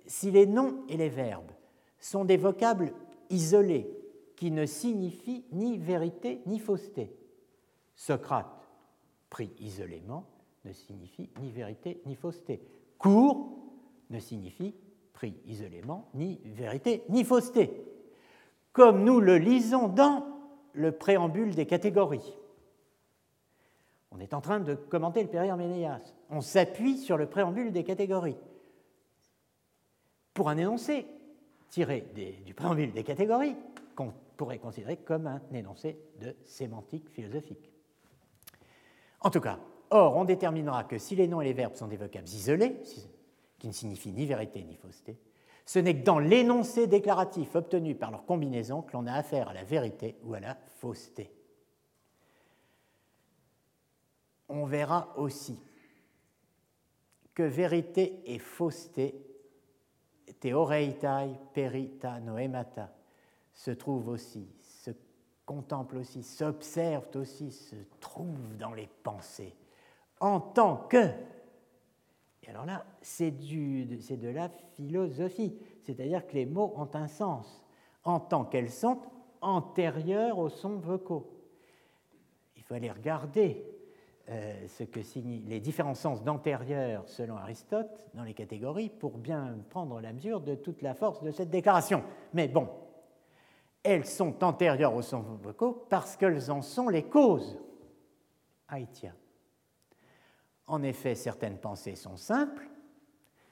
si 0.08 0.32
les 0.32 0.46
noms 0.46 0.84
et 0.90 0.98
les 0.98 1.10
verbes 1.10 1.52
sont 2.00 2.26
des 2.26 2.38
vocables 2.38 2.94
isolés 3.30 3.88
qui 4.36 4.52
ne 4.52 4.66
signifient 4.66 5.46
ni 5.52 5.78
vérité 5.78 6.42
ni 6.48 6.60
fausseté, 6.60 7.16
Socrate, 7.96 8.68
pris 9.30 9.52
isolément, 9.60 10.26
ne 10.66 10.74
signifie 10.74 11.30
ni 11.40 11.52
vérité 11.52 12.02
ni 12.06 12.16
fausseté. 12.16 12.62
Court 12.98 13.60
ne 14.10 14.20
signifie, 14.20 14.74
pris 15.14 15.36
isolément, 15.46 16.10
ni 16.16 16.42
vérité 16.44 17.04
ni 17.10 17.24
fausseté. 17.24 17.72
Comme 18.74 19.04
nous 19.04 19.20
le 19.20 19.38
lisons 19.38 19.88
dans 19.88 20.26
le 20.74 20.92
préambule 20.92 21.54
des 21.56 21.66
catégories. 21.66 22.34
On 24.12 24.20
est 24.20 24.34
en 24.34 24.42
train 24.42 24.60
de 24.60 24.76
commenter 24.76 25.24
le 25.24 25.30
Périherménéas. 25.30 26.14
On 26.30 26.42
s'appuie 26.42 26.98
sur 26.98 27.18
le 27.18 27.28
préambule 27.28 27.72
des 27.72 27.84
catégories. 27.84 28.38
Pour 30.34 30.50
un 30.50 30.58
énoncé 30.58 31.06
tiré 31.70 32.06
du 32.46 32.54
préambule 32.54 32.92
des 32.92 33.04
catégories, 33.04 33.56
qu'on 33.96 34.14
pourrait 34.38 34.60
considérer 34.60 34.98
comme 34.98 35.28
un 35.28 35.42
énoncé 35.54 35.98
de 36.20 36.36
sémantique 36.46 37.10
philosophique. 37.10 37.72
En 39.22 39.30
tout 39.30 39.40
cas, 39.40 39.60
or, 39.90 40.18
on 40.18 40.26
déterminera 40.26 40.84
que 40.84 40.98
si 40.98 41.16
les 41.16 41.28
noms 41.28 41.42
et 41.42 41.46
les 41.46 41.54
verbes 41.54 41.76
sont 41.76 41.88
des 41.88 41.98
vocables 41.98 42.28
isolés, 42.28 42.76
qui 43.60 43.68
ne 43.68 43.74
signifient 43.74 44.12
ni 44.12 44.26
vérité 44.26 44.64
ni 44.64 44.76
fausseté, 44.76 45.18
ce 45.66 45.80
n'est 45.80 45.96
que 46.00 46.04
dans 46.04 46.20
l'énoncé 46.20 46.88
déclaratif 46.88 47.56
obtenu 47.56 47.96
par 47.96 48.12
leur 48.12 48.26
combinaison 48.26 48.82
que 48.82 48.94
l'on 48.94 49.08
a 49.08 49.14
affaire 49.14 49.50
à 49.50 49.54
la 49.54 49.64
vérité 49.64 50.16
ou 50.24 50.34
à 50.34 50.40
la 50.40 50.56
fausseté. 50.80 51.32
on 54.52 54.66
verra 54.66 55.14
aussi 55.18 55.58
que 57.34 57.44
vérité 57.44 58.22
et 58.26 58.40
fausseté, 58.40 59.16
theoreitai 60.40 61.40
perita 61.54 62.20
noemata, 62.20 62.94
se 63.54 63.72
trouvent 63.72 64.10
aussi, 64.10 64.48
se 64.62 64.92
contemplent 65.46 65.98
aussi, 65.98 66.24
s'observent 66.24 67.16
aussi, 67.16 67.52
se 67.52 67.76
trouvent 68.00 68.58
dans 68.58 68.74
les 68.74 68.90
pensées, 69.04 69.56
en 70.20 70.40
tant 70.40 70.76
que, 70.90 71.08
et 72.44 72.50
alors 72.50 72.66
là, 72.66 72.86
c'est 73.02 73.32
de 73.32 74.30
la 74.30 74.50
philosophie, 74.76 75.56
c'est-à-dire 75.84 76.26
que 76.26 76.34
les 76.34 76.46
mots 76.46 76.74
ont 76.76 76.90
un 76.94 77.08
sens, 77.08 77.64
en 78.04 78.20
tant 78.20 78.46
qu'elles 78.46 78.72
sont 78.72 79.00
antérieures 79.42 80.40
aux 80.40 80.50
sons 80.50 80.78
vocaux. 80.78 81.30
Il 82.56 82.64
faut 82.64 82.74
aller 82.74 82.90
regarder 82.90 83.64
euh, 84.30 84.68
les 85.48 85.60
différents 85.60 85.96
sens 85.96 86.24
d'antérieur 86.24 87.08
selon 87.08 87.38
Aristote 87.38 88.10
dans 88.14 88.24
les 88.24 88.34
catégories 88.34 88.90
pour 88.90 89.18
bien 89.18 89.58
prendre 89.70 90.00
la 90.00 90.14
mesure 90.14 90.42
de 90.42 90.56
toute 90.56 90.82
la 90.82 90.94
force 90.94 91.22
de 91.22 91.32
cette 91.32 91.50
déclaration. 91.50 92.04
Mais 92.34 92.48
bon, 92.48 92.70
elles 93.84 94.06
sont 94.06 94.44
antérieures 94.44 94.96
aux 94.96 95.02
sons 95.02 95.26
vocaux 95.42 95.86
parce 95.90 96.16
qu'elles 96.16 96.52
en 96.52 96.62
sont 96.62 96.88
les 96.88 97.04
causes. 97.04 97.60
Haïtia. 98.68 99.14
En 100.72 100.84
effet, 100.84 101.16
certaines 101.16 101.58
pensées 101.58 101.96
sont 101.96 102.16
simples, 102.16 102.66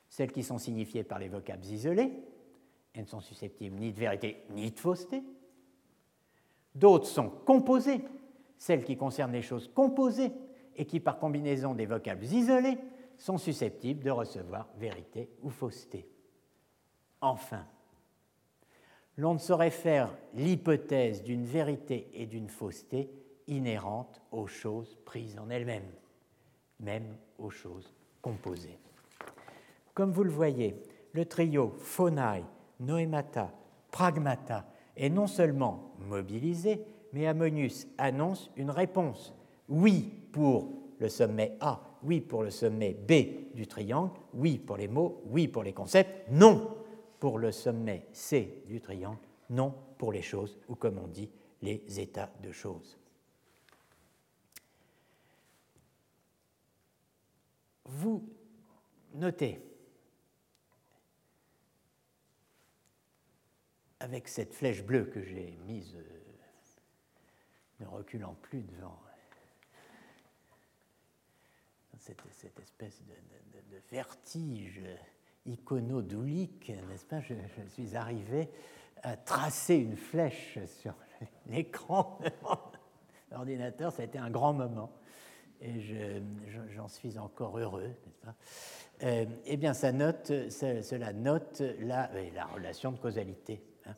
celles 0.07 0.31
qui 0.31 0.41
sont 0.41 0.57
signifiées 0.57 1.03
par 1.03 1.19
les 1.19 1.27
vocables 1.27 1.65
isolés, 1.65 2.13
elles 2.93 3.01
ne 3.01 3.07
sont 3.07 3.19
susceptibles 3.19 3.75
ni 3.75 3.91
de 3.91 3.99
vérité 3.99 4.45
ni 4.51 4.71
de 4.71 4.79
fausseté. 4.79 5.21
D'autres 6.73 7.07
sont 7.07 7.29
composées, 7.29 8.05
celles 8.57 8.85
qui 8.85 8.95
concernent 8.95 9.33
les 9.33 9.41
choses 9.41 9.69
composées, 9.75 10.31
et 10.77 10.85
qui, 10.85 11.01
par 11.01 11.19
combinaison 11.19 11.75
des 11.75 11.85
vocables 11.85 12.23
isolés, 12.23 12.77
sont 13.17 13.37
susceptibles 13.37 14.01
de 14.01 14.11
recevoir 14.11 14.69
vérité 14.77 15.29
ou 15.41 15.49
fausseté. 15.49 16.07
Enfin, 17.19 17.65
l'on 19.17 19.33
ne 19.33 19.39
saurait 19.39 19.71
faire 19.71 20.15
l'hypothèse 20.35 21.21
d'une 21.21 21.43
vérité 21.43 22.09
et 22.13 22.27
d'une 22.27 22.47
fausseté 22.47 23.11
inhérentes 23.47 24.21
aux 24.31 24.47
choses 24.47 24.97
prises 25.03 25.37
en 25.37 25.49
elles-mêmes, 25.49 25.91
même 26.79 27.15
aux 27.37 27.49
choses 27.49 27.93
composées. 28.21 28.77
Comme 29.93 30.11
vous 30.11 30.23
le 30.23 30.29
voyez, 30.29 30.81
le 31.13 31.25
trio 31.25 31.73
phonai, 31.79 32.43
noemata, 32.79 33.51
pragmata 33.91 34.65
est 34.95 35.09
non 35.09 35.27
seulement 35.27 35.95
mobilisé, 36.07 36.85
mais 37.13 37.27
Ammonius 37.27 37.87
annonce 37.97 38.51
une 38.55 38.69
réponse. 38.69 39.33
Oui, 39.67 40.13
pour 40.31 40.69
le 40.99 41.09
sommet 41.09 41.57
A, 41.59 41.81
oui 42.03 42.21
pour 42.21 42.43
le 42.43 42.51
sommet 42.51 42.93
B 42.93 43.55
du 43.55 43.67
triangle, 43.67 44.11
oui 44.33 44.57
pour 44.57 44.77
les 44.77 44.87
mots, 44.87 45.21
oui 45.27 45.47
pour 45.47 45.63
les 45.63 45.73
concepts, 45.73 46.29
non 46.31 46.77
pour 47.19 47.39
le 47.39 47.51
sommet 47.51 48.05
C 48.11 48.63
du 48.67 48.79
triangle, 48.79 49.19
non 49.49 49.73
pour 49.97 50.11
les 50.11 50.21
choses, 50.21 50.57
ou 50.67 50.75
comme 50.75 50.99
on 51.03 51.07
dit, 51.07 51.29
les 51.61 51.83
états 51.99 52.29
de 52.41 52.51
choses. 52.51 52.97
Vous 57.91 58.23
notez, 59.15 59.59
avec 63.99 64.27
cette 64.27 64.53
flèche 64.53 64.83
bleue 64.83 65.05
que 65.05 65.23
j'ai 65.23 65.57
mise, 65.65 65.95
euh, 65.95 66.03
ne 67.79 67.87
reculant 67.87 68.35
plus 68.43 68.61
devant 68.61 68.99
cette, 71.97 72.59
espèce 72.59 73.01
de, 73.01 73.77
vertige 73.91 74.81
iconodoulique, 75.47 76.71
n'est-ce 76.87 77.05
pas 77.05 77.21
je, 77.21 77.33
je, 77.33 77.69
suis 77.69 77.95
arrivé 77.95 78.49
à 79.01 79.17
tracer 79.17 79.75
une 79.75 79.97
flèche 79.97 80.59
sur 80.81 80.93
l'écran 81.47 82.19
de 82.23 82.29
l'ordinateur. 83.31 83.91
Ça 83.91 84.03
a 84.03 84.05
été 84.05 84.19
un 84.19 84.29
grand 84.29 84.53
moment 84.53 84.91
et 85.61 85.81
j'en 86.75 86.87
je, 86.87 86.93
suis 86.93 87.17
encore 87.17 87.57
heureux, 87.57 87.87
n'est-ce 87.87 88.25
pas? 88.25 88.35
Euh, 89.03 89.25
Eh 89.45 89.57
bien, 89.57 89.73
cela 89.73 89.91
note 91.13 91.61
la, 91.79 92.09
la, 92.33 92.45
relation 92.45 92.91
de 92.91 92.97
causalité. 92.97 93.61
Hein. 93.85 93.93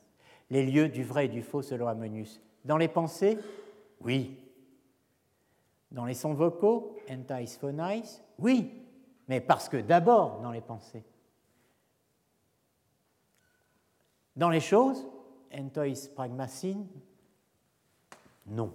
Les 0.49 0.65
lieux 0.65 0.89
du 0.89 1.03
vrai 1.03 1.25
et 1.25 1.29
du 1.29 1.41
faux 1.41 1.61
selon 1.61 1.87
Ammonius. 1.87 2.41
Dans 2.65 2.77
les 2.77 2.87
pensées, 2.87 3.37
oui. 4.01 4.37
Dans 5.91 6.05
les 6.05 6.13
sons 6.13 6.33
vocaux, 6.33 6.95
entais 7.09 7.45
phonais, 7.47 8.03
oui, 8.39 8.71
mais 9.27 9.41
parce 9.41 9.69
que 9.69 9.77
d'abord 9.77 10.39
dans 10.41 10.51
les 10.51 10.61
pensées. 10.61 11.03
Dans 14.35 14.49
les 14.49 14.61
choses, 14.61 15.05
entois 15.53 16.09
pragmasin, 16.15 16.85
non. 18.47 18.73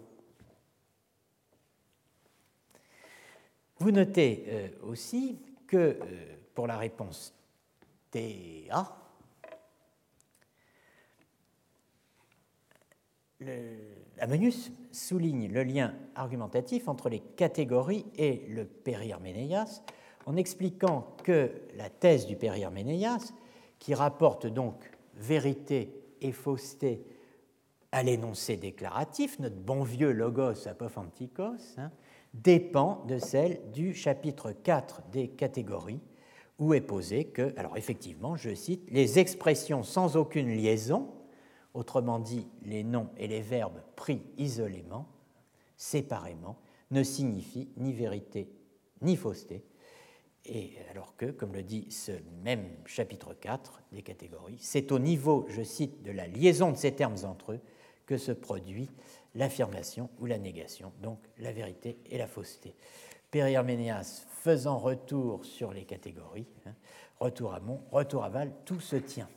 Vous 3.79 3.91
notez 3.91 4.45
euh, 4.49 4.69
aussi 4.83 5.39
que 5.67 5.77
euh, 5.77 5.97
pour 6.55 6.67
la 6.67 6.79
réponse 6.79 7.35
TA, 8.11 9.03
Amenius 14.19 14.73
souligne 14.93 15.53
le 15.53 15.63
lien 15.63 15.95
argumentatif 16.15 16.89
entre 16.89 17.11
les 17.11 17.21
catégories 17.21 18.07
et 18.17 18.47
le 18.49 18.65
périherménéas 18.65 19.83
en 20.27 20.37
expliquant 20.37 21.15
que 21.23 21.53
la 21.77 21.89
thèse 21.89 22.27
du 22.27 22.37
périherménéas, 22.37 23.33
qui 23.79 23.95
rapporte 23.95 24.47
donc 24.47 24.91
vérité 25.15 25.93
et 26.21 26.33
fausseté 26.33 27.07
à 27.93 28.03
l'énoncé 28.03 28.57
déclaratif, 28.57 29.39
notre 29.39 29.57
bon 29.57 29.85
vieux 29.85 30.13
logos 30.13 30.67
apophantikos, 30.67 31.79
hein, 31.79 31.93
dépend 32.43 33.05
de 33.07 33.19
celle 33.19 33.61
du 33.73 33.95
chapitre 33.95 34.53
4 34.53 35.03
des 35.13 35.29
catégories, 35.29 36.01
où 36.59 36.75
est 36.75 36.81
posé 36.81 37.25
que, 37.27 37.53
alors 37.59 37.77
effectivement, 37.77 38.37
je 38.37 38.55
cite, 38.55 38.89
les 38.91 39.19
expressions 39.19 39.83
sans 39.83 40.17
aucune 40.17 40.49
liaison 40.49 41.09
autrement 41.75 42.19
dit 42.19 42.47
les 42.63 42.85
noms 42.85 43.11
et 43.19 43.29
les 43.29 43.43
verbes 43.43 43.83
pris 43.97 44.23
isolément, 44.39 45.07
séparément, 45.77 46.57
ne 46.91 47.03
signifient 47.03 47.69
ni 47.77 47.93
vérité 47.93 48.49
ni 49.03 49.17
fausseté, 49.17 49.63
et 50.47 50.73
alors 50.91 51.17
que, 51.17 51.27
comme 51.27 51.53
le 51.53 51.63
dit 51.63 51.87
ce 51.91 52.13
même 52.45 52.67
chapitre 52.87 53.35
4 53.35 53.83
des 53.93 54.03
catégories, 54.03 54.59
c'est 54.59 54.93
au 54.93 54.99
niveau, 54.99 55.45
je 55.49 55.63
cite, 55.63 56.03
de 56.03 56.13
la 56.13 56.27
liaison 56.27 56.71
de 56.71 56.77
ces 56.77 56.93
termes 56.93 57.17
entre 57.25 57.53
eux 57.53 57.61
que 58.07 58.17
se 58.17 58.33
produit 58.33 58.89
l'affirmation 59.37 60.11
ou 60.19 60.27
la 60.27 60.39
négation, 60.39 60.93
donc 61.01 61.19
la 61.39 61.53
vérité 61.53 61.99
et 62.07 62.19
la 62.19 62.27
fausseté. 62.27 62.75
Périherménéas 63.31 64.27
faisant 64.31 64.79
retour 64.79 65.45
sur 65.45 65.73
les 65.73 65.85
catégories, 65.85 66.47
hein, 66.67 66.75
retour 67.21 67.55
à 67.55 67.61
Mont, 67.61 67.83
retour 67.91 68.25
à 68.25 68.29
Val, 68.29 68.53
tout 68.65 68.81
se 68.81 68.97
tient. 68.97 69.29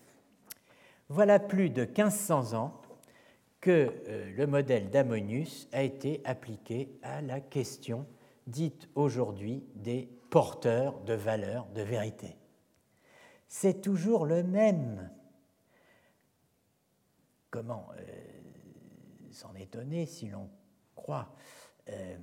Voilà 1.10 1.40
plus 1.40 1.70
de 1.70 1.82
1500 1.86 2.54
ans 2.54 2.82
que 3.62 3.92
euh, 4.08 4.32
le 4.36 4.48
modèle 4.48 4.90
d'Ammonius 4.90 5.68
a 5.74 5.84
été 5.84 6.22
appliqué 6.24 6.98
à 7.02 7.22
la 7.22 7.42
question 7.42 8.06
dite 8.48 8.88
aujourd'hui 8.96 9.64
des 9.76 10.08
porteurs 10.30 11.00
de 11.02 11.14
valeurs 11.14 11.68
de 11.76 11.82
vérité. 11.82 12.36
C'est 13.48 13.82
toujours 13.82 14.26
le 14.26 14.44
même. 14.44 15.10
Comment 17.50 17.88
euh, 17.98 18.39
s'en 19.40 19.56
étonner 19.56 20.06
si 20.06 20.28
l'on 20.28 20.50
croit 20.96 21.34
euh, 21.90 22.18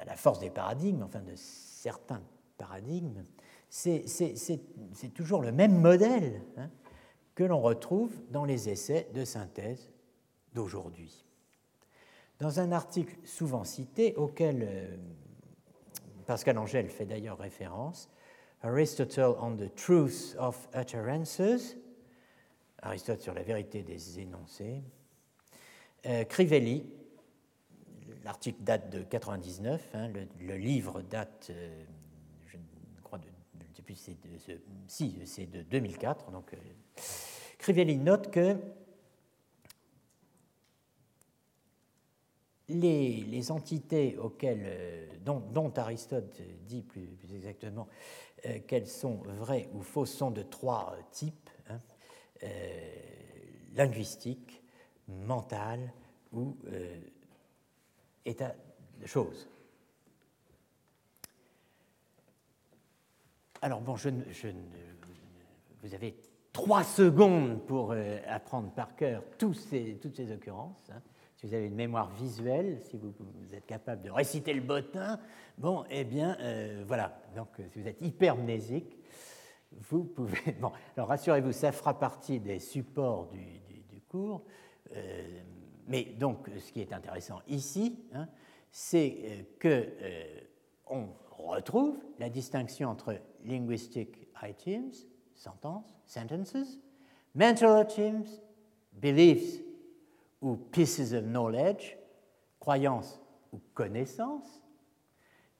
à 0.00 0.04
la 0.04 0.16
force 0.16 0.38
des 0.38 0.50
paradigmes, 0.50 1.02
enfin 1.02 1.20
de 1.20 1.34
certains 1.36 2.22
paradigmes 2.56 3.24
C'est 3.68 5.14
toujours 5.14 5.42
le 5.42 5.52
même 5.52 5.80
modèle. 5.80 6.42
Hein 6.56 6.70
que 7.34 7.44
l'on 7.44 7.60
retrouve 7.60 8.12
dans 8.30 8.44
les 8.44 8.68
essais 8.68 9.08
de 9.14 9.24
synthèse 9.24 9.90
d'aujourd'hui. 10.52 11.24
Dans 12.38 12.60
un 12.60 12.72
article 12.72 13.16
souvent 13.24 13.64
cité, 13.64 14.14
auquel 14.16 14.66
euh, 14.68 14.96
Pascal 16.26 16.58
Angèle 16.58 16.88
fait 16.88 17.06
d'ailleurs 17.06 17.38
référence, 17.38 18.10
Aristotle 18.62 19.36
on 19.40 19.56
the 19.56 19.74
Truth 19.74 20.36
of 20.38 20.68
Utterances, 20.74 21.76
Aristote 22.82 23.20
sur 23.20 23.34
la 23.34 23.42
vérité 23.42 23.82
des 23.82 24.20
énoncés, 24.20 24.82
Crivelli, 26.28 26.84
l'article 28.24 28.62
date 28.62 28.90
de 28.90 29.02
99, 29.02 29.90
hein, 29.94 30.10
le, 30.40 30.56
livre 30.56 31.02
date, 31.02 31.48
euh, 31.50 31.84
je 32.46 32.56
crois, 33.02 33.18
de, 33.18 33.28
depuis 33.76 33.96
si, 34.88 35.18
c'est 35.24 35.46
de 35.46 35.62
2004, 35.62 36.30
donc 36.30 36.54
Crivelli 37.58 37.98
note 37.98 38.30
que 38.30 38.56
les, 42.68 43.50
entités 43.50 44.16
auxquelles, 44.18 44.64
euh, 44.64 45.06
dont, 45.24 45.72
Aristote 45.76 46.40
dit 46.66 46.82
plus, 46.82 47.08
exactement 47.34 47.88
euh, 48.46 48.58
qu'elles 48.66 48.88
sont 48.88 49.16
vraies 49.38 49.68
ou 49.74 49.82
fausses 49.82 50.12
sont 50.12 50.30
de 50.30 50.42
trois 50.42 50.96
types 51.10 51.50
hein, 51.68 51.78
euh, 52.42 52.48
linguistiques, 53.74 54.61
mentales 55.08 55.92
ou 56.32 56.56
état 58.24 58.54
de 59.00 59.06
choses. 59.06 59.48
Alors 63.60 63.80
bon, 63.80 63.94
je, 63.94 64.08
vous 65.82 65.94
avez 65.94 66.16
trois 66.52 66.84
secondes 66.84 67.64
pour 67.64 67.92
euh, 67.92 68.18
apprendre 68.26 68.70
par 68.70 68.96
cœur 68.96 69.22
tous 69.38 69.54
ces, 69.54 69.98
toutes 70.02 70.16
ces 70.16 70.32
occurrences. 70.32 70.90
Hein. 70.90 71.00
Si 71.36 71.46
vous 71.46 71.54
avez 71.54 71.66
une 71.66 71.74
mémoire 71.74 72.10
visuelle, 72.10 72.80
si 72.82 72.96
vous, 72.96 73.12
êtes 73.52 73.66
capable 73.66 74.02
de 74.02 74.10
réciter 74.10 74.52
le 74.52 74.60
bottin, 74.60 75.18
bon, 75.58 75.84
eh 75.90 76.04
bien, 76.04 76.36
euh, 76.40 76.84
voilà. 76.86 77.20
Donc, 77.34 77.48
euh, 77.58 77.64
si 77.72 77.80
vous 77.80 77.88
êtes 77.88 78.00
hypermnésique, 78.00 78.98
vous 79.72 80.04
pouvez. 80.04 80.52
Bon, 80.60 80.72
alors 80.96 81.08
rassurez-vous, 81.08 81.52
ça 81.52 81.72
fera 81.72 81.98
partie 81.98 82.38
des 82.38 82.58
supports 82.58 83.28
du, 83.28 83.60
cours. 84.08 84.44
Mais 85.86 86.04
donc, 86.04 86.48
ce 86.58 86.72
qui 86.72 86.80
est 86.80 86.92
intéressant 86.92 87.40
ici, 87.48 87.98
hein, 88.14 88.28
c'est 88.70 89.46
que 89.58 89.88
on 90.86 91.08
retrouve 91.38 91.98
la 92.18 92.28
distinction 92.28 92.88
entre 92.90 93.18
linguistic 93.44 94.28
items 94.42 95.06
sentences, 95.42 95.94
sentences, 96.06 96.78
mental 97.34 97.82
items, 97.82 98.40
beliefs 98.92 99.62
ou 100.40 100.56
pieces 100.56 101.12
of 101.12 101.24
knowledge, 101.24 101.96
croyances 102.60 103.20
ou 103.52 103.60
connaissances. 103.74 104.62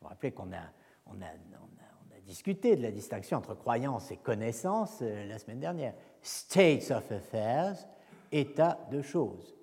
Vous 0.01 0.03
vous 0.03 0.09
rappelez 0.09 0.33
qu'on 0.33 0.53
a, 0.53 0.63
on 1.07 1.21
a, 1.21 1.27
on 1.55 2.15
a, 2.15 2.21
discuté 2.25 2.77
de 2.77 2.83
la 2.83 2.93
distinction 2.93 3.39
entre 3.39 3.55
croyances 3.55 4.11
et 4.13 4.17
connaissances 4.17 5.01
euh, 5.03 5.27
la 5.27 5.39
semaine 5.39 5.59
dernière. 5.59 5.93
States 6.23 6.91
of 6.93 7.11
affairs, 7.11 7.77
état 8.33 8.79
de 8.91 9.03
choses. 9.03 9.55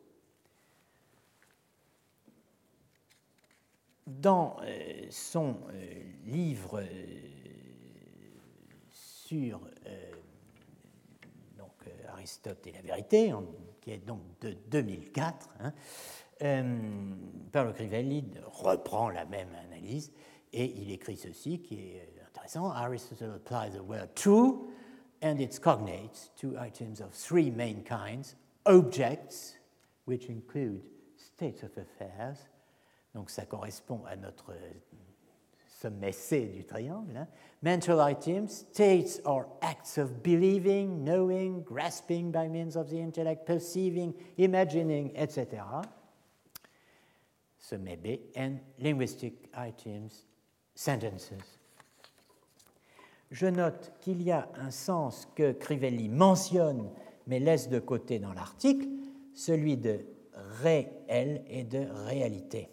Dans 4.08 4.58
euh, 4.64 5.08
son 5.10 5.58
euh, 5.72 6.04
livre 6.26 6.84
sur 8.92 9.60
euh, 9.86 10.12
donc, 11.58 11.74
euh, 11.88 12.12
Aristote 12.14 12.66
et 12.68 12.72
la 12.72 12.82
vérité, 12.82 13.34
qui 13.82 13.92
est 13.92 14.06
donc 14.06 14.22
de 14.42 14.56
2004, 14.70 15.50
hein, 15.60 15.74
Paolo 17.52 17.74
Crivelli 17.74 18.24
reprend 18.46 19.10
la 19.10 19.26
même 19.26 19.54
analyse 19.68 20.12
et 20.54 20.66
il 20.66 20.92
écrit 20.92 21.18
ceci 21.18 21.60
qui 21.60 21.76
est 21.76 22.10
intéressant. 22.28 22.72
Aristotle 22.72 23.36
applies 23.36 23.72
the 23.72 23.84
word 23.84 24.16
true 24.16 24.70
and 25.22 25.40
its 25.40 25.60
cognates 25.60 26.32
to 26.38 26.58
items 26.58 27.02
of 27.02 27.12
three 27.12 27.52
main 27.52 27.84
kinds 27.84 28.36
objects, 28.66 29.56
which 30.06 30.30
include 30.30 30.82
states 31.18 31.64
of 31.64 31.72
affairs. 31.78 32.38
Donc 33.14 33.30
ça 33.30 33.46
correspond 33.46 34.04
à 34.06 34.16
notre 34.16 34.54
sommet 35.68 36.12
C 36.12 36.48
du 36.48 36.64
triangle. 36.66 37.16
Hein. 37.16 37.28
Mental 37.62 38.00
items, 38.00 38.66
states 38.72 39.22
or 39.26 39.48
acts 39.62 39.98
of 39.98 40.22
believing, 40.22 41.04
knowing, 41.04 41.64
grasping 41.64 42.32
by 42.32 42.48
means 42.48 42.76
of 42.76 42.90
the 42.90 43.00
intellect, 43.00 43.46
perceiving, 43.46 44.14
imagining, 44.38 45.12
etc. 45.16 45.82
Sommet 47.58 47.98
B. 47.98 48.20
And 48.36 48.60
linguistic 48.80 49.50
items, 49.54 50.26
sentences, 50.76 51.60
je 53.32 53.46
note 53.46 53.92
qu'il 54.02 54.24
y 54.24 54.32
a 54.32 54.50
un 54.56 54.72
sens 54.72 55.28
que 55.36 55.52
Crivelli 55.54 56.10
mentionne 56.10 56.90
mais 57.30 57.40
laisse 57.40 57.70
de 57.70 57.78
côté 57.80 58.18
dans 58.18 58.34
l'article, 58.34 58.88
celui 59.36 59.78
de 59.78 60.00
réel 60.62 61.44
et 61.48 61.64
de 61.64 61.86
réalité. 62.08 62.70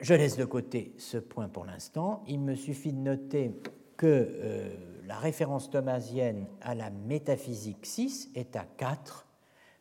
Je 0.00 0.12
laisse 0.12 0.36
de 0.36 0.44
côté 0.44 0.92
ce 0.98 1.18
point 1.18 1.48
pour 1.48 1.64
l'instant. 1.64 2.24
Il 2.26 2.40
me 2.40 2.56
suffit 2.56 2.92
de 2.92 2.98
noter 2.98 3.52
que 3.96 4.06
euh, 4.06 4.74
la 5.06 5.16
référence 5.16 5.70
thomasienne 5.70 6.46
à 6.60 6.74
la 6.74 6.90
métaphysique 6.90 7.86
6 7.86 8.32
est 8.34 8.56
à 8.56 8.66
4 8.76 9.26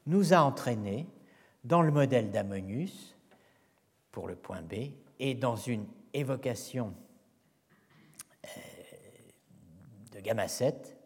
nous 0.06 0.34
a 0.36 0.38
entraîné 0.38 1.08
dans 1.64 1.82
le 1.82 1.92
modèle 1.92 2.30
d'Ammonius 2.30 3.18
pour 4.12 4.28
le 4.28 4.36
point 4.36 4.62
B 4.62 4.92
et 5.20 5.34
dans 5.34 5.56
une 5.56 5.88
évocation 6.14 6.94
euh, 8.46 8.48
gamma 10.26 10.48
7 10.48 10.98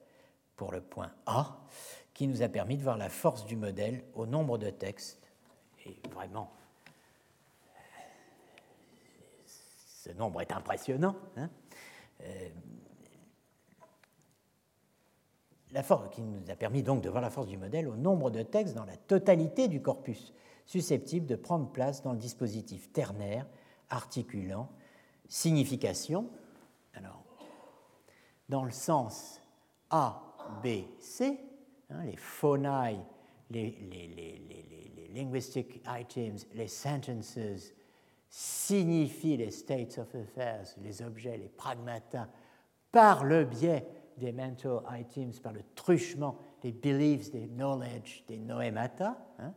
pour 0.56 0.72
le 0.72 0.82
point 0.82 1.12
A 1.26 1.60
qui 2.14 2.28
nous 2.28 2.42
a 2.42 2.48
permis 2.48 2.78
de 2.78 2.84
voir 2.84 2.98
la 2.98 3.10
force 3.10 3.46
du 3.46 3.56
modèle 3.56 4.04
au 4.16 4.26
nombre 4.26 4.58
de 4.58 4.70
textes. 4.70 5.30
Et 5.86 5.98
vraiment, 6.14 6.52
ce 9.46 10.12
nombre 10.12 10.42
est 10.42 10.52
impressionnant. 10.52 11.16
Hein. 11.36 11.50
Euh, 12.22 12.50
la 15.72 15.84
force 15.84 16.10
qui 16.10 16.22
nous 16.22 16.50
a 16.50 16.56
permis 16.56 16.82
donc 16.82 17.02
de 17.02 17.10
voir 17.10 17.22
la 17.22 17.30
force 17.30 17.48
du 17.48 17.58
modèle 17.58 17.88
au 17.88 17.96
nombre 17.96 18.32
de 18.32 18.42
textes 18.42 18.74
dans 18.74 18.86
la 18.86 18.98
totalité 18.98 19.68
du 19.68 19.82
corpus, 19.82 20.34
susceptible 20.66 21.26
de 21.26 21.36
prendre 21.36 21.70
place 21.72 22.02
dans 22.02 22.14
le 22.14 22.18
dispositif 22.18 22.92
ternaire 22.92 23.46
articulant 23.90 24.70
signification, 25.30 26.30
dans 28.50 28.66
le 28.66 28.72
sens 28.72 29.42
A, 29.90 30.22
B, 30.64 30.68
C, 31.00 31.40
hein, 31.90 32.04
les 32.04 32.18
phonae, 32.18 32.98
les, 33.50 33.76
linguistic 35.14 35.82
items, 35.88 36.46
les 36.54 36.68
sentences 36.68 37.40
signifient 38.30 39.38
les 39.38 39.52
states 39.52 39.98
of 39.98 40.14
affairs, 40.14 40.66
les 40.84 41.02
objets, 41.02 41.38
les 41.38 41.50
pragmata, 41.50 42.28
par 42.92 43.24
le 43.24 43.46
biais 43.46 43.86
des 44.18 44.32
mental 44.32 44.82
items 45.00 45.40
par 45.40 45.54
le 45.54 45.62
truchement 45.76 46.38
des 46.62 46.72
beliefs, 46.72 47.32
des 47.32 47.48
knowledge, 47.48 48.24
des 48.28 48.38
noemata. 48.38 49.18
Hein. 49.40 49.54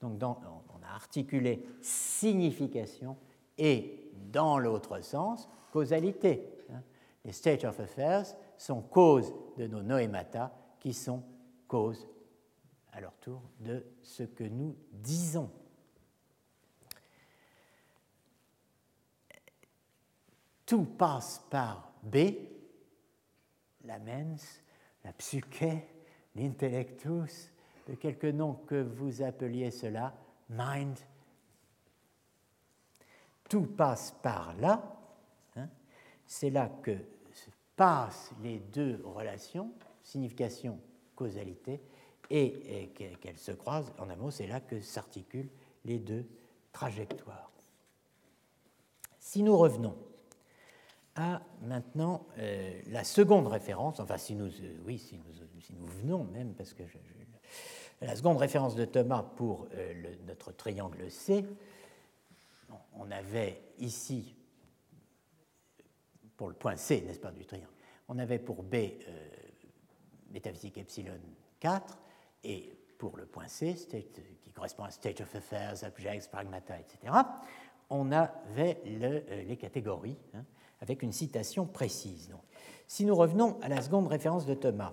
Donc 0.00 0.22
on 0.22 0.82
a 0.82 0.94
articulé 0.94 1.66
signification 1.82 3.16
et, 3.58 4.10
dans 4.32 4.58
l'autre 4.58 5.00
sens, 5.02 5.48
causalité. 5.72 6.55
Les 7.26 7.32
state 7.32 7.64
of 7.64 7.80
affairs 7.80 8.24
sont 8.56 8.80
cause 8.82 9.34
de 9.56 9.66
nos 9.66 9.82
noemata 9.82 10.56
qui 10.78 10.94
sont 10.94 11.24
cause 11.66 12.06
à 12.92 13.00
leur 13.00 13.14
tour 13.16 13.42
de 13.58 13.84
ce 14.00 14.22
que 14.22 14.44
nous 14.44 14.76
disons. 14.92 15.50
Tout 20.64 20.84
passe 20.84 21.44
par 21.50 21.92
B, 22.04 22.16
la 23.84 23.98
mens, 23.98 24.62
la 25.04 25.12
psyché, 25.14 25.84
l'intellectus, 26.36 27.52
de 27.88 27.96
quelque 27.96 28.28
nom 28.28 28.54
que 28.54 28.80
vous 28.80 29.22
appeliez 29.22 29.72
cela, 29.72 30.14
mind. 30.48 30.96
Tout 33.48 33.66
passe 33.66 34.12
par 34.22 34.54
là. 34.58 34.96
Hein. 35.56 35.68
C'est 36.24 36.50
là 36.50 36.68
que 36.82 37.15
passent 37.76 38.32
les 38.42 38.58
deux 38.58 39.00
relations, 39.04 39.70
signification, 40.02 40.80
causalité, 41.14 41.80
et, 42.30 42.90
qu'elles 43.20 43.38
se 43.38 43.52
croisent. 43.52 43.92
En 43.98 44.10
un 44.10 44.16
mot, 44.16 44.30
c'est 44.30 44.46
là 44.46 44.60
que 44.60 44.80
s'articulent 44.80 45.50
les 45.84 45.98
deux 45.98 46.26
trajectoires. 46.72 47.50
Si 49.18 49.42
nous 49.42 49.56
revenons 49.56 49.96
à 51.14 51.40
maintenant 51.62 52.26
euh, 52.38 52.80
la 52.88 53.04
seconde 53.04 53.46
référence, 53.46 54.00
enfin 54.00 54.18
si 54.18 54.34
nous, 54.34 54.46
euh, 54.48 54.98
si 54.98 55.18
nous, 55.18 55.60
si 55.60 55.72
nous, 55.74 55.86
venons 55.86 56.24
même, 56.24 56.52
parce 56.54 56.74
que 56.74 56.82
la 58.02 58.14
seconde 58.14 58.36
référence 58.36 58.74
de 58.74 58.84
Thomas 58.84 59.22
pour 59.22 59.66
euh, 59.74 60.14
notre 60.26 60.52
triangle 60.52 61.10
C, 61.10 61.44
on 62.94 63.10
avait 63.10 63.62
ici, 63.78 64.35
pour 66.36 66.48
le 66.48 66.54
point 66.54 66.76
C, 66.76 67.02
n'est-ce 67.06 67.20
pas, 67.20 67.32
du 67.32 67.44
triangle, 67.44 67.72
on 68.08 68.18
avait 68.18 68.38
pour 68.38 68.62
B 68.62 68.76
métaphysique 70.30 70.78
epsilon 70.78 71.18
4, 71.60 71.98
et 72.44 72.76
pour 72.98 73.16
le 73.16 73.26
point 73.26 73.48
C, 73.48 73.74
qui 74.42 74.52
correspond 74.52 74.84
à 74.84 74.90
state 74.90 75.20
of 75.20 75.34
affairs, 75.34 75.82
objects, 75.84 76.28
pragmata, 76.30 76.78
etc., 76.78 77.12
on 77.88 78.10
avait 78.12 78.80
les 78.84 79.56
catégories. 79.56 80.18
Hein, 80.34 80.44
avec 80.80 81.02
une 81.02 81.12
citation 81.12 81.66
précise. 81.66 82.28
Donc. 82.28 82.42
Si 82.86 83.04
nous 83.04 83.14
revenons 83.14 83.58
à 83.62 83.68
la 83.68 83.80
seconde 83.80 84.08
référence 84.08 84.46
de 84.46 84.54
Thomas, 84.54 84.92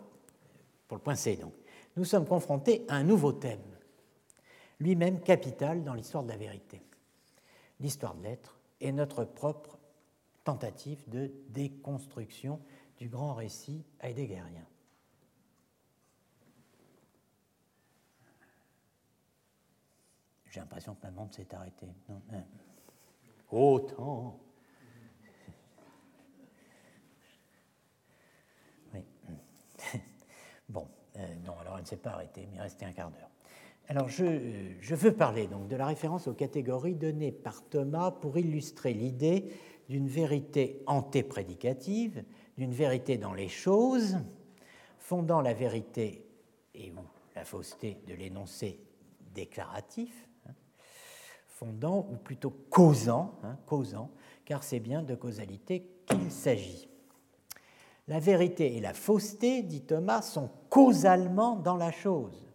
pour 0.88 0.98
le 0.98 1.04
point 1.04 1.16
C, 1.16 1.36
donc, 1.36 1.54
nous 1.96 2.06
sommes 2.06 2.26
confrontés 2.26 2.86
à 2.88 2.96
un 2.96 3.04
nouveau 3.04 3.34
thème, 3.34 3.60
lui-même 4.80 5.20
capital 5.22 5.84
dans 5.84 5.94
l'histoire 5.94 6.24
de 6.24 6.30
la 6.30 6.38
vérité. 6.38 6.82
L'histoire 7.80 8.16
de 8.16 8.24
l'être 8.24 8.58
est 8.82 8.92
notre 8.92 9.26
propre 9.26 9.78
tentative 10.44 11.08
de 11.10 11.32
déconstruction 11.50 12.60
du 12.98 13.08
grand 13.10 13.34
récit 13.34 13.84
heideggerien. 14.02 14.66
J'ai 20.54 20.60
l'impression 20.60 20.94
que 20.94 21.02
ma 21.04 21.12
montre 21.12 21.36
s'est 21.36 21.54
arrêtée. 21.56 21.96
Hein. 22.10 22.44
Autant. 23.52 24.40
Bon, 30.70 30.88
euh, 31.18 31.36
non, 31.46 31.58
alors 31.60 31.76
elle 31.76 31.82
ne 31.82 31.88
s'est 31.88 31.98
pas 31.98 32.12
arrêtée, 32.12 32.48
mais 32.50 32.58
il 32.58 32.62
restait 32.62 32.86
un 32.86 32.94
quart 32.94 33.12
d'heure. 33.12 33.30
Alors 33.88 34.08
je, 34.10 34.76
je, 34.80 34.96
veux 34.96 35.14
parler 35.14 35.48
donc 35.48 35.68
de 35.68 35.76
la 35.76 35.88
référence 35.88 36.28
aux 36.28 36.34
catégories 36.34 36.96
données 36.96 37.32
par 37.32 37.68
Thomas 37.68 38.12
pour 38.12 38.38
illustrer 38.38 38.94
l'idée 38.94 39.52
d'une 39.90 40.08
vérité 40.08 40.82
antéprédicative, 40.88 42.24
d'une 42.58 42.74
vérité 42.74 43.18
dans 43.18 43.34
les 43.34 43.50
choses, 43.50 44.18
fondant 44.98 45.42
la 45.42 45.54
vérité 45.54 46.26
et 46.74 46.92
ou 46.92 47.04
la 47.36 47.46
fausseté 47.46 47.98
de 48.08 48.14
l'énoncé 48.14 48.80
déclaratif, 49.34 50.28
hein, 50.48 50.54
fondant 51.48 52.08
ou 52.12 52.16
plutôt 52.16 52.52
causant, 52.70 53.40
hein, 53.44 53.58
causant, 53.66 54.12
car 54.46 54.64
c'est 54.64 54.80
bien 54.80 55.04
de 55.04 55.16
causalité 55.16 55.88
qu'il 56.06 56.32
s'agit. 56.32 56.88
La 58.08 58.20
vérité 58.20 58.76
et 58.76 58.82
la 58.82 58.94
fausseté, 58.94 59.64
dit 59.64 59.82
Thomas, 59.82 60.22
sont 60.22 60.50
causalement 60.70 61.56
dans 61.56 61.78
la 61.78 61.92
chose. 61.92 62.52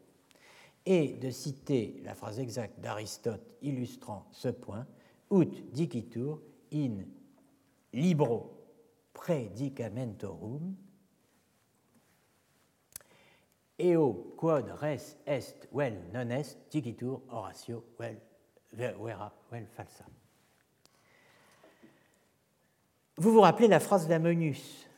Et 0.84 1.14
de 1.14 1.30
citer 1.30 2.00
la 2.04 2.14
phrase 2.14 2.38
exacte 2.38 2.80
d'Aristote 2.80 3.56
illustrant 3.62 4.26
ce 4.30 4.48
point, 4.48 4.86
ut 5.30 5.46
dicitur 5.72 6.40
in 6.72 7.04
libro 7.92 8.50
predicamentorum, 9.12 10.76
eo 13.78 14.34
quod 14.36 14.70
res 14.80 15.16
est 15.26 15.68
vel 15.72 15.96
non 16.12 16.30
est 16.30 16.58
dicitur 16.70 17.22
Horatio 17.28 17.84
vel 17.98 18.18
vera 18.72 19.32
vel 19.50 19.66
falsa. 19.66 20.04
Vous 23.16 23.32
vous 23.32 23.40
rappelez 23.40 23.68
la 23.68 23.80
phrase 23.80 24.06
d'Amonius 24.06 24.88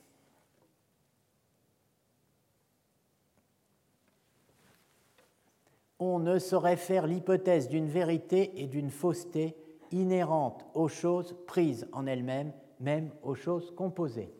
on 6.00 6.18
ne 6.18 6.38
saurait 6.38 6.78
faire 6.78 7.06
l'hypothèse 7.06 7.68
d'une 7.68 7.88
vérité 7.88 8.62
et 8.62 8.66
d'une 8.66 8.90
fausseté 8.90 9.54
inhérentes 9.92 10.64
aux 10.74 10.88
choses 10.88 11.36
prises 11.46 11.86
en 11.92 12.06
elles-mêmes, 12.06 12.52
même 12.80 13.10
aux 13.22 13.34
choses 13.34 13.74
composées. 13.74 14.32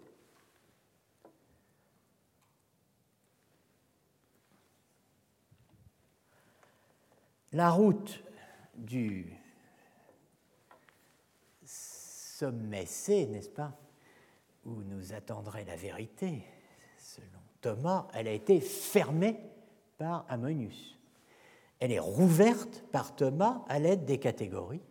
La 7.52 7.70
route 7.70 8.22
du 8.74 9.32
sommet 11.64 12.86
C, 12.86 13.26
n'est-ce 13.26 13.50
pas, 13.50 13.76
où 14.64 14.82
nous 14.82 15.12
attendrait 15.12 15.64
la 15.64 15.76
vérité, 15.76 16.44
selon 16.98 17.40
Thomas, 17.60 18.08
elle 18.14 18.28
a 18.28 18.32
été 18.32 18.60
fermée 18.60 19.36
par 19.98 20.24
Ammonius 20.28 21.00
elle 21.80 21.92
est 21.92 21.98
rouverte 21.98 22.84
par 22.92 23.16
Thomas 23.16 23.64
à 23.68 23.78
l'aide 23.78 24.04
des 24.04 24.18
catégories, 24.18 24.82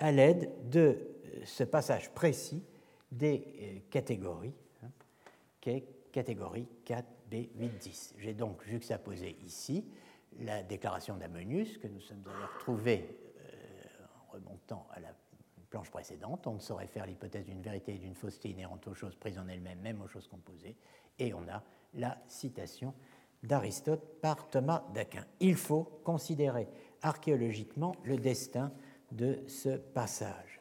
à 0.00 0.10
l'aide 0.10 0.50
de 0.70 0.98
ce 1.44 1.62
passage 1.62 2.10
précis 2.10 2.64
des 3.12 3.84
catégories, 3.90 4.54
hein, 4.82 4.90
qui 5.60 5.70
est 5.70 5.84
catégorie 6.10 6.66
4, 6.84 7.06
B, 7.30 7.34
8, 7.56 7.78
10. 7.78 8.14
J'ai 8.18 8.34
donc 8.34 8.64
juxtaposé 8.64 9.36
ici 9.44 9.86
la 10.40 10.62
déclaration 10.62 11.16
d'Amonius, 11.16 11.78
que 11.78 11.86
nous 11.86 12.00
sommes 12.00 12.22
d'ailleurs 12.22 12.58
trouvés 12.58 13.18
en 14.28 14.32
remontant 14.32 14.86
à 14.92 15.00
la 15.00 15.14
planche 15.70 15.90
précédente. 15.90 16.46
On 16.46 16.54
ne 16.54 16.60
saurait 16.60 16.86
faire 16.86 17.06
l'hypothèse 17.06 17.46
d'une 17.46 17.62
vérité 17.62 17.94
et 17.94 17.98
d'une 17.98 18.14
fausseté 18.14 18.50
inhérente 18.50 18.86
aux 18.88 18.94
choses 18.94 19.16
prises 19.16 19.38
en 19.38 19.48
elles-mêmes, 19.48 19.80
même 19.80 20.02
aux 20.02 20.08
choses 20.08 20.28
composées. 20.28 20.76
Et 21.18 21.32
on 21.32 21.48
a 21.48 21.62
la 21.94 22.18
citation 22.28 22.94
d'Aristote 23.42 24.20
par 24.20 24.48
Thomas 24.48 24.84
d'Aquin. 24.94 25.26
Il 25.40 25.56
faut 25.56 25.84
considérer 26.04 26.68
archéologiquement 27.02 27.94
le 28.04 28.16
destin 28.16 28.72
de 29.10 29.42
ce 29.48 29.76
passage. 29.76 30.51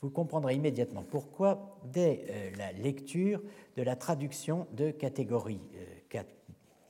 Vous 0.00 0.10
comprendrez 0.10 0.54
immédiatement 0.54 1.02
pourquoi 1.02 1.78
dès 1.84 2.24
euh, 2.28 2.50
la 2.56 2.72
lecture 2.72 3.42
de 3.76 3.82
la 3.82 3.96
traduction 3.96 4.66
de 4.72 4.90
catégorie 4.90 5.60
4 6.08 6.26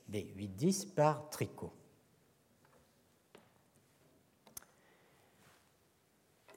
d 0.09 0.31
810 0.35 0.85
par 0.85 1.29
Tricot. 1.29 1.71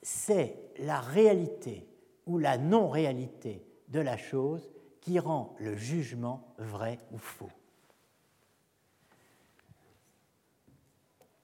C'est 0.02 0.56
la 0.78 1.00
réalité 1.00 1.86
ou 2.26 2.38
la 2.38 2.58
non-réalité 2.58 3.64
de 3.88 4.00
la 4.00 4.16
chose 4.16 4.68
qui 5.00 5.18
rend 5.18 5.54
le 5.58 5.76
jugement 5.76 6.54
vrai 6.58 6.98
ou 7.12 7.18
faux. 7.18 7.50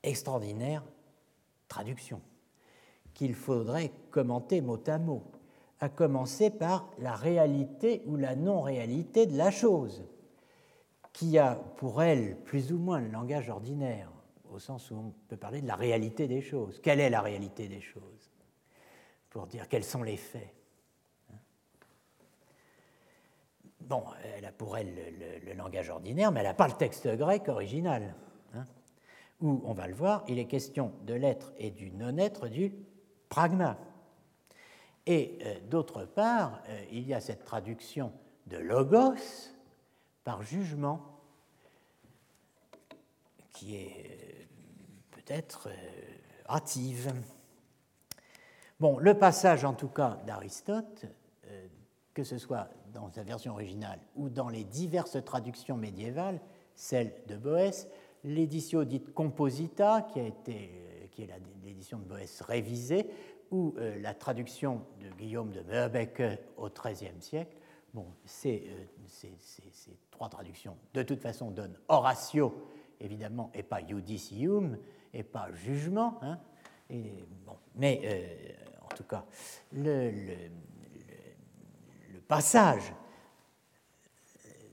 Extraordinaire 0.02 0.82
traduction 1.68 2.22
qu'il 3.18 3.34
faudrait 3.34 3.90
commenter 4.12 4.60
mot 4.60 4.80
à 4.86 4.96
mot, 4.96 5.24
à 5.80 5.88
commencer 5.88 6.50
par 6.50 6.88
la 7.00 7.16
réalité 7.16 8.00
ou 8.06 8.14
la 8.14 8.36
non-réalité 8.36 9.26
de 9.26 9.36
la 9.36 9.50
chose, 9.50 10.04
qui 11.12 11.36
a 11.36 11.56
pour 11.56 12.00
elle 12.00 12.36
plus 12.44 12.72
ou 12.72 12.78
moins 12.78 13.00
le 13.00 13.08
langage 13.08 13.50
ordinaire, 13.50 14.08
au 14.52 14.60
sens 14.60 14.92
où 14.92 14.94
on 14.94 15.14
peut 15.26 15.36
parler 15.36 15.60
de 15.60 15.66
la 15.66 15.74
réalité 15.74 16.28
des 16.28 16.40
choses. 16.40 16.80
Quelle 16.80 17.00
est 17.00 17.10
la 17.10 17.20
réalité 17.20 17.66
des 17.66 17.80
choses? 17.80 18.30
Pour 19.30 19.48
dire 19.48 19.68
quels 19.68 19.82
sont 19.82 20.04
les 20.04 20.16
faits. 20.16 20.54
Bon, 23.80 24.04
elle 24.36 24.44
a 24.44 24.52
pour 24.52 24.76
elle 24.76 24.94
le, 25.44 25.54
langage 25.54 25.90
ordinaire, 25.90 26.30
mais 26.30 26.38
elle 26.38 26.46
n'a 26.46 26.54
pas 26.54 26.68
le 26.68 26.74
texte 26.74 27.08
grec 27.16 27.48
original, 27.48 28.14
hein, 28.54 28.64
où, 29.40 29.60
on 29.64 29.72
va 29.72 29.88
le 29.88 29.94
voir, 29.94 30.24
il 30.28 30.38
est 30.38 30.46
question 30.46 30.92
de 31.04 31.14
l'être 31.14 31.52
et 31.58 31.72
du 31.72 31.90
non-être 31.90 32.46
du 32.46 32.72
pragma. 33.28 33.76
Et 35.06 35.38
euh, 35.42 35.54
d'autre 35.70 36.04
part, 36.04 36.60
euh, 36.68 36.84
il 36.92 37.06
y 37.06 37.14
a 37.14 37.20
cette 37.20 37.44
traduction 37.44 38.12
de 38.46 38.58
logos 38.58 39.14
par 40.22 40.42
jugement 40.42 41.00
qui 43.52 43.76
est 43.76 44.06
euh, 44.06 44.44
peut-être 45.12 45.70
hâtive. 46.48 47.12
Bon, 48.78 48.98
le 48.98 49.14
passage 49.14 49.64
en 49.64 49.72
tout 49.72 49.88
cas 49.88 50.18
d'Aristote, 50.26 51.06
que 52.14 52.22
ce 52.22 52.38
soit 52.38 52.68
dans 52.92 53.10
sa 53.10 53.22
version 53.22 53.52
originale 53.52 53.98
ou 54.14 54.28
dans 54.28 54.48
les 54.48 54.64
diverses 54.64 55.22
traductions 55.24 55.76
médiévales, 55.76 56.40
celle 56.74 57.12
de 57.26 57.36
Boès, 57.36 57.88
l'édition 58.24 58.84
dite 58.84 59.12
Composita, 59.14 60.02
qui 60.02 60.20
a 60.20 60.24
été 60.24 60.87
qui 61.18 61.24
est 61.24 61.40
l'édition 61.64 61.98
de 61.98 62.04
Boès 62.04 62.40
révisée, 62.42 63.10
ou 63.50 63.74
euh, 63.78 64.00
la 64.00 64.14
traduction 64.14 64.84
de 65.00 65.08
Guillaume 65.16 65.50
de 65.50 65.62
Merbecke 65.62 66.22
au 66.56 66.68
XIIIe 66.68 67.20
siècle. 67.20 67.56
Bon, 67.92 68.06
ces, 68.24 68.70
euh, 68.70 69.28
ces, 69.72 69.98
trois 70.12 70.28
traductions, 70.28 70.76
de 70.94 71.02
toute 71.02 71.20
façon, 71.20 71.50
donnent 71.50 71.76
Horatio, 71.88 72.68
évidemment, 73.00 73.50
et 73.52 73.64
pas 73.64 73.84
judicium, 73.84 74.78
et 75.12 75.24
pas 75.24 75.50
jugement. 75.52 76.20
Hein, 76.22 76.38
bon, 76.88 77.56
mais 77.74 78.00
euh, 78.04 78.52
en 78.84 78.94
tout 78.94 79.04
cas, 79.04 79.24
le, 79.72 80.50
passage 82.28 82.92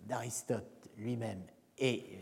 d'Aristote 0.04 0.90
lui-même 0.98 1.42
et 1.80 2.20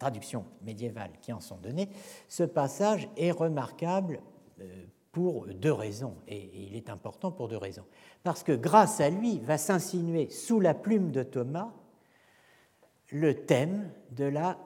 traductions 0.00 0.44
médiévales 0.62 1.12
qui 1.22 1.32
en 1.32 1.40
sont 1.40 1.58
données, 1.58 1.88
ce 2.26 2.42
passage 2.42 3.08
est 3.16 3.30
remarquable 3.30 4.20
euh, 4.60 4.84
pour 5.12 5.46
deux 5.46 5.72
raisons, 5.72 6.14
et 6.26 6.66
il 6.66 6.74
est 6.74 6.90
important 6.90 7.30
pour 7.30 7.48
deux 7.48 7.56
raisons. 7.56 7.84
Parce 8.24 8.42
que 8.42 8.52
grâce 8.52 9.00
à 9.00 9.10
lui 9.10 9.38
va 9.40 9.58
s'insinuer 9.58 10.28
sous 10.30 10.58
la 10.58 10.74
plume 10.74 11.12
de 11.12 11.22
Thomas 11.22 11.70
le 13.12 13.44
thème 13.44 13.90
de 14.12 14.24
la 14.24 14.56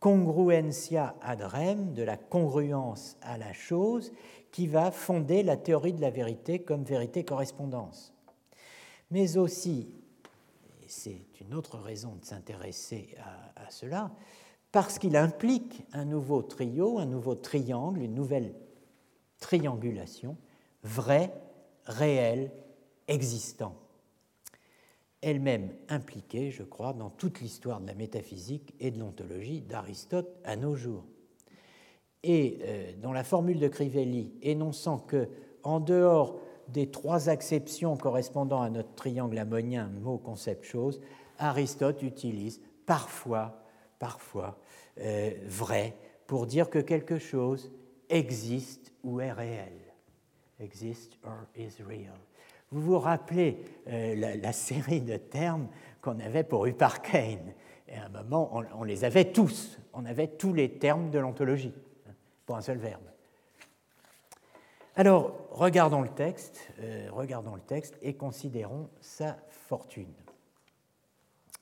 congruentia 0.00 1.16
ad 1.22 1.42
rem, 1.42 1.94
de 1.94 2.02
la 2.02 2.16
congruence 2.16 3.16
à 3.22 3.38
la 3.38 3.52
chose, 3.52 4.12
qui 4.52 4.66
va 4.66 4.90
fonder 4.90 5.42
la 5.42 5.56
théorie 5.56 5.92
de 5.92 6.00
la 6.00 6.10
vérité 6.10 6.60
comme 6.60 6.84
vérité-correspondance. 6.84 8.14
Mais 9.10 9.36
aussi, 9.36 9.88
c'est 10.86 11.22
une 11.40 11.54
autre 11.54 11.78
raison 11.78 12.16
de 12.16 12.24
s'intéresser 12.24 13.16
à, 13.56 13.70
cela, 13.70 14.10
parce 14.72 14.98
qu'il 14.98 15.16
implique 15.16 15.84
un 15.92 16.04
nouveau 16.04 16.42
trio, 16.42 16.98
un 16.98 17.06
nouveau 17.06 17.34
triangle, 17.34 18.02
une 18.02 18.14
nouvelle 18.14 18.54
triangulation, 19.38 20.36
vrai, 20.82 21.32
réel, 21.84 22.50
existant, 23.08 23.76
elle-même 25.22 25.72
impliquée, 25.88 26.50
je 26.50 26.62
crois, 26.62 26.92
dans 26.92 27.10
toute 27.10 27.40
l'histoire 27.40 27.80
de 27.80 27.86
la 27.86 27.94
métaphysique 27.94 28.74
et 28.80 28.90
de 28.90 28.98
l'ontologie 28.98 29.60
d'Aristote 29.60 30.28
à 30.44 30.56
nos 30.56 30.74
jours. 30.74 31.04
Et 32.22 32.58
euh, 32.62 32.92
dans 33.02 33.12
la 33.12 33.24
formule 33.24 33.58
de 33.58 33.68
Crivelli, 33.68 34.32
énonçant 34.42 34.98
que, 34.98 35.28
en 35.62 35.80
dehors 35.80 36.40
des 36.68 36.90
trois 36.90 37.28
acceptions 37.28 37.96
correspondant 37.96 38.62
à 38.62 38.70
notre 38.70 38.94
triangle 38.94 39.38
ammonien, 39.38 39.90
mot, 40.00 40.18
concept, 40.18 40.64
chose, 40.64 41.00
Aristote 41.38 42.02
utilise 42.02 42.60
parfois 42.86 43.62
parfois 43.98 44.58
euh, 45.00 45.30
vrai 45.46 45.94
pour 46.26 46.46
dire 46.46 46.70
que 46.70 46.78
quelque 46.78 47.18
chose 47.18 47.72
existe 48.08 48.92
ou 49.02 49.20
est 49.20 49.32
réel. 49.32 49.72
Exist 50.58 51.18
or 51.24 51.46
is 51.56 51.82
real. 51.86 52.18
Vous 52.72 52.80
vous 52.80 52.98
rappelez 52.98 53.58
euh, 53.88 54.36
la, 54.36 54.52
série 54.52 55.00
de 55.00 55.16
termes 55.16 55.68
qu'on 56.00 56.18
avait 56.18 56.44
pour 56.44 56.66
Upparkane 56.66 57.52
Et 57.88 57.94
à 57.94 58.06
un 58.06 58.08
moment, 58.08 58.50
on, 58.74 58.82
les 58.82 59.04
avait 59.04 59.32
tous. 59.32 59.78
On 59.92 60.04
avait 60.04 60.28
tous 60.28 60.52
les 60.52 60.70
termes 60.70 61.10
de 61.10 61.18
l'ontologie 61.18 61.74
hein, 62.08 62.12
pour 62.44 62.56
un 62.56 62.62
seul 62.62 62.78
verbe. 62.78 63.02
Alors, 64.96 65.46
regardons 65.50 66.00
le 66.00 66.08
texte, 66.08 66.70
euh, 66.80 67.08
regardons 67.12 67.54
le 67.54 67.60
texte 67.60 67.98
et 68.02 68.14
considérons 68.14 68.88
sa 69.00 69.36
fortune. 69.50 70.12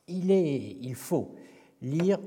Il, 0.06 0.30
est, 0.30 0.76
il 0.80 0.94
faut 0.94 1.34
lire 1.84 2.18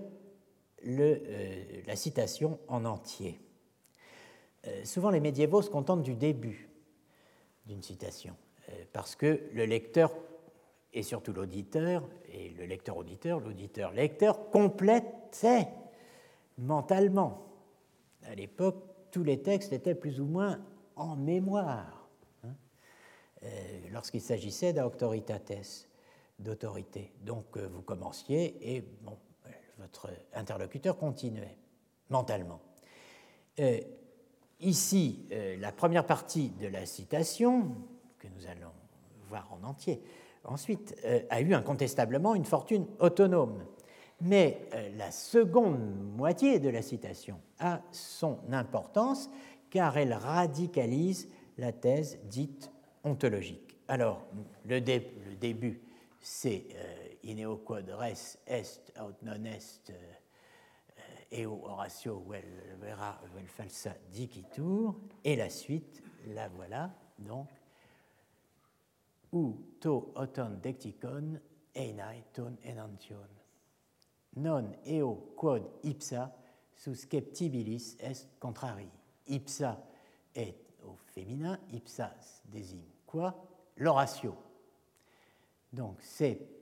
euh, 0.86 1.82
la 1.86 1.96
citation 1.96 2.60
en 2.68 2.86
entier. 2.86 3.40
Euh, 4.68 4.86
souvent, 4.86 5.10
les 5.10 5.20
médiévaux 5.20 5.62
se 5.62 5.70
contentent 5.70 6.04
du 6.04 6.16
début 6.16 6.70
d'une 7.66 7.82
citation, 7.82 8.36
euh, 8.70 8.84
parce 8.94 9.16
que 9.16 9.42
le 9.52 9.66
lecteur, 9.66 10.14
et 10.94 11.04
surtout 11.04 11.34
l'auditeur, 11.34 12.08
et 12.32 12.50
le 12.50 12.66
lecteur-auditeur, 12.66 13.40
l'auditeur-lecteur, 13.40 14.50
complètent 14.52 15.46
mentalement. 16.58 17.46
À 18.24 18.36
l'époque, 18.36 18.84
tous 19.12 19.24
les 19.24 19.42
textes 19.42 19.74
étaient 19.74 19.96
plus 19.96 20.22
ou 20.22 20.26
moins 20.26 20.60
en 20.96 21.16
mémoire, 21.16 22.08
hein, 22.44 22.54
lorsqu'il 23.92 24.22
s'agissait 24.22 24.74
d'autoritates, 24.74 25.88
d'autorité. 26.40 27.14
Donc, 27.22 27.58
vous 27.58 27.82
commenciez, 27.82 28.76
et 28.76 28.82
bon, 29.02 29.18
votre 29.80 30.10
interlocuteur 30.34 30.98
continuait 30.98 31.58
mentalement. 32.10 32.60
Euh, 33.60 33.80
ici, 34.60 35.26
euh, 35.32 35.58
la 35.58 35.72
première 35.72 36.06
partie 36.06 36.50
de 36.50 36.68
la 36.68 36.86
citation, 36.86 37.76
que 38.20 38.28
nous 38.36 38.48
allons 38.48 38.72
voir 39.30 39.52
en 39.52 39.68
entier, 39.68 40.02
ensuite, 40.44 40.96
euh, 41.06 41.22
a 41.30 41.42
eu 41.42 41.54
incontestablement 41.54 42.36
une 42.36 42.46
fortune 42.46 42.86
autonome. 43.00 43.66
Mais 44.20 44.68
la 44.98 45.12
seconde 45.12 45.78
moitié 46.18 46.60
de 46.60 46.70
la 46.70 46.82
citation 46.82 47.40
a 47.60 47.82
son 47.92 48.40
importance 48.52 49.30
car 49.70 49.96
elle 49.96 50.14
radicalise 50.14 51.30
la 51.60 51.72
thèse 51.72 52.18
dite 52.24 52.72
ontologique. 53.04 53.78
Alors, 53.88 54.26
le, 54.66 54.80
le 54.80 55.36
début, 55.40 55.84
c'est 56.20 56.64
quod 57.66 57.90
res 57.90 58.38
est 58.48 58.94
aut 59.00 59.14
non 59.22 59.44
est 59.46 59.90
euh, 59.90 60.14
eo 61.32 61.60
oratio 61.64 62.24
vel 62.30 62.78
vera 62.80 63.20
vel 63.34 63.48
falsa 63.48 63.96
dicitur, 64.10 64.96
et 65.24 65.36
la 65.36 65.50
suite, 65.50 66.02
la 66.28 66.48
voilà, 66.48 66.90
donc, 67.20 67.48
ou 69.34 69.58
to 69.82 70.14
auton 70.16 70.60
decticon 70.64 71.40
einai 71.76 72.24
ton 72.34 72.56
enantion. 72.64 73.28
Non 74.38 74.72
eo 74.86 75.34
quod 75.36 75.64
ipsa 75.84 76.32
susceptibilis 76.76 77.98
est 78.00 78.40
contrari. 78.40 78.88
Ipsa 79.28 79.84
est 80.34 80.56
au 80.84 80.96
féminin, 80.96 81.60
ipsa 81.74 82.14
désigne 82.46 82.88
quoi? 83.06 83.36
L'oratio. 83.76 84.36
Donc 85.74 86.02
c'est 86.02 86.57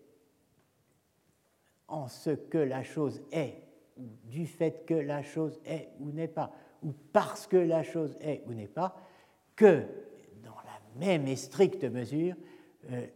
en 1.88 2.08
ce 2.08 2.32
que 2.32 2.58
la 2.58 2.84
chose 2.84 3.22
est, 3.32 3.62
ou 3.98 4.04
du 4.26 4.46
fait 4.46 4.86
que 4.86 4.94
la 4.94 5.24
chose 5.24 5.60
est 5.66 5.90
ou 6.00 6.12
n'est 6.12 6.28
pas, 6.28 6.52
ou 6.84 6.94
parce 7.14 7.48
que 7.48 7.58
la 7.58 7.84
chose 7.84 8.18
est 8.22 8.44
ou 8.48 8.54
n'est 8.54 8.68
pas, 8.68 8.96
que 9.56 9.84
dans 10.44 10.56
la 10.56 11.06
même 11.06 11.28
et 11.28 11.36
stricte 11.36 11.84
mesure, 11.84 12.36
euh, 12.92 13.08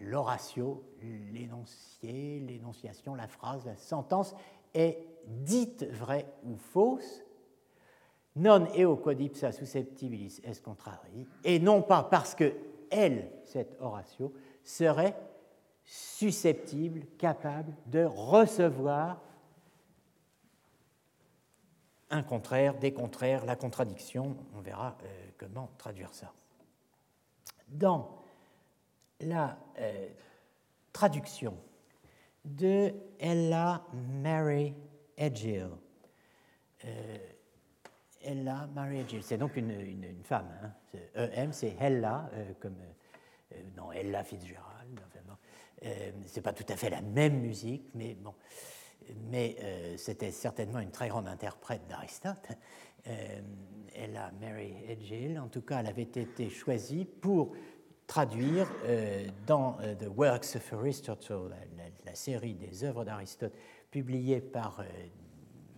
l'oratio, 0.00 0.84
l'énoncié, 1.32 2.40
l'énonciation, 2.40 3.14
la 3.14 3.28
phrase, 3.28 3.64
la 3.66 3.76
sentence 3.76 4.34
est 4.72 4.98
dite 5.26 5.84
vraie 5.90 6.26
ou 6.44 6.56
fausse, 6.56 7.22
non 8.36 8.66
eo 8.74 8.96
quod 8.96 9.20
ipsa 9.20 9.52
susceptibilis 9.52 10.40
est 10.42 10.60
contrari, 10.62 11.26
et 11.44 11.60
non 11.60 11.82
pas 11.82 12.02
parce 12.02 12.34
que 12.34 12.52
elle, 12.90 13.30
cette 13.44 13.76
oratio, 13.80 14.32
serait 14.62 15.16
susceptible, 15.84 17.06
capable 17.18 17.72
de 17.86 18.04
recevoir 18.04 19.20
un 22.10 22.22
contraire, 22.22 22.74
des 22.74 22.92
contraires, 22.92 23.44
la 23.44 23.56
contradiction. 23.56 24.36
On 24.54 24.60
verra 24.60 24.96
euh, 25.02 25.30
comment 25.36 25.70
traduire 25.78 26.14
ça. 26.14 26.32
Dans 27.68 28.22
la 29.20 29.58
euh, 29.78 30.08
traduction 30.92 31.56
de 32.44 32.94
Ella 33.18 33.82
Mary 33.92 34.74
Edgill, 35.16 35.70
euh, 36.84 37.18
Ella 38.22 38.68
Mary 38.74 39.00
Edgill, 39.00 39.22
c'est 39.22 39.38
donc 39.38 39.56
une, 39.56 40.22
femme. 40.22 40.48
Hein. 40.62 41.28
EM, 41.34 41.52
c'est 41.52 41.76
Ella, 41.80 42.30
comme 42.60 42.76
non 43.76 43.92
Ella 43.92 44.24
Fitzgerald. 44.24 44.73
Euh, 45.84 46.10
c'est 46.26 46.40
pas 46.40 46.52
tout 46.52 46.64
à 46.68 46.76
fait 46.76 46.90
la 46.90 47.02
même 47.02 47.40
musique, 47.40 47.84
mais 47.94 48.14
bon. 48.14 48.34
Mais 49.30 49.56
euh, 49.60 49.96
c'était 49.98 50.30
certainement 50.30 50.78
une 50.78 50.90
très 50.90 51.08
grande 51.08 51.28
interprète 51.28 51.86
d'Aristote. 51.88 52.48
Euh, 53.06 53.40
elle 53.94 54.16
a 54.16 54.32
Mary 54.40 54.74
Edgill, 54.88 55.38
en 55.38 55.48
tout 55.48 55.60
cas, 55.60 55.80
elle 55.80 55.86
avait 55.86 56.02
été 56.02 56.48
choisie 56.48 57.04
pour 57.04 57.52
traduire 58.06 58.68
dans 59.46 59.78
The 59.98 60.08
Works 60.14 60.56
of 60.56 60.72
Aristotle, 60.74 61.54
la, 62.04 62.14
série 62.14 62.54
des 62.54 62.84
œuvres 62.84 63.04
d'Aristote 63.04 63.54
publiée 63.90 64.40
par 64.42 64.84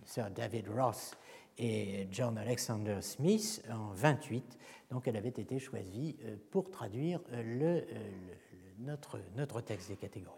Sir 0.03 0.29
David 0.31 0.67
Ross 0.67 1.11
et 1.57 2.07
John 2.11 2.37
Alexander 2.37 2.97
Smith 3.01 3.63
en 3.71 3.93
28. 3.93 4.57
Donc 4.89 5.07
elle 5.07 5.15
avait 5.15 5.29
été 5.29 5.57
choisie 5.57 6.17
pour 6.51 6.69
traduire 6.69 7.21
le 7.31 7.85
notre, 8.79 9.61
texte 9.61 9.89
des 9.89 9.97
catégories. 9.97 10.35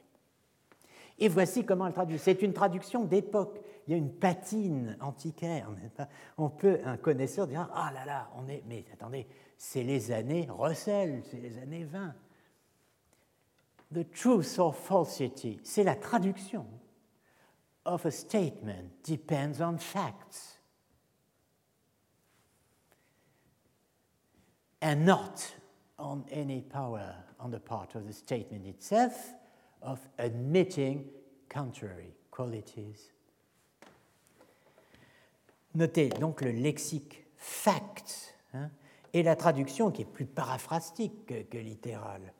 Et 1.17 1.27
voici 1.27 1.65
comment 1.65 1.87
elle 1.87 1.93
traduit. 1.93 2.17
C'est 2.17 2.41
une 2.41 2.53
traduction 2.53 3.03
d'époque. 3.03 3.59
Il 3.87 3.91
y 3.91 3.93
a 3.93 3.97
une 3.97 4.13
patine 4.13 4.97
antiquaire. 5.01 5.69
On 6.37 6.49
peut, 6.49 6.79
un 6.85 6.97
connaisseur 6.97 7.47
dire 7.47 7.69
Ah 7.73 7.91
là 7.93 8.05
là, 8.05 8.29
on 8.37 8.47
est. 8.47 8.63
Mais 8.67 8.85
attendez, 8.93 9.27
c'est 9.57 9.83
les 9.83 10.11
années 10.11 10.47
Russell, 10.49 11.21
c'est 11.29 11.41
les 11.41 11.57
années 11.57 11.83
20. 11.83 12.13
The 13.91 14.09
truth 14.11 14.59
or 14.59 14.75
falsity, 14.75 15.59
c'est 15.63 15.83
la 15.83 15.95
traduction 15.95 16.65
of 17.85 18.05
a 18.05 18.11
statement 18.11 19.03
depends 19.03 19.59
on 19.61 19.77
facts 19.77 20.59
and 24.81 25.05
not 25.05 25.55
on 25.99 26.23
any 26.31 26.61
power 26.61 27.13
on 27.39 27.51
the 27.51 27.59
part 27.59 27.95
of 27.95 28.07
the 28.07 28.13
statement 28.13 28.65
itself 28.65 29.33
of 29.81 29.99
admitting 30.17 31.05
contrary 31.49 32.13
qualities. 32.31 33.11
Notez 35.75 36.09
donc 36.09 36.41
le 36.41 36.51
lexique 36.51 37.25
fact 37.37 38.35
hein, 38.53 38.69
et 39.13 39.23
la 39.23 39.35
traduction 39.35 39.91
qui 39.91 40.01
est 40.01 40.05
plus 40.05 40.25
paraphrastique 40.25 41.25
que, 41.25 41.43
que, 41.43 41.57
littérale. 41.57 42.33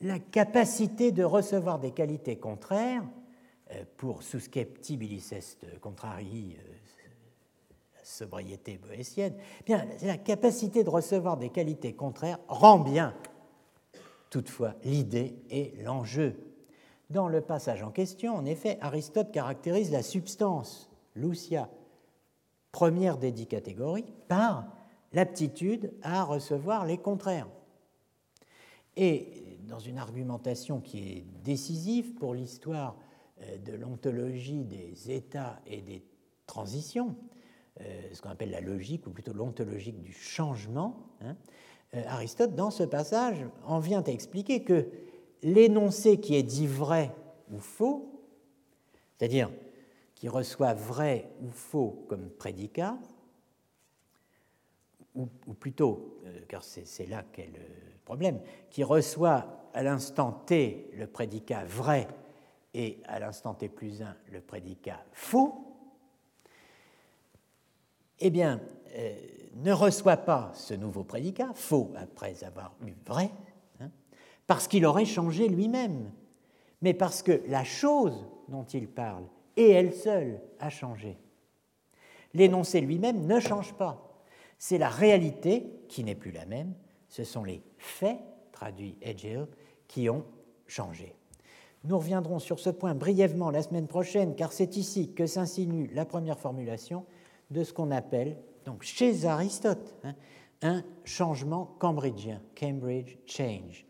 La 0.00 0.18
capacité 0.18 1.12
de 1.12 1.24
recevoir 1.24 1.78
des 1.78 1.92
qualités 1.92 2.36
contraires, 2.36 3.04
euh, 3.72 3.84
pour 3.96 4.22
susceptibilis 4.22 5.28
est 5.32 5.80
contrarii, 5.80 6.56
euh, 6.58 6.72
sobriété 8.08 8.78
boétienne, 8.78 9.34
bien, 9.66 9.86
la 10.02 10.16
capacité 10.16 10.82
de 10.82 10.90
recevoir 10.90 11.36
des 11.36 11.50
qualités 11.50 11.94
contraires 11.94 12.38
rend 12.48 12.78
bien 12.78 13.14
toutefois 14.30 14.74
l'idée 14.84 15.36
et 15.50 15.74
l'enjeu. 15.82 16.36
Dans 17.10 17.28
le 17.28 17.40
passage 17.40 17.82
en 17.82 17.90
question, 17.90 18.34
en 18.34 18.44
effet, 18.44 18.78
Aristote 18.80 19.32
caractérise 19.32 19.90
la 19.90 20.02
substance, 20.02 20.90
lucia, 21.14 21.70
première 22.72 23.16
des 23.16 23.32
dix 23.32 23.46
catégories, 23.46 24.12
par 24.28 24.66
l'aptitude 25.12 25.92
à 26.02 26.24
recevoir 26.24 26.84
les 26.84 26.98
contraires. 26.98 27.48
Et 28.96 29.58
dans 29.68 29.78
une 29.78 29.98
argumentation 29.98 30.80
qui 30.80 30.98
est 30.98 31.24
décisive 31.44 32.14
pour 32.14 32.34
l'histoire 32.34 32.96
euh, 33.42 33.58
de 33.58 33.72
l'ontologie 33.72 34.64
des 34.64 35.10
états 35.10 35.60
et 35.66 35.80
des 35.80 36.02
transitions, 36.46 37.14
ce 38.12 38.20
qu'on 38.20 38.30
appelle 38.30 38.50
la 38.50 38.60
logique, 38.60 39.06
ou 39.06 39.10
plutôt 39.10 39.32
l'ontologique 39.32 40.02
du 40.02 40.12
changement, 40.12 40.96
hein, 41.20 41.36
euh, 41.94 42.02
Aristote, 42.06 42.54
dans 42.54 42.70
ce 42.70 42.82
passage, 42.82 43.44
en 43.64 43.78
vient 43.78 44.02
à 44.02 44.10
expliquer 44.10 44.62
que 44.62 44.88
l'énoncé 45.42 46.20
qui 46.20 46.34
est 46.34 46.42
dit 46.42 46.66
vrai 46.66 47.14
ou 47.50 47.58
faux, 47.58 48.20
c'est-à-dire 49.16 49.50
qui 50.14 50.28
reçoit 50.28 50.74
vrai 50.74 51.30
ou 51.40 51.48
faux 51.48 52.04
comme 52.08 52.28
prédicat, 52.28 52.98
ou, 55.14 55.26
plutôt, 55.54 56.20
euh, 56.26 56.40
car 56.46 56.62
c'est 56.62 57.06
là 57.06 57.24
qu'est 57.32 57.50
le 57.52 57.98
problème, 58.04 58.40
qui 58.70 58.84
reçoit 58.84 59.68
à 59.74 59.82
l'instant 59.82 60.30
T 60.30 60.90
le 60.94 61.08
prédicat 61.08 61.64
vrai 61.64 62.06
et 62.72 63.00
à 63.04 63.18
l'instant 63.18 63.54
T 63.54 63.68
plus 63.68 64.00
1 64.00 64.16
le 64.30 64.40
prédicat 64.40 65.04
faux, 65.12 65.67
eh 68.20 68.30
bien, 68.30 68.60
euh, 68.96 69.14
ne 69.56 69.72
reçoit 69.72 70.16
pas 70.16 70.52
ce 70.54 70.74
nouveau 70.74 71.04
prédicat, 71.04 71.50
faux 71.54 71.92
après 71.96 72.44
avoir 72.44 72.74
eu 72.86 72.92
vrai, 73.06 73.30
hein, 73.80 73.90
parce 74.46 74.68
qu'il 74.68 74.86
aurait 74.86 75.04
changé 75.04 75.48
lui-même, 75.48 76.10
mais 76.82 76.94
parce 76.94 77.22
que 77.22 77.42
la 77.48 77.64
chose 77.64 78.26
dont 78.48 78.64
il 78.64 78.88
parle, 78.88 79.24
et 79.56 79.70
elle 79.70 79.92
seule, 79.92 80.40
a 80.60 80.70
changé. 80.70 81.18
L'énoncé 82.34 82.80
lui-même 82.80 83.26
ne 83.26 83.40
change 83.40 83.74
pas. 83.74 84.22
C'est 84.58 84.78
la 84.78 84.88
réalité 84.88 85.84
qui 85.88 86.04
n'est 86.04 86.14
plus 86.14 86.30
la 86.30 86.46
même, 86.46 86.74
ce 87.08 87.24
sont 87.24 87.42
les 87.42 87.62
faits, 87.78 88.18
traduit 88.52 88.96
Edgell, 89.02 89.48
qui 89.88 90.08
ont 90.08 90.24
changé. 90.66 91.14
Nous 91.84 91.98
reviendrons 91.98 92.38
sur 92.38 92.58
ce 92.58 92.70
point 92.70 92.94
brièvement 92.94 93.50
la 93.50 93.62
semaine 93.62 93.86
prochaine, 93.86 94.34
car 94.34 94.52
c'est 94.52 94.76
ici 94.76 95.12
que 95.14 95.26
s'insinue 95.26 95.90
la 95.94 96.04
première 96.04 96.38
formulation 96.38 97.04
de 97.50 97.64
ce 97.64 97.72
qu'on 97.72 97.90
appelle 97.90 98.36
donc 98.68 98.82
chez 98.82 99.24
Aristote, 99.24 99.94
hein, 100.04 100.14
un 100.60 100.84
changement 101.04 101.64
cambridgien, 101.78 102.42
Cambridge 102.54 103.16
Change. 103.26 103.86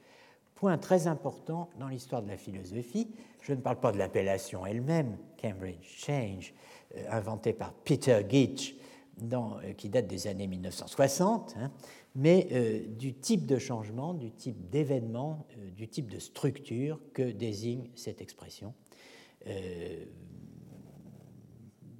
Point 0.55 0.79
très 0.79 1.09
important 1.09 1.69
dans 1.79 1.89
l'histoire 1.89 2.23
de 2.23 2.29
la 2.29 2.37
philosophie, 2.37 3.09
je 3.41 3.55
ne 3.55 3.61
parle 3.61 3.81
pas 3.81 3.91
de 3.91 3.99
l'appellation 3.99 4.65
elle-même, 4.67 5.17
Cambridge 5.41 5.83
Change, 5.83 6.55
euh, 6.97 7.05
inventée 7.11 7.53
par 7.53 7.73
Peter 7.73 8.25
Gitch, 8.29 8.77
euh, 9.33 9.73
qui 9.77 9.89
date 9.89 10.07
des 10.07 10.29
années 10.29 10.47
1960, 10.47 11.57
hein, 11.59 11.73
mais 12.15 12.47
euh, 12.53 12.87
du 12.87 13.15
type 13.15 13.47
de 13.47 13.59
changement, 13.59 14.15
du 14.15 14.31
type 14.31 14.71
d'événement, 14.71 15.45
du 15.77 15.89
type 15.89 16.09
de 16.09 16.21
structure 16.21 17.01
que 17.13 17.33
désigne 17.33 17.91
cette 17.97 18.21
expression 18.21 18.75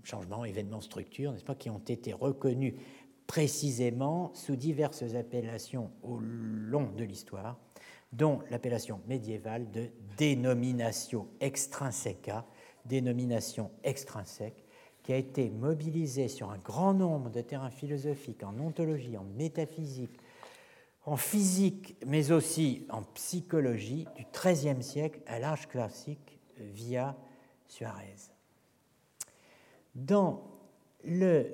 changements, 0.09 0.45
événements, 0.45 0.81
structures, 0.81 1.33
n'est-ce 1.33 1.45
pas, 1.45 1.55
qui 1.55 1.71
ont 1.71 1.83
été 1.87 2.13
reconnus 2.13 2.75
précisément 3.27 4.33
sous 4.35 4.57
diverses 4.57 5.15
appellations 5.15 5.91
au 6.03 6.19
long 6.19 6.91
de 6.97 7.05
l'histoire, 7.05 7.59
dont 8.13 8.41
l'appellation 8.51 9.01
médiévale 9.07 9.71
de 9.71 9.91
dénominatio 10.17 11.29
extrinseca, 11.41 12.47
dénomination 12.87 13.71
extrinsèque, 13.85 14.65
qui 15.03 15.13
a 15.13 15.17
été 15.17 15.51
mobilisée 15.51 16.29
sur 16.29 16.51
un 16.51 16.59
grand 16.59 16.95
nombre 16.95 17.31
de 17.31 17.43
terrains 17.43 17.71
philosophiques, 17.71 18.43
en 18.43 18.59
ontologie, 18.59 19.17
en 19.19 19.25
métaphysique, 19.25 20.19
en 21.05 21.17
physique, 21.17 21.97
mais 22.07 22.33
aussi 22.33 22.87
en 22.91 23.03
psychologie 23.03 24.07
du 24.17 24.27
XIIIe 24.33 24.83
siècle 24.83 25.21
à 25.27 25.39
l'âge 25.39 25.69
classique 25.69 26.39
via 26.59 27.17
Suarez. 27.67 28.38
Dans 29.99 30.45
le 31.03 31.53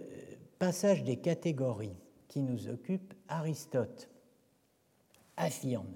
passage 0.58 1.02
des 1.02 1.16
catégories 1.16 1.96
qui 2.28 2.42
nous 2.42 2.68
occupe, 2.68 3.14
Aristote 3.26 4.10
affirme 5.38 5.88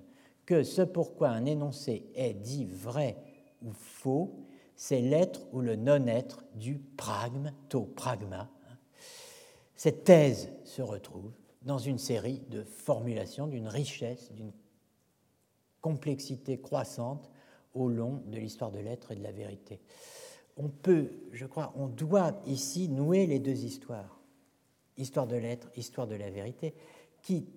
que 0.47 0.63
ce 0.63 0.81
pourquoi 0.81 1.29
un 1.29 1.45
énoncé 1.45 2.07
est 2.15 2.33
dit 2.33 2.65
vrai 2.65 3.19
ou 3.61 3.73
faux, 3.73 4.47
c'est 4.77 5.03
l'être 5.03 5.43
ou 5.53 5.61
le 5.61 5.77
non-être 5.77 6.43
du 6.55 6.79
pragme, 6.79 7.53
to 7.69 7.83
pragma. 7.83 8.49
Cette 9.75 10.05
thèse 10.05 10.49
se 10.65 10.81
retrouve 10.81 11.33
dans 11.61 11.77
une 11.77 11.99
série 11.99 12.41
de 12.49 12.63
formulations 12.63 13.47
d'une 13.47 13.69
richesse, 13.69 14.33
d'une 14.33 14.55
complexité 15.83 16.59
croissante 16.59 17.31
au 17.75 17.91
long 17.91 18.23
de 18.25 18.39
l'histoire 18.39 18.71
de 18.71 18.79
l'être 18.79 19.13
et 19.13 19.17
de 19.17 19.23
la 19.23 19.33
vérité. 19.33 19.83
On 20.59 20.69
peut, 20.69 21.11
je 21.33 21.47
crois, 21.47 21.73
on 21.77 21.87
doit 21.87 22.41
ici 22.45 22.89
nouer 22.89 23.27
les 23.27 23.39
deux 23.39 23.65
histoires, 23.65 24.21
histoire 24.97 25.29
de 25.29 25.37
l'être, 25.37 25.71
histoire 25.77 26.09
de 26.09 26.17
la 26.17 26.31
vérité, 26.31 26.75
qui, 27.23 27.49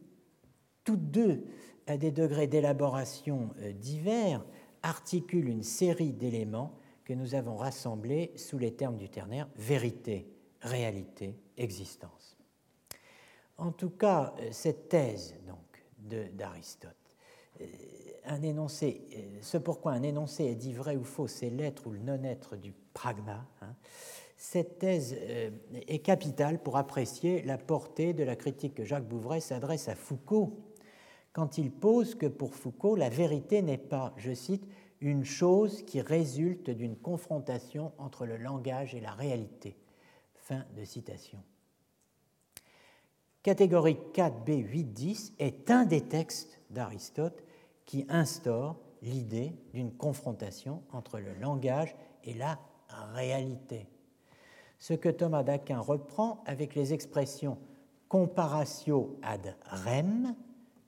toutes 0.84 1.10
deux, 1.10 1.44
à 1.88 1.98
des 1.98 2.12
degrés 2.12 2.46
d'élaboration 2.46 3.50
euh, 3.60 3.74
divers, 3.74 4.46
articulent 4.84 5.50
une 5.50 5.64
série 5.64 6.14
d'éléments 6.14 6.78
que 7.04 7.14
nous 7.14 7.34
avons 7.34 7.56
rassemblés 7.56 8.32
sous 8.36 8.60
les 8.60 8.76
termes 8.76 8.98
du 8.98 9.10
ternaire 9.10 9.50
vérité, 9.56 10.28
réalité, 10.62 11.36
existence. 11.58 12.38
En 13.58 13.72
tout 13.72 13.90
cas, 13.90 14.34
euh, 14.40 14.50
cette 14.52 14.90
thèse 14.90 15.36
donc 15.48 15.58
d'Aristote, 16.36 16.96
euh, 17.62 17.66
un 18.26 18.44
énoncé, 18.44 19.40
ce 19.42 19.58
pourquoi 19.58 19.94
un 19.94 20.04
énoncé 20.04 20.46
est 20.46 20.56
dit 20.56 20.74
vrai 20.74 20.96
ou 20.96 21.04
faux, 21.04 21.28
c'est 21.28 21.50
l'être 21.50 21.88
ou 21.88 21.92
le 21.92 22.00
non-être 22.00 22.56
du 22.56 22.72
pragma. 22.94 23.46
Hein, 23.62 23.76
cette 24.38 24.80
thèse 24.80 25.16
est 25.88 26.00
capitale 26.00 26.62
pour 26.62 26.78
apprécier 26.78 27.44
la 27.44 27.58
portée 27.58 28.14
de 28.14 28.24
la 28.24 28.36
critique 28.36 28.74
que 28.74 28.86
Jacques 28.86 29.08
Bouvray 29.08 29.40
s'adresse 29.40 29.88
à 29.88 29.96
Foucault 29.96 30.72
quand 31.34 31.58
il 31.58 31.72
pose 31.72 32.16
que 32.16 32.26
pour 32.26 32.56
Foucault, 32.56 32.96
la 32.96 33.10
vérité 33.10 33.62
n'est 33.62 33.78
pas, 33.78 34.14
je 34.18 34.34
cite, 34.34 34.68
une 35.00 35.24
chose 35.24 35.84
qui 35.84 36.02
résulte 36.02 36.70
d'une 36.70 36.98
confrontation 36.98 37.94
entre 37.98 38.26
le 38.26 38.38
langage 38.38 38.94
et 38.94 39.00
la 39.00 39.14
réalité. 39.14 39.78
Fin 40.36 40.66
de 40.76 40.84
citation. 40.84 41.40
Catégorie 43.42 43.98
4b 44.14 44.94
8-10 44.94 45.34
est 45.40 45.72
un 45.72 45.86
des 45.86 46.02
textes 46.02 46.60
d'Aristote 46.70 47.44
qui 47.86 48.06
instaure 48.10 48.78
l'idée 49.02 49.56
d'une 49.74 49.92
confrontation 49.92 50.84
entre 50.92 51.20
le 51.20 51.34
langage 51.34 51.96
et 52.24 52.36
la 52.36 52.60
réalité. 53.06 53.88
Ce 54.80 54.94
que 54.94 55.10
Thomas 55.10 55.44
d'Aquin 55.44 55.80
reprend 55.80 56.44
avec 56.46 56.76
les 56.76 56.94
expressions 56.94 57.58
comparatio 58.08 59.18
ad 59.22 59.56
rem, 59.86 60.36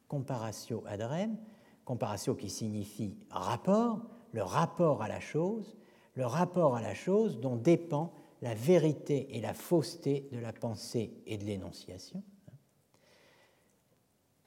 comparatio 0.07 0.83
ad 0.85 1.01
rem, 1.01 1.37
comparatio 1.83 2.35
qui 2.35 2.49
signifie 2.49 3.15
rapport, 3.29 4.01
le 4.31 4.43
rapport 4.43 5.01
à 5.01 5.07
la 5.07 5.19
chose, 5.19 5.77
le 6.15 6.25
rapport 6.25 6.75
à 6.75 6.81
la 6.81 6.93
chose 6.93 7.39
dont 7.39 7.55
dépend 7.55 8.11
la 8.41 8.53
vérité 8.53 9.37
et 9.37 9.41
la 9.41 9.53
fausseté 9.53 10.27
de 10.33 10.39
la 10.39 10.51
pensée 10.51 11.13
et 11.25 11.37
de 11.37 11.45
l'énonciation, 11.45 12.23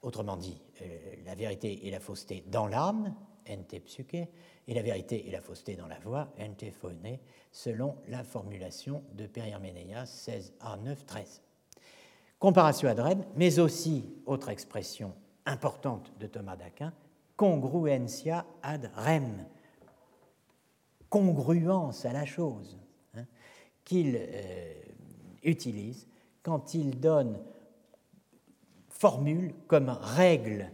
Autrement 0.07 0.37
dit, 0.37 0.61
euh, 0.81 1.15
la 1.25 1.35
vérité 1.35 1.87
et 1.87 1.91
la 1.91 1.99
fausseté 1.99 2.43
dans 2.47 2.67
l'âme, 2.67 3.15
ente 3.49 3.79
psyche, 3.85 4.27
et 4.67 4.73
la 4.73 4.81
vérité 4.81 5.27
et 5.27 5.31
la 5.31 5.41
fausseté 5.41 5.75
dans 5.75 5.87
la 5.87 5.99
voix, 5.99 6.33
ente 6.39 6.69
phone, 6.71 7.17
selon 7.51 7.95
la 8.07 8.23
formulation 8.23 9.03
de 9.13 9.27
Périherménéas 9.27 10.05
16a 10.05 10.81
9 10.81 11.05
13. 11.05 11.41
Comparatio 12.39 12.89
ad 12.89 12.99
rem, 12.99 13.25
mais 13.35 13.59
aussi, 13.59 14.05
autre 14.25 14.49
expression 14.49 15.13
importante 15.45 16.11
de 16.19 16.27
Thomas 16.27 16.55
d'Aquin, 16.55 16.93
congruentia 17.35 18.45
ad 18.61 18.91
rem, 18.95 19.45
congruence 21.09 22.05
à 22.05 22.13
la 22.13 22.25
chose, 22.25 22.77
hein, 23.15 23.25
qu'il 23.83 24.17
euh, 24.19 24.73
utilise 25.43 26.07
quand 26.43 26.73
il 26.73 26.99
donne 26.99 27.39
formule 28.89 29.53
comme 29.67 29.89
règle 29.89 30.71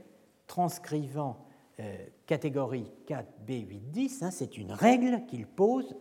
transcrivant 0.47 1.45
euh, 1.79 2.05
catégorie 2.25 2.91
4b810, 3.07 4.23
hein, 4.23 4.31
c'est 4.31 4.57
une 4.57 4.71
règle 4.71 5.25
qu'il 5.27 5.45
pose 5.45 5.95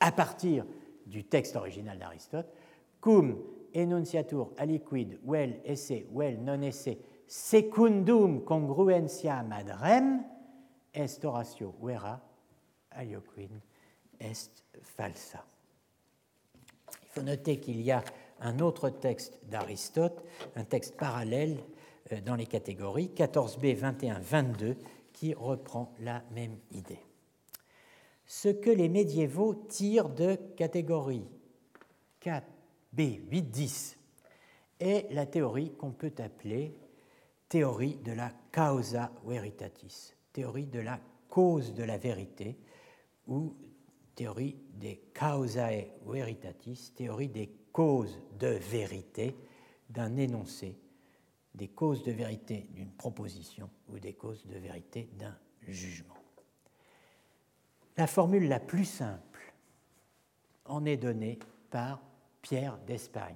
à 0.00 0.12
partir 0.12 0.64
du 1.06 1.24
texte 1.24 1.56
original 1.56 1.98
d'Aristote, 1.98 2.52
cum 3.00 3.36
enunciatur 3.74 4.52
aliquid 4.58 5.18
vel 5.24 5.60
esse 5.64 6.04
vel 6.14 6.38
non 6.44 6.62
esse 6.62 6.96
secundum 7.26 8.40
congruentiam 8.44 9.52
ad 9.52 9.70
rem 9.80 10.24
est 10.92 11.24
oratio 11.24 11.74
vera 11.82 12.18
alioquid 12.90 13.50
est 14.20 14.64
falsa. 14.82 15.44
Il 17.02 17.08
faut 17.08 17.22
noter 17.22 17.58
qu'il 17.58 17.80
y 17.80 17.90
a 17.90 18.02
un 18.40 18.58
autre 18.60 18.90
texte 18.90 19.38
d'Aristote, 19.48 20.24
un 20.56 20.64
texte 20.64 20.96
parallèle 20.96 21.58
euh, 22.12 22.20
dans 22.20 22.36
les 22.36 22.46
catégories, 22.46 23.10
14b 23.14 23.78
21-22, 23.78 24.76
qui 25.18 25.34
reprend 25.34 25.92
la 25.98 26.22
même 26.30 26.56
idée. 26.70 27.00
Ce 28.24 28.48
que 28.48 28.70
les 28.70 28.88
médiévaux 28.88 29.52
tirent 29.52 30.10
de 30.10 30.36
catégorie 30.56 31.26
4b 32.22 33.28
8-10 33.28 33.96
est 34.78 35.12
la 35.12 35.26
théorie 35.26 35.72
qu'on 35.72 35.90
peut 35.90 36.12
appeler 36.18 36.78
théorie 37.48 37.96
de 37.96 38.12
la 38.12 38.30
causa 38.52 39.10
veritatis, 39.26 40.14
théorie 40.32 40.66
de 40.66 40.78
la 40.78 41.00
cause 41.28 41.74
de 41.74 41.82
la 41.82 41.98
vérité, 41.98 42.56
ou 43.26 43.56
théorie 44.14 44.56
des 44.74 45.02
causae 45.12 45.86
veritatis, 46.06 46.92
théorie 46.94 47.28
des 47.28 47.50
causes 47.72 48.20
de 48.38 48.46
vérité 48.70 49.34
d'un 49.90 50.16
énoncé, 50.16 50.78
des 51.58 51.68
causes 51.68 52.04
de 52.04 52.12
vérité 52.12 52.68
d'une 52.70 52.92
proposition 52.92 53.68
ou 53.88 53.98
des 53.98 54.14
causes 54.14 54.46
de 54.46 54.56
vérité 54.56 55.10
d'un 55.18 55.36
jugement. 55.66 56.14
La 57.96 58.06
formule 58.06 58.48
la 58.48 58.60
plus 58.60 58.84
simple 58.84 59.52
en 60.66 60.84
est 60.84 60.96
donnée 60.96 61.40
par 61.68 62.00
Pierre 62.40 62.78
d'Espagne. 62.78 63.34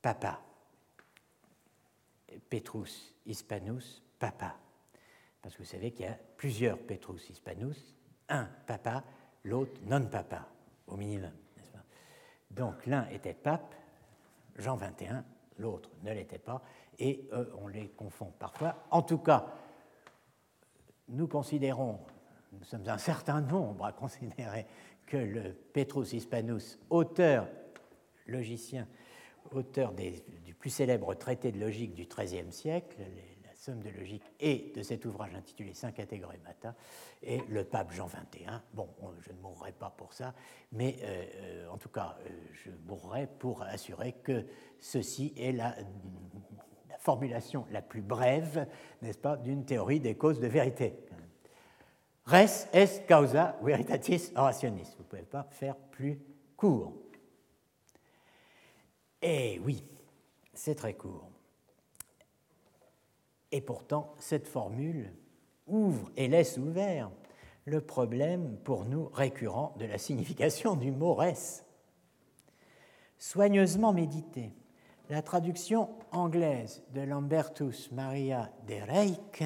Papa. 0.00 0.40
Petrus 2.48 3.14
Hispanus, 3.26 4.02
papa. 4.18 4.56
Parce 5.42 5.54
que 5.54 5.62
vous 5.62 5.68
savez 5.68 5.92
qu'il 5.92 6.06
y 6.06 6.08
a 6.08 6.18
plusieurs 6.36 6.78
Petrus 6.78 7.28
Hispanus, 7.28 7.94
un 8.30 8.46
papa, 8.66 9.04
l'autre 9.44 9.80
non 9.84 10.06
papa, 10.06 10.48
au 10.86 10.96
minimum. 10.96 11.32
Donc 12.50 12.86
l'un 12.86 13.06
était 13.08 13.34
pape, 13.34 13.74
Jean 14.58 14.76
XXI, 14.76 15.22
l'autre 15.58 15.90
ne 16.02 16.12
l'était 16.12 16.38
pas, 16.38 16.62
et 16.98 17.28
on 17.60 17.68
les 17.68 17.88
confond 17.88 18.32
parfois. 18.38 18.76
En 18.90 19.02
tout 19.02 19.18
cas, 19.18 19.46
nous 21.08 21.28
considérons, 21.28 22.00
nous 22.52 22.64
sommes 22.64 22.88
un 22.88 22.98
certain 22.98 23.40
nombre 23.40 23.84
à 23.84 23.92
considérer 23.92 24.66
que 25.06 25.16
le 25.16 25.52
Petrus 25.52 26.12
Hispanus, 26.12 26.78
auteur, 26.90 27.48
logicien, 28.26 28.88
auteur 29.52 29.92
du 29.92 30.54
plus 30.54 30.70
célèbre 30.70 31.14
traité 31.14 31.52
de 31.52 31.60
logique 31.60 31.94
du 31.94 32.06
XIIIe 32.06 32.50
siècle, 32.52 32.96
somme 33.66 33.82
de 33.82 33.90
logique 33.90 34.22
et 34.38 34.72
de 34.76 34.82
cet 34.82 35.04
ouvrage 35.06 35.34
intitulé 35.34 35.74
Cinq 35.74 35.98
Mata 35.98 36.76
et 37.20 37.40
le 37.48 37.64
pape 37.64 37.92
Jean 37.92 38.06
XXI. 38.06 38.44
Bon, 38.72 38.88
je 39.20 39.32
ne 39.32 39.38
mourrai 39.38 39.72
pas 39.72 39.90
pour 39.90 40.12
ça, 40.12 40.34
mais 40.70 40.96
euh, 41.02 41.24
euh, 41.34 41.68
en 41.70 41.76
tout 41.76 41.88
cas, 41.88 42.16
euh, 42.20 42.30
je 42.52 42.70
mourrai 42.86 43.26
pour 43.26 43.62
assurer 43.62 44.12
que 44.22 44.46
ceci 44.78 45.34
est 45.36 45.50
la, 45.50 45.74
la 46.88 46.98
formulation 46.98 47.66
la 47.72 47.82
plus 47.82 48.02
brève, 48.02 48.68
n'est-ce 49.02 49.18
pas, 49.18 49.36
d'une 49.36 49.64
théorie 49.64 49.98
des 49.98 50.14
causes 50.14 50.38
de 50.38 50.46
vérité. 50.46 50.94
Res 52.24 52.68
est 52.72 53.04
causa 53.08 53.56
veritatis 53.62 54.30
orationis. 54.36 54.94
Vous 54.96 55.02
ne 55.02 55.08
pouvez 55.08 55.22
pas 55.22 55.48
faire 55.50 55.76
plus 55.76 56.20
court. 56.56 56.94
Et 59.20 59.60
oui, 59.64 59.82
c'est 60.54 60.76
très 60.76 60.94
court. 60.94 61.35
Et 63.56 63.62
pourtant, 63.62 64.12
cette 64.18 64.48
formule 64.48 65.14
ouvre 65.66 66.10
et 66.18 66.28
laisse 66.28 66.58
ouvert 66.58 67.10
le 67.64 67.80
problème 67.80 68.58
pour 68.58 68.84
nous 68.84 69.06
récurrent 69.06 69.74
de 69.78 69.86
la 69.86 69.96
signification 69.96 70.76
du 70.76 70.92
mot 70.92 71.14
res. 71.14 71.64
Soigneusement 73.16 73.94
médité, 73.94 74.52
la 75.08 75.22
traduction 75.22 75.88
anglaise 76.12 76.82
de 76.92 77.00
Lambertus 77.00 77.90
Maria 77.92 78.52
de 78.66 78.74
Reyck 78.74 79.42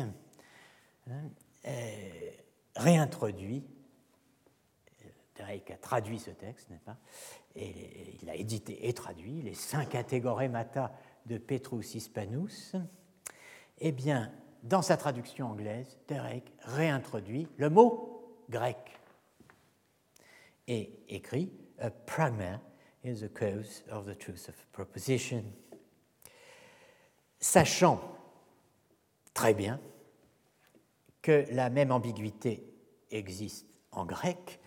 hein, 1.09 1.31
réintroduit, 2.75 3.63
de 5.37 5.43
Reyck 5.45 5.71
a 5.71 5.77
traduit 5.77 6.19
ce 6.19 6.33
texte, 6.33 6.69
n'est-ce 6.69 6.83
pas? 6.83 6.99
Et 7.55 8.17
il 8.21 8.29
a 8.29 8.35
édité 8.35 8.89
et 8.89 8.93
traduit 8.93 9.41
les 9.41 9.55
cinq 9.55 9.91
categoremata 9.91 10.93
de 11.27 11.39
Petrus 11.39 11.95
Hispanus. 11.95 12.75
Eh 13.81 13.93
bien, 13.93 14.31
dans 14.63 14.83
sa 14.83 14.99
traduction 14.99 15.47
anglaise, 15.47 15.99
Derek 16.07 16.45
réintroduit 16.61 17.49
le 17.57 17.71
mot 17.71 18.37
grec 18.51 18.77
et 20.69 20.93
écrit 21.09 21.51
A 21.79 21.91
pragma 21.91 22.61
is 23.05 23.21
the 23.21 23.33
cause 23.33 23.83
of 23.91 24.05
the 24.05 24.19
truth 24.19 24.51
of 24.51 24.55
proposition. 24.73 25.43
Sachant 27.39 28.01
très 29.33 29.55
bien 29.55 29.81
que 31.23 31.47
la 31.51 31.71
même 31.71 31.91
ambiguïté 31.91 32.71
existe 33.11 33.67
en 33.93 34.05
grec, 34.05 34.61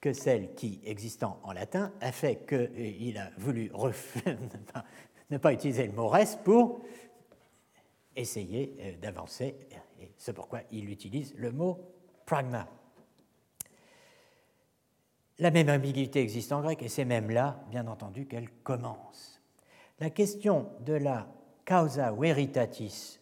que 0.00 0.12
celle 0.12 0.54
qui, 0.54 0.80
existant 0.84 1.40
en 1.42 1.52
latin, 1.52 1.92
a 2.00 2.12
fait 2.12 2.46
qu'il 2.46 3.18
a 3.18 3.30
voulu 3.38 3.72
ne 5.30 5.38
pas 5.38 5.52
utiliser 5.52 5.86
le 5.86 5.92
mot 5.92 6.08
res 6.08 6.36
pour 6.44 6.80
essayer 8.16 8.76
euh, 8.80 8.96
d'avancer, 8.98 9.56
c'est 10.16 10.32
pourquoi 10.32 10.60
il 10.70 10.90
utilise 10.90 11.34
le 11.36 11.52
mot 11.52 11.78
pragma. 12.26 12.68
La 15.38 15.50
même 15.50 15.70
ambiguïté 15.70 16.20
existe 16.20 16.52
en 16.52 16.60
grec, 16.60 16.82
et 16.82 16.88
c'est 16.88 17.04
même 17.04 17.30
là, 17.30 17.64
bien 17.70 17.86
entendu, 17.86 18.26
qu'elle 18.26 18.50
commence. 18.62 19.40
La 19.98 20.10
question 20.10 20.68
de 20.80 20.92
la 20.92 21.26
causa 21.64 22.12
veritatis, 22.12 23.18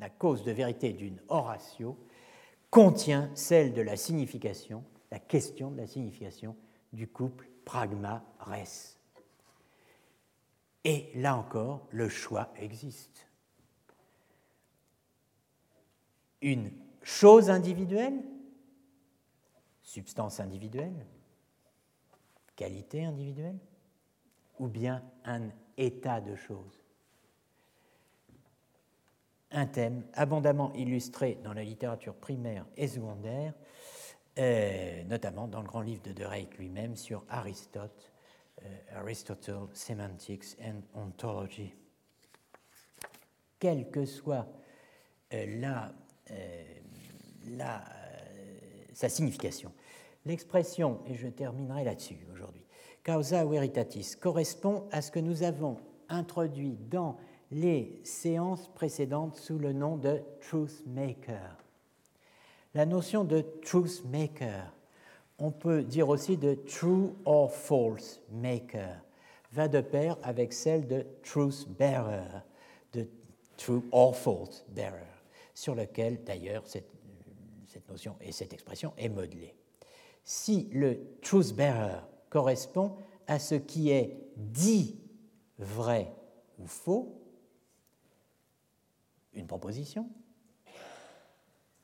la 0.00 0.10
cause 0.10 0.44
de 0.44 0.52
vérité 0.52 0.92
d'une 0.92 1.20
oratio, 1.28 1.98
contient 2.70 3.30
celle 3.34 3.72
de 3.72 3.82
la 3.82 3.96
signification, 3.96 4.84
la 5.10 5.18
question 5.18 5.70
de 5.70 5.76
la 5.76 5.86
signification 5.86 6.56
du 6.92 7.08
couple 7.08 7.48
pragma-res. 7.64 8.98
Et 10.84 11.10
là 11.14 11.36
encore, 11.36 11.86
le 11.90 12.08
choix 12.08 12.52
existe. 12.56 13.26
Une 16.44 16.70
chose 17.02 17.48
individuelle, 17.48 18.22
substance 19.82 20.40
individuelle, 20.40 21.06
qualité 22.54 23.02
individuelle, 23.02 23.56
ou 24.58 24.68
bien 24.68 25.02
un 25.24 25.48
état 25.78 26.20
de 26.20 26.36
choses? 26.36 26.84
Un 29.52 29.64
thème 29.64 30.04
abondamment 30.12 30.70
illustré 30.74 31.38
dans 31.42 31.54
la 31.54 31.64
littérature 31.64 32.14
primaire 32.14 32.66
et 32.76 32.88
secondaire, 32.88 33.54
euh, 34.38 35.02
notamment 35.04 35.48
dans 35.48 35.62
le 35.62 35.66
grand 35.66 35.80
livre 35.80 36.02
de 36.02 36.12
De 36.12 36.26
Reyck 36.26 36.58
lui-même 36.58 36.94
sur 36.94 37.24
Aristote, 37.30 38.12
euh, 38.62 38.78
Aristotle, 38.96 39.68
Semantics 39.72 40.58
and 40.60 40.82
Ontology. 40.94 41.72
Quelle 43.58 43.90
que 43.90 44.04
soit 44.04 44.46
euh, 45.32 45.58
la, 45.58 45.94
la, 47.56 47.84
sa 48.94 49.08
signification, 49.08 49.72
L'expression, 50.26 51.00
et 51.06 51.14
je 51.14 51.28
terminerai 51.28 51.84
là-dessus 51.84 52.26
aujourd'hui, 52.32 52.64
causa 53.04 53.44
veritatis 53.44 54.16
correspond 54.18 54.88
à 54.90 55.02
ce 55.02 55.10
que 55.10 55.20
nous 55.20 55.42
avons 55.42 55.76
introduit 56.08 56.78
dans 56.90 57.18
les 57.50 58.00
séances 58.04 58.68
précédentes 58.68 59.36
sous 59.36 59.58
le 59.58 59.72
nom 59.72 59.96
de 59.96 60.22
truth 60.40 60.82
maker. 60.86 61.58
La 62.72 62.86
notion 62.86 63.24
de 63.24 63.42
truth 63.62 64.02
maker, 64.06 64.72
on 65.38 65.50
peut 65.50 65.82
dire 65.82 66.08
aussi 66.08 66.38
de 66.38 66.54
true 66.54 67.10
or 67.26 67.52
false 67.52 68.22
maker, 68.32 68.96
va 69.52 69.68
de 69.68 69.82
pair 69.82 70.16
avec 70.22 70.54
celle 70.54 70.86
de 70.86 71.04
truth 71.22 71.68
bearer, 71.78 72.42
de 72.94 73.06
true 73.58 73.82
or 73.92 74.16
false 74.16 74.64
bearer, 74.70 75.13
sur 75.54 75.74
lequel 75.74 76.24
d'ailleurs 76.24 76.66
cette, 76.66 76.90
notion 77.88 78.16
et 78.20 78.32
cette 78.32 78.52
expression 78.52 78.92
est 78.96 79.08
modelée 79.08 79.54
si 80.24 80.68
le 80.72 81.18
truth 81.20 81.54
bearer 81.54 82.00
correspond 82.30 82.96
à 83.26 83.38
ce 83.38 83.54
qui 83.54 83.90
est 83.90 84.18
dit 84.36 84.98
vrai 85.58 86.12
ou 86.58 86.66
faux, 86.66 87.20
une 89.34 89.46
proposition, 89.46 90.08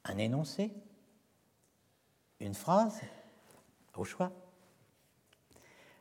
un 0.05 0.19
énoncé, 0.19 0.73
une 2.41 2.55
phrase, 2.55 3.01
au 3.97 4.05
choix. 4.05 4.33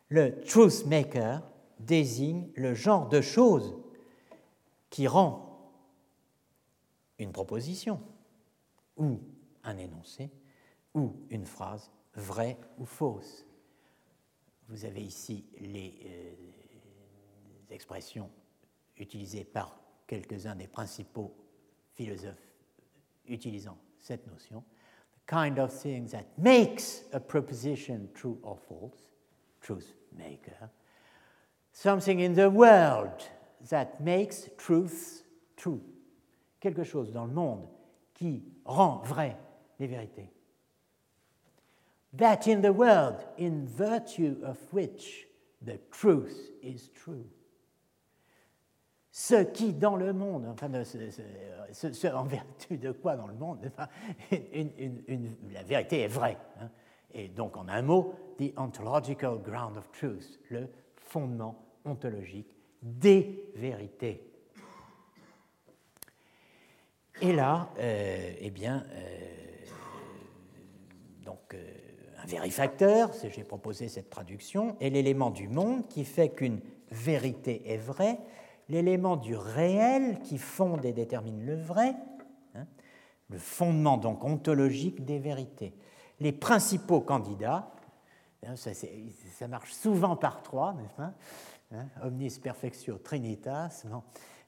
Le 0.08 0.42
truth 0.44 0.86
maker 0.86 1.44
désigne 1.80 2.50
le 2.56 2.74
genre 2.74 3.10
de 3.10 3.20
choses 3.20 3.76
qui 4.90 5.08
rend 5.08 5.49
une 7.20 7.32
proposition 7.32 8.02
ou 8.98 9.20
un 9.64 9.78
énoncé 9.78 10.32
ou 10.94 11.14
une 11.30 11.46
phrase 11.46 11.92
vraie 12.16 12.58
ou 12.78 12.86
fausse. 12.86 13.46
Vous 14.68 14.86
avez 14.86 15.02
ici 15.02 15.46
les 15.60 16.00
euh, 16.06 16.36
expressions 17.70 18.30
utilisées 18.98 19.44
par 19.44 19.80
quelques-uns 20.08 20.56
des 20.56 20.68
principaux 20.68 21.36
philosophes 21.94 22.50
utilisant 23.28 23.78
cette 24.00 24.26
notion. 24.28 24.64
The 25.14 25.26
kind 25.28 25.60
of 25.60 25.72
thing 25.72 26.08
that 26.10 26.26
makes 26.38 27.04
a 27.14 27.20
proposition 27.20 28.10
true 28.14 28.40
or 28.42 28.58
false, 28.58 29.12
truth 29.62 29.94
maker. 30.18 30.70
Something 31.72 32.20
in 32.20 32.34
the 32.34 32.50
world 32.50 33.30
that 33.70 34.00
makes 34.00 34.50
truth 34.58 35.24
true. 35.56 35.82
Quelque 36.60 36.84
chose 36.84 37.12
dans 37.12 37.26
le 37.26 37.34
monde 37.34 37.68
qui 38.14 38.44
rend 38.66 39.02
vrai 39.04 39.38
les 39.80 39.88
vérités 39.88 40.32
that 42.18 42.48
in 42.48 42.62
the 42.62 42.74
world 42.74 43.24
in 43.38 43.66
virtue 43.66 44.38
of 44.44 44.58
which 44.72 45.28
the 45.62 45.80
truth 45.92 46.52
is 46.62 46.90
true. 46.94 47.26
Ce 49.12 49.44
qui 49.44 49.74
dans 49.74 49.96
le 49.96 50.14
monde, 50.14 50.46
enfin, 50.48 50.70
ce, 50.84 50.98
ce, 51.72 52.08
en 52.08 52.24
vertu 52.24 52.78
de 52.78 52.92
quoi 52.92 53.16
dans 53.16 53.28
le 53.28 53.34
monde, 53.34 53.72
une, 54.32 54.72
une, 54.78 55.04
une, 55.08 55.36
la 55.52 55.64
vérité 55.64 56.02
est 56.02 56.08
vraie. 56.08 56.38
Hein. 56.62 56.70
Et 57.12 57.28
donc, 57.28 57.58
en 57.58 57.68
un 57.68 57.82
mot, 57.82 58.14
the 58.38 58.54
ontological 58.58 59.40
ground 59.40 59.78
of 59.78 59.92
truth, 59.92 60.40
le 60.50 60.70
fondement 60.96 61.56
ontologique 61.86 62.56
des 62.82 63.52
vérités. 63.56 64.29
Et 67.22 67.34
là, 67.34 67.70
euh, 67.80 68.34
eh 68.40 68.50
bien, 68.50 68.86
euh, 68.94 69.66
donc, 71.26 71.54
euh, 71.54 71.58
un 72.24 72.26
vérifacteur, 72.26 73.12
j'ai 73.30 73.44
proposé 73.44 73.90
cette 73.90 74.10
traduction, 74.10 74.78
est 74.80 74.90
l'élément 74.90 75.30
du 75.30 75.50
monde 75.50 75.86
qui 75.90 76.06
fait 76.06 76.30
qu'une 76.30 76.62
vérité 76.92 77.74
est 77.74 77.78
vraie, 77.78 78.20
l'élément 78.70 79.18
du 79.18 79.36
réel 79.36 80.20
qui 80.20 80.38
fonde 80.38 80.86
et 80.86 80.94
détermine 80.94 81.46
le 81.46 81.56
vrai, 81.56 81.94
hein, 82.56 82.66
le 83.30 83.38
fondement 83.38 83.98
donc 83.98 84.24
ontologique 84.24 85.04
des 85.04 85.20
vérités. 85.20 85.74
Les 86.22 86.32
principaux 86.32 87.02
candidats, 87.02 87.70
hein, 88.46 88.56
ça, 88.56 89.48
marche 89.50 89.74
souvent 89.74 90.16
par 90.16 90.42
trois, 90.42 90.74
n'est-ce 90.74 90.96
pas 90.96 91.14
hein, 91.74 91.86
Omnis 92.02 92.40
perfectio 92.42 92.98
trinitas, 92.98 93.84
euh, 93.86 93.98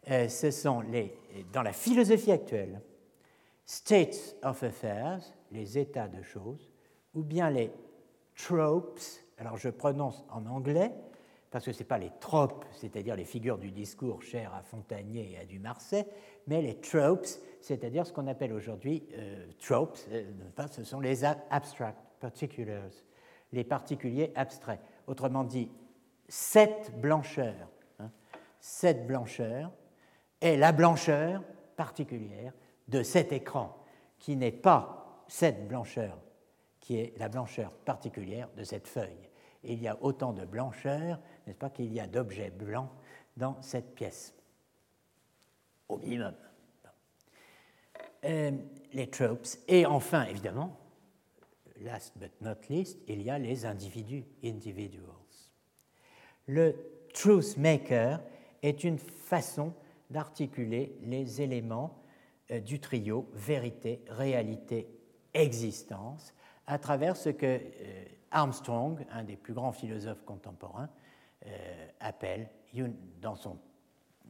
ce 0.07 0.52
sont 0.52 0.82
les, 0.82 1.15
dans 1.53 1.61
la 1.61 1.73
philosophie 1.73 2.32
actuelle, 2.32 2.82
states 3.65 4.36
of 4.44 4.64
affairs, 4.64 5.22
les 5.52 5.78
états 5.78 6.07
de 6.07 6.22
choses, 6.22 6.72
ou 7.14 7.23
bien 7.23 7.49
les 7.49 7.72
tropes, 8.36 8.99
alors 9.38 9.57
je 9.57 9.69
prononce 9.69 10.26
en 10.30 10.45
anglais, 10.45 10.91
parce 11.52 11.65
que 11.65 11.73
ce 11.73 11.80
n'est 11.80 11.86
pas 11.86 11.98
les 11.98 12.11
tropes, 12.19 12.65
c'est-à-dire 12.72 13.15
les 13.15 13.26
figures 13.26 13.57
du 13.57 13.72
discours 13.72 14.23
chères 14.23 14.53
à 14.53 14.64
Fontanier 14.64 15.34
et 15.34 15.38
à 15.38 15.45
Dumarsais, 15.45 16.07
mais 16.48 16.61
les 16.61 16.80
tropes, 16.80 17.28
c'est-à-dire 17.60 18.06
ce 18.06 18.14
qu'on 18.14 18.28
appelle 18.28 18.53
aujourd'hui 18.53 19.03
euh, 19.14 19.48
tropes, 19.60 19.99
euh, 20.11 20.23
ce 20.72 20.84
sont 20.84 21.02
les 21.02 21.26
abstract 21.26 21.99
particulars, 22.19 22.91
les 23.52 23.65
particuliers 23.65 24.32
abstraits. 24.36 24.80
Autrement 25.07 25.44
dit, 25.44 25.69
cette 26.30 26.98
blancheur, 26.99 27.69
hein, 27.99 28.10
cette 28.61 29.06
blancheur 29.06 29.72
est 30.41 30.57
la 30.57 30.72
blancheur 30.72 31.43
particulière 31.77 32.53
de 32.88 33.03
cet 33.03 33.31
écran, 33.31 33.77
qui 34.19 34.35
n'est 34.35 34.51
pas 34.51 35.23
cette 35.27 35.68
blancheur 35.68 36.18
qui 36.81 36.97
est 36.97 37.18
la 37.18 37.30
blancheur 37.30 37.72
particulière 37.72 38.49
de 38.57 38.63
cette 38.63 38.88
feuille. 38.88 39.30
il 39.63 39.81
y 39.81 39.88
a 39.88 39.97
autant 40.01 40.34
de 40.34 40.43
blancheur, 40.43 41.19
n'est-ce 41.45 41.57
pas, 41.57 41.69
qu'il 41.69 41.93
y 41.93 41.99
a 41.99 42.07
d'objets 42.07 42.49
blancs 42.49 42.89
dans 43.38 43.61
cette 43.61 43.93
pièce, 43.93 44.34
au 45.88 45.97
minimum. 45.99 46.34
Euh, 48.26 48.51
les 48.93 49.09
tropes, 49.09 49.47
et 49.68 49.85
enfin, 49.85 50.23
évidemment, 50.23 50.77
last 51.81 52.18
but 52.18 52.34
not 52.41 52.55
least, 52.69 52.99
il 53.07 53.22
y 53.22 53.30
a 53.30 53.38
les 53.38 53.65
individus, 53.65 54.26
individuals. 54.43 55.05
Le 56.47 56.76
truth 57.13 57.57
maker 57.57 58.19
est 58.63 58.84
une 58.84 58.97
façon 58.97 59.73
d'articuler 60.12 60.96
les 61.02 61.42
éléments 61.42 62.02
euh, 62.52 62.60
du 62.60 62.80
trio 62.80 63.30
vérité, 63.34 64.04
réalité, 64.10 64.88
existence 65.34 66.34
à 66.68 66.78
travers 66.78 67.16
ce 67.16 67.30
que 67.30 67.46
euh, 67.46 68.06
Armstrong, 68.32 69.06
un 69.12 69.24
des 69.24 69.38
plus 69.38 69.54
grands 69.54 69.72
philosophes 69.72 70.24
contemporains, 70.26 70.90
euh, 71.46 71.88
appelle, 72.00 72.50
dans 73.20 73.36
son 73.36 73.58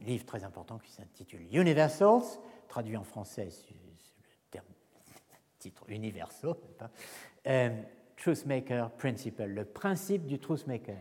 livre 0.00 0.24
très 0.24 0.42
important 0.42 0.78
qui 0.78 0.90
s'intitule 0.90 1.46
Universals, 1.52 2.40
traduit 2.68 2.96
en 2.96 3.04
français 3.04 3.50
sur 3.50 3.74
le 4.54 4.60
titre 5.58 5.84
universal, 5.88 6.54
Truth 8.16 8.46
Maker 8.46 8.90
Principle, 8.92 9.44
le 9.44 9.64
principe 9.64 10.26
du 10.26 10.38
Truth 10.38 10.66
Maker. 10.66 10.98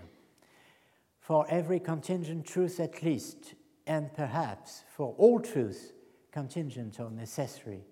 For 1.20 1.46
every 1.50 1.80
contingent 1.80 2.44
truth 2.44 2.80
at 2.80 3.02
least, 3.02 3.56
and 3.88 4.14
perhaps 4.14 4.84
for 4.96 5.16
all 5.18 5.40
truths, 5.40 5.94
contingent 6.32 7.00
or 7.00 7.10
necessary, 7.10 7.84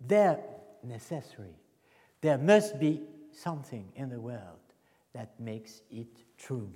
there 0.00 0.38
necessary, 0.82 1.54
there 2.20 2.38
must 2.38 2.78
be 2.78 3.02
something 3.32 3.86
in 3.96 4.08
the 4.08 4.20
world 4.20 4.60
that 5.12 5.38
makes 5.38 5.82
it 5.90 6.24
true. 6.38 6.70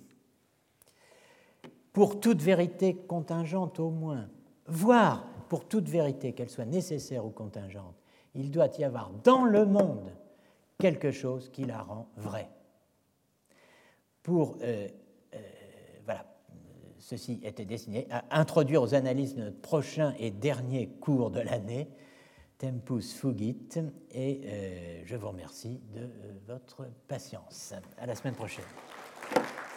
Pour 1.92 2.20
toute 2.20 2.40
vérité 2.40 2.94
contingente 2.94 3.80
au 3.80 3.90
moins, 3.90 4.28
voire 4.66 5.26
pour 5.48 5.66
toute 5.66 5.88
vérité, 5.88 6.32
qu'elle 6.32 6.48
soit 6.48 6.64
nécessaire 6.64 7.24
ou 7.24 7.30
contingente, 7.30 7.96
il 8.34 8.50
doit 8.50 8.68
y 8.78 8.84
avoir 8.84 9.10
dans 9.24 9.44
le 9.44 9.66
monde 9.66 10.12
quelque 10.78 11.10
chose 11.10 11.50
qui 11.50 11.64
la 11.64 11.82
rend 11.82 12.08
vraie. 12.16 12.48
Pour 14.22 14.56
euh, 14.62 14.86
Ceci 17.10 17.40
était 17.42 17.64
destiné 17.64 18.06
à 18.12 18.38
introduire 18.38 18.82
aux 18.82 18.94
analyses 18.94 19.34
de 19.34 19.42
notre 19.42 19.60
prochain 19.60 20.14
et 20.20 20.30
dernier 20.30 20.90
cours 21.00 21.32
de 21.32 21.40
l'année, 21.40 21.88
Tempus 22.56 23.14
Fugit, 23.14 23.56
et 24.12 24.40
euh, 24.44 25.02
je 25.04 25.16
vous 25.16 25.26
remercie 25.26 25.80
de 25.92 26.02
euh, 26.02 26.06
votre 26.46 26.86
patience. 27.08 27.74
À 27.98 28.06
la 28.06 28.14
semaine 28.14 28.36
prochaine. 28.36 28.64